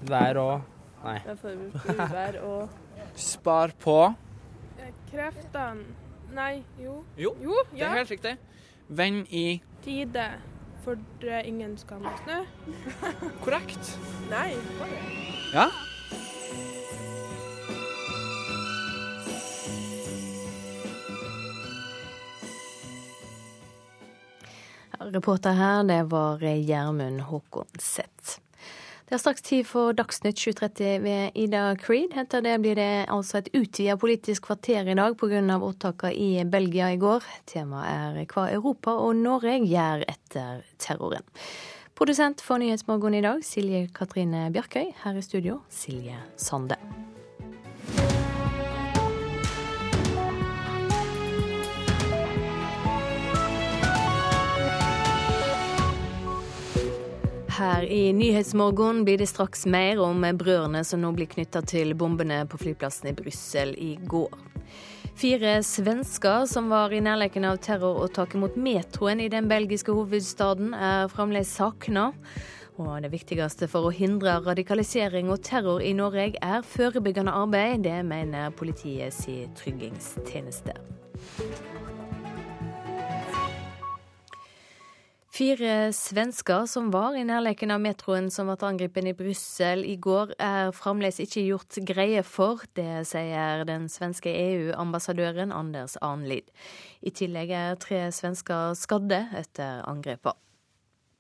Vær 0.10 0.42
og 0.42 0.62
Nei. 1.04 1.20
Vær 1.28 1.38
forberedt 1.44 1.78
på 1.84 1.94
uvær 1.94 2.42
og 2.42 2.87
Spar 3.18 3.74
på 3.82 4.13
eh, 4.78 4.93
Kreftene 5.09 5.86
Nei, 6.38 6.63
jo. 6.78 6.99
Jo, 7.18 7.32
jo 7.41 7.55
det 7.72 7.82
er 7.82 7.95
helt 7.95 8.11
riktig. 8.11 8.36
Vend 8.88 9.32
i 9.34 9.61
Tide. 9.82 10.28
For 10.84 10.99
ingen 11.43 11.74
skal 11.82 12.03
ha 12.05 12.13
snø. 12.22 12.38
Korrekt. 13.43 13.89
Nei, 14.30 14.53
bare. 14.78 14.99
Ja. 15.55 15.68
Reporter 25.11 25.55
her, 25.57 25.84
det 25.84 26.03
var 26.11 26.43
Gjermund 26.43 27.22
Håkonseth. 27.32 28.39
Det 29.08 29.16
er 29.16 29.22
straks 29.22 29.45
tid 29.47 29.64
for 29.64 29.93
Dagsnytt 29.95 30.36
7.30 30.36 30.97
ved 30.99 31.38
Ida 31.39 31.62
Creed. 31.80 32.12
Etter 32.20 32.41
det 32.43 32.58
blir 32.60 32.76
det 32.76 33.05
altså 33.08 33.39
et 33.39 33.47
utvida 33.55 33.95
politisk 33.95 34.49
kvarter 34.49 34.84
i 34.84 34.97
dag 34.99 35.16
pga. 35.16 35.39
opptakene 35.55 36.12
i 36.12 36.43
Belgia 36.43 36.89
i 36.91 36.99
går. 36.99 37.24
Temaet 37.47 37.88
er 38.20 38.28
hva 38.28 38.49
Europa 38.51 38.91
og 38.91 39.16
Norge 39.16 39.55
gjør 39.64 40.03
etter 40.12 40.60
terroren. 40.78 41.24
Produsent 41.95 42.43
for 42.43 42.60
Nyhetsmorgen 42.60 43.16
i 43.16 43.24
dag, 43.24 43.39
Silje 43.47 43.88
Katrine 43.95 44.49
Bjarkøy. 44.51 44.91
Her 45.05 45.16
i 45.16 45.24
studio, 45.24 45.62
Silje 45.72 46.20
Sande. 46.36 46.76
Her 57.58 57.84
i 57.84 58.14
Nyhetsmorgen 58.14 59.05
blir 59.05 59.18
det 59.18 59.28
straks 59.28 59.66
mer 59.66 59.97
om 59.99 60.22
brødrene 60.22 60.84
som 60.86 61.01
nå 61.01 61.10
blir 61.18 61.26
knytta 61.32 61.64
til 61.66 61.95
bombene 61.97 62.43
på 62.45 62.60
flyplassen 62.62 63.10
i 63.10 63.14
Brussel 63.18 63.72
i 63.82 63.95
går. 64.05 64.36
Fire 65.18 65.55
svensker 65.66 66.45
som 66.45 66.70
var 66.70 66.93
i 66.93 66.99
nærheten 67.01 67.47
av 67.49 67.58
terroråtaket 67.66 68.38
mot 68.38 68.60
metroen 68.62 69.24
i 69.26 69.32
den 69.34 69.49
belgiske 69.49 69.89
hovedstaden, 69.89 70.76
er 70.78 71.10
fremdeles 71.10 71.55
savna. 71.58 72.12
Og 72.78 73.01
det 73.01 73.10
viktigste 73.16 73.66
for 73.72 73.89
å 73.89 73.95
hindre 74.03 74.38
radikalisering 74.45 75.34
og 75.34 75.41
terror 75.41 75.82
i 75.82 75.95
Norge 75.97 76.38
er 76.38 76.62
forebyggende 76.62 77.34
arbeid. 77.34 77.88
Det 77.89 78.03
mener 78.05 78.53
politiets 78.53 79.26
tryggingstjeneste. 79.58 80.78
Fire 85.38 85.92
svensker 85.94 86.66
som 86.66 86.88
var 86.90 87.14
i 87.14 87.22
nærleken 87.28 87.70
av 87.70 87.82
metroen 87.84 88.32
som 88.34 88.48
ble 88.50 88.56
angrepet 88.66 89.06
i 89.06 89.14
Brussel 89.14 89.84
i 89.86 89.94
går, 90.02 90.32
er 90.42 90.72
fremdeles 90.74 91.20
ikke 91.22 91.44
gjort 91.46 91.78
greie 91.86 92.24
for. 92.26 92.64
Det 92.74 93.04
sier 93.06 93.62
den 93.70 93.86
svenske 93.92 94.32
EU-ambassadøren 94.34 95.54
Anders 95.54 95.94
Arnlid. 96.02 96.48
I 97.06 97.14
tillegg 97.14 97.54
er 97.54 97.78
tre 97.78 98.00
svensker 98.16 98.74
skadde 98.80 99.20
etter 99.38 99.84
angrepene. 99.86 100.40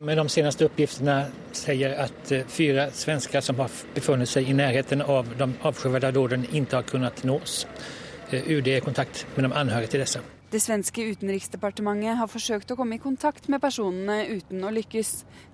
Med 0.01 0.17
de 0.17 0.25
seneste 0.33 0.65
oppgiftene 0.65 1.19
sier 1.57 1.93
at 2.07 2.33
eh, 2.33 2.45
fire 2.49 2.87
svensker 2.97 3.41
som 3.45 3.61
har 3.61 3.73
befunnet 3.93 4.29
seg 4.29 4.49
i 4.49 4.57
nærheten 4.57 5.01
av 5.01 5.29
de 5.37 5.49
avskyvärda 5.65 6.11
dåden, 6.13 6.45
ikke 6.49 6.79
har 6.79 6.89
kunnet 6.89 7.21
nås. 7.25 7.63
Eh, 8.31 8.49
UD 8.49 8.73
er 8.73 8.81
i 8.81 8.85
kontakt 8.85 9.27
med 9.35 9.45
de 9.45 9.53
anhørige 9.61 9.93
til 9.93 10.05
disse. 10.05 10.25
Det 10.47 10.61
svenske 10.63 11.03
utenriksdepartementet 11.11 12.15
har 12.15 12.29
forsøkt 12.31 12.69
å 12.71 12.75
komme 12.79 12.95
i 12.95 13.01
kontakt 13.03 13.49
med 13.51 13.59
personene 13.59 14.29
uten 14.31 14.61
å 14.63 14.69
lykkes, 14.71 15.09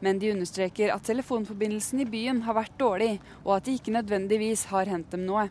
men 0.05 0.19
de 0.21 0.29
understreker 0.35 0.91
at 0.93 1.07
telefonforbindelsen 1.09 2.03
i 2.03 2.05
byen 2.05 2.43
har 2.45 2.53
vært 2.59 2.75
dårlig, 2.77 3.15
og 3.41 3.55
at 3.55 3.65
de 3.65 3.73
ikke 3.73 3.95
nødvendigvis 3.95 4.67
har 4.69 4.91
hendt 4.93 5.09
dem 5.15 5.23
noe. 5.25 5.47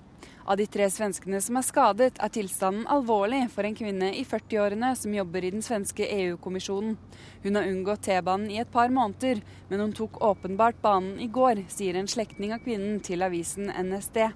Av 0.47 0.55
de 0.61 0.69
tre 0.71 0.87
svenskene 0.95 1.41
som 1.43 1.59
er 1.59 1.67
skadet, 1.67 2.21
er 2.23 2.31
tilstanden 2.37 2.87
alvorlig 2.87 3.41
for 3.51 3.67
en 3.67 3.75
kvinne 3.75 4.13
i 4.15 4.23
40-årene 4.23 4.93
som 5.01 5.19
jobber 5.19 5.43
i 5.43 5.51
den 5.57 5.67
svenske 5.67 6.07
EU-kommisjonen. 6.07 6.95
Hun 7.43 7.59
har 7.59 7.67
unngått 7.67 8.07
T-banen 8.07 8.47
i 8.55 8.63
et 8.63 8.71
par 8.71 8.95
måneder, 8.95 9.43
men 9.73 9.83
hun 9.83 9.99
tok 9.99 10.23
åpenbart 10.23 10.79
banen 10.87 11.19
i 11.19 11.27
går, 11.27 11.67
sier 11.67 11.99
en 11.99 12.11
slektning 12.11 12.55
av 12.55 12.63
kvinnen 12.63 13.03
til 13.03 13.27
avisen 13.27 13.75
NSD. 13.75 14.29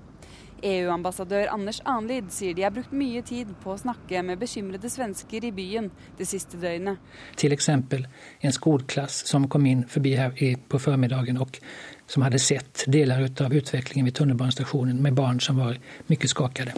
EU-ambassadør 0.63 1.51
Anders 1.53 1.81
Anlid 1.85 2.31
sier 2.33 2.55
de 2.57 2.65
har 2.65 2.73
brukt 2.75 2.95
mye 2.97 3.23
tid 3.27 3.51
på 3.63 3.75
å 3.75 3.81
snakke 3.81 4.23
med 4.25 4.41
bekymrede 4.41 4.91
svensker 4.93 5.45
i 5.45 5.53
byen 5.55 5.91
det 6.19 6.29
siste 6.29 6.61
døgnet. 6.61 7.01
F.eks. 7.37 7.69
en 7.69 8.57
skoleklasse 8.57 9.29
som 9.29 9.49
kom 9.53 9.67
inn 9.69 9.85
forbi 9.91 10.15
her 10.17 10.33
på 10.69 10.81
formiddagen 10.83 11.41
og 11.43 11.61
som 12.07 12.25
hadde 12.27 12.41
sett 12.43 12.87
deler 12.93 13.27
av 13.29 13.55
utviklingen 13.55 14.07
ved 14.09 14.17
tunnelbanestasjonen 14.17 15.03
med 15.03 15.17
barn 15.19 15.41
som 15.41 15.61
var 15.61 15.81
mye 16.09 16.31
skakede. 16.31 16.77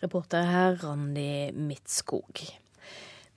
Reporter 0.00 0.46
her 0.46 0.78
Randi 0.82 1.50
Midtskog. 1.52 2.44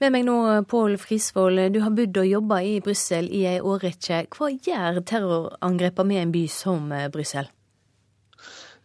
Med 0.02 0.14
meg 0.14 0.26
nå, 0.26 0.36
Pål 0.70 0.95
Frisvold. 0.97 1.68
Du 1.74 1.82
har 1.84 1.93
bodd 1.93 2.18
og 2.18 2.26
jobba 2.30 2.62
i 2.66 2.80
Brussel 2.82 3.28
i 3.30 3.43
ei 3.49 3.60
årrekke. 3.62 4.24
Hva 4.34 4.49
gjør 4.49 5.02
terrorangrepene 5.06 6.10
med 6.10 6.22
en 6.24 6.34
by 6.34 6.45
som 6.49 6.88
Brussel? 7.14 7.49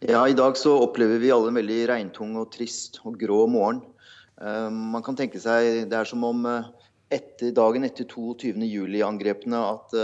Ja, 0.04 0.26
I 0.28 0.36
dag 0.36 0.58
så 0.60 0.74
opplever 0.84 1.20
vi 1.22 1.30
alle 1.32 1.48
en 1.48 1.56
veldig 1.56 1.78
regntung 1.88 2.34
og 2.36 2.50
trist 2.52 2.98
og 3.08 3.16
grå 3.20 3.46
morgen. 3.48 3.80
Uh, 4.36 4.68
man 4.68 5.00
kan 5.00 5.16
tenke 5.16 5.40
seg 5.40 5.86
Det 5.88 5.96
er 5.96 6.04
som 6.04 6.24
om 6.28 6.42
uh, 6.44 6.68
etter 7.08 7.54
dagen 7.56 7.86
etter 7.86 8.04
22.07-angrepene 8.10 9.56
at 9.62 9.94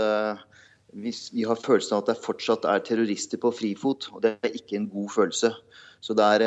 vi, 0.93 1.11
vi, 1.11 1.43
har 1.43 1.59
følelsen 1.59 1.97
av 1.97 2.05
at 2.05 2.13
det 2.13 2.23
fortsatt 2.23 2.65
er 2.69 2.81
terrorister 2.87 3.41
på 3.43 3.51
frifot. 3.51 4.07
Og 4.15 4.23
det 4.23 4.37
er 4.39 4.55
ikke 4.55 4.77
en 4.79 4.87
god 4.87 5.11
følelse. 5.11 5.51
Så 5.99 6.15
det 6.15 6.29
er, 6.37 6.45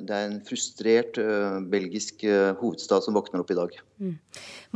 det 0.00 0.16
er 0.16 0.24
en 0.24 0.40
frustrert 0.46 1.20
belgisk 1.68 2.24
hovedstad 2.62 3.04
som 3.04 3.18
våkner 3.18 3.44
opp 3.44 3.52
i 3.52 3.58
dag. 3.58 3.76
Mm. 4.00 4.16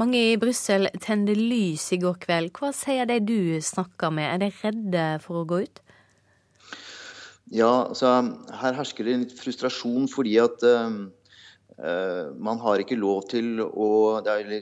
Mange 0.03 0.21
i 0.35 0.37
Brussel 0.41 0.91
tente 1.01 1.39
lys 1.41 1.89
i 1.97 2.03
går 2.05 2.21
kveld. 2.27 2.53
Hva 2.61 2.75
sier 2.77 3.09
de 3.09 3.17
du 3.25 3.41
snakker 3.65 4.13
med? 4.13 4.29
Er 4.29 4.45
de 4.45 4.53
redde 4.61 5.09
for 5.25 5.41
å 5.41 5.49
gå 5.49 5.65
ut? 5.65 5.85
Ja, 7.55 7.85
altså 7.87 8.09
her 8.59 8.75
hersker 8.75 9.07
det 9.07 9.19
litt 9.21 9.35
frustrasjon 9.39 10.09
fordi 10.11 10.33
at 10.43 10.65
uh, 10.67 12.25
man 12.35 12.59
har 12.63 12.83
ikke 12.83 12.99
lov 12.99 13.29
til 13.31 13.63
å 13.63 14.19
er, 14.27 14.57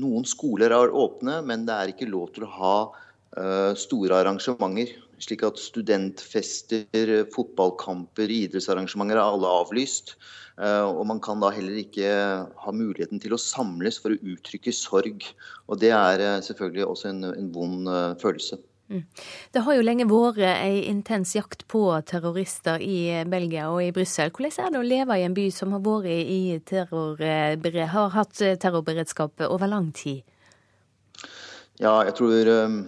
Noen 0.00 0.24
skoler 0.28 0.72
er 0.72 0.94
åpne, 0.96 1.42
men 1.44 1.66
det 1.68 1.76
er 1.76 1.92
ikke 1.92 2.08
lov 2.08 2.30
til 2.32 2.46
å 2.46 2.54
ha 2.54 2.72
uh, 2.88 3.74
store 3.76 4.22
arrangementer. 4.22 4.94
Slik 5.20 5.42
at 5.44 5.60
studentfester, 5.60 7.12
fotballkamper, 7.34 8.30
idrettsarrangementer 8.32 9.18
er 9.18 9.24
alle 9.26 9.52
avlyst. 9.64 10.14
Uh, 10.56 10.88
og 10.88 11.04
man 11.10 11.20
kan 11.20 11.42
da 11.44 11.50
heller 11.52 11.76
ikke 11.82 12.08
ha 12.48 12.72
muligheten 12.74 13.20
til 13.20 13.36
å 13.36 13.42
samles 13.42 14.00
for 14.00 14.14
å 14.14 14.32
uttrykke 14.32 14.72
sorg. 14.72 15.28
Og 15.68 15.84
det 15.84 15.92
er 15.92 16.24
selvfølgelig 16.48 16.88
også 16.88 17.12
en, 17.12 17.28
en 17.34 17.52
vond 17.52 17.92
følelse. 18.24 18.62
Mm. 18.88 19.02
Det 19.52 19.62
har 19.66 19.76
jo 19.76 19.84
lenge 19.84 20.06
vært 20.08 20.40
ei 20.48 20.86
intens 20.88 21.34
jakt 21.36 21.66
på 21.68 21.82
terrorister 22.08 22.80
i 22.80 23.24
Belgia 23.28 23.66
og 23.68 23.82
i 23.84 23.92
Brussel. 23.92 24.32
Hvordan 24.32 24.64
er 24.64 24.72
det 24.72 24.80
å 24.80 24.86
leve 24.86 25.18
i 25.18 25.26
en 25.26 25.36
by 25.36 25.44
som 25.52 25.76
har, 25.76 26.08
terror, 26.70 27.20
har 27.92 28.14
hatt 28.16 28.42
terrorberedskap 28.64 29.44
over 29.48 29.68
lang 29.68 29.92
tid? 29.92 30.24
Ja, 31.78 32.00
jeg 32.08 32.16
tror 32.18 32.48
um, 32.64 32.80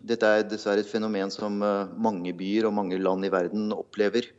dette 0.00 0.28
er 0.30 0.46
dessverre 0.48 0.80
et 0.80 0.88
fenomen 0.88 1.32
som 1.34 1.58
uh, 1.60 1.90
mange 2.00 2.32
byer 2.36 2.68
og 2.68 2.76
mange 2.78 3.00
land 3.02 3.26
i 3.26 3.32
verden 3.32 3.72
opplever. 3.74 4.30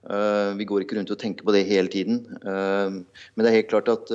Uh, 0.00 0.56
vi 0.56 0.64
går 0.64 0.86
ikke 0.86 0.96
rundt 0.96 1.12
og 1.12 1.20
tenker 1.20 1.44
på 1.44 1.52
det 1.52 1.66
hele 1.68 1.92
tiden. 1.92 2.22
Uh, 2.40 3.02
men 3.34 3.42
det 3.42 3.50
er 3.50 3.58
helt 3.58 3.72
klart 3.74 3.90
at 3.92 4.14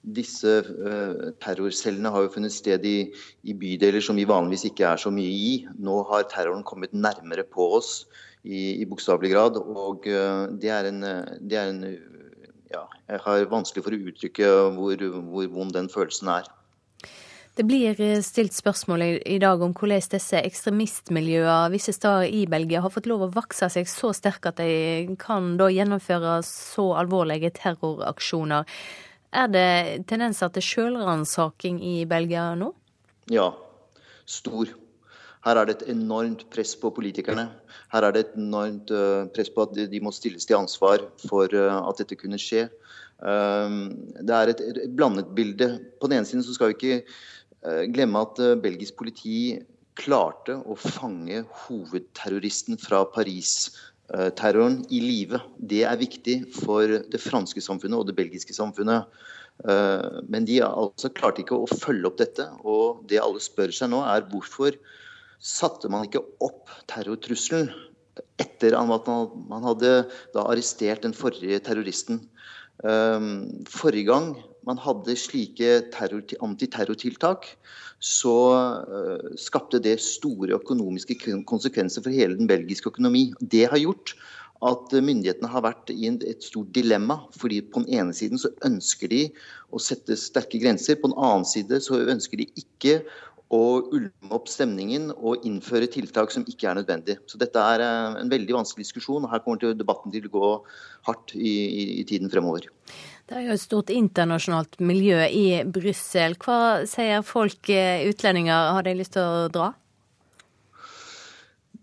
disse 0.00 0.52
uh, 0.64 1.30
terrorcellene 1.42 2.12
har 2.12 2.24
jo 2.24 2.32
funnet 2.36 2.54
sted 2.54 2.84
i, 2.88 3.10
i, 3.44 3.54
bydeler 3.54 4.00
som 4.04 4.16
vi 4.16 4.28
vanligvis 4.28 4.68
ikke 4.70 4.86
er 4.88 5.00
så 5.00 5.12
mye 5.12 5.30
i. 5.30 5.50
Nå 5.78 6.00
har 6.10 6.28
terroren 6.30 6.64
kommet 6.66 6.94
nærmere 6.96 7.44
på 7.44 7.66
oss 7.80 8.06
i, 8.42 8.80
i 8.80 8.86
bokstavelig 8.88 9.32
grad. 9.34 9.60
Og 9.60 10.08
uh, 10.08 10.46
det 10.60 10.72
er 10.72 10.88
en, 10.88 11.04
det 11.44 11.60
er 11.60 11.74
en 11.74 11.84
ja, 12.70 12.86
Jeg 13.10 13.20
har 13.26 13.50
vanskelig 13.50 13.84
for 13.84 13.96
å 13.96 14.00
uttrykke 14.12 14.48
hvor, 14.78 15.04
hvor 15.32 15.52
vond 15.52 15.76
den 15.76 15.90
følelsen 15.92 16.32
er. 16.38 16.48
Det 17.58 17.66
blir 17.66 17.98
stilt 18.24 18.54
spørsmål 18.54 19.02
i 19.26 19.36
dag 19.42 19.60
om 19.60 19.74
hvordan 19.76 20.06
disse 20.14 20.38
ekstremistmiljøene 20.38 21.72
visse 21.74 21.92
steder 21.92 22.30
i 22.30 22.46
Belgia 22.48 22.80
har 22.80 22.92
fått 22.94 23.10
lov 23.10 23.26
å 23.26 23.32
vokse 23.34 23.68
seg 23.74 23.90
så 23.90 24.14
sterke 24.16 24.52
at 24.52 24.62
de 24.62 25.16
kan 25.20 25.58
gjennomføre 25.58 26.38
så 26.46 26.86
alvorlige 27.02 27.50
terroraksjoner. 27.58 28.64
Er 29.30 29.46
det 29.46 30.06
tendenser 30.10 30.50
til 30.50 30.64
sjølransaking 30.66 31.78
i 31.86 31.96
Belgia 32.10 32.48
nå? 32.58 32.72
Ja, 33.30 33.52
stor. 34.26 34.72
Her 35.46 35.56
er 35.56 35.68
det 35.68 35.76
et 35.78 35.92
enormt 35.94 36.42
press 36.52 36.74
på 36.76 36.90
politikerne. 36.92 37.46
Her 37.94 38.06
er 38.06 38.12
det 38.12 38.24
et 38.24 38.34
enormt 38.36 38.90
eh, 38.92 39.28
press 39.32 39.52
på 39.54 39.64
at 39.64 39.78
de 39.92 40.00
må 40.02 40.12
stilles 40.12 40.44
til 40.44 40.58
ansvar 40.58 41.06
for 41.22 41.46
eh, 41.46 41.78
at 41.78 42.02
dette 42.02 42.18
kunne 42.18 42.40
skje. 42.42 42.66
Ehm, 43.22 43.84
det 44.18 44.34
er 44.36 44.52
et 44.52 44.64
blandet 44.98 45.30
bilde. 45.36 45.70
På 46.00 46.10
den 46.10 46.18
ene 46.18 46.28
siden 46.28 46.44
så 46.44 46.56
skal 46.56 46.72
vi 46.72 46.76
ikke 46.76 46.98
eh, 47.00 47.84
glemme 47.94 48.26
at 48.26 48.42
belgisk 48.64 48.98
politi 48.98 49.60
klarte 50.00 50.58
å 50.58 50.76
fange 50.78 51.44
hovedterroristen 51.66 52.78
fra 52.80 53.04
Paris 53.14 53.70
terroren 54.38 54.80
i 54.90 54.98
live. 55.02 55.38
Det 55.56 55.84
er 55.86 56.00
viktig 56.00 56.40
for 56.56 56.98
det 57.12 57.20
franske 57.22 57.62
samfunnet 57.62 58.00
og 58.00 58.08
det 58.08 58.16
belgiske 58.18 58.56
samfunnet. 58.56 59.06
Eh, 59.68 60.20
men 60.30 60.46
de 60.48 60.60
altså 60.64 61.10
klarte 61.12 61.42
ikke 61.44 61.58
å 61.58 61.68
følge 61.68 62.08
opp 62.08 62.18
dette. 62.20 62.46
Og 62.64 63.04
det 63.10 63.20
alle 63.22 63.42
spør 63.42 63.72
seg 63.74 63.92
nå, 63.92 64.02
er 64.06 64.26
hvorfor 64.32 64.78
satte 65.40 65.88
man 65.92 66.06
ikke 66.06 66.24
opp 66.44 66.72
terrortrusselen 66.90 67.70
etter 68.40 68.74
at 68.76 69.06
man 69.08 69.64
hadde 69.64 69.92
arrestert 70.36 71.06
den 71.06 71.16
forrige 71.16 71.62
terroristen. 71.64 72.24
Eh, 72.84 73.28
forrige 73.68 74.08
gang 74.10 74.32
man 74.68 74.80
hadde 74.80 75.16
slike 75.16 75.86
antiterrortiltak, 76.44 77.46
så 78.00 78.36
uh, 78.88 79.30
skapte 79.40 79.80
det 79.82 79.98
store 80.04 80.56
økonomiske 80.58 81.16
konsekvenser 81.48 82.04
for 82.04 82.14
hele 82.14 82.38
den 82.38 82.50
belgiske 82.50 82.92
økonomi. 82.92 83.30
Det 83.40 83.66
har 83.72 83.80
gjort 83.80 84.14
at 84.66 84.92
myndighetene 84.92 85.48
har 85.48 85.64
vært 85.64 85.90
i 85.92 86.08
et 86.10 86.44
stort 86.44 86.72
dilemma. 86.76 87.22
fordi 87.36 87.60
På 87.62 87.80
den 87.80 87.94
ene 87.96 88.12
siden 88.12 88.38
så 88.38 88.52
ønsker 88.64 89.08
de 89.08 89.22
å 89.72 89.80
sette 89.80 90.16
sterke 90.16 90.60
grenser, 90.60 90.98
på 91.00 91.08
den 91.08 91.16
annen 91.16 91.46
side 91.48 91.80
så 91.80 92.02
ønsker 92.02 92.42
de 92.42 92.48
ikke 92.60 93.00
å 93.50 93.60
ulme 93.90 94.30
opp 94.30 94.46
stemningen 94.50 95.08
og 95.16 95.46
innføre 95.46 95.88
tiltak 95.90 96.30
som 96.30 96.44
ikke 96.46 96.68
er 96.70 96.78
nødvendig. 96.78 97.16
Så 97.26 97.38
Dette 97.40 97.62
er 97.74 97.82
eh, 97.82 98.18
en 98.22 98.30
veldig 98.30 98.54
vanskelig 98.60 98.86
diskusjon, 98.86 99.26
og 99.26 99.32
her 99.32 99.42
kommer 99.42 99.74
debatten 99.74 100.14
til 100.14 100.28
å 100.28 100.34
gå 100.36 100.50
hardt 101.08 101.34
i, 101.34 101.50
i, 101.50 101.84
i 102.00 102.04
tiden 102.06 102.30
fremover. 102.30 102.68
Det 103.30 103.38
er 103.38 103.48
jo 103.48 103.54
et 103.54 103.62
stort 103.62 103.90
internasjonalt 103.94 104.78
miljø 104.82 105.18
i 105.26 105.62
Brussel. 105.66 106.38
Hva 106.42 106.86
sier 106.90 107.26
folk, 107.26 107.70
eh, 107.74 108.06
utlendinger, 108.10 108.74
har 108.76 108.86
de 108.86 108.96
lyst 108.98 109.16
til 109.18 109.26
å 109.26 109.48
dra? 109.50 109.72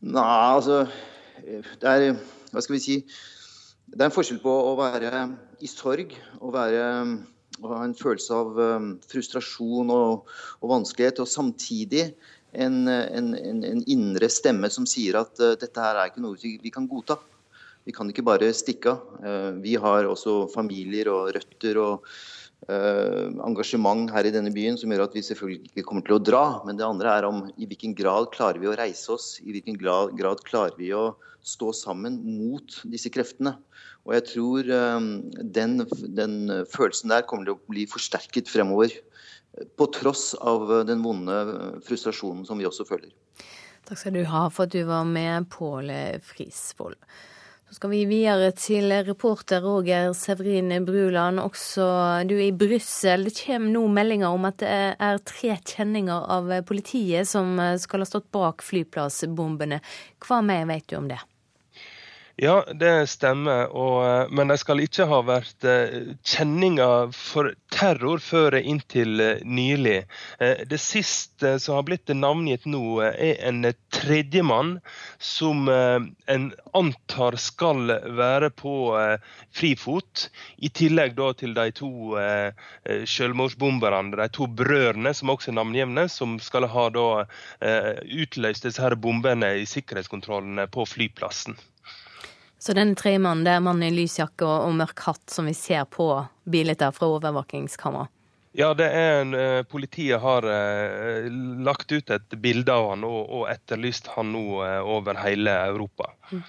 Nei, 0.08 0.24
altså 0.54 0.84
Det 1.82 1.88
er 1.90 2.12
Hva 2.54 2.62
skal 2.62 2.76
vi 2.76 2.84
si? 2.84 2.98
Det 3.88 4.00
er 4.00 4.08
en 4.08 4.14
forskjell 4.14 4.40
på 4.44 4.52
å 4.52 4.76
være 4.78 5.24
i 5.64 5.68
sorg 5.72 6.14
og 6.38 6.54
være 6.54 6.84
og 7.64 7.78
en 7.82 7.96
følelse 7.98 8.36
av 8.36 8.60
um, 8.60 8.90
frustrasjon 9.10 9.94
og, 9.94 10.28
og, 10.62 10.68
vanskelighet, 10.72 11.22
og 11.24 11.30
samtidig 11.32 12.12
en, 12.54 12.86
en, 12.88 13.34
en, 13.38 13.82
indre 13.90 14.30
stemme 14.32 14.70
som 14.74 14.88
sier 14.90 15.20
at 15.20 15.34
uh, 15.42 15.56
dette 15.60 15.84
her 15.84 15.98
er 15.98 16.12
ikke 16.12 16.24
noe 16.24 16.40
vi, 16.42 16.72
kan 16.74 16.88
godta. 16.90 17.20
Vi 17.88 17.96
kan 17.96 18.10
ikke 18.12 18.26
bare 18.28 18.50
stikke 18.52 18.92
av. 18.92 19.20
Eh, 19.24 19.52
vi 19.64 19.78
har 19.80 20.10
også 20.10 20.50
familier 20.52 21.08
og 21.08 21.30
røtter 21.38 21.78
og 21.80 22.02
eh, 22.04 22.18
engasjement 22.68 24.10
her 24.12 24.28
i 24.28 24.32
denne 24.34 24.52
byen 24.52 24.76
som 24.80 24.92
gjør 24.92 25.06
at 25.06 25.14
vi 25.16 25.22
selvfølgelig 25.24 25.70
ikke 25.70 25.86
kommer 25.88 26.04
til 26.08 26.18
å 26.18 26.24
dra. 26.24 26.44
Men 26.68 26.80
det 26.80 26.88
andre 26.88 27.14
er 27.14 27.28
om 27.28 27.44
i 27.56 27.68
hvilken 27.70 27.94
grad 27.96 28.32
klarer 28.34 28.60
vi 28.60 28.68
å 28.68 28.76
reise 28.76 29.14
oss, 29.14 29.38
i 29.44 29.54
hvilken 29.54 29.78
grad 29.80 30.44
klarer 30.48 30.76
vi 30.80 30.90
å 30.96 31.14
stå 31.48 31.72
sammen 31.76 32.18
mot 32.26 32.80
disse 32.92 33.12
kreftene. 33.14 33.56
Og 34.08 34.16
jeg 34.16 34.26
tror 34.32 34.72
eh, 34.72 35.08
den, 35.58 35.78
den 36.18 36.36
følelsen 36.72 37.14
der 37.14 37.28
kommer 37.28 37.48
til 37.48 37.56
å 37.58 37.72
bli 37.72 37.88
forsterket 37.90 38.52
fremover. 38.52 38.96
På 39.80 39.88
tross 39.90 40.36
av 40.38 40.70
den 40.86 41.02
vonde 41.02 41.38
frustrasjonen 41.88 42.44
som 42.46 42.60
vi 42.62 42.68
også 42.70 42.86
føler. 42.86 43.10
Takk 43.88 44.02
skal 44.02 44.18
du 44.20 44.26
ha 44.30 44.44
for 44.52 44.68
at 44.68 44.76
du 44.76 44.84
var 44.86 45.08
med, 45.08 45.48
Påle 45.50 46.20
Frisvold. 46.26 47.00
Så 47.68 47.76
skal 47.76 47.92
vi 47.92 48.06
videre 48.08 48.54
til 48.56 48.94
reporter 49.04 49.60
Roger 49.60 50.14
Severin 50.16 50.72
Bruland. 50.88 51.42
Også 51.44 51.84
du 52.24 52.38
er 52.38 52.46
i 52.46 52.56
Brussel. 52.56 53.28
Det 53.28 53.36
kommer 53.42 53.74
nå 53.74 53.82
meldinger 53.92 54.32
om 54.32 54.48
at 54.48 54.62
det 54.64 54.70
er 54.96 55.20
tre 55.28 55.58
kjenninger 55.60 56.30
av 56.32 56.48
politiet 56.70 57.28
som 57.28 57.60
skal 57.76 58.06
ha 58.06 58.08
stått 58.08 58.32
bak 58.32 58.64
flyplassbombene. 58.64 59.82
Hva 60.24 60.40
mer 60.48 60.64
vet 60.72 60.88
du 60.88 60.96
om 61.02 61.12
det? 61.12 61.20
Ja, 62.40 62.60
det 62.70 63.08
stemmer. 63.10 63.72
Og, 63.74 63.96
eh, 64.06 64.30
men 64.30 64.52
det 64.52 64.60
skal 64.62 64.84
ikke 64.84 65.08
ha 65.10 65.24
vært 65.26 65.66
eh, 65.66 66.12
kjenninger 66.22 67.10
for 67.18 67.48
terror 67.74 68.20
før 68.22 68.60
inntil 68.60 69.24
eh, 69.24 69.40
nylig. 69.42 70.04
Det 70.70 70.78
siste 70.78 71.56
som 71.58 71.80
har 71.80 71.88
blitt 71.88 72.12
navngitt 72.14 72.68
nå, 72.70 73.00
er 73.08 73.40
en 73.50 73.66
tredjemann 73.94 74.76
som 75.18 75.66
en 75.70 76.46
antar 76.78 77.38
skal 77.42 77.90
være 78.20 78.52
på 78.54 78.74
frifot. 79.58 80.28
I 80.62 80.70
tillegg 80.70 81.18
til 81.40 81.56
de 81.58 81.66
to 81.80 81.90
selvmordsbomberne, 83.14 84.14
de 84.20 84.28
to 84.38 84.46
brødrene 84.62 85.16
som 85.18 85.34
også 85.34 85.52
er 85.52 85.58
navngjevne, 85.58 86.06
som 86.14 86.38
skal 86.44 86.70
ha 86.70 86.86
utløst 88.22 88.70
disse 88.70 88.94
bombene 89.02 89.56
i 89.64 89.66
sikkerhetskontrollene 89.70 90.68
på 90.74 90.86
flyplassen. 90.86 91.58
Så 92.60 92.74
den 92.74 92.96
tredje 92.98 93.20
mannen, 93.22 93.46
det 93.46 93.54
er 93.54 93.64
mannen 93.64 93.88
i 93.88 93.94
lys 93.94 94.18
jakke 94.20 94.46
og, 94.46 94.68
og, 94.68 94.78
mørk 94.80 95.04
hatt 95.06 95.34
som 95.34 95.46
vi 95.50 95.54
ser 95.58 95.86
på 95.94 96.10
bilder 96.50 96.94
fra 96.96 97.10
overvåkingskamera? 97.18 98.08
Ja, 98.58 98.72
det 98.74 98.88
er 98.90 99.20
en, 99.22 99.36
uh, 99.38 99.62
politiet 99.70 100.18
har 100.24 100.46
eh, 100.50 101.28
lagt 101.62 101.92
ut 101.92 102.10
et 102.10 102.36
bilde 102.42 102.74
av 102.74 102.88
han 102.90 103.04
og, 103.06 103.20
og 103.30 103.44
etterlyst 103.52 104.10
han 104.16 104.32
nå 104.34 104.64
eh, 104.66 104.80
over 104.82 105.20
hele 105.22 105.54
Europa. 105.68 106.10
Mm. 106.32 106.42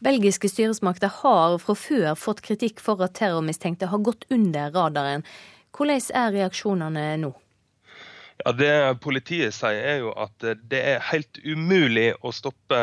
Belgiske 0.00 0.48
styresmakter 0.48 1.12
har 1.18 1.58
fra 1.60 1.76
før 1.76 2.14
fått 2.16 2.40
kritikk 2.46 2.80
for 2.80 3.04
at 3.04 3.18
terrormistenkte 3.20 3.90
har 3.92 4.00
gått 4.00 4.24
under 4.32 4.72
radaren. 4.72 5.26
Hvordan 5.76 6.00
er 6.16 6.32
reaksjonene 6.38 7.04
nå? 7.26 7.34
Ja, 8.44 8.52
Det 8.52 9.00
politiet 9.04 9.54
sier, 9.54 9.82
er 9.84 9.98
jo 10.04 10.12
at 10.16 10.44
det 10.70 10.80
er 10.80 11.02
helt 11.10 11.40
umulig 11.44 12.12
å 12.24 12.32
stoppe 12.32 12.78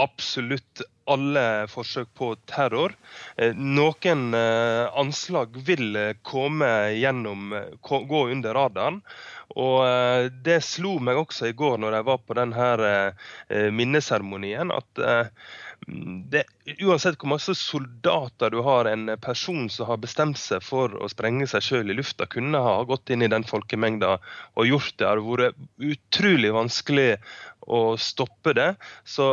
absolutt 0.00 0.82
alle 1.06 1.44
forsøk 1.70 2.08
på 2.18 2.32
terror. 2.50 2.94
Eh, 3.36 3.54
noen 3.54 4.34
eh, 4.34 4.88
anslag 4.98 5.54
vil 5.68 5.98
komme 6.26 6.70
gjennom, 6.96 7.54
gå 7.84 8.22
under 8.32 8.56
radaren. 8.56 9.02
Og 9.54 10.32
Det 10.42 10.56
slo 10.64 10.96
meg 10.98 11.20
også 11.20 11.52
i 11.52 11.54
går 11.54 11.76
når 11.78 11.98
jeg 11.98 12.06
var 12.08 12.22
på 12.26 12.34
denne 12.34 12.94
minneseremonien, 13.76 14.72
at 14.74 15.02
det, 16.30 16.44
uansett 16.80 17.18
hvor 17.20 17.34
masse 17.34 17.54
soldater 17.58 18.50
du 18.50 18.60
har, 18.64 18.88
en 18.88 19.10
person 19.20 19.66
som 19.70 19.88
har 19.90 20.00
bestemt 20.00 20.38
seg 20.40 20.62
for 20.64 20.94
å 20.96 21.08
sprenge 21.12 21.46
seg 21.50 21.64
sjøl 21.64 21.92
i 21.92 21.96
lufta, 21.98 22.26
kunne 22.30 22.60
ha 22.64 22.76
gått 22.88 23.12
inn 23.12 23.24
i 23.24 23.30
den 23.30 23.44
folkemengda 23.48 24.16
og 24.54 24.70
gjort 24.70 24.94
det. 24.96 25.04
Det 25.04 25.10
hadde 25.10 25.26
vært 25.28 25.90
utrolig 25.90 26.54
vanskelig 26.54 27.10
å 27.68 27.82
stoppe 28.00 28.54
det. 28.56 28.70
Så 29.04 29.28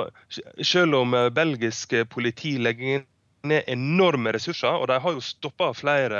selv 0.64 1.00
om 1.00 1.16
belgisk 1.36 1.96
politi 2.12 2.58
legger 2.60 3.08
ned 3.48 3.66
enorme 3.74 4.36
ressurser, 4.36 4.76
og 4.76 4.92
de 4.92 5.00
har 5.02 5.16
jo 5.16 5.24
stoppa 5.26 5.72
flere 5.74 6.20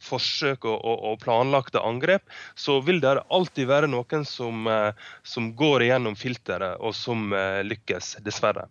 forsøk 0.00 0.64
og, 0.64 0.78
og, 0.78 1.02
og, 1.10 1.18
planlagte 1.20 1.82
angrep, 1.84 2.24
så 2.56 2.78
vil 2.86 3.02
det 3.04 3.18
alltid 3.26 3.68
være 3.68 3.90
noen 3.90 4.24
som, 4.24 4.70
som 5.26 5.50
går 5.58 5.88
igjennom 5.88 6.16
filteret, 6.16 6.80
og 6.80 6.96
som 6.96 7.34
lykkes, 7.68 8.14
dessverre. 8.24 8.70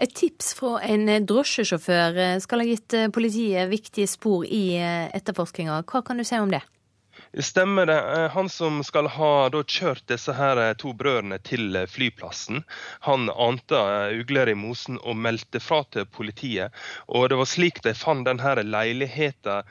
Et 0.00 0.12
tips 0.16 0.54
fra 0.56 0.78
en 0.88 1.04
drosjesjåfør 1.28 2.16
skal 2.40 2.62
ha 2.62 2.68
gitt 2.70 2.94
politiet 3.12 3.68
viktige 3.68 4.08
spor 4.08 4.46
i 4.48 4.78
etterforskninga. 4.80 5.82
Hva 5.84 6.00
kan 6.06 6.16
du 6.16 6.24
si 6.24 6.38
om 6.40 6.48
det? 6.52 6.62
Stemmer 7.38 7.86
det. 7.86 8.22
Eh, 8.22 8.30
han 8.30 8.48
som 8.48 8.84
skal 8.84 9.06
ha 9.06 9.48
da, 9.54 9.62
kjørt 9.62 10.02
disse 10.10 10.32
her 10.34 10.58
eh, 10.58 10.72
to 10.74 10.90
brødrene 10.98 11.36
til 11.46 11.76
eh, 11.78 11.86
flyplassen, 11.86 12.64
han 13.06 13.30
ante 13.30 13.78
ugler 14.18 14.50
i 14.50 14.56
mosen 14.58 14.98
og 14.98 15.14
meldte 15.14 15.60
fra 15.62 15.84
til 15.94 16.08
politiet. 16.10 16.74
Og 17.06 17.28
Det 17.30 17.38
var 17.38 17.46
slik 17.46 17.78
de 17.86 17.94
fant 17.94 18.26
denne 18.26 18.64
leiligheten 18.66 19.62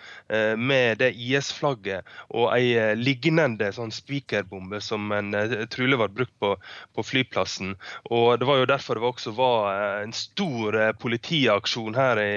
med 0.57 0.99
det 1.01 1.09
IS-flagget 1.19 2.07
og 2.29 2.53
ei 2.55 2.95
lignende 2.95 3.69
sånn 3.75 3.91
spikerbombe 3.93 4.79
som 4.81 5.11
en, 5.15 5.33
trolig 5.71 5.99
var 5.99 6.13
brukt 6.15 6.33
på, 6.39 6.53
på, 6.95 7.03
flyplassen. 7.03 7.75
Og 8.09 8.39
Det 8.39 8.47
var 8.47 8.61
jo 8.61 8.69
derfor 8.71 8.99
det 8.99 9.09
også 9.09 9.33
var 9.35 9.81
en 10.05 10.13
stor 10.15 10.79
politiaksjon 11.01 11.97
her 11.97 12.21
i 12.23 12.31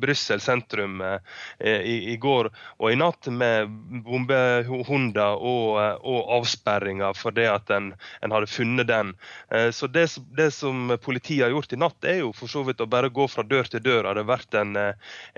Brussel 0.00 0.40
sentrum 0.40 1.02
i, 1.04 1.96
i 2.14 2.16
går 2.20 2.50
og 2.78 2.92
i 2.92 2.98
natt 2.98 3.28
med 3.28 3.68
bombe 4.06 4.40
hunder 4.62 5.38
og, 5.40 5.78
og 6.04 6.30
avsperringer 6.38 7.16
fordi 7.18 7.46
at 7.50 7.70
en, 7.74 7.92
en, 8.22 8.34
hadde 8.34 8.50
funnet 8.50 8.88
den. 8.88 9.12
Eh, 9.50 9.70
så 9.70 9.86
det, 9.86 10.06
det, 10.36 10.50
som 10.54 10.92
politiet 11.02 11.46
har 11.46 11.54
gjort 11.54 11.72
i 11.72 11.80
natt, 11.80 12.08
er 12.08 12.20
jo 12.22 12.32
for 12.36 12.50
så 12.50 12.64
vidt 12.66 12.82
å 12.84 12.88
bare 12.90 13.12
gå 13.14 13.26
fra 13.30 13.44
dør 13.46 13.68
til 13.70 13.82
dør. 13.84 14.10
Det 14.10 14.24
har 14.24 14.30
vært 14.30 14.58
en, 14.60 14.76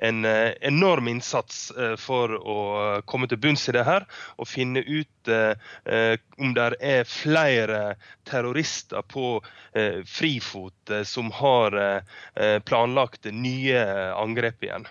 en 0.09 0.21
enorm 0.27 1.09
innsats 1.13 1.71
eh, 1.77 1.95
for 2.01 2.37
å 2.37 2.59
komme 3.07 3.31
til 3.31 3.41
bunns 3.43 3.69
i 3.71 3.77
det 3.77 3.87
her 3.87 4.07
og 4.37 4.51
finne 4.51 4.83
ut 4.85 5.33
eh, 5.33 6.17
om 6.39 6.53
det 6.57 6.69
er 6.85 7.09
flere 7.09 7.81
terrorister 8.27 9.05
på 9.07 9.39
frifot 10.09 10.93
som 11.07 11.29
har 11.39 11.77
planlagt 12.67 13.29
nye 13.33 13.83
angrep 14.17 14.65
igjen. 14.67 14.87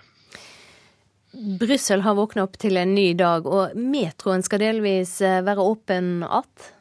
Brussel 1.36 2.00
har 2.00 2.14
våkna 2.16 2.46
opp 2.46 2.56
til 2.58 2.78
en 2.80 2.94
ny 2.96 3.10
dag, 3.18 3.44
og 3.44 3.76
metroen 3.76 4.44
skal 4.44 4.62
delvis 4.62 5.18
eh, 5.20 5.42
være 5.44 5.60
åpen 5.60 6.22
att? 6.22 6.72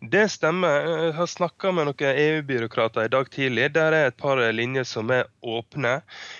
Det 0.00 0.28
stemmer. 0.30 0.84
Jeg 0.86 1.14
har 1.16 1.26
snakka 1.26 1.72
med 1.74 1.88
noen 1.88 2.18
EU-byråkrater 2.22 3.08
i 3.08 3.10
dag 3.10 3.30
tidlig. 3.34 3.64
Der 3.74 3.90
er 3.96 4.04
et 4.06 4.16
par 4.16 4.38
linjer 4.54 4.84
som 4.86 5.10
er 5.10 5.24
åpne. 5.42 5.96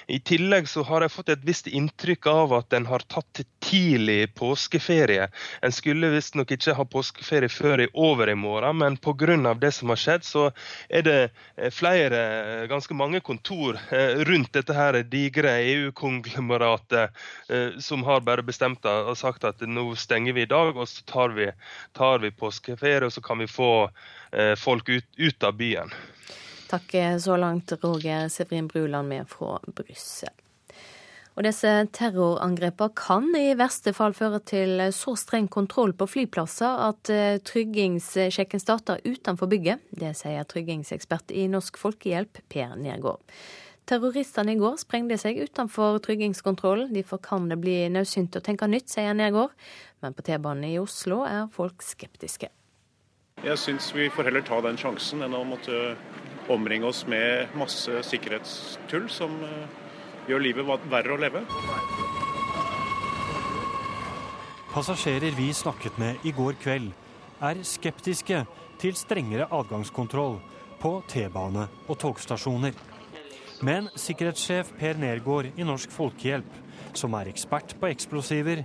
I 0.07 0.21
tillegg 0.23 0.69
så 0.71 0.85
har 0.87 1.03
jeg 1.03 1.11
fått 1.11 1.33
et 1.35 1.43
visst 1.43 1.67
inntrykk 1.67 2.29
av 2.31 2.55
at 2.55 2.77
en 2.79 2.87
har 2.87 3.03
tatt 3.11 3.41
tidlig 3.67 4.29
påskeferie. 4.39 5.27
En 5.67 5.75
skulle 5.75 6.13
visstnok 6.13 6.53
ikke 6.55 6.77
ha 6.79 6.87
påskeferie 6.87 7.51
før 7.51 7.83
i 7.83 7.89
over 7.99 8.31
i 8.31 8.37
morgen, 8.39 8.79
men 8.79 8.97
pga. 8.97 9.55
det 9.59 9.73
som 9.75 9.91
har 9.91 9.99
skjedd, 9.99 10.25
så 10.25 10.45
er 10.89 11.03
det 11.03 11.19
eh, 11.57 11.71
flere, 11.75 12.67
ganske 12.71 12.95
mange 12.95 13.21
kontor 13.21 13.81
eh, 13.91 14.23
rundt 14.23 14.53
dette 14.55 14.73
her 14.73 15.03
digre 15.03 15.57
EU-konglomeratet 15.65 17.11
eh, 17.51 17.75
som 17.83 18.07
har 18.07 18.23
bare 18.23 18.47
bestemt 18.47 18.87
og 18.87 19.17
sagt 19.19 19.43
at 19.45 19.67
nå 19.67 19.91
stenger 19.99 20.39
vi 20.39 20.47
i 20.47 20.51
dag, 20.55 20.77
og 20.77 20.87
så 20.87 21.03
tar 21.11 21.35
vi, 21.35 21.51
tar 21.99 22.23
vi 22.23 22.31
påskeferie, 22.31 23.03
og 23.03 23.13
så 23.13 23.21
kan 23.21 23.43
vi 23.43 23.48
få 23.51 23.73
eh, 24.33 24.55
folk 24.59 24.89
ut, 24.89 25.09
ut 25.17 25.49
av 25.49 25.57
byen. 25.59 25.95
Takk 26.69 26.93
så 27.25 27.39
langt, 27.41 27.73
Roger 27.81 28.29
Severin 28.29 28.69
Bruland 28.69 29.09
med 29.09 29.29
fra 29.31 29.57
Brussel. 29.73 30.35
Og 31.39 31.45
disse 31.47 31.71
terrorangrepene 31.95 32.91
kan 32.99 33.29
i 33.39 33.53
verste 33.55 33.93
fall 33.95 34.11
føre 34.17 34.41
til 34.43 34.81
så 34.91 35.15
streng 35.15 35.47
kontroll 35.47 35.93
på 35.95 36.09
flyplasser 36.11 36.83
at 36.89 37.13
eh, 37.15 37.39
tryggingssjekken 37.47 38.59
starter 38.59 38.99
utenfor 39.07 39.47
bygget. 39.53 39.85
Det 39.95 40.11
sier 40.19 40.49
tryggingsekspert 40.51 41.31
i 41.31 41.47
Norsk 41.53 41.79
Folkehjelp, 41.79 42.43
Per 42.51 42.75
Nergård. 42.83 43.23
Terroristene 43.89 44.57
i 44.57 44.59
går 44.59 44.81
sprengte 44.83 45.17
seg 45.23 45.39
utenfor 45.47 46.03
tryggingskontrollen. 46.05 46.91
Derfor 46.93 47.23
kan 47.23 47.47
det 47.49 47.63
bli 47.63 47.85
nødsynt 47.95 48.35
å 48.35 48.43
tenke 48.43 48.67
nytt, 48.67 48.91
sier 48.91 49.15
Nergård. 49.15 49.55
Men 50.03 50.19
på 50.19 50.27
T-banen 50.27 50.67
i 50.67 50.81
Oslo 50.83 51.23
er 51.23 51.47
folk 51.55 51.87
skeptiske. 51.87 52.51
Jeg 53.47 53.59
syns 53.63 53.93
vi 53.95 54.09
får 54.11 54.27
heller 54.27 54.43
ta 54.43 54.59
den 54.65 54.79
sjansen 54.81 55.23
enn 55.23 55.35
å 55.37 55.45
måtte 55.47 55.95
omringe 56.51 56.89
oss 56.89 57.05
med 57.07 57.53
masse 57.59 58.01
sikkerhetstull 58.09 59.07
som 59.13 59.37
eh, 59.47 59.69
gjør 60.27 60.43
livet 60.43 60.87
verre 60.91 61.15
å 61.15 61.21
leve. 61.21 61.45
Passasjerer 64.73 65.37
vi 65.39 65.53
snakket 65.55 66.01
med 66.03 66.27
i 66.27 66.33
går 66.35 66.59
kveld, 66.63 66.91
er 67.39 67.63
skeptiske 67.63 68.43
til 68.83 68.99
strengere 68.99 69.47
adgangskontroll 69.55 70.41
på 70.83 70.93
T-bane 71.11 71.69
og 71.87 71.99
togstasjoner. 72.03 72.75
Men 73.63 73.87
sikkerhetssjef 73.99 74.75
Per 74.79 74.99
Nergård 74.99 75.53
i 75.55 75.67
Norsk 75.67 75.95
Folkehjelp, 75.95 76.51
som 76.95 77.15
er 77.19 77.31
ekspert 77.31 77.75
på 77.79 77.91
eksplosiver, 77.91 78.65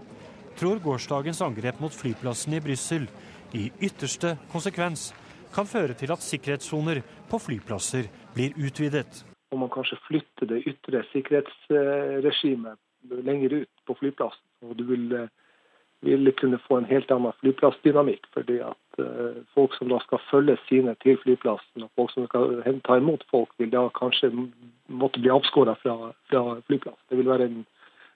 tror 0.58 0.82
gårsdagens 0.82 1.42
angrep 1.46 1.80
mot 1.82 1.94
flyplassen 1.94 2.58
i 2.58 2.62
Brussel 2.62 3.08
i 3.54 3.70
ytterste 3.82 4.38
konsekvens 4.52 5.12
kan 5.54 5.70
føre 5.70 5.94
til 5.94 6.12
at 6.12 6.26
sikkerhetssoner 6.26 7.04
på 7.30 7.40
flyplasser 7.40 8.10
blir 8.34 8.56
utvidet. 8.58 9.22
Om 9.54 9.60
man 9.66 9.70
kanskje 9.70 10.00
flytter 10.08 10.50
det 10.50 10.64
ytre 10.70 11.04
sikkerhetsregimet 11.12 12.80
lenger 13.10 13.54
ut 13.54 13.70
på 13.86 13.96
flyplassen. 14.00 14.46
og 14.62 14.78
Du 14.78 14.84
vil, 14.84 15.12
eh, 15.14 15.28
vil 16.02 16.32
kunne 16.32 16.60
få 16.68 16.78
en 16.78 16.86
helt 16.86 17.12
annen 17.12 17.34
flyplassdynamikk. 17.42 18.26
fordi 18.34 18.58
at 18.60 19.00
uh, 19.00 19.44
folk 19.54 19.74
som 19.78 19.90
da 19.90 20.00
skal 20.00 20.20
følge 20.32 20.58
sine 20.70 20.96
til 21.04 21.18
flyplassen, 21.18 21.84
og 21.84 21.90
folk 21.96 22.12
som 22.12 22.28
skal 22.28 22.82
ta 22.84 22.96
imot 22.98 23.24
folk, 23.32 23.50
vil 23.58 23.70
da 23.70 23.90
kanskje 23.90 24.50
måtte 24.88 25.20
bli 25.20 25.30
avskåret 25.30 25.78
fra, 25.78 26.14
fra 26.30 26.62
flyplass. 26.68 27.00
Det 27.10 27.18
vil 27.18 27.30
være 27.30 27.46
en 27.46 27.66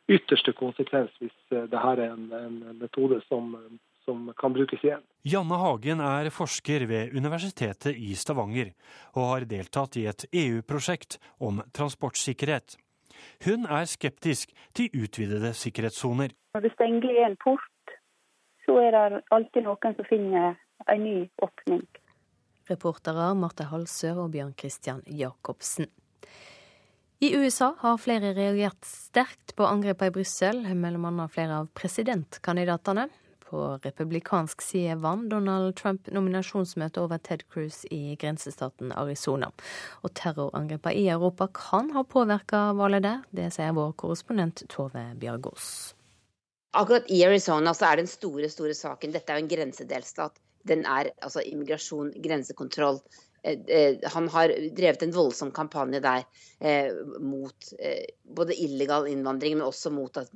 ytterste 0.09 0.53
konsekvens 0.53 1.11
hvis 1.19 1.37
uh, 1.51 1.61
dette 1.61 1.77
er 1.77 2.11
en, 2.11 2.33
en 2.33 2.77
metode 2.79 3.21
som, 3.27 3.55
som 4.07 4.31
kan 4.39 4.55
brukes 4.55 4.83
igjen. 4.83 5.03
Janne 5.27 5.59
Hagen 5.59 6.01
er 6.03 6.29
forsker 6.31 6.87
ved 6.87 7.15
Universitetet 7.17 7.97
i 7.99 8.13
Stavanger, 8.15 8.71
og 9.15 9.31
har 9.33 9.47
deltatt 9.51 9.99
i 9.99 10.07
et 10.07 10.25
EU-prosjekt 10.31 11.19
om 11.43 11.59
transportsikkerhet. 11.75 12.77
Hun 13.43 13.65
er 13.65 13.89
skeptisk 13.89 14.53
til 14.77 14.93
utvidede 14.95 15.51
sikkerhetssoner. 15.57 16.31
Når 16.55 16.65
det 16.65 16.73
stenger 16.77 17.21
en 17.25 17.37
port, 17.43 17.95
så 18.65 18.79
er 18.85 18.95
det 18.95 19.21
alltid 19.35 19.67
noen 19.67 19.99
som 19.99 20.09
finner 20.09 20.57
en 20.87 21.03
ny 21.03 21.17
åpning. 21.43 21.83
Reportere 22.67 23.29
Marte 23.39 23.67
Halsør 23.71 24.25
og 24.25 24.33
Bjørn 24.35 24.55
Christian 24.59 25.03
Jacobsen. 25.07 25.87
I 27.23 27.31
USA 27.33 27.71
har 27.79 27.97
flere 27.97 28.35
reagert 28.37 28.85
sterkt 28.85 29.55
på 29.57 29.65
angrepene 29.65 30.11
i 30.11 30.13
Brussel, 30.19 30.59
bl.a. 30.67 31.29
flere 31.33 31.63
av 31.63 31.71
presidentkandidatene. 31.73 33.07
På 33.47 33.79
republikansk 33.83 34.61
side 34.61 34.95
vant 34.99 35.29
Donald 35.31 35.75
Trump 35.79 36.09
nominasjonsmøtet 36.11 36.97
over 36.99 37.21
Ted 37.23 37.45
Cruz 37.47 37.85
i 37.91 38.17
grensestaten 38.19 38.91
Arizona. 38.91 39.47
Og 40.03 40.11
terrorangrepene 40.19 40.99
i 40.99 41.05
Europa 41.13 41.47
kan 41.55 41.93
ha 41.95 42.03
påvirka 42.03 42.73
valget 42.75 43.05
der. 43.07 43.21
Det 43.31 43.47
sier 43.55 43.71
vår 43.77 43.93
korrespondent 44.01 44.65
Tove 44.73 45.05
Bjørgaas. 45.21 45.69
Akkurat 46.75 47.07
i 47.07 47.21
Arizona 47.23 47.71
så 47.73 47.87
er 47.87 48.01
den 48.01 48.11
store, 48.11 48.49
store 48.51 48.75
saken 48.75 49.15
Dette 49.15 49.31
er 49.31 49.39
jo 49.39 49.45
en 49.45 49.53
grensedelstat. 49.53 50.43
Den 50.67 50.83
er 50.83 51.13
altså 51.23 51.39
immigrasjon, 51.47 52.11
grensekontroll. 52.23 52.99
Eh, 53.47 53.63
eh, 53.71 53.95
han 54.11 54.27
har 54.33 54.51
drevet 54.75 55.07
en 55.07 55.15
voldsom 55.15 55.55
kampanje 55.55 56.03
der 56.03 56.27
eh, 56.59 56.91
mot 57.23 57.71
eh, 57.79 58.03
både 58.35 58.59
illegal 58.59 59.07
innvandring, 59.07 59.55
men 59.55 59.69
også 59.69 59.93
mot 59.95 60.19
at 60.19 60.35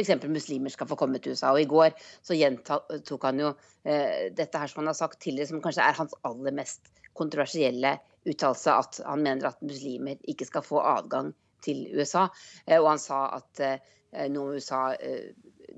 f.eks. 0.00 0.26
muslimer 0.28 0.72
skal 0.72 0.88
få 0.90 0.98
komme 0.98 1.20
til 1.20 1.36
USA. 1.36 1.52
Og 1.54 1.62
I 1.62 1.68
går 1.70 1.94
så 2.26 2.36
gjentok 2.38 3.26
han 3.26 3.42
jo 3.42 3.52
eh, 3.84 4.30
dette 4.36 4.60
her 4.60 4.70
som 4.70 4.82
han 4.82 4.92
har 4.92 4.98
sagt 4.98 5.20
tidligere, 5.22 5.52
som 5.52 5.62
kanskje 5.64 5.86
er 5.86 5.98
hans 6.00 6.16
aller 6.28 6.56
mest 6.56 6.92
kontroversielle 7.18 7.96
uttalelse, 8.28 8.72
at 8.72 9.00
han 9.06 9.24
mener 9.24 9.50
at 9.50 9.62
muslimer 9.64 10.20
ikke 10.28 10.48
skal 10.48 10.64
få 10.66 10.82
adgang 10.84 11.32
til 11.64 11.86
USA. 11.96 12.28
Eh, 12.66 12.78
og 12.80 12.92
han 12.94 13.02
sa 13.02 13.26
at 13.38 13.64
eh, 13.64 13.78
nå 14.32 14.44
må 14.44 14.58
USA 14.58 14.90
eh, 14.96 15.30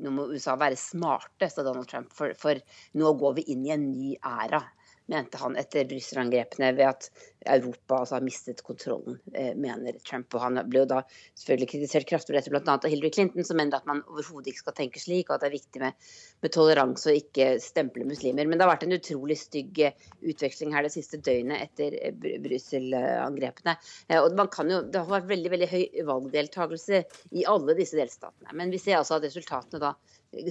nå 0.03 0.13
må 0.15 0.31
USA 0.33 0.55
være 0.57 0.79
smarte, 0.81 1.51
sa 1.53 1.65
Donald 1.67 1.91
Trump, 1.91 2.15
for, 2.17 2.33
for 2.41 2.59
nå 2.99 3.11
går 3.21 3.35
vi 3.37 3.49
inn 3.53 3.67
i 3.67 3.75
en 3.75 3.91
ny 3.93 4.15
æra 4.17 4.63
mente 5.11 5.39
han 5.41 5.57
etter 5.57 5.85
Brussel-angrepene 5.89 6.73
ved 6.77 6.87
at 6.89 7.09
Europa 7.47 7.99
altså, 8.03 8.15
har 8.15 8.25
mistet 8.25 8.63
kontrollen, 8.63 9.19
eh, 9.35 9.55
mener 9.59 9.97
Trump. 10.07 10.35
Og 10.35 10.45
han 10.45 10.61
ble 10.71 10.83
jo 10.83 10.89
da 10.93 11.01
selvfølgelig 11.39 11.71
kritisert 11.73 12.09
kraftig 12.09 12.31
for 12.31 12.39
dette, 12.39 12.53
bl.a. 12.53 12.77
av 12.77 12.91
Hillary 12.91 13.11
Clinton, 13.15 13.47
som 13.47 13.59
mener 13.59 13.79
at 13.79 13.89
man 13.89 14.05
overhodet 14.07 14.53
ikke 14.53 14.63
skal 14.65 14.77
tenke 14.79 15.03
slik, 15.03 15.29
og 15.29 15.37
at 15.37 15.45
det 15.45 15.51
er 15.51 15.57
viktig 15.57 15.83
med, 15.83 16.09
med 16.45 16.55
toleranse 16.55 17.11
og 17.11 17.19
ikke 17.19 17.49
stemple 17.63 18.07
muslimer. 18.09 18.47
Men 18.47 18.59
det 18.59 18.67
har 18.67 18.73
vært 18.75 18.87
en 18.87 18.97
utrolig 18.99 19.39
stygg 19.41 19.83
eh, 19.89 20.09
utveksling 20.23 20.75
her 20.77 20.87
det 20.87 20.95
siste 20.95 21.21
døgnet 21.21 21.67
etter 21.67 21.99
eh, 21.99 22.39
Brussel-angrepene. 22.47 23.77
Og 24.23 24.39
man 24.39 24.51
kan 24.53 24.71
jo, 24.71 24.83
det 24.87 25.03
har 25.03 25.11
vært 25.11 25.31
veldig, 25.33 25.53
veldig 25.57 25.71
høy 25.73 25.85
valgdeltakelse 26.09 27.05
i 27.39 27.47
alle 27.51 27.77
disse 27.79 27.99
delstatene. 27.99 28.55
Men 28.59 28.73
vi 28.73 28.81
ser 28.83 29.01
altså 29.01 29.19
at 29.19 29.27
resultatene 29.27 29.83
da 29.83 29.97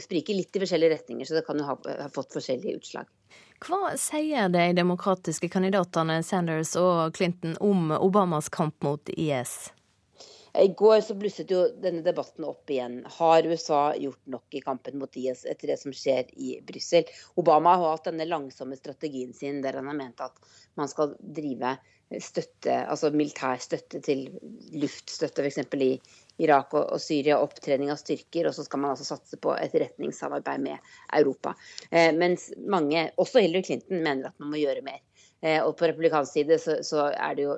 spriker 0.01 0.37
litt 0.37 0.55
i 0.55 0.61
forskjellige 0.61 0.93
retninger, 0.93 1.25
så 1.25 1.37
det 1.37 1.45
kan 1.47 1.57
jo 1.57 1.65
ha, 1.65 1.77
ha 2.03 2.09
fått 2.13 2.35
forskjellige 2.35 2.81
utslag. 2.81 3.09
Hva 3.61 3.91
sier 4.01 4.49
de 4.49 4.63
demokratiske 4.73 5.45
kandidatene 5.53 6.15
Sanders 6.25 6.71
og 6.79 7.13
Clinton 7.13 7.53
om 7.61 7.91
Obamas 7.93 8.49
kamp 8.49 8.81
mot 8.81 9.11
IS? 9.13 9.69
I 10.57 10.67
går 10.77 11.03
så 11.05 11.13
blusset 11.15 11.51
jo 11.53 11.61
denne 11.83 12.01
debatten 12.03 12.47
opp 12.49 12.73
igjen. 12.73 12.97
Har 13.19 13.45
USA 13.47 13.93
gjort 13.95 14.19
nok 14.33 14.57
i 14.57 14.63
kampen 14.65 14.97
mot 14.99 15.13
IS 15.15 15.45
etter 15.45 15.71
det 15.71 15.77
som 15.79 15.93
skjer 15.95 16.33
i 16.33 16.55
Brussel? 16.65 17.05
Obama 17.39 17.77
har 17.77 17.93
hatt 17.93 18.09
denne 18.09 18.27
langsomme 18.27 18.75
strategien 18.79 19.31
sin 19.37 19.61
der 19.63 19.77
han 19.79 19.87
har 19.87 19.99
ment 19.99 20.25
at 20.25 20.41
man 20.81 20.89
skal 20.91 21.13
drive 21.21 21.77
støtte, 22.19 22.73
altså 22.91 23.13
militær 23.15 23.61
støtte 23.63 24.01
til 24.03 24.25
luftstøtte 24.75 25.45
f.eks. 25.45 25.61
i 25.77 25.93
Irak 26.41 26.73
og, 26.73 26.87
og, 26.95 27.01
Syria, 27.01 27.39
opptrening 27.41 27.91
av 27.93 27.99
styrker, 28.01 28.49
og 28.49 28.55
så 28.57 28.65
skal 28.65 28.81
man 28.83 28.93
altså 28.93 29.07
satse 29.07 29.39
på 29.41 29.53
etterretningssamarbeid 29.57 30.63
med 30.63 30.93
Europa. 31.17 31.55
Eh, 31.89 32.11
mens 32.17 32.49
mange, 32.61 33.09
også 33.21 33.43
Hillary 33.43 33.67
Clinton, 33.67 34.01
mener 34.03 34.31
at 34.31 34.41
man 34.41 34.53
må 34.53 34.61
gjøre 34.61 34.85
mer. 34.85 35.01
Eh, 35.41 35.59
og 35.61 35.75
på 35.77 35.89
republikansk 35.89 36.37
side 36.37 36.57
så, 36.61 36.79
så, 36.85 37.07
er 37.11 37.37
det 37.37 37.47
jo 37.47 37.55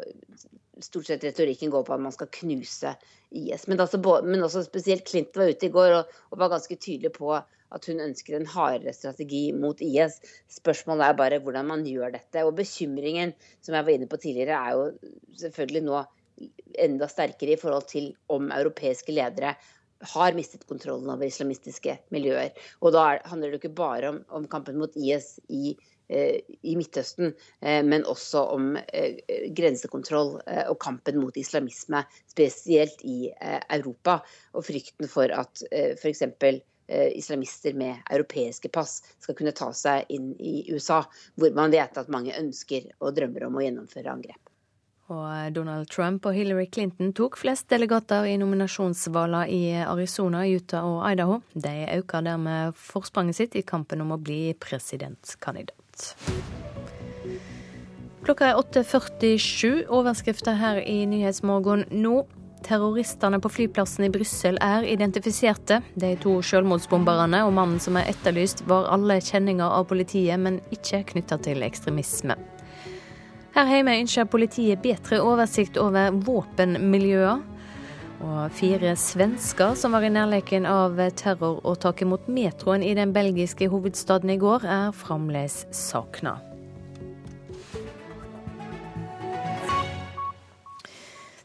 stort 0.83 1.07
sett 1.07 1.23
retorikken 1.23 1.71
går 1.71 1.83
på 1.87 1.95
at 1.95 2.03
man 2.03 2.15
skal 2.15 2.31
knuse 2.33 2.93
IS. 3.33 3.67
Men, 3.67 3.81
altså, 3.83 3.99
men 4.25 4.45
også 4.45 4.63
spesielt 4.65 5.07
Clinton 5.09 5.43
var 5.43 5.51
ute 5.51 5.67
i 5.67 5.73
går 5.73 5.97
og, 5.99 6.15
og, 6.31 6.39
var 6.39 6.53
ganske 6.55 6.77
tydelig 6.79 7.13
på 7.17 7.33
at 7.73 7.87
hun 7.89 8.03
ønsker 8.03 8.37
en 8.37 8.49
hardere 8.49 8.93
strategi 8.93 9.47
mot 9.57 9.79
IS. 9.81 10.19
Spørsmålet 10.51 11.07
er 11.07 11.17
bare 11.17 11.39
hvordan 11.41 11.69
man 11.71 11.85
gjør 11.89 12.13
dette. 12.13 12.43
Og 12.45 12.55
bekymringen 12.59 13.33
som 13.65 13.73
jeg 13.77 13.87
var 13.87 13.95
inne 13.95 14.09
på 14.09 14.19
tidligere, 14.21 14.59
er 14.59 14.77
jo 14.77 15.15
selvfølgelig 15.41 15.83
nå 15.87 16.03
enda 16.81 17.07
sterkere 17.11 17.55
i 17.55 17.59
forhold 17.61 17.87
til 17.91 18.11
om 18.33 18.51
europeiske 18.51 19.15
ledere 19.15 19.55
har 20.03 20.35
mistet 20.35 20.65
kontrollen 20.67 21.09
over 21.11 21.27
islamistiske 21.27 21.95
miljøer. 22.13 22.51
Og 22.83 22.93
da 22.95 23.05
handler 23.29 23.53
det 23.53 23.61
ikke 23.61 23.75
bare 23.77 24.11
om, 24.11 24.21
om 24.35 24.47
kampen 24.51 24.77
mot 24.81 24.95
IS 24.99 25.37
i, 25.47 25.77
eh, 26.09 26.41
i 26.63 26.75
Midtøsten, 26.79 27.31
eh, 27.61 27.79
men 27.85 28.05
også 28.09 28.43
om 28.55 28.73
eh, 28.83 29.21
grensekontroll 29.55 30.35
eh, 30.47 30.65
og 30.67 30.79
kampen 30.83 31.21
mot 31.21 31.39
islamisme, 31.39 32.03
spesielt 32.33 33.03
i 33.07 33.31
eh, 33.31 33.59
Europa. 33.77 34.19
Og 34.53 34.67
frykten 34.67 35.09
for 35.11 35.31
at 35.31 35.63
eh, 35.71 35.95
f.eks. 35.95 36.27
Eh, 36.87 37.17
islamister 37.17 37.73
med 37.79 37.95
europeiske 38.11 38.67
pass 38.69 38.97
skal 39.23 39.37
kunne 39.39 39.55
ta 39.55 39.69
seg 39.71 40.09
inn 40.11 40.33
i 40.35 40.65
USA, 40.73 40.99
hvor 41.39 41.55
man 41.55 41.71
vet 41.71 41.95
at 41.97 42.11
mange 42.11 42.35
ønsker 42.35 42.91
og 42.99 43.15
drømmer 43.15 43.47
om 43.47 43.55
å 43.55 43.63
gjennomføre 43.63 44.11
angrep. 44.11 44.52
Og 45.11 45.55
Donald 45.55 45.89
Trump 45.91 46.25
og 46.25 46.35
Hillary 46.37 46.65
Clinton 46.71 47.11
tok 47.15 47.35
flest 47.41 47.67
delegater 47.71 48.23
i 48.29 48.37
nominasjonsvalgene 48.39 49.41
i 49.51 49.63
Arizona, 49.83 50.45
Utah 50.47 50.85
og 50.87 51.01
Idaho. 51.11 51.41
De 51.53 51.73
øker 51.97 52.23
dermed 52.23 52.77
forspranget 52.79 53.35
sitt 53.41 53.57
i 53.59 53.65
kampen 53.67 54.01
om 54.01 54.15
å 54.15 54.21
bli 54.21 54.53
presidentkandidat. 54.63 56.13
Klokka 58.23 58.53
er 58.53 58.61
8.47. 58.61 59.89
Overskrifter 59.91 60.55
her 60.55 60.79
i 60.79 61.03
Nyhetsmorgen 61.11 61.83
nå. 61.91 62.21
Terroristene 62.63 63.41
på 63.43 63.51
flyplassen 63.51 64.05
i 64.07 64.11
Brussel 64.13 64.55
er 64.63 64.87
identifiserte. 64.87 65.81
De 65.99 66.13
to 66.23 66.37
selvmordsbomberne 66.47 67.43
og 67.43 67.51
mannen 67.59 67.83
som 67.83 67.99
er 67.99 68.07
etterlyst, 68.13 68.63
var 68.71 68.87
alle 68.95 69.19
kjenninger 69.19 69.67
av 69.67 69.89
politiet, 69.91 70.39
men 70.39 70.61
ikke 70.71 71.03
knytta 71.11 71.41
til 71.43 71.67
ekstremisme. 71.67 72.39
Her 73.53 73.67
hjemme 73.69 73.93
ønsker 74.01 74.25
politiet 74.25 74.81
bedre 74.81 75.19
oversikt 75.21 75.75
over 75.77 76.15
våpenmiljøer. 76.25 77.43
Og 78.23 78.55
fire 78.55 78.95
svensker 78.97 79.75
som 79.77 79.93
var 79.93 80.05
i 80.07 80.09
nærleken 80.09 80.65
av 80.65 80.97
terroråtaket 81.19 82.09
mot 82.09 82.25
metroen 82.31 82.81
i 82.81 82.95
den 82.97 83.13
belgiske 83.13 83.67
hovedstaden 83.69 84.31
i 84.33 84.39
går, 84.41 84.65
er 84.65 84.95
fremdeles 84.97 85.67
savna. 85.75 86.39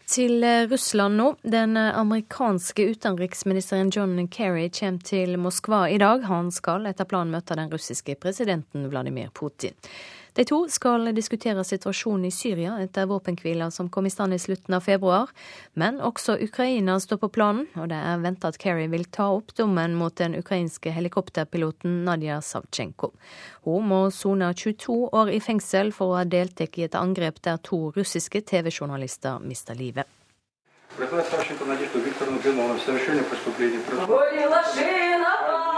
Til 0.09 0.47
Russland 0.71 1.21
nå. 1.21 1.33
Den 1.45 1.77
amerikanske 1.77 2.87
utenriksministeren 2.95 3.91
John 3.93 4.31
Kerry 4.33 4.71
kommer 4.73 5.05
til 5.05 5.37
Moskva 5.37 5.83
i 5.93 5.99
dag. 6.01 6.25
Han 6.25 6.49
skal 6.55 6.89
etter 6.89 7.05
planen 7.05 7.37
møte 7.37 7.59
den 7.59 7.69
russiske 7.69 8.17
presidenten 8.23 8.89
Vladimir 8.89 9.29
Putin. 9.35 9.77
De 10.38 10.46
to 10.46 10.64
skal 10.70 11.12
diskutere 11.16 11.64
situasjonen 11.64 12.26
i 12.26 12.32
Syria 12.32 12.80
etter 12.82 13.06
våpenhvila 13.06 13.70
som 13.72 13.90
kom 13.90 14.06
i 14.06 14.10
stand 14.10 14.34
i 14.34 14.40
slutten 14.40 14.74
av 14.74 14.82
februar. 14.82 15.30
Men 15.74 16.02
også 16.02 16.38
Ukraina 16.42 17.00
står 17.00 17.18
på 17.22 17.30
planen, 17.30 17.68
og 17.78 17.90
det 17.92 18.00
er 18.00 18.24
venta 18.24 18.50
at 18.50 18.58
Kerry 18.62 18.88
vil 18.90 19.06
ta 19.06 19.30
opp 19.36 19.54
dommen 19.58 19.96
mot 20.00 20.16
den 20.18 20.36
ukrainske 20.40 20.92
helikopterpiloten 20.96 22.04
Nadia 22.08 22.42
Savtsjenko. 22.42 23.14
Hun 23.68 23.88
må 23.88 24.02
sone 24.12 24.54
22 24.54 24.98
år 25.14 25.30
i 25.30 25.40
fengsel 25.40 25.94
for 25.94 26.14
å 26.14 26.20
ha 26.22 26.26
deltatt 26.26 26.78
i 26.78 26.88
et 26.88 26.98
angrep 26.98 27.42
der 27.46 27.62
to 27.62 27.92
russiske 27.96 28.42
TV-journalister 28.42 29.40
mista 29.40 29.74
livet. 29.78 30.10
Горела 34.08 34.64
шина, 34.74 35.77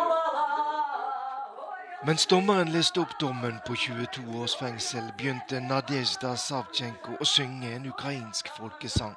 Mens 2.06 2.26
dommeren 2.26 2.72
leste 2.74 3.02
opp 3.02 3.20
dommen 3.20 3.60
på 3.68 3.76
22 3.76 4.42
års 4.42 4.56
fengsel, 4.60 5.08
begynte 5.18 5.62
Nadezjda 5.64 6.36
Savchenko 6.38 7.16
å 7.18 7.26
synge 7.26 7.72
en 7.74 7.88
ukrainsk 7.90 8.52
folkesang. 8.58 9.16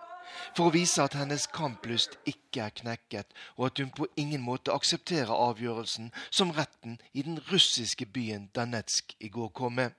For 0.56 0.68
å 0.68 0.72
vise 0.72 1.02
at 1.02 1.16
hennes 1.18 1.47
kamplyst 1.52 2.16
ikke 2.28 2.64
er 2.64 2.74
knekket, 2.80 3.36
og 3.56 3.68
at 3.68 3.82
hun 3.82 3.90
på 3.93 4.09
ingen 4.16 4.44
måte 4.44 4.72
aksepterer 4.72 5.32
avgjørelsen 5.32 6.12
som 6.30 6.52
retten 6.56 6.98
i 7.12 7.24
den 7.26 7.40
russiske 7.51 8.09
byen 8.14 8.48
Danetsk 8.56 9.16
i 9.20 9.28
går 9.28 9.52
kom 9.52 9.74
med. 9.82 9.97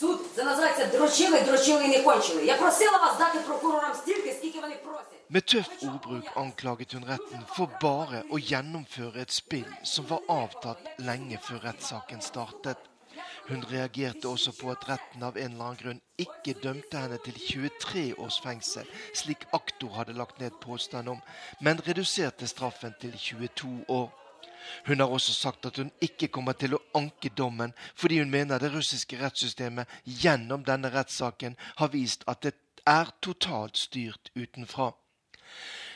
Суд 0.00 0.18
це 0.34 0.44
називається 0.44 0.86
дрочили, 0.86 1.40
дрочили 1.40 1.84
і 1.84 1.88
не 1.88 2.02
кончили. 2.02 2.44
Я 2.44 2.56
просила 2.56 2.98
вас 2.98 3.18
дати 3.18 3.38
прокурорам 3.38 3.94
стільки, 3.94 4.34
скільки 4.38 4.60
вони 4.60 4.76
просять. 4.76 5.19
Med 5.31 5.45
tøff 5.47 5.69
ordbruk 5.87 6.27
anklaget 6.35 6.93
hun 6.93 7.05
retten 7.07 7.43
for 7.55 7.71
bare 7.79 8.19
å 8.35 8.39
gjennomføre 8.41 9.21
et 9.21 9.31
spill 9.31 9.69
som 9.87 10.03
var 10.09 10.25
avtatt 10.27 10.89
lenge 11.07 11.37
før 11.39 11.61
rettssaken 11.69 12.19
startet. 12.25 12.81
Hun 13.47 13.63
reagerte 13.69 14.27
også 14.27 14.51
på 14.57 14.73
at 14.73 14.83
retten 14.89 15.23
av 15.23 15.37
en 15.39 15.53
eller 15.53 15.69
annen 15.69 15.79
grunn 15.79 16.01
ikke 16.19 16.57
dømte 16.59 16.99
henne 16.99 17.19
til 17.23 17.39
23 17.45 18.03
års 18.19 18.41
fengsel, 18.43 18.89
slik 19.15 19.45
aktor 19.55 19.95
hadde 20.01 20.17
lagt 20.19 20.41
ned 20.43 20.57
påstand 20.59 21.13
om, 21.13 21.21
men 21.63 21.79
reduserte 21.85 22.49
straffen 22.51 22.97
til 22.99 23.15
22 23.15 23.85
år. 23.87 24.09
Hun 24.89 24.99
har 24.99 25.07
også 25.15 25.31
sagt 25.31 25.65
at 25.65 25.79
hun 25.79 25.93
ikke 26.03 26.27
kommer 26.27 26.59
til 26.59 26.75
å 26.75 26.81
anke 26.99 27.31
dommen, 27.37 27.71
fordi 27.95 28.19
hun 28.19 28.35
mener 28.35 28.59
det 28.59 28.73
russiske 28.75 29.15
rettssystemet 29.23 29.87
gjennom 30.03 30.67
denne 30.67 30.91
rettssaken 30.91 31.55
har 31.79 31.95
vist 31.95 32.27
at 32.27 32.43
det 32.43 32.57
er 32.83 33.15
totalt 33.23 33.79
styrt 33.79 34.33
utenfra. 34.35 34.91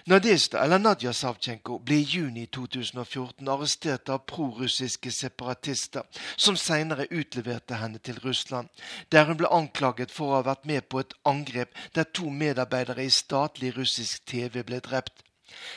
Nadezjda, 0.06 0.60
eller 0.64 0.78
Nadja 0.78 1.14
Savchenko, 1.18 1.80
ble 1.82 1.96
i 1.98 2.06
juni 2.06 2.44
2014 2.54 3.48
arrestert 3.50 4.10
av 4.14 4.22
prorussiske 4.30 5.10
separatister, 5.10 6.06
som 6.38 6.58
senere 6.62 7.08
utleverte 7.10 7.80
henne 7.82 7.98
til 7.98 8.20
Russland, 8.22 8.70
der 9.10 9.26
hun 9.26 9.40
ble 9.40 9.50
anklaget 9.50 10.14
for 10.14 10.30
å 10.30 10.38
ha 10.38 10.46
vært 10.52 10.70
med 10.70 10.86
på 10.94 11.02
et 11.02 11.18
angrep 11.26 11.74
der 11.98 12.06
to 12.06 12.30
medarbeidere 12.30 13.08
i 13.08 13.10
statlig 13.10 13.74
russisk 13.80 14.28
TV 14.30 14.62
ble 14.62 14.78
drept. 14.86 15.26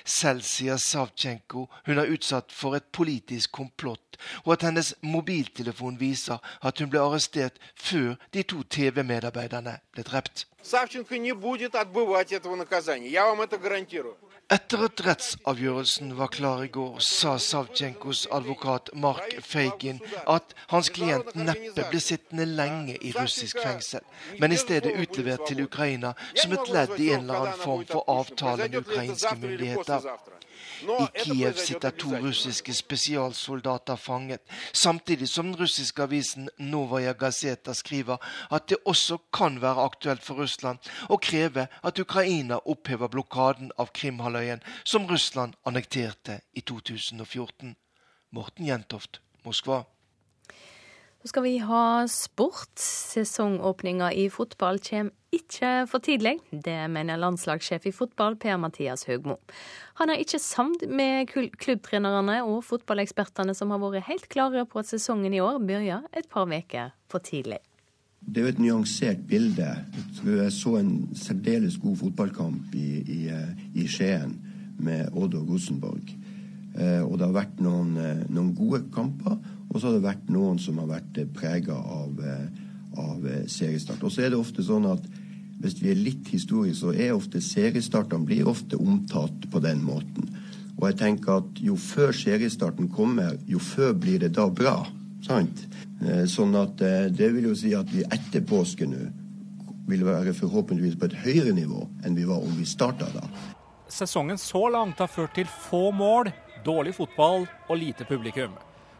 Selv 0.06 0.42
sier 0.46 0.78
Savchenko 0.78 1.68
hun 1.88 1.98
er 1.98 2.12
utsatt 2.14 2.52
for 2.52 2.76
et 2.78 2.86
politisk 2.92 3.52
komplott, 3.52 4.18
og 4.46 4.54
at 4.54 4.66
hennes 4.68 4.94
mobiltelefon 5.02 6.00
viser 6.00 6.38
at 6.62 6.80
hun 6.80 6.92
ble 6.94 7.02
arrestert 7.02 7.58
før 7.76 8.16
de 8.34 8.44
to 8.44 8.64
TV-medarbeiderne 8.64 9.80
ble 9.92 10.04
drept. 10.04 10.48
Савченко 10.64 11.18
не 11.18 11.34
будет 11.34 11.76
отбывать 11.76 12.32
этого 12.32 12.56
наказания. 12.56 13.10
Я 13.10 13.26
вам 13.26 13.42
это 13.42 13.58
гарантирую. 13.58 14.18
Etter 14.49 14.81
at 14.87 15.01
rettsavgjørelsen 15.05 16.15
var 16.17 16.31
klar 16.33 16.63
i 16.65 16.71
går, 16.73 16.95
sa 17.05 17.35
Savchenkos 17.37 18.23
advokat 18.33 18.89
Mark 18.97 19.35
Feigin 19.45 19.99
at 20.25 20.55
hans 20.71 20.89
klient 20.97 21.35
neppe 21.37 21.85
ble 21.91 22.01
sittende 22.01 22.47
lenge 22.49 22.95
i 22.97 23.13
russisk 23.19 23.61
fengsel, 23.61 24.07
men 24.41 24.57
i 24.57 24.61
stedet 24.63 24.95
utlevert 25.03 25.45
til 25.51 25.61
Ukraina 25.67 26.15
som 26.33 26.57
et 26.57 26.73
ledd 26.73 26.97
i 26.97 27.11
en 27.13 27.27
eller 27.27 27.43
annen 27.43 27.61
form 27.61 27.85
for 27.93 28.09
avtale 28.09 28.71
med 28.73 28.81
ukrainske 28.87 29.35
myndigheter. 29.37 30.09
I 30.83 31.07
Kiev 31.19 31.57
sitter 31.59 31.91
to 31.91 32.13
russiske 32.23 32.75
spesialsoldater 32.75 33.97
fanget, 33.97 34.41
samtidig 34.73 35.29
som 35.29 35.47
den 35.47 35.61
russiske 35.61 36.03
avisen 36.03 36.49
Novaja 36.59 37.13
Gazeta 37.13 37.75
skriver 37.75 38.17
at 38.51 38.69
det 38.69 38.79
også 38.85 39.19
kan 39.35 39.61
være 39.63 39.85
aktuelt 39.85 40.23
for 40.23 40.39
Russland 40.39 40.79
å 41.09 41.19
kreve 41.19 41.67
at 41.83 41.99
Ukraina 41.99 42.61
opphever 42.65 43.11
blokaden 43.11 43.73
av 43.79 43.91
Krimhalvøya, 43.93 44.59
som 44.85 45.07
Russland 45.11 45.59
annekterte 45.67 46.41
i 46.55 46.61
2014. 46.61 47.75
Morten 48.31 48.67
Jentoft, 48.67 49.21
Moskva. 49.45 49.85
Så 51.23 51.33
skal 51.33 51.43
vi 51.43 51.57
ha 51.59 52.07
sport. 52.09 52.79
Sesongåpninga 52.79 54.13
i 54.15 54.29
fotball 54.31 54.79
kommer 54.79 55.15
ikke 55.35 55.87
for 55.91 56.01
tidlig. 56.01 56.37
Det 56.53 56.77
mener 56.91 57.19
landslagssjef 57.21 57.89
i 57.91 57.93
fotball 57.93 58.37
Per-Mathias 58.41 59.03
Høgmo. 59.09 59.35
Han 59.99 60.13
er 60.13 60.23
ikke 60.23 60.39
samd 60.39 60.87
med 60.89 61.29
klubbtrenerne 61.33 62.39
og 62.47 62.63
fotballekspertene 62.69 63.55
som 63.57 63.75
har 63.75 63.83
vært 63.83 64.07
helt 64.09 64.29
klare 64.31 64.63
på 64.65 64.81
at 64.81 64.93
sesongen 64.93 65.35
i 65.35 65.43
år 65.43 65.59
begynner 65.59 66.07
et 66.17 66.31
par 66.31 66.47
uker 66.47 66.95
for 67.11 67.19
tidlig. 67.19 67.59
Det 68.21 68.41
er 68.41 68.47
jo 68.47 68.55
et 68.55 68.63
nyansert 68.63 69.21
bilde. 69.29 69.69
Jeg 70.23 70.53
så 70.53 70.79
en 70.79 71.09
særdeles 71.17 71.79
god 71.83 71.97
fotballkamp 71.97 72.75
i, 72.75 72.89
i, 73.03 73.21
i 73.75 73.87
Skien 73.91 74.39
med 74.79 75.11
Odd 75.15 75.35
og 75.35 75.51
Rosenborg. 75.51 76.15
Og 76.79 77.15
det 77.19 77.27
har 77.27 77.35
vært 77.35 77.61
noen, 77.65 77.97
noen 78.31 78.53
gode 78.55 78.85
kamper, 78.95 79.35
og 79.69 79.77
så 79.77 79.89
har 79.89 79.97
det 79.97 80.05
vært 80.05 80.29
noen 80.31 80.61
som 80.63 80.79
har 80.79 80.87
vært 80.93 81.19
prega 81.35 81.75
av, 81.75 82.21
av 83.03 83.25
seriestart. 83.51 84.05
Og 84.07 84.15
så 84.15 84.23
er 84.23 84.31
det 84.31 84.39
ofte 84.39 84.63
sånn 84.63 84.87
at 84.87 85.09
hvis 85.59 85.81
vi 85.83 85.91
er 85.91 85.99
litt 85.99 86.31
historiske, 86.31 86.77
så 86.79 86.93
er 86.95 87.17
ofte 87.17 87.43
seriestartene 87.43 88.29
blir 88.29 88.47
ofte 88.47 88.79
omtalt 88.79 89.49
på 89.51 89.63
den 89.65 89.83
måten. 89.83 90.31
Og 90.79 90.87
jeg 90.87 91.01
tenker 91.01 91.41
at 91.41 91.59
jo 91.59 91.75
før 91.75 92.15
seriestarten 92.15 92.87
kommer, 92.95 93.35
jo 93.51 93.59
før 93.59 93.97
blir 93.99 94.23
det 94.23 94.37
da 94.39 94.47
bra. 94.47 94.77
Sant? 95.27 95.65
Sånn 96.31 96.55
at 96.55 96.79
det 96.79 97.33
vil 97.35 97.51
jo 97.51 97.57
si 97.59 97.75
at 97.75 97.91
vi 97.91 98.07
etter 98.07 98.45
påske 98.47 98.87
nå 98.87 99.09
vil 99.89 100.05
være 100.07 100.35
forhåpentligvis 100.37 100.99
på 101.01 101.09
et 101.09 101.17
høyere 101.25 101.55
nivå 101.57 101.81
enn 102.05 102.15
vi 102.15 102.27
var 102.29 102.45
om 102.45 102.53
vi 102.59 102.67
starta 102.69 103.09
da. 103.15 103.25
Sesongen 103.89 104.39
så 104.39 104.67
langt 104.71 105.01
har 105.01 105.09
ført 105.09 105.33
til 105.39 105.49
få 105.49 105.89
mål, 105.97 106.29
dårlig 106.65 106.95
fotball 106.97 107.47
og 107.69 107.77
lite 107.79 108.07
publikum. 108.09 108.57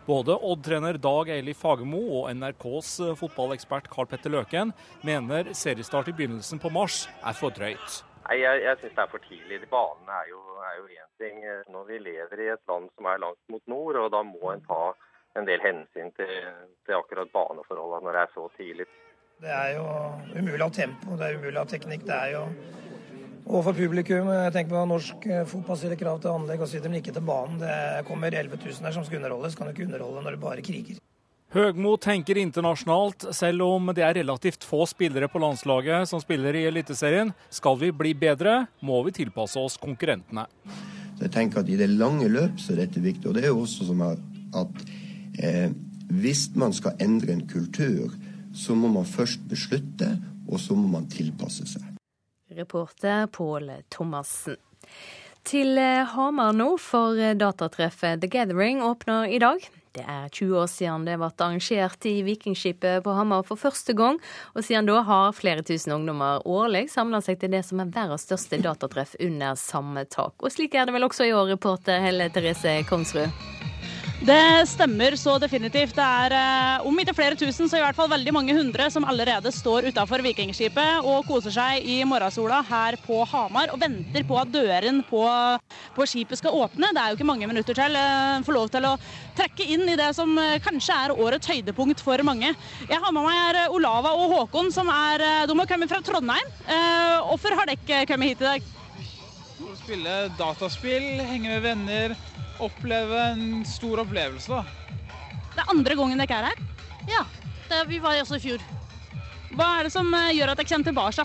Både 0.09 0.37
Odd-trener 0.37 0.97
Dag 1.05 1.29
Eilif 1.35 1.61
Fagermo 1.61 2.01
og 2.21 2.31
NRKs 2.33 2.95
fotballekspert 3.21 3.91
Karl 3.93 4.09
Petter 4.09 4.33
Løken 4.33 4.73
mener 5.05 5.51
seriestart 5.53 6.09
i 6.09 6.15
begynnelsen 6.17 6.63
på 6.63 6.71
mars 6.73 7.03
er 7.21 7.37
for 7.37 7.53
drøyt. 7.53 7.99
Nei, 8.29 8.39
Jeg, 8.41 8.63
jeg 8.65 8.81
syns 8.81 8.95
det 8.97 9.05
er 9.05 9.11
for 9.13 9.25
tidlig. 9.29 9.61
Banene 9.69 10.23
er 10.23 10.31
jo 10.31 10.41
én 10.89 11.11
ting. 11.21 11.43
Når 11.73 11.85
vi 11.91 12.01
lever 12.07 12.41
i 12.45 12.49
et 12.55 12.65
land 12.69 12.89
som 12.95 13.11
er 13.11 13.21
langt 13.21 13.45
mot 13.53 13.63
nord, 13.69 14.01
og 14.01 14.11
da 14.13 14.23
må 14.25 14.53
en 14.53 14.65
ta 14.65 14.95
en 15.37 15.47
del 15.49 15.61
hensyn 15.63 16.11
til, 16.17 16.35
til 16.87 16.97
akkurat 16.97 17.31
baneforholdene 17.33 18.05
når 18.07 18.17
det 18.17 18.25
er 18.25 18.35
så 18.35 18.49
tidlig. 18.57 18.89
Det 19.39 19.53
er 19.55 19.77
jo 19.77 19.85
umulig 20.35 20.65
å 20.65 20.67
ha 20.67 20.75
tempo, 20.75 21.17
det 21.19 21.29
er 21.29 21.37
umulig 21.39 21.61
å 21.61 21.63
ha 21.63 21.71
teknikk. 21.71 22.09
Det 22.09 22.17
er 22.17 22.33
jo 22.35 22.45
og 23.49 23.65
for 23.65 23.73
publikum, 23.73 24.29
jeg 24.29 24.53
tenker 24.53 24.75
på 24.75 24.87
Norsk 24.91 25.29
fotball 25.49 25.79
stiller 25.81 25.99
krav 26.01 26.21
til 26.21 26.35
anlegg 26.35 26.63
osv., 26.65 26.83
men 26.85 27.01
ikke 27.01 27.17
til 27.17 27.25
banen. 27.25 27.61
Det 27.63 28.07
kommer 28.09 28.35
11 28.35 28.61
000 28.61 28.85
her 28.85 28.97
som 28.97 29.07
skal 29.07 29.23
underholdes. 29.23 29.57
Kan 29.57 29.69
du 29.69 29.73
ikke 29.73 29.89
underholde 29.89 30.25
når 30.27 30.37
du 30.37 30.43
bare 30.43 30.65
kriger. 30.65 30.99
Høgmo 31.49 31.95
tenker 31.97 32.37
internasjonalt. 32.37 33.31
Selv 33.33 33.65
om 33.65 33.89
det 33.97 34.05
er 34.05 34.19
relativt 34.21 34.67
få 34.69 34.83
spillere 34.91 35.31
på 35.33 35.41
landslaget 35.41 36.11
som 36.11 36.21
spiller 36.21 36.59
i 36.61 36.67
Eliteserien, 36.69 37.33
skal 37.49 37.79
vi 37.81 37.89
bli 37.89 38.13
bedre, 38.13 38.67
må 38.85 39.01
vi 39.07 39.15
tilpasse 39.17 39.57
oss 39.57 39.79
konkurrentene. 39.81 40.45
Så 41.17 41.25
jeg 41.25 41.33
tenker 41.33 41.63
at 41.63 41.73
I 41.73 41.79
det 41.81 41.89
lange 41.95 42.29
løp 42.29 42.61
så 42.61 42.75
er 42.75 42.85
dette 42.85 43.01
viktig. 43.01 43.31
og 43.31 43.39
det 43.39 43.47
er 43.47 43.55
jo 43.55 43.65
også 43.65 43.89
som 43.89 44.05
at 44.05 44.85
eh, 45.41 45.71
Hvis 46.09 46.51
man 46.55 46.73
skal 46.73 47.01
endre 47.01 47.33
en 47.33 47.47
kultur, 47.49 48.13
så 48.53 48.75
må 48.75 48.89
man 48.89 49.05
først 49.05 49.41
beslutte, 49.49 50.19
og 50.49 50.61
så 50.61 50.77
må 50.77 50.89
man 50.89 51.09
tilpasse 51.09 51.67
seg. 51.69 51.98
Reporter 52.59 53.27
Pål 53.33 53.71
Thomassen. 53.95 54.59
Til 55.49 55.79
Hamar 56.13 56.53
nå, 56.53 56.75
for 56.83 57.17
datatreffet 57.39 58.21
The 58.21 58.29
Gathering 58.29 58.83
åpner 58.85 59.31
i 59.33 59.39
dag. 59.41 59.63
Det 59.99 60.05
er 60.07 60.29
20 60.29 60.59
år 60.61 60.67
siden 60.71 61.07
det 61.09 61.17
ble 61.19 61.29
arrangert 61.33 62.07
i 62.07 62.21
Vikingskipet 62.27 63.03
på 63.03 63.15
Hamar 63.17 63.43
for 63.49 63.59
første 63.59 63.97
gang, 63.99 64.21
og 64.55 64.63
siden 64.67 64.87
da 64.87 65.01
har 65.09 65.35
flere 65.35 65.65
tusen 65.67 65.97
ungdommer 65.97 66.45
årlig 66.47 66.87
samla 66.93 67.23
seg 67.25 67.41
til 67.41 67.55
det 67.57 67.65
som 67.67 67.83
er 67.83 67.91
verdens 67.95 68.29
største 68.29 68.61
datatreff 68.63 69.17
under 69.19 69.59
samme 69.59 70.05
tak. 70.07 70.37
Og 70.39 70.55
slik 70.55 70.79
er 70.79 70.87
det 70.87 70.95
vel 70.95 71.09
også 71.09 71.27
i 71.27 71.35
år, 71.35 71.55
reporter 71.57 72.05
Helle 72.05 72.31
Therese 72.35 72.83
Kongsrud? 72.91 73.58
Det 74.19 74.67
stemmer 74.67 75.15
så 75.15 75.37
definitivt. 75.39 75.95
Det 75.95 76.03
er 76.03 76.33
eh, 76.35 76.87
om 76.87 76.97
ikke 76.99 77.15
flere 77.15 77.37
tusen, 77.39 77.69
så 77.71 77.79
i 77.79 77.83
hvert 77.85 77.95
fall 77.95 78.09
veldig 78.11 78.33
mange 78.35 78.55
hundre 78.57 78.89
som 78.91 79.05
allerede 79.07 79.53
står 79.55 79.87
utafor 79.93 80.25
Vikingskipet 80.27 81.07
og 81.07 81.23
koser 81.29 81.55
seg 81.55 81.87
i 81.87 82.01
morgensola 82.03 82.59
her 82.67 82.97
på 83.05 83.21
Hamar 83.31 83.71
og 83.71 83.79
venter 83.79 84.27
på 84.27 84.41
at 84.41 84.51
døren 84.51 85.05
på, 85.07 85.23
på 85.95 86.07
skipet 86.11 86.41
skal 86.41 86.57
åpne. 86.59 86.91
Det 86.91 87.03
er 87.03 87.13
jo 87.13 87.19
ikke 87.21 87.29
mange 87.31 87.47
minutter 87.47 87.79
til. 87.79 87.95
En 87.95 88.47
får 88.47 88.59
lov 88.59 88.73
til 88.75 88.89
å 88.91 88.97
trekke 89.39 89.69
inn 89.77 89.87
i 89.87 89.95
det 90.01 90.11
som 90.19 90.35
eh, 90.43 90.59
kanskje 90.67 90.99
er 90.99 91.15
årets 91.15 91.53
høydepunkt 91.55 92.03
for 92.03 92.27
mange. 92.27 92.51
Jeg 92.89 92.99
har 92.99 93.15
med 93.15 93.23
meg 93.23 93.39
her 93.39 93.77
Olava 93.77 94.17
og 94.19 94.35
Håkon, 94.35 94.73
som 94.75 94.91
er, 94.91 95.47
de 95.47 95.59
har 95.63 95.71
kommet 95.71 95.95
fra 95.95 96.03
Trondheim. 96.03 96.51
Hvorfor 97.29 97.55
har 97.55 97.71
dere 97.71 98.03
kommet 98.11 98.33
hit 98.35 98.43
i 98.43 98.51
dag? 98.51 98.75
Spille 99.79 100.19
dataspill, 100.39 101.23
henge 101.23 101.55
med 101.55 101.63
venner 101.63 102.19
oppleve 102.65 103.21
en 103.33 103.65
stor 103.67 104.03
opplevelse, 104.05 104.51
da. 104.51 104.65
Det 105.55 105.63
er 105.63 105.73
andre 105.73 105.97
gangen 105.99 106.21
dere 106.23 106.39
er 106.39 106.49
her? 106.51 106.67
Ja, 107.09 107.23
det, 107.71 107.85
vi 107.91 108.01
var 108.03 108.19
også 108.21 108.39
i 108.39 108.45
fjor. 108.45 108.65
Hva 109.57 109.69
er 109.79 109.89
det 109.89 109.95
som 109.95 110.11
gjør 110.13 110.53
at 110.53 110.61
dere 110.61 110.69
kommer 110.71 110.91
tilbake? 110.91 111.25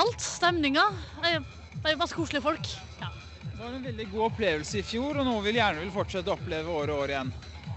Alt. 0.00 0.20
Stemninga. 0.22 0.84
Det 1.20 1.92
er 1.92 1.98
masse 1.98 2.16
koselige 2.16 2.44
folk. 2.44 2.68
Ja. 3.00 3.10
Det 3.42 3.56
var 3.58 3.74
en 3.74 3.84
veldig 3.84 4.06
god 4.12 4.26
opplevelse 4.30 4.78
i 4.80 4.84
fjor, 4.86 5.18
og 5.20 5.26
noe 5.26 5.42
vi 5.44 5.56
gjerne 5.56 5.82
vil 5.82 5.92
fortsette 5.92 6.30
å 6.30 6.36
oppleve 6.38 6.72
år 6.72 6.92
og 6.94 7.02
år 7.04 7.14
igjen. 7.14 7.32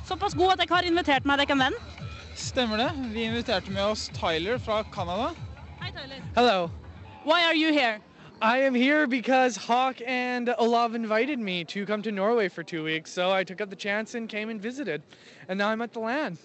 Såpass 0.08 0.36
god 0.38 0.54
at 0.54 0.64
dere 0.64 0.76
har 0.78 0.88
invitert 0.88 1.28
meg 1.28 1.42
dere 1.42 1.56
en 1.56 1.66
venn. 1.66 1.82
Stemmer 2.40 2.80
det. 2.80 2.90
Vi 3.14 3.28
inviterte 3.28 3.72
med 3.72 3.84
oss 3.86 4.08
Tyler 4.16 4.62
fra 4.64 4.82
Canada. 4.94 5.34
Hei, 5.82 5.92
Tyler. 5.96 6.24
Hello. 6.38 6.70
Why 7.24 7.44
are 7.48 7.56
you 7.56 7.74
here? 7.74 8.00
I 8.44 8.58
am 8.58 8.76
here 8.76 9.08
because 9.08 9.56
Hawk 9.56 10.02
and 10.06 10.54
Olav 10.58 10.96
invited 10.96 11.40
me 11.40 11.64
to 11.64 11.86
come 11.86 12.02
to 12.02 12.12
Norway 12.12 12.50
for 12.50 12.62
two 12.62 12.84
weeks, 12.84 13.10
so 13.10 13.32
I 13.32 13.42
took 13.42 13.62
up 13.62 13.70
the 13.70 13.76
chance 13.78 14.16
and 14.16 14.28
came 14.28 14.50
and 14.50 14.62
visited. 14.62 15.02
And 15.48 15.58
now 15.58 15.70
I'm 15.70 15.82
at 15.82 15.94
the 15.94 16.02
LAN. 16.02 16.38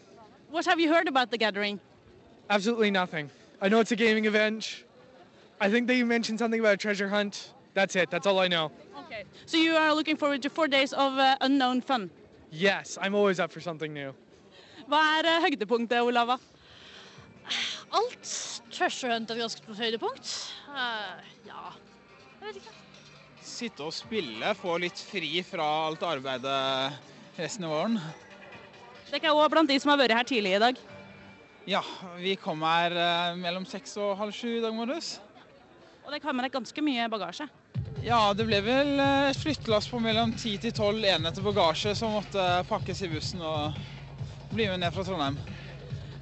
What 0.48 0.64
have 0.66 0.78
you 0.78 0.94
heard 0.94 1.08
about 1.08 1.32
the 1.32 1.38
gathering? 1.38 1.80
Absolutely 2.50 2.92
nothing. 2.92 3.28
I 3.60 3.68
know 3.68 3.80
it's 3.80 3.90
a 3.90 3.96
gaming 3.96 4.26
event. 4.26 4.84
I 5.60 5.68
think 5.68 5.88
they 5.88 6.00
mentioned 6.04 6.38
something 6.38 6.60
about 6.60 6.74
a 6.74 6.76
treasure 6.76 7.08
hunt. 7.08 7.52
That's 7.74 7.96
it. 7.96 8.12
That's 8.12 8.28
all 8.28 8.38
I 8.38 8.46
know. 8.46 8.70
Okay. 9.06 9.24
So 9.46 9.56
you 9.56 9.72
are 9.74 9.92
looking 9.92 10.16
forward 10.16 10.40
to 10.42 10.50
four 10.50 10.68
days 10.68 10.92
of 10.92 11.18
uh, 11.18 11.34
unknown 11.40 11.80
fun? 11.80 12.10
Yes, 12.52 12.96
I'm 13.00 13.16
always 13.16 13.40
up 13.40 13.50
for 13.50 13.60
something 13.60 13.92
new. 13.92 14.14
Hva 14.86 15.02
er 15.18 15.26
uh, 15.26 15.42
høydepunktet, 15.42 15.98
Olava? 15.98 16.38
Alt. 17.90 18.62
Treasure 18.70 19.10
Hunt 19.10 19.30
er 19.32 19.34
et 19.34 19.40
ganske 19.42 19.74
høydepunkt. 19.74 20.30
Eh, 20.78 21.28
ja, 21.48 21.72
jeg 22.38 22.46
vet 22.46 22.60
ikke. 22.62 22.74
Sitte 23.48 23.86
og 23.86 23.94
spille, 23.94 24.54
få 24.58 24.76
litt 24.82 25.00
fri 25.00 25.42
fra 25.46 25.66
alt 25.88 26.02
arbeidet 26.06 26.58
resten 27.38 27.66
av 27.66 27.74
våren. 27.74 27.98
Dere 29.08 29.30
er 29.30 29.32
også 29.32 29.52
blant 29.54 29.70
de 29.70 29.78
som 29.80 29.92
har 29.92 30.00
vært 30.02 30.16
her 30.18 30.26
tidlig 30.28 30.56
i 30.56 30.62
dag. 30.62 30.80
Ja, 31.68 31.82
vi 32.16 32.34
kom 32.40 32.62
her 32.64 32.94
eh, 32.96 33.38
mellom 33.40 33.66
seks 33.68 33.96
og 34.00 34.16
halv 34.20 34.32
sju 34.36 34.58
i 34.58 34.62
dag 34.64 34.74
morges. 34.76 35.18
Og 36.04 36.12
dere 36.12 36.24
har 36.24 36.36
med 36.36 36.46
dere 36.46 36.54
ganske 36.54 36.84
mye 36.84 37.08
bagasje. 37.12 37.48
Ja, 38.04 38.20
det 38.36 38.46
ble 38.48 38.60
vel 38.64 38.94
eh, 39.02 39.30
et 39.30 39.40
flyttelass 39.40 39.88
på 39.90 40.00
mellom 40.00 40.32
ti 40.38 40.54
til 40.60 40.72
tolv 40.76 41.04
enheter 41.04 41.44
bagasje 41.44 41.94
som 41.98 42.14
måtte 42.16 42.44
pakkes 42.68 43.04
i 43.04 43.10
bussen 43.12 43.44
og 43.44 43.76
bli 44.52 44.68
med 44.70 44.80
ned 44.80 44.94
fra 44.94 45.04
Trondheim. 45.04 45.36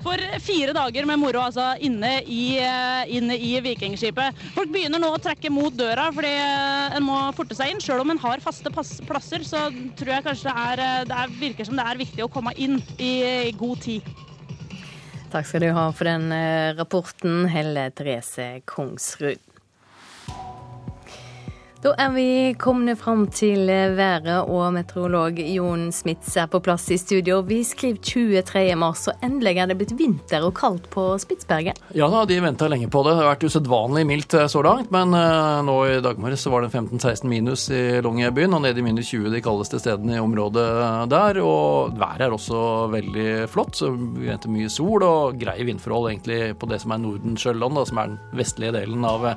For 0.06 0.22
fire 0.38 0.70
dager 0.70 1.06
med 1.08 1.18
moro 1.18 1.40
altså 1.42 1.72
inne 1.82 2.20
i, 2.30 2.58
eh, 2.62 3.08
inne 3.18 3.34
i 3.42 3.56
Vikingskipet. 3.64 4.38
Folk 4.54 4.70
begynner 4.70 5.02
nå 5.02 5.08
å 5.10 5.22
trekke 5.22 5.50
mot 5.50 5.74
døra 5.74 6.04
fordi 6.14 6.30
eh, 6.30 6.94
en 6.94 7.06
må 7.08 7.16
forte 7.34 7.56
seg 7.58 7.72
inn. 7.72 7.82
Selv 7.82 8.04
om 8.04 8.14
en 8.14 8.22
har 8.22 8.44
faste 8.44 8.70
plasser, 8.70 9.42
så 9.42 9.66
tror 9.98 10.12
jeg 10.14 10.26
kanskje 10.28 10.46
det, 10.46 10.54
er, 10.68 10.84
eh, 10.84 11.02
det 11.10 11.18
er, 11.24 11.34
virker 11.40 11.66
som 11.66 11.80
det 11.80 11.88
er 11.90 12.00
viktig 12.04 12.22
å 12.22 12.30
komme 12.30 12.54
inn 12.54 12.78
i, 13.02 13.10
i 13.50 13.56
god 13.58 13.82
tid. 13.82 14.06
Takk 15.32 15.50
skal 15.50 15.66
du 15.66 15.72
ha 15.74 15.88
for 15.90 16.06
den 16.06 16.30
rapporten, 16.78 17.42
Helle 17.50 17.88
Therese 17.98 18.62
Kongsrud. 18.70 19.45
Da 21.86 21.92
er 22.02 22.08
vi 22.16 22.30
kommet 22.58 22.98
fram 22.98 23.28
til 23.30 23.68
eh, 23.70 23.92
været, 23.94 24.48
og 24.50 24.72
meteorolog 24.74 25.36
Jon 25.38 25.84
Smits 25.94 26.32
er 26.34 26.48
på 26.50 26.58
plass 26.58 26.88
i 26.90 26.96
studio. 26.98 27.36
Vi 27.46 27.60
skriver 27.62 28.00
23. 28.02 28.62
mars, 28.74 29.04
og 29.06 29.22
endelig 29.22 29.52
er 29.62 29.70
det 29.70 29.76
blitt 29.78 29.92
vinter 29.94 30.42
og 30.42 30.50
kaldt 30.58 30.88
på 30.90 31.04
Spitsbergen. 31.22 31.78
Ja 31.94 32.08
da, 32.10 32.24
de 32.26 32.40
venta 32.42 32.66
lenge 32.66 32.90
på 32.90 33.04
det. 33.06 33.12
Det 33.14 33.22
har 33.22 33.30
vært 33.36 33.46
usedvanlig 33.46 34.02
mildt 34.10 34.34
eh, 34.34 34.48
så 34.50 34.64
langt. 34.66 34.90
Men 34.90 35.14
eh, 35.14 35.60
nå 35.68 35.78
i 35.92 36.02
dag 36.02 36.18
morges 36.18 36.48
var 36.50 36.66
det 36.66 36.72
15-16 36.74 37.30
minus 37.30 37.68
i 37.70 37.84
Longyearbyen, 38.02 38.58
og 38.58 38.66
ned 38.66 38.82
i 38.82 38.86
minus 38.88 39.14
20 39.14 39.30
de 39.36 39.44
kaldeste 39.46 39.84
stedene 39.84 40.18
i 40.18 40.26
området 40.26 40.66
der. 41.14 41.38
Og 41.46 41.94
været 42.02 42.26
er 42.26 42.34
også 42.34 42.66
veldig 42.98 43.30
flott, 43.54 43.78
så 43.78 43.94
vi 43.94 44.26
venter 44.26 44.50
mye 44.50 44.74
sol 44.74 45.06
og 45.06 45.38
greie 45.38 45.70
vindforhold 45.70 46.10
egentlig 46.10 46.56
på 46.58 46.66
det 46.66 46.82
som 46.82 46.98
er 46.98 47.04
Nordensjøland, 47.06 47.84
som 47.86 48.02
er 48.02 48.16
den 48.16 48.22
vestlige 48.42 48.74
delen 48.80 49.06
av 49.06 49.36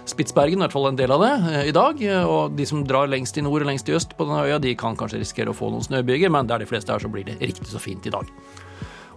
eh, 0.00 0.42
er 0.42 0.52
i 0.52 0.56
hvert 0.56 0.72
fall 0.72 0.88
en 0.88 0.96
del 0.96 1.12
av 1.12 1.20
det, 1.20 1.32
eh, 1.52 1.68
i 1.68 1.74
dag. 1.76 2.00
Og 2.26 2.56
de 2.56 2.66
som 2.66 2.84
drar 2.84 3.08
lengst 3.08 3.36
i 3.38 3.44
nord 3.44 3.62
og 3.62 3.68
lengst 3.68 3.88
i 3.88 3.96
øst 3.96 4.16
på 4.16 4.26
denne 4.26 4.46
øya, 4.46 4.60
de 4.60 4.74
kan 4.74 4.96
kanskje 4.96 5.20
risikere 5.20 5.50
å 5.52 5.56
få 5.56 5.70
noen 5.70 5.86
snøbyger, 5.86 6.30
men 6.30 6.46
der 6.46 6.58
de 6.58 6.66
fleste 6.66 6.92
er, 6.92 6.98
så 6.98 7.10
blir 7.10 7.24
det 7.24 7.40
riktig 7.40 7.68
så 7.68 7.78
fint 7.80 8.06
i 8.06 8.10
dag. 8.10 8.26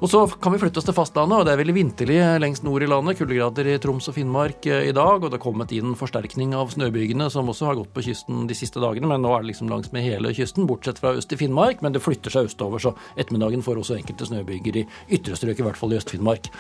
Og 0.04 0.10
så 0.12 0.20
kan 0.28 0.52
vi 0.52 0.58
flytte 0.60 0.82
oss 0.82 0.88
til 0.88 0.96
fastlandet, 0.98 1.38
og 1.38 1.46
det 1.48 1.54
er 1.54 1.60
veldig 1.62 1.74
vinterlig 1.78 2.18
lengst 2.44 2.66
nord 2.66 2.84
i 2.84 2.90
landet. 2.92 3.16
Kuldegrader 3.16 3.70
i 3.72 3.78
Troms 3.80 4.10
og 4.12 4.18
Finnmark 4.18 4.66
eh, 4.68 4.90
i 4.90 4.96
dag, 4.96 5.22
og 5.22 5.30
det 5.30 5.38
har 5.38 5.44
kommet 5.46 5.72
inn 5.72 5.94
forsterkning 5.96 6.52
av 6.60 6.74
snøbygene 6.74 7.30
som 7.32 7.48
også 7.48 7.70
har 7.70 7.78
gått 7.80 7.94
på 7.96 8.04
kysten 8.10 8.44
de 8.50 8.58
siste 8.58 8.84
dagene, 8.84 9.08
men 9.08 9.24
nå 9.24 9.32
er 9.32 9.46
det 9.46 9.54
liksom 9.54 9.72
langs 9.72 9.94
med 9.96 10.04
hele 10.04 10.34
kysten, 10.36 10.68
bortsett 10.68 11.00
fra 11.00 11.14
øst 11.16 11.32
i 11.32 11.40
Finnmark. 11.40 11.80
Men 11.86 11.96
det 11.96 12.04
flytter 12.04 12.36
seg 12.36 12.50
østover, 12.50 12.84
så 12.84 12.92
ettermiddagen 13.16 13.64
får 13.64 13.80
også 13.80 13.96
enkelte 14.02 14.28
snøbyger 14.28 14.82
i 14.82 14.88
ytre 15.16 15.40
strøk, 15.40 15.62
i 15.62 15.68
hvert 15.70 15.80
fall 15.80 15.96
i 15.96 16.02
Øst-Finnmark. 16.02 16.52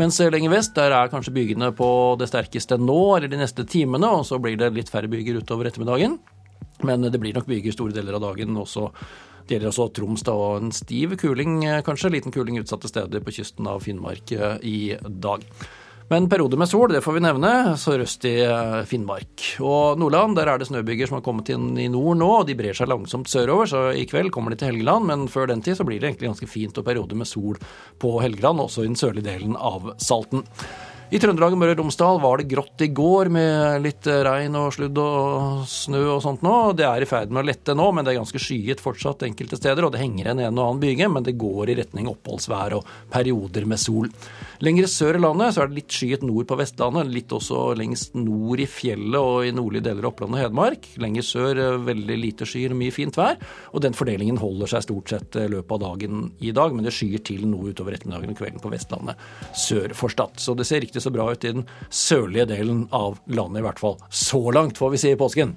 Mens 0.00 0.16
lenger 0.32 0.52
vest, 0.54 0.72
der 0.78 0.94
er 0.96 1.10
kanskje 1.12 1.34
bygene 1.36 1.74
på 1.76 1.86
det 2.20 2.30
sterkeste 2.30 2.78
nå, 2.80 3.00
eller 3.18 3.28
de 3.28 3.40
neste 3.40 3.66
timene, 3.68 4.08
og 4.08 4.24
så 4.24 4.38
blir 4.40 4.56
det 4.56 4.70
litt 4.72 4.92
færre 4.92 5.10
byger 5.12 5.42
utover 5.42 5.68
ettermiddagen. 5.68 6.16
Men 6.88 7.04
det 7.04 7.20
blir 7.20 7.36
nok 7.36 7.48
byger 7.50 7.74
store 7.74 7.92
deler 7.92 8.16
av 8.16 8.24
dagen 8.30 8.56
også. 8.56 8.86
Det 9.44 9.56
gjelder 9.56 9.72
også 9.72 9.88
Troms 9.98 10.24
da, 10.24 10.32
og 10.32 10.62
en 10.62 10.72
stiv 10.72 11.16
kuling, 11.20 11.64
eh, 11.66 11.82
kanskje. 11.84 12.12
Liten 12.14 12.32
kuling 12.32 12.56
utsatte 12.62 12.88
steder 12.88 13.20
på 13.20 13.34
kysten 13.34 13.68
av 13.68 13.82
Finnmark 13.84 14.32
eh, 14.32 14.56
i 14.62 14.78
dag. 15.04 15.44
Men 16.10 16.26
perioder 16.28 16.58
med 16.58 16.66
sol, 16.66 16.90
det 16.90 17.04
får 17.04 17.14
vi 17.14 17.20
nevne. 17.22 17.50
Sørøst 17.78 18.24
i 18.26 18.32
eh, 18.42 18.80
Finnmark. 18.90 19.44
Og 19.62 20.00
Nordland, 20.00 20.34
der 20.34 20.48
er 20.50 20.58
det 20.58 20.66
snøbyger 20.66 21.06
som 21.06 21.20
har 21.20 21.22
kommet 21.22 21.52
inn 21.54 21.68
i 21.78 21.86
nord 21.86 22.18
nå, 22.18 22.30
og 22.40 22.48
de 22.48 22.56
brer 22.58 22.74
seg 22.74 22.90
langsomt 22.90 23.30
sørover. 23.30 23.70
Så 23.70 23.82
i 23.94 24.02
kveld 24.10 24.32
kommer 24.34 24.50
de 24.50 24.58
til 24.58 24.72
Helgeland, 24.72 25.06
men 25.06 25.28
før 25.30 25.52
den 25.52 25.62
tid 25.62 25.78
så 25.78 25.86
blir 25.86 26.02
det 26.02 26.10
egentlig 26.10 26.32
ganske 26.32 26.50
fint 26.50 26.82
og 26.82 26.88
perioder 26.88 27.20
med 27.20 27.30
sol 27.30 27.62
på 28.02 28.16
Helgeland, 28.24 28.58
også 28.66 28.82
i 28.82 28.90
den 28.90 28.98
sørlige 28.98 29.28
delen 29.30 29.54
av 29.54 29.92
Salten. 30.02 30.42
I 31.10 31.18
Trøndelag 31.18 31.56
og 31.56 31.58
Møre 31.58 31.72
og 31.74 31.80
Romsdal 31.80 32.20
var 32.22 32.38
det 32.38 32.52
grått 32.52 32.82
i 32.84 32.86
går 32.94 33.32
med 33.34 33.82
litt 33.82 34.06
regn 34.06 34.54
og 34.54 34.68
sludd 34.76 34.98
og 35.02 35.64
snø 35.66 36.04
og 36.12 36.20
sånt 36.22 36.44
nå. 36.46 36.52
Det 36.78 36.84
er 36.86 37.02
i 37.02 37.08
ferd 37.10 37.32
med 37.34 37.42
å 37.42 37.48
lette 37.48 37.74
nå, 37.74 37.88
men 37.90 38.06
det 38.06 38.12
er 38.12 38.20
ganske 38.20 38.38
skyet 38.38 38.78
fortsatt 38.78 39.24
enkelte 39.26 39.58
steder. 39.58 39.88
Og 39.88 39.90
det 39.90 40.04
henger 40.04 40.30
en 40.30 40.42
en 40.44 40.60
og 40.60 40.68
annen 40.68 40.82
byge, 40.84 41.08
men 41.10 41.26
det 41.26 41.34
går 41.40 41.72
i 41.72 41.76
retning 41.80 42.06
oppholdsvær 42.12 42.76
og 42.78 42.92
perioder 43.10 43.66
med 43.66 43.82
sol. 43.82 44.06
Lenger 44.62 44.86
sør 44.92 45.18
i 45.18 45.22
landet 45.24 45.56
så 45.56 45.64
er 45.64 45.72
det 45.72 45.80
litt 45.80 45.96
skyet 45.96 46.22
nord 46.22 46.46
på 46.46 46.60
Vestlandet, 46.60 47.10
litt 47.10 47.34
også 47.34 47.72
lengst 47.80 48.14
nord 48.14 48.62
i 48.62 48.68
fjellet 48.70 49.18
og 49.18 49.48
i 49.48 49.50
nordlige 49.56 49.88
deler 49.88 50.06
av 50.06 50.12
Oppland 50.12 50.38
og 50.38 50.42
Hedmark. 50.44 50.88
Lenger 51.02 51.26
sør 51.26 51.58
eh, 51.64 51.80
veldig 51.90 52.20
lite 52.22 52.46
skyer 52.46 52.76
og 52.76 52.80
mye 52.84 52.94
fint 52.94 53.18
vær. 53.18 53.40
Og 53.74 53.82
den 53.82 53.98
fordelingen 53.98 54.38
holder 54.38 54.76
seg 54.76 54.86
stort 54.86 55.10
sett 55.10 55.40
i 55.42 55.48
løpet 55.50 55.74
av 55.74 55.82
dagen 55.88 56.22
i 56.38 56.54
dag, 56.54 56.70
men 56.76 56.86
det 56.86 56.94
skyer 56.94 57.26
til 57.26 57.48
noe 57.50 57.74
utover 57.74 57.98
ettermiddagen 57.98 58.36
og 58.36 58.38
kvelden 58.44 58.62
på 58.62 58.70
Vestlandet 58.76 59.26
sør 59.58 59.98
for 59.98 60.14
Stad. 60.14 60.38
Så 60.38 60.54
det 60.54 60.70
ser 60.70 60.84
riktig 60.84 60.99
så 61.00 61.12
bra 61.14 61.30
ut 61.32 61.44
i 61.44 61.54
den 61.56 61.66
sørlige 61.88 62.48
delen 62.52 62.86
av 62.94 63.18
landet, 63.26 63.60
i 63.62 63.66
hvert 63.66 63.82
fall. 63.82 63.98
Så 64.10 64.42
langt, 64.54 64.78
får 64.78 64.94
vi 64.94 65.02
si, 65.02 65.12
i 65.14 65.20
påsken. 65.20 65.56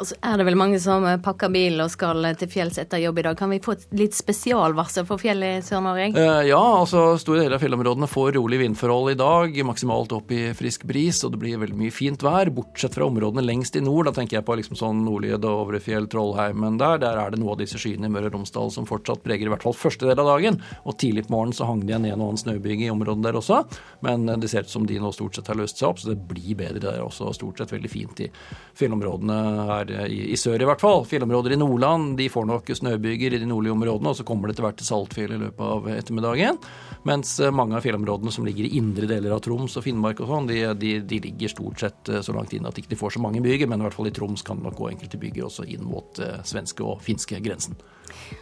Og 0.00 0.06
så 0.08 0.16
er 0.24 0.40
det 0.40 0.46
vel 0.48 0.56
mange 0.56 0.78
som 0.80 1.04
pakker 1.20 1.50
bil 1.52 1.76
og 1.84 1.90
skal 1.92 2.24
til 2.40 2.48
fjells 2.48 2.78
etter 2.80 3.02
jobb 3.02 3.18
i 3.20 3.24
dag. 3.26 3.36
Kan 3.36 3.50
vi 3.52 3.58
få 3.60 3.74
et 3.76 3.82
litt 3.92 4.14
spesialvarsel 4.16 5.04
for 5.04 5.20
fjellet 5.20 5.58
i 5.58 5.64
Sør-Norge? 5.66 6.06
Eh, 6.16 6.46
ja, 6.48 6.60
altså 6.78 7.18
store 7.20 7.42
deler 7.42 7.58
av 7.58 7.60
fjellområdene 7.60 8.08
får 8.08 8.32
rolig 8.38 8.62
vindforhold 8.62 9.12
i 9.12 9.18
dag. 9.20 9.58
Maksimalt 9.68 10.14
opp 10.16 10.32
i 10.32 10.54
frisk 10.56 10.86
bris, 10.88 11.20
og 11.26 11.34
det 11.34 11.42
blir 11.42 11.60
veldig 11.60 11.76
mye 11.76 11.92
fint 11.92 12.24
vær. 12.24 12.48
Bortsett 12.56 12.96
fra 12.96 13.10
områdene 13.10 13.44
lengst 13.44 13.76
i 13.76 13.82
nord. 13.84 14.08
Da 14.08 14.14
tenker 14.16 14.38
jeg 14.38 14.46
på 14.48 14.56
liksom 14.62 14.78
sånn 14.80 15.02
nordlige 15.04 15.36
Ovrefjell, 15.50 16.08
Trollheimen 16.08 16.80
der. 16.80 16.96
Der 17.04 17.20
er 17.20 17.34
det 17.34 17.42
noe 17.42 17.52
av 17.52 17.60
disse 17.60 17.76
skyene 17.80 18.08
i 18.08 18.14
Møre 18.14 18.32
og 18.32 18.38
Romsdal 18.38 18.72
som 18.72 18.88
fortsatt 18.88 19.20
preger 19.26 19.50
i 19.50 19.52
hvert 19.52 19.68
fall 19.68 19.76
første 19.76 20.08
del 20.08 20.24
av 20.24 20.32
dagen. 20.32 20.56
Og 20.88 20.96
tidlig 20.96 21.26
på 21.28 21.36
morgenen 21.36 21.58
så 21.60 21.68
hang 21.68 21.84
det 21.84 21.92
igjen 21.92 22.08
en 22.08 22.24
og 22.24 22.30
annen 22.30 22.40
snøbyge 22.40 22.88
i 22.88 22.92
området 22.94 23.26
der 23.28 23.40
også. 23.42 23.60
Men 24.08 24.24
det 24.40 24.48
ser 24.48 24.64
ut 24.64 24.72
som 24.72 24.88
de 24.88 24.96
nå 24.96 25.12
stort 25.12 25.36
sett 25.36 25.52
har 25.52 25.60
løst 25.60 25.76
seg 25.76 25.92
opp, 25.92 26.00
så 26.00 26.14
det 26.14 26.24
blir 26.32 26.56
bedre 26.56 26.86
der 26.88 27.04
også. 27.04 27.34
Stort 27.36 27.60
sett 27.60 27.76
veldig 27.76 27.92
fint 27.92 28.24
i 28.24 28.32
fjellområdene 28.80 29.40
her 29.68 29.89
i, 30.06 30.20
i 30.34 30.38
sør 30.38 30.62
i 30.62 30.68
hvert 30.68 30.82
fall. 30.82 31.04
Fjellområder 31.08 31.54
i 31.54 31.60
Nordland 31.60 32.16
de 32.18 32.28
får 32.32 32.46
nok 32.48 32.72
snøbyger 32.76 33.36
i 33.36 33.40
de 33.42 33.48
nordlige 33.48 33.74
områdene, 33.74 34.12
og 34.12 34.18
så 34.18 34.26
kommer 34.26 34.48
det 34.48 34.56
etter 34.56 34.66
hvert 34.68 34.78
til 34.80 34.88
Saltfjell 34.88 35.34
i 35.36 35.40
løpet 35.44 35.74
av 35.76 35.88
ettermiddagen. 35.94 36.60
Mens 37.08 37.36
eh, 37.40 37.52
mange 37.54 37.78
av 37.78 37.84
fjellområdene 37.84 38.32
som 38.34 38.46
ligger 38.48 38.68
i 38.68 38.74
indre 38.80 39.08
deler 39.10 39.34
av 39.34 39.42
Troms 39.44 39.78
og 39.80 39.86
Finnmark 39.86 40.20
og 40.20 40.30
sånn, 40.30 40.50
de, 40.50 40.60
de, 40.80 40.96
de, 41.00 41.20
ligger 41.26 41.52
stort 41.52 41.84
sett 41.84 42.12
eh, 42.12 42.20
så 42.24 42.34
langt 42.36 42.54
inn 42.56 42.68
at 42.68 42.76
de 42.76 42.84
ikke 42.84 42.98
får 43.00 43.16
så 43.16 43.24
mange 43.24 43.42
byger, 43.44 43.70
men 43.70 43.80
i 43.80 43.88
hvert 43.88 43.96
fall 43.96 44.10
i 44.10 44.14
Troms 44.16 44.44
kan 44.46 44.60
det 44.60 44.68
nok 44.68 44.78
gå 44.80 44.90
enkelte 44.92 45.20
byger 45.20 45.48
også 45.48 45.68
inn 45.70 45.86
mot 45.88 46.20
eh, 46.22 46.40
svenske 46.46 46.84
og 46.86 47.00
finske 47.04 47.40
grensen. 47.44 47.78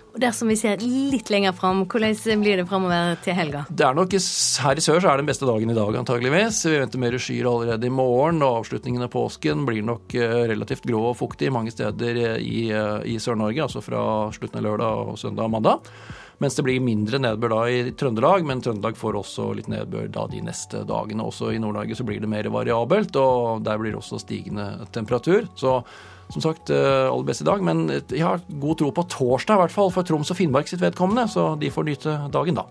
Og 0.09 0.21
dersom 0.23 0.49
vi 0.51 0.57
ser 0.59 0.81
litt 0.83 1.29
lenger 1.31 1.53
fram, 1.57 1.85
hvordan 1.87 2.41
blir 2.43 2.61
det 2.61 2.67
framover 2.71 3.19
til 3.25 3.37
helga? 3.37 3.65
Det 3.69 3.85
er 3.87 3.97
nok, 3.97 4.15
Her 4.65 4.81
i 4.81 4.85
sør 4.85 5.03
så 5.03 5.11
er 5.11 5.19
det 5.19 5.25
den 5.25 5.31
beste 5.31 5.49
dagen 5.49 5.71
i 5.71 5.77
dag, 5.77 5.99
antageligvis. 6.01 6.63
Vi 6.67 6.79
venter 6.81 7.03
mer 7.03 7.19
skyer 7.21 7.51
allerede 7.51 7.87
i 7.87 7.93
morgen, 7.93 8.41
og 8.43 8.63
avslutningen 8.63 9.05
av 9.05 9.13
påsken 9.13 9.67
blir 9.69 9.85
nok 9.87 10.17
relativt 10.53 10.89
grå 10.89 11.11
og 11.11 11.19
fuktig 11.21 11.53
mange 11.55 11.75
steder 11.75 12.39
i, 12.41 12.71
i 12.73 13.19
Sør-Norge, 13.21 13.67
altså 13.69 13.85
fra 13.85 14.01
slutten 14.35 14.63
av 14.63 14.67
lørdag 14.71 15.13
og 15.13 15.21
søndag 15.21 15.47
og 15.47 15.55
mandag. 15.59 15.93
Mens 16.39 16.55
det 16.55 16.63
blir 16.63 16.83
mindre 16.83 17.19
nedbør 17.19 17.51
da 17.51 17.63
i 17.67 17.79
Trøndelag, 17.99 18.45
men 18.47 18.61
Trøndelag 18.63 18.99
får 18.99 19.17
også 19.19 19.49
litt 19.59 19.71
nedbør 19.73 20.07
da 20.15 20.29
de 20.31 20.43
neste 20.47 20.85
dagene. 20.87 21.27
Også 21.27 21.51
i 21.51 21.59
Nord-Norge 21.59 21.99
så 21.99 22.07
blir 22.07 22.23
det 22.23 22.31
mer 22.31 22.47
variabelt, 22.55 23.17
og 23.19 23.65
der 23.67 23.81
blir 23.81 23.97
det 23.97 23.99
også 23.99 24.21
stigende 24.23 24.87
temperatur. 24.95 25.51
Så 25.59 25.81
som 26.31 26.43
sagt, 26.45 26.71
eh, 26.71 27.09
aller 27.09 27.25
best 27.25 27.41
i 27.41 27.45
dag. 27.45 27.63
Men 27.65 27.87
jeg 27.89 28.21
har 28.21 28.41
god 28.61 28.79
tro 28.79 28.91
på 28.93 29.05
torsdag, 29.09 29.55
i 29.57 29.63
hvert 29.63 29.75
fall 29.75 29.91
for 29.91 30.03
Troms 30.05 30.31
og 30.31 30.37
Finnmark 30.37 30.69
sitt 30.69 30.81
vedkommende. 30.81 31.25
Så 31.33 31.59
de 31.59 31.71
får 31.71 31.85
nyte 31.89 32.17
dagen 32.31 32.55
da. 32.59 32.65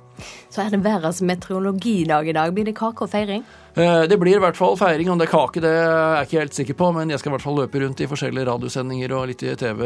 Så 0.50 0.64
er 0.66 0.70
det 0.74 0.82
verdens 0.86 1.22
meteorologidag 1.22 2.28
i 2.30 2.34
dag. 2.38 2.54
Blir 2.54 2.66
det 2.66 2.76
kake 2.76 3.02
og 3.06 3.10
feiring? 3.10 3.44
Eh, 3.76 4.08
Det 4.08 4.20
blir 4.20 4.36
i 4.38 4.40
hvert 4.40 4.56
fall 4.58 4.76
feiring. 4.78 5.10
Om 5.10 5.18
det 5.18 5.28
er 5.28 5.32
kake, 5.38 5.62
det 5.62 5.72
er 5.74 6.16
jeg 6.18 6.28
ikke 6.28 6.40
helt 6.40 6.54
sikker 6.54 6.74
på. 6.78 6.94
Men 6.94 7.10
jeg 7.10 7.20
skal 7.20 7.32
i 7.32 7.36
hvert 7.36 7.46
fall 7.46 7.58
løpe 7.58 7.82
rundt 7.82 8.02
i 8.02 8.08
forskjellige 8.08 8.48
radiosendinger 8.48 9.12
og 9.18 9.28
litt 9.28 9.44
i 9.44 9.56
TV 9.56 9.82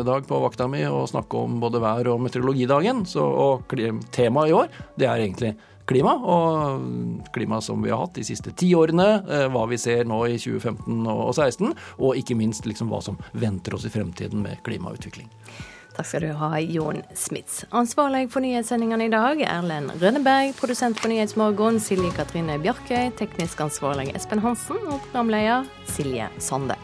i 0.00 0.02
dag 0.02 0.26
på 0.26 0.40
vakta 0.42 0.68
mi 0.68 0.84
og 0.84 1.08
snakke 1.08 1.34
om 1.34 1.58
både 1.60 1.80
vær- 1.80 2.12
og 2.14 2.20
meteorologidagen. 2.20 3.04
Så, 3.06 3.22
og 3.22 3.66
temaet 4.12 4.48
i 4.50 4.52
år, 4.52 4.68
det 4.96 5.06
er 5.08 5.18
egentlig 5.26 5.56
klima. 5.88 6.14
Og 6.20 7.32
klima 7.34 7.62
som 7.64 7.82
vi 7.82 7.90
har 7.90 8.02
hatt 8.04 8.18
de 8.18 8.26
siste 8.28 8.52
ti 8.52 8.70
årene. 8.76 9.08
eh, 9.28 9.48
Hva 9.48 9.64
vi 9.70 9.78
ser 9.80 10.04
nå 10.04 10.20
i 10.28 10.36
2015 10.38 11.00
og 11.08 11.34
2016. 11.34 11.74
Og 11.98 12.20
ikke 12.20 12.36
minst 12.38 12.68
liksom 12.68 12.92
hva 12.92 13.02
som 13.02 13.18
venter 13.32 13.74
oss 13.74 13.88
i 13.88 13.92
fremtiden 13.92 14.44
med 14.44 14.62
klimautvikling. 14.68 15.28
Takk 15.98 16.06
skal 16.06 16.22
du 16.22 16.32
ha, 16.38 16.52
Jon 16.62 17.00
Smits. 17.18 17.64
Ansvarlig 17.74 18.28
for 18.30 18.44
nyhetssendingene 18.44 19.08
i 19.08 19.10
dag, 19.10 19.40
Erlend 19.42 19.90
Rønneberg. 19.98 20.52
Produsent 20.60 21.00
for 21.00 21.10
Nyhetsmorgen, 21.10 21.80
Silje 21.82 22.12
Katrine 22.14 22.54
Bjarkøy. 22.62 23.10
Teknisk 23.18 23.58
ansvarlig 23.66 24.12
Espen 24.14 24.38
Hansen. 24.44 24.78
Og 24.86 25.00
programleder 25.10 25.66
Silje 25.90 26.28
Sande. 26.38 26.78